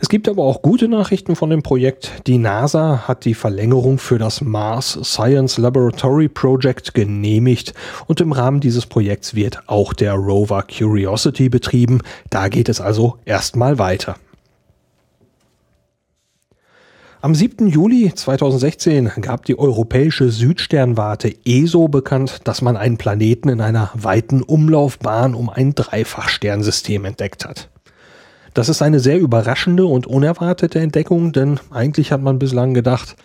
Es 0.00 0.08
gibt 0.08 0.28
aber 0.28 0.42
auch 0.42 0.62
gute 0.62 0.88
Nachrichten 0.88 1.36
von 1.36 1.50
dem 1.50 1.62
Projekt. 1.62 2.12
Die 2.26 2.38
NASA 2.38 3.04
hat 3.06 3.24
die 3.24 3.34
Verlängerung 3.34 3.98
für 3.98 4.18
das 4.18 4.40
Mars 4.40 4.98
Science 5.02 5.58
Laboratory 5.58 6.28
Project 6.28 6.94
genehmigt 6.94 7.74
und 8.06 8.20
im 8.20 8.32
Rahmen 8.32 8.60
dieses 8.60 8.86
Projekts 8.86 9.34
wird 9.34 9.60
auch 9.66 9.92
der 9.92 10.14
Rover 10.14 10.62
Curiosity 10.62 11.48
betrieben. 11.48 12.00
Da 12.30 12.48
geht 12.48 12.68
es 12.68 12.80
also 12.80 13.18
erstmal 13.24 13.78
weiter. 13.78 14.16
Am 17.24 17.34
7. 17.34 17.68
Juli 17.68 18.12
2016 18.14 19.12
gab 19.22 19.46
die 19.46 19.58
europäische 19.58 20.28
Südsternwarte 20.28 21.34
ESO 21.46 21.88
bekannt, 21.88 22.40
dass 22.44 22.60
man 22.60 22.76
einen 22.76 22.98
Planeten 22.98 23.48
in 23.48 23.62
einer 23.62 23.90
weiten 23.94 24.42
Umlaufbahn 24.42 25.34
um 25.34 25.48
ein 25.48 25.74
Dreifachsternsystem 25.74 27.06
entdeckt 27.06 27.46
hat. 27.46 27.70
Das 28.52 28.68
ist 28.68 28.82
eine 28.82 29.00
sehr 29.00 29.18
überraschende 29.18 29.86
und 29.86 30.06
unerwartete 30.06 30.80
Entdeckung, 30.80 31.32
denn 31.32 31.58
eigentlich 31.70 32.12
hat 32.12 32.20
man 32.20 32.38
bislang 32.38 32.74
gedacht, 32.74 33.16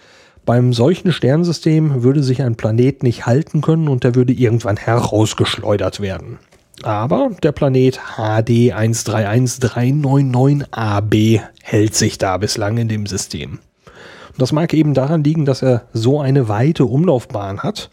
beim 0.46 0.72
solchen 0.72 1.12
Sternsystem 1.12 2.02
würde 2.02 2.24
sich 2.24 2.42
ein 2.42 2.56
Planet 2.56 3.04
nicht 3.04 3.26
halten 3.26 3.60
können 3.60 3.90
und 3.90 4.06
er 4.06 4.16
würde 4.16 4.32
irgendwann 4.32 4.78
herausgeschleudert 4.78 6.00
werden. 6.00 6.40
Aber 6.84 7.32
der 7.44 7.52
Planet 7.52 8.00
HD 8.16 8.74
131399AB 8.74 11.42
hält 11.62 11.96
sich 11.96 12.18
da 12.18 12.38
bislang 12.38 12.78
in 12.78 12.88
dem 12.88 13.06
System. 13.06 13.60
Das 14.40 14.54
mag 14.54 14.74
eben 14.74 14.94
daran 14.94 15.22
liegen, 15.22 15.44
dass 15.44 15.62
er 15.62 15.84
so 15.92 16.22
eine 16.22 16.48
weite 16.48 16.86
Umlaufbahn 16.86 17.62
hat. 17.62 17.90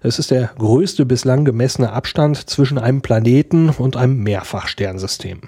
Es 0.00 0.20
ist 0.20 0.30
der 0.30 0.50
größte 0.56 1.04
bislang 1.04 1.44
gemessene 1.44 1.92
Abstand 1.92 2.48
zwischen 2.48 2.78
einem 2.78 3.02
Planeten 3.02 3.70
und 3.70 3.96
einem 3.96 4.22
Mehrfachsternsystem. 4.22 5.40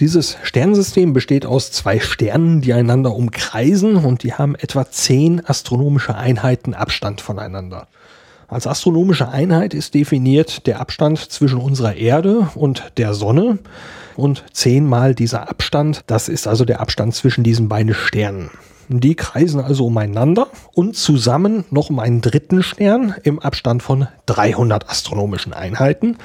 Dieses 0.00 0.38
Sternensystem 0.44 1.12
besteht 1.12 1.44
aus 1.44 1.72
zwei 1.72 2.00
Sternen, 2.00 2.62
die 2.62 2.72
einander 2.72 3.14
umkreisen 3.14 3.96
und 3.96 4.22
die 4.22 4.32
haben 4.32 4.54
etwa 4.54 4.90
zehn 4.90 5.44
astronomische 5.44 6.14
Einheiten 6.14 6.72
Abstand 6.72 7.20
voneinander. 7.20 7.86
Als 8.46 8.66
astronomische 8.66 9.28
Einheit 9.28 9.74
ist 9.74 9.92
definiert 9.92 10.66
der 10.66 10.80
Abstand 10.80 11.18
zwischen 11.18 11.58
unserer 11.58 11.96
Erde 11.96 12.48
und 12.54 12.92
der 12.96 13.12
Sonne 13.12 13.58
und 14.16 14.42
zehnmal 14.52 15.14
dieser 15.14 15.50
Abstand, 15.50 16.00
das 16.06 16.30
ist 16.30 16.48
also 16.48 16.64
der 16.64 16.80
Abstand 16.80 17.14
zwischen 17.14 17.44
diesen 17.44 17.68
beiden 17.68 17.92
Sternen. 17.92 18.50
Die 18.90 19.14
kreisen 19.14 19.60
also 19.60 19.86
umeinander 19.86 20.48
und 20.74 20.96
zusammen 20.96 21.64
noch 21.70 21.90
um 21.90 21.98
einen 21.98 22.22
dritten 22.22 22.62
Stern 22.62 23.14
im 23.22 23.38
Abstand 23.38 23.82
von 23.82 24.08
300 24.26 24.88
astronomischen 24.88 25.52
Einheiten. 25.52 26.16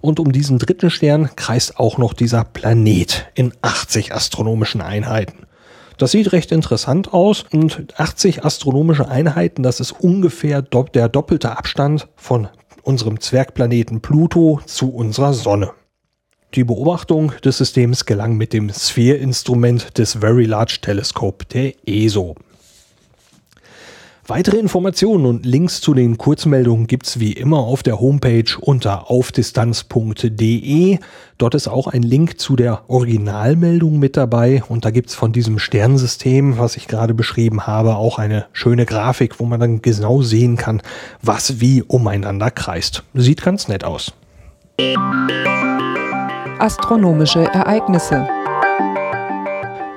Und 0.00 0.18
um 0.18 0.32
diesen 0.32 0.58
dritten 0.58 0.90
Stern 0.90 1.30
kreist 1.36 1.78
auch 1.78 1.96
noch 1.96 2.14
dieser 2.14 2.42
Planet 2.42 3.26
in 3.34 3.52
80 3.62 4.14
astronomischen 4.14 4.80
Einheiten. 4.80 5.46
Das 5.96 6.12
sieht 6.12 6.32
recht 6.32 6.50
interessant 6.52 7.12
aus 7.12 7.44
und 7.52 7.98
80 7.98 8.44
astronomische 8.44 9.08
Einheiten, 9.08 9.64
das 9.64 9.80
ist 9.80 9.92
ungefähr 9.92 10.62
der 10.62 11.08
doppelte 11.08 11.56
Abstand 11.56 12.08
von 12.14 12.48
unserem 12.82 13.20
Zwergplaneten 13.20 14.00
Pluto 14.00 14.60
zu 14.64 14.92
unserer 14.92 15.34
Sonne. 15.34 15.72
Die 16.54 16.64
Beobachtung 16.64 17.32
des 17.44 17.58
Systems 17.58 18.06
gelang 18.06 18.38
mit 18.38 18.54
dem 18.54 18.70
Sphere-Instrument 18.72 19.98
des 19.98 20.14
Very 20.14 20.44
Large 20.44 20.78
Telescope 20.80 21.44
der 21.44 21.74
ESO. 21.86 22.36
Weitere 24.26 24.56
Informationen 24.56 25.26
und 25.26 25.44
Links 25.44 25.82
zu 25.82 25.92
den 25.92 26.16
Kurzmeldungen 26.16 26.86
gibt's 26.86 27.20
wie 27.20 27.32
immer 27.32 27.58
auf 27.58 27.82
der 27.82 28.00
Homepage 28.00 28.58
unter 28.60 29.10
aufdistanz.de. 29.10 30.98
Dort 31.36 31.54
ist 31.54 31.68
auch 31.68 31.86
ein 31.86 32.02
Link 32.02 32.40
zu 32.40 32.56
der 32.56 32.82
Originalmeldung 32.88 33.98
mit 33.98 34.16
dabei 34.16 34.62
und 34.68 34.86
da 34.86 34.90
gibt's 34.90 35.14
von 35.14 35.32
diesem 35.32 35.58
Sternsystem, 35.58 36.56
was 36.58 36.76
ich 36.76 36.88
gerade 36.88 37.12
beschrieben 37.12 37.66
habe, 37.66 37.96
auch 37.96 38.18
eine 38.18 38.46
schöne 38.52 38.86
Grafik, 38.86 39.38
wo 39.38 39.44
man 39.44 39.60
dann 39.60 39.82
genau 39.82 40.22
sehen 40.22 40.56
kann, 40.56 40.80
was 41.22 41.60
wie 41.60 41.82
umeinander 41.82 42.50
kreist. 42.50 43.04
Sieht 43.14 43.42
ganz 43.42 43.68
nett 43.68 43.84
aus. 43.84 44.12
Astronomische 46.60 47.44
Ereignisse. 47.44 48.28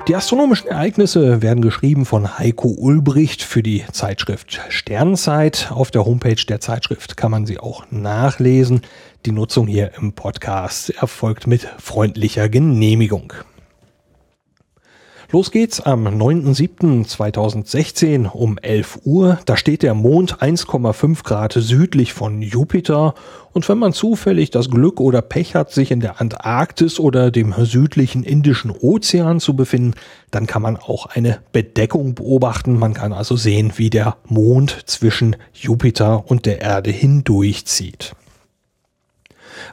Die 0.06 0.14
astronomischen 0.14 0.68
Ereignisse 0.68 1.42
werden 1.42 1.60
geschrieben 1.60 2.04
von 2.04 2.38
Heiko 2.38 2.68
Ulbricht 2.68 3.42
für 3.42 3.64
die 3.64 3.84
Zeitschrift 3.90 4.60
Sternzeit. 4.68 5.72
Auf 5.72 5.90
der 5.90 6.04
Homepage 6.04 6.36
der 6.48 6.60
Zeitschrift 6.60 7.16
kann 7.16 7.32
man 7.32 7.46
sie 7.46 7.58
auch 7.58 7.86
nachlesen. 7.90 8.82
Die 9.26 9.32
Nutzung 9.32 9.66
hier 9.66 9.90
im 9.98 10.12
Podcast 10.12 10.90
erfolgt 10.90 11.48
mit 11.48 11.68
freundlicher 11.78 12.48
Genehmigung. 12.48 13.32
Los 15.32 15.50
geht's 15.50 15.80
am 15.80 16.06
9.7.2016 16.06 18.28
um 18.28 18.58
11 18.58 19.00
Uhr. 19.04 19.40
Da 19.46 19.56
steht 19.56 19.82
der 19.82 19.94
Mond 19.94 20.42
1,5 20.42 21.24
Grad 21.24 21.54
südlich 21.54 22.12
von 22.12 22.42
Jupiter. 22.42 23.14
Und 23.54 23.66
wenn 23.66 23.78
man 23.78 23.94
zufällig 23.94 24.50
das 24.50 24.68
Glück 24.68 25.00
oder 25.00 25.22
Pech 25.22 25.54
hat, 25.54 25.72
sich 25.72 25.90
in 25.90 26.00
der 26.00 26.20
Antarktis 26.20 27.00
oder 27.00 27.30
dem 27.30 27.54
südlichen 27.64 28.24
Indischen 28.24 28.70
Ozean 28.70 29.40
zu 29.40 29.56
befinden, 29.56 29.94
dann 30.30 30.46
kann 30.46 30.60
man 30.60 30.76
auch 30.76 31.06
eine 31.06 31.38
Bedeckung 31.52 32.14
beobachten. 32.14 32.78
Man 32.78 32.92
kann 32.92 33.14
also 33.14 33.34
sehen, 33.34 33.72
wie 33.76 33.88
der 33.88 34.18
Mond 34.26 34.82
zwischen 34.84 35.36
Jupiter 35.54 36.30
und 36.30 36.44
der 36.44 36.60
Erde 36.60 36.90
hindurchzieht. 36.90 38.14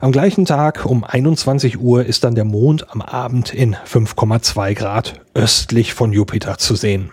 Am 0.01 0.11
gleichen 0.11 0.45
Tag 0.45 0.86
um 0.86 1.03
21 1.03 1.80
Uhr 1.80 2.05
ist 2.05 2.23
dann 2.23 2.36
der 2.36 2.45
Mond 2.45 2.91
am 2.91 3.01
Abend 3.01 3.53
in 3.53 3.75
5,2 3.75 4.73
Grad 4.73 5.21
östlich 5.34 5.93
von 5.93 6.13
Jupiter 6.13 6.57
zu 6.57 6.75
sehen. 6.75 7.11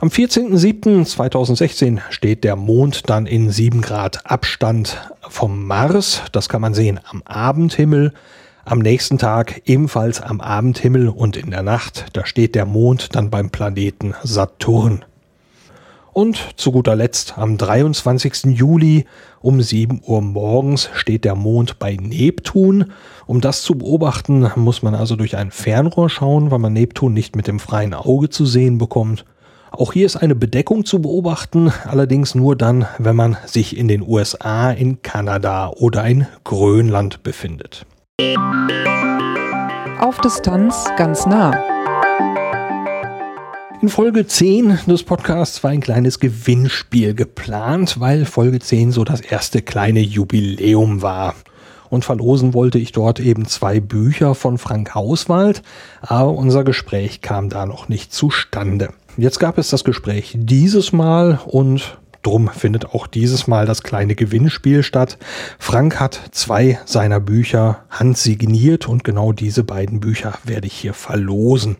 Am 0.00 0.08
14.07.2016 0.08 2.00
steht 2.10 2.42
der 2.42 2.56
Mond 2.56 3.08
dann 3.08 3.26
in 3.26 3.50
7 3.50 3.82
Grad 3.82 4.26
Abstand 4.28 4.98
vom 5.28 5.64
Mars. 5.66 6.22
Das 6.32 6.48
kann 6.48 6.60
man 6.60 6.74
sehen 6.74 6.98
am 7.08 7.22
Abendhimmel. 7.22 8.12
Am 8.64 8.80
nächsten 8.80 9.18
Tag 9.18 9.62
ebenfalls 9.64 10.20
am 10.20 10.40
Abendhimmel 10.40 11.08
und 11.08 11.36
in 11.36 11.50
der 11.50 11.62
Nacht, 11.62 12.06
da 12.14 12.26
steht 12.26 12.54
der 12.54 12.66
Mond 12.66 13.14
dann 13.14 13.30
beim 13.30 13.50
Planeten 13.50 14.14
Saturn. 14.24 15.04
Und 16.12 16.38
zu 16.56 16.72
guter 16.72 16.94
Letzt 16.94 17.38
am 17.38 17.56
23. 17.56 18.44
Juli 18.56 19.06
um 19.40 19.62
7 19.62 20.02
Uhr 20.06 20.20
morgens 20.20 20.90
steht 20.92 21.24
der 21.24 21.34
Mond 21.34 21.78
bei 21.78 21.96
Neptun. 21.96 22.92
Um 23.26 23.40
das 23.40 23.62
zu 23.62 23.76
beobachten, 23.76 24.50
muss 24.56 24.82
man 24.82 24.94
also 24.94 25.16
durch 25.16 25.36
ein 25.36 25.50
Fernrohr 25.50 26.10
schauen, 26.10 26.50
weil 26.50 26.58
man 26.58 26.74
Neptun 26.74 27.14
nicht 27.14 27.34
mit 27.34 27.46
dem 27.46 27.58
freien 27.58 27.94
Auge 27.94 28.28
zu 28.28 28.44
sehen 28.44 28.76
bekommt. 28.76 29.24
Auch 29.70 29.94
hier 29.94 30.04
ist 30.04 30.16
eine 30.16 30.34
Bedeckung 30.34 30.84
zu 30.84 31.00
beobachten, 31.00 31.72
allerdings 31.86 32.34
nur 32.34 32.56
dann, 32.56 32.86
wenn 32.98 33.16
man 33.16 33.38
sich 33.46 33.78
in 33.78 33.88
den 33.88 34.02
USA, 34.02 34.70
in 34.70 35.00
Kanada 35.00 35.70
oder 35.70 36.04
in 36.04 36.26
Grönland 36.44 37.22
befindet. 37.22 37.86
Auf 39.98 40.20
Distanz 40.20 40.90
ganz 40.98 41.24
nah. 41.24 41.52
In 43.82 43.88
Folge 43.88 44.24
10 44.24 44.78
des 44.86 45.02
Podcasts 45.02 45.64
war 45.64 45.72
ein 45.72 45.80
kleines 45.80 46.20
Gewinnspiel 46.20 47.14
geplant, 47.14 47.98
weil 47.98 48.26
Folge 48.26 48.60
10 48.60 48.92
so 48.92 49.02
das 49.02 49.20
erste 49.20 49.60
kleine 49.60 49.98
Jubiläum 49.98 51.02
war. 51.02 51.34
Und 51.90 52.04
verlosen 52.04 52.54
wollte 52.54 52.78
ich 52.78 52.92
dort 52.92 53.18
eben 53.18 53.48
zwei 53.48 53.80
Bücher 53.80 54.36
von 54.36 54.58
Frank 54.58 54.94
Hauswald, 54.94 55.64
aber 56.00 56.30
unser 56.30 56.62
Gespräch 56.62 57.22
kam 57.22 57.48
da 57.48 57.66
noch 57.66 57.88
nicht 57.88 58.12
zustande. 58.12 58.90
Jetzt 59.16 59.40
gab 59.40 59.58
es 59.58 59.70
das 59.70 59.82
Gespräch 59.82 60.36
dieses 60.38 60.92
Mal 60.92 61.40
und 61.44 61.98
Drum 62.22 62.50
findet 62.50 62.86
auch 62.86 63.08
dieses 63.08 63.48
Mal 63.48 63.66
das 63.66 63.82
kleine 63.82 64.14
Gewinnspiel 64.14 64.84
statt. 64.84 65.18
Frank 65.58 65.98
hat 65.98 66.20
zwei 66.30 66.78
seiner 66.84 67.18
Bücher 67.18 67.82
handsigniert 67.90 68.88
und 68.88 69.02
genau 69.02 69.32
diese 69.32 69.64
beiden 69.64 69.98
Bücher 69.98 70.34
werde 70.44 70.68
ich 70.68 70.74
hier 70.74 70.94
verlosen. 70.94 71.78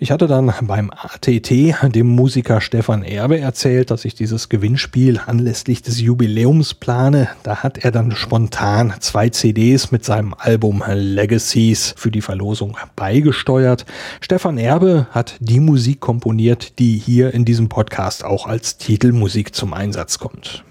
Ich 0.00 0.12
hatte 0.12 0.28
dann 0.28 0.52
beim 0.62 0.92
ATT 0.92 1.50
dem 1.50 2.06
Musiker 2.06 2.60
Stefan 2.60 3.02
Erbe 3.02 3.40
erzählt, 3.40 3.90
dass 3.90 4.04
ich 4.04 4.14
dieses 4.14 4.48
Gewinnspiel 4.48 5.18
anlässlich 5.26 5.82
des 5.82 6.00
Jubiläums 6.00 6.74
plane. 6.74 7.28
Da 7.42 7.64
hat 7.64 7.78
er 7.78 7.90
dann 7.90 8.12
spontan 8.12 8.94
zwei 9.00 9.28
CDs 9.28 9.90
mit 9.90 10.04
seinem 10.04 10.34
Album 10.38 10.84
Legacies 10.86 11.94
für 11.96 12.12
die 12.12 12.20
Verlosung 12.20 12.76
beigesteuert. 12.94 13.86
Stefan 14.20 14.56
Erbe 14.56 15.08
hat 15.10 15.34
die 15.40 15.58
Musik 15.58 15.98
komponiert, 15.98 16.78
die 16.78 16.96
hier 16.96 17.34
in 17.34 17.44
diesem 17.44 17.68
Podcast 17.68 18.24
auch 18.24 18.46
als 18.46 18.78
Titelmusik 18.78 19.52
zum 19.52 19.74
Einsatz 19.74 20.20
kommt. 20.20 20.62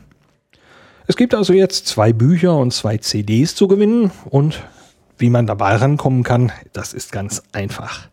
Es 1.06 1.18
gibt 1.18 1.36
also 1.36 1.52
jetzt 1.52 1.86
zwei 1.88 2.14
Bücher 2.14 2.56
und 2.56 2.72
zwei 2.72 2.98
CDs 2.98 3.56
zu 3.56 3.68
gewinnen 3.68 4.10
und 4.30 4.64
wie 5.18 5.30
man 5.30 5.48
dabei 5.48 5.76
rankommen 5.76 6.24
kann, 6.24 6.52
das 6.74 6.94
ist 6.94 7.12
ganz 7.12 7.44
einfach. 7.52 8.08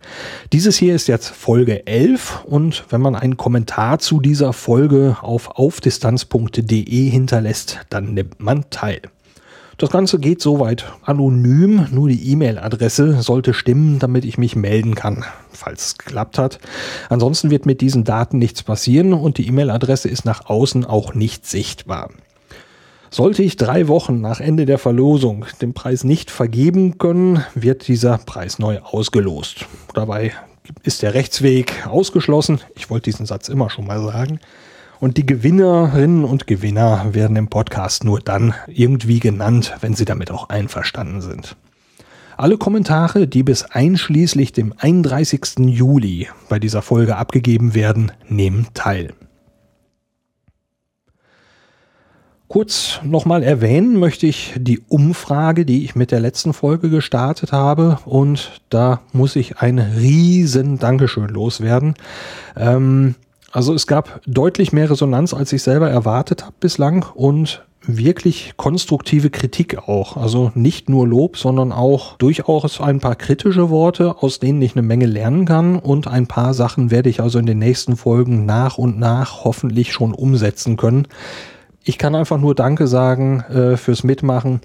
Dieses 0.52 0.76
hier 0.76 0.94
ist 0.94 1.08
jetzt 1.08 1.28
Folge 1.28 1.86
11 1.86 2.44
und 2.46 2.84
wenn 2.88 3.00
man 3.00 3.14
einen 3.14 3.36
Kommentar 3.36 3.98
zu 3.98 4.20
dieser 4.20 4.52
Folge 4.52 5.16
auf 5.20 5.50
aufdistanz.de 5.50 7.10
hinterlässt, 7.10 7.80
dann 7.90 8.14
nimmt 8.14 8.40
man 8.40 8.70
teil. 8.70 9.02
Das 9.76 9.90
Ganze 9.90 10.20
geht 10.20 10.40
soweit 10.40 10.84
anonym, 11.02 11.88
nur 11.90 12.08
die 12.08 12.30
E-Mail-Adresse 12.30 13.22
sollte 13.22 13.52
stimmen, 13.52 13.98
damit 13.98 14.24
ich 14.24 14.38
mich 14.38 14.54
melden 14.54 14.94
kann, 14.94 15.24
falls 15.50 15.86
es 15.86 15.98
geklappt 15.98 16.38
hat. 16.38 16.60
Ansonsten 17.08 17.50
wird 17.50 17.66
mit 17.66 17.80
diesen 17.80 18.04
Daten 18.04 18.38
nichts 18.38 18.62
passieren 18.62 19.12
und 19.12 19.36
die 19.36 19.48
E-Mail-Adresse 19.48 20.08
ist 20.08 20.24
nach 20.24 20.46
außen 20.46 20.84
auch 20.84 21.14
nicht 21.14 21.44
sichtbar. 21.46 22.10
Sollte 23.14 23.44
ich 23.44 23.56
drei 23.56 23.86
Wochen 23.86 24.20
nach 24.20 24.40
Ende 24.40 24.66
der 24.66 24.76
Verlosung 24.76 25.46
den 25.62 25.72
Preis 25.72 26.02
nicht 26.02 26.32
vergeben 26.32 26.98
können, 26.98 27.44
wird 27.54 27.86
dieser 27.86 28.18
Preis 28.18 28.58
neu 28.58 28.80
ausgelost. 28.80 29.66
Dabei 29.94 30.32
ist 30.82 31.02
der 31.02 31.14
Rechtsweg 31.14 31.86
ausgeschlossen. 31.86 32.58
Ich 32.74 32.90
wollte 32.90 33.04
diesen 33.04 33.24
Satz 33.24 33.48
immer 33.48 33.70
schon 33.70 33.86
mal 33.86 34.02
sagen. 34.02 34.40
Und 34.98 35.16
die 35.16 35.26
Gewinnerinnen 35.26 36.24
und 36.24 36.48
Gewinner 36.48 37.14
werden 37.14 37.36
im 37.36 37.46
Podcast 37.46 38.02
nur 38.02 38.18
dann 38.18 38.52
irgendwie 38.66 39.20
genannt, 39.20 39.74
wenn 39.80 39.94
sie 39.94 40.06
damit 40.06 40.32
auch 40.32 40.48
einverstanden 40.48 41.20
sind. 41.20 41.54
Alle 42.36 42.58
Kommentare, 42.58 43.28
die 43.28 43.44
bis 43.44 43.62
einschließlich 43.62 44.50
dem 44.50 44.74
31. 44.76 45.58
Juli 45.58 46.26
bei 46.48 46.58
dieser 46.58 46.82
Folge 46.82 47.14
abgegeben 47.14 47.76
werden, 47.76 48.10
nehmen 48.28 48.66
teil. 48.74 49.12
Kurz 52.54 53.00
nochmal 53.02 53.42
erwähnen 53.42 53.98
möchte 53.98 54.28
ich 54.28 54.52
die 54.56 54.78
Umfrage, 54.88 55.66
die 55.66 55.84
ich 55.84 55.96
mit 55.96 56.12
der 56.12 56.20
letzten 56.20 56.52
Folge 56.52 56.88
gestartet 56.88 57.50
habe. 57.50 57.98
Und 58.04 58.60
da 58.70 59.00
muss 59.12 59.34
ich 59.34 59.58
ein 59.58 59.80
riesen 59.80 60.78
Dankeschön 60.78 61.26
loswerden. 61.26 61.94
Ähm, 62.56 63.16
also 63.50 63.74
es 63.74 63.88
gab 63.88 64.20
deutlich 64.24 64.72
mehr 64.72 64.88
Resonanz, 64.88 65.34
als 65.34 65.52
ich 65.52 65.64
selber 65.64 65.90
erwartet 65.90 66.44
habe 66.44 66.54
bislang 66.60 67.04
und 67.16 67.64
wirklich 67.82 68.52
konstruktive 68.56 69.30
Kritik 69.30 69.88
auch. 69.88 70.16
Also 70.16 70.52
nicht 70.54 70.88
nur 70.88 71.08
Lob, 71.08 71.36
sondern 71.36 71.72
auch 71.72 72.16
durchaus 72.18 72.80
ein 72.80 73.00
paar 73.00 73.16
kritische 73.16 73.68
Worte, 73.68 74.22
aus 74.22 74.38
denen 74.38 74.62
ich 74.62 74.76
eine 74.76 74.82
Menge 74.82 75.06
lernen 75.06 75.44
kann. 75.44 75.74
Und 75.80 76.06
ein 76.06 76.28
paar 76.28 76.54
Sachen 76.54 76.92
werde 76.92 77.10
ich 77.10 77.20
also 77.20 77.40
in 77.40 77.46
den 77.46 77.58
nächsten 77.58 77.96
Folgen 77.96 78.46
nach 78.46 78.78
und 78.78 78.96
nach 78.96 79.42
hoffentlich 79.42 79.92
schon 79.92 80.14
umsetzen 80.14 80.76
können 80.76 81.08
ich 81.84 81.98
kann 81.98 82.14
einfach 82.14 82.38
nur 82.38 82.54
Danke 82.54 82.86
sagen 82.86 83.40
äh, 83.42 83.76
fürs 83.76 84.04
Mitmachen. 84.04 84.60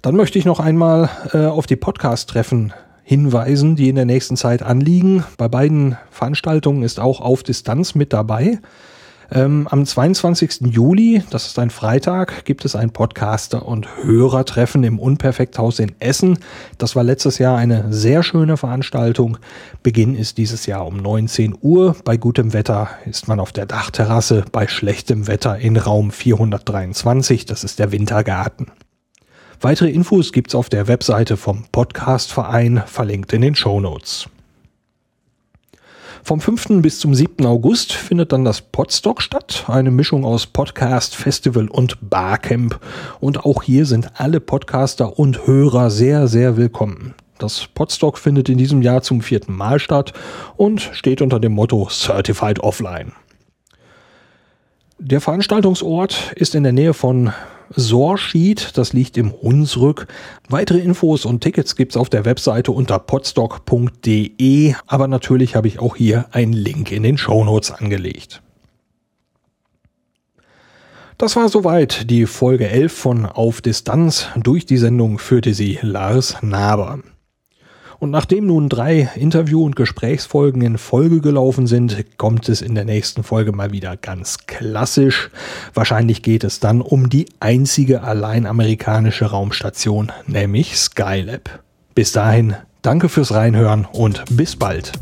Dann 0.00 0.16
möchte 0.16 0.38
ich 0.38 0.46
noch 0.46 0.60
einmal 0.60 1.10
äh, 1.34 1.44
auf 1.44 1.66
die 1.66 1.76
Podcast-Treffen 1.76 2.72
hinweisen, 3.10 3.74
die 3.74 3.88
in 3.88 3.96
der 3.96 4.04
nächsten 4.04 4.36
Zeit 4.36 4.62
anliegen. 4.62 5.24
Bei 5.36 5.48
beiden 5.48 5.96
Veranstaltungen 6.12 6.84
ist 6.84 7.00
auch 7.00 7.20
auf 7.20 7.42
Distanz 7.42 7.96
mit 7.96 8.12
dabei. 8.12 8.60
Ähm, 9.32 9.66
am 9.68 9.84
22. 9.84 10.60
Juli, 10.66 11.24
das 11.30 11.48
ist 11.48 11.58
ein 11.58 11.70
Freitag, 11.70 12.44
gibt 12.44 12.64
es 12.64 12.76
ein 12.76 12.92
Podcaster- 12.92 13.66
und 13.66 13.88
Hörertreffen 14.04 14.84
im 14.84 15.00
Unperfekthaus 15.00 15.80
in 15.80 15.90
Essen. 15.98 16.38
Das 16.78 16.94
war 16.94 17.02
letztes 17.02 17.38
Jahr 17.38 17.58
eine 17.58 17.92
sehr 17.92 18.22
schöne 18.22 18.56
Veranstaltung. 18.56 19.38
Beginn 19.82 20.14
ist 20.14 20.38
dieses 20.38 20.66
Jahr 20.66 20.86
um 20.86 20.96
19 20.96 21.56
Uhr. 21.60 21.96
Bei 22.04 22.16
gutem 22.16 22.52
Wetter 22.52 22.90
ist 23.06 23.26
man 23.26 23.40
auf 23.40 23.50
der 23.50 23.66
Dachterrasse, 23.66 24.44
bei 24.52 24.68
schlechtem 24.68 25.26
Wetter 25.26 25.58
in 25.58 25.76
Raum 25.76 26.12
423. 26.12 27.44
Das 27.44 27.64
ist 27.64 27.80
der 27.80 27.90
Wintergarten. 27.90 28.68
Weitere 29.62 29.90
Infos 29.90 30.32
gibt's 30.32 30.54
auf 30.54 30.70
der 30.70 30.88
Webseite 30.88 31.36
vom 31.36 31.64
Podcastverein, 31.70 32.82
verlinkt 32.86 33.34
in 33.34 33.42
den 33.42 33.54
Show 33.54 33.78
Notes. 33.78 34.26
Vom 36.22 36.40
5. 36.40 36.80
bis 36.80 36.98
zum 36.98 37.14
7. 37.14 37.44
August 37.44 37.92
findet 37.92 38.32
dann 38.32 38.46
das 38.46 38.62
Podstock 38.62 39.20
statt, 39.20 39.64
eine 39.68 39.90
Mischung 39.90 40.24
aus 40.24 40.46
Podcast, 40.46 41.14
Festival 41.14 41.68
und 41.68 41.98
Barcamp. 42.00 42.80
Und 43.20 43.44
auch 43.44 43.62
hier 43.62 43.84
sind 43.84 44.18
alle 44.18 44.40
Podcaster 44.40 45.18
und 45.18 45.46
Hörer 45.46 45.90
sehr, 45.90 46.26
sehr 46.26 46.56
willkommen. 46.56 47.14
Das 47.36 47.66
Podstock 47.66 48.16
findet 48.16 48.48
in 48.48 48.56
diesem 48.56 48.80
Jahr 48.80 49.02
zum 49.02 49.20
vierten 49.20 49.54
Mal 49.54 49.78
statt 49.78 50.14
und 50.56 50.80
steht 50.80 51.20
unter 51.20 51.38
dem 51.38 51.52
Motto 51.52 51.86
Certified 51.90 52.60
Offline. 52.60 53.12
Der 54.98 55.20
Veranstaltungsort 55.20 56.32
ist 56.36 56.54
in 56.54 56.62
der 56.62 56.72
Nähe 56.72 56.94
von 56.94 57.34
Sorsheet, 57.74 58.76
das 58.76 58.92
liegt 58.92 59.16
im 59.16 59.32
Hunsrück. 59.32 60.06
Weitere 60.48 60.78
Infos 60.78 61.24
und 61.24 61.40
Tickets 61.40 61.76
gibt's 61.76 61.96
auf 61.96 62.10
der 62.10 62.24
Webseite 62.24 62.72
unter 62.72 62.98
podstock.de, 62.98 64.74
aber 64.86 65.08
natürlich 65.08 65.54
habe 65.54 65.68
ich 65.68 65.78
auch 65.78 65.96
hier 65.96 66.26
einen 66.32 66.52
Link 66.52 66.90
in 66.90 67.02
den 67.02 67.16
Shownotes 67.16 67.70
angelegt. 67.70 68.42
Das 71.16 71.36
war 71.36 71.48
soweit 71.48 72.10
die 72.10 72.26
Folge 72.26 72.68
11 72.68 72.92
von 72.92 73.26
Auf 73.26 73.60
Distanz. 73.60 74.28
Durch 74.36 74.64
die 74.64 74.78
Sendung 74.78 75.18
führte 75.18 75.52
sie 75.52 75.78
Lars 75.82 76.38
Naber. 76.40 77.00
Und 78.00 78.10
nachdem 78.10 78.46
nun 78.46 78.70
drei 78.70 79.10
Interview- 79.14 79.62
und 79.62 79.76
Gesprächsfolgen 79.76 80.62
in 80.62 80.78
Folge 80.78 81.20
gelaufen 81.20 81.66
sind, 81.66 82.16
kommt 82.16 82.48
es 82.48 82.62
in 82.62 82.74
der 82.74 82.86
nächsten 82.86 83.22
Folge 83.22 83.52
mal 83.52 83.72
wieder 83.72 83.98
ganz 83.98 84.46
klassisch. 84.46 85.30
Wahrscheinlich 85.74 86.22
geht 86.22 86.42
es 86.42 86.60
dann 86.60 86.80
um 86.80 87.10
die 87.10 87.26
einzige 87.40 88.02
allein 88.02 88.46
amerikanische 88.46 89.26
Raumstation, 89.26 90.10
nämlich 90.26 90.78
Skylab. 90.78 91.60
Bis 91.94 92.12
dahin, 92.12 92.56
danke 92.80 93.10
fürs 93.10 93.34
Reinhören 93.34 93.86
und 93.92 94.24
bis 94.34 94.56
bald. 94.56 94.92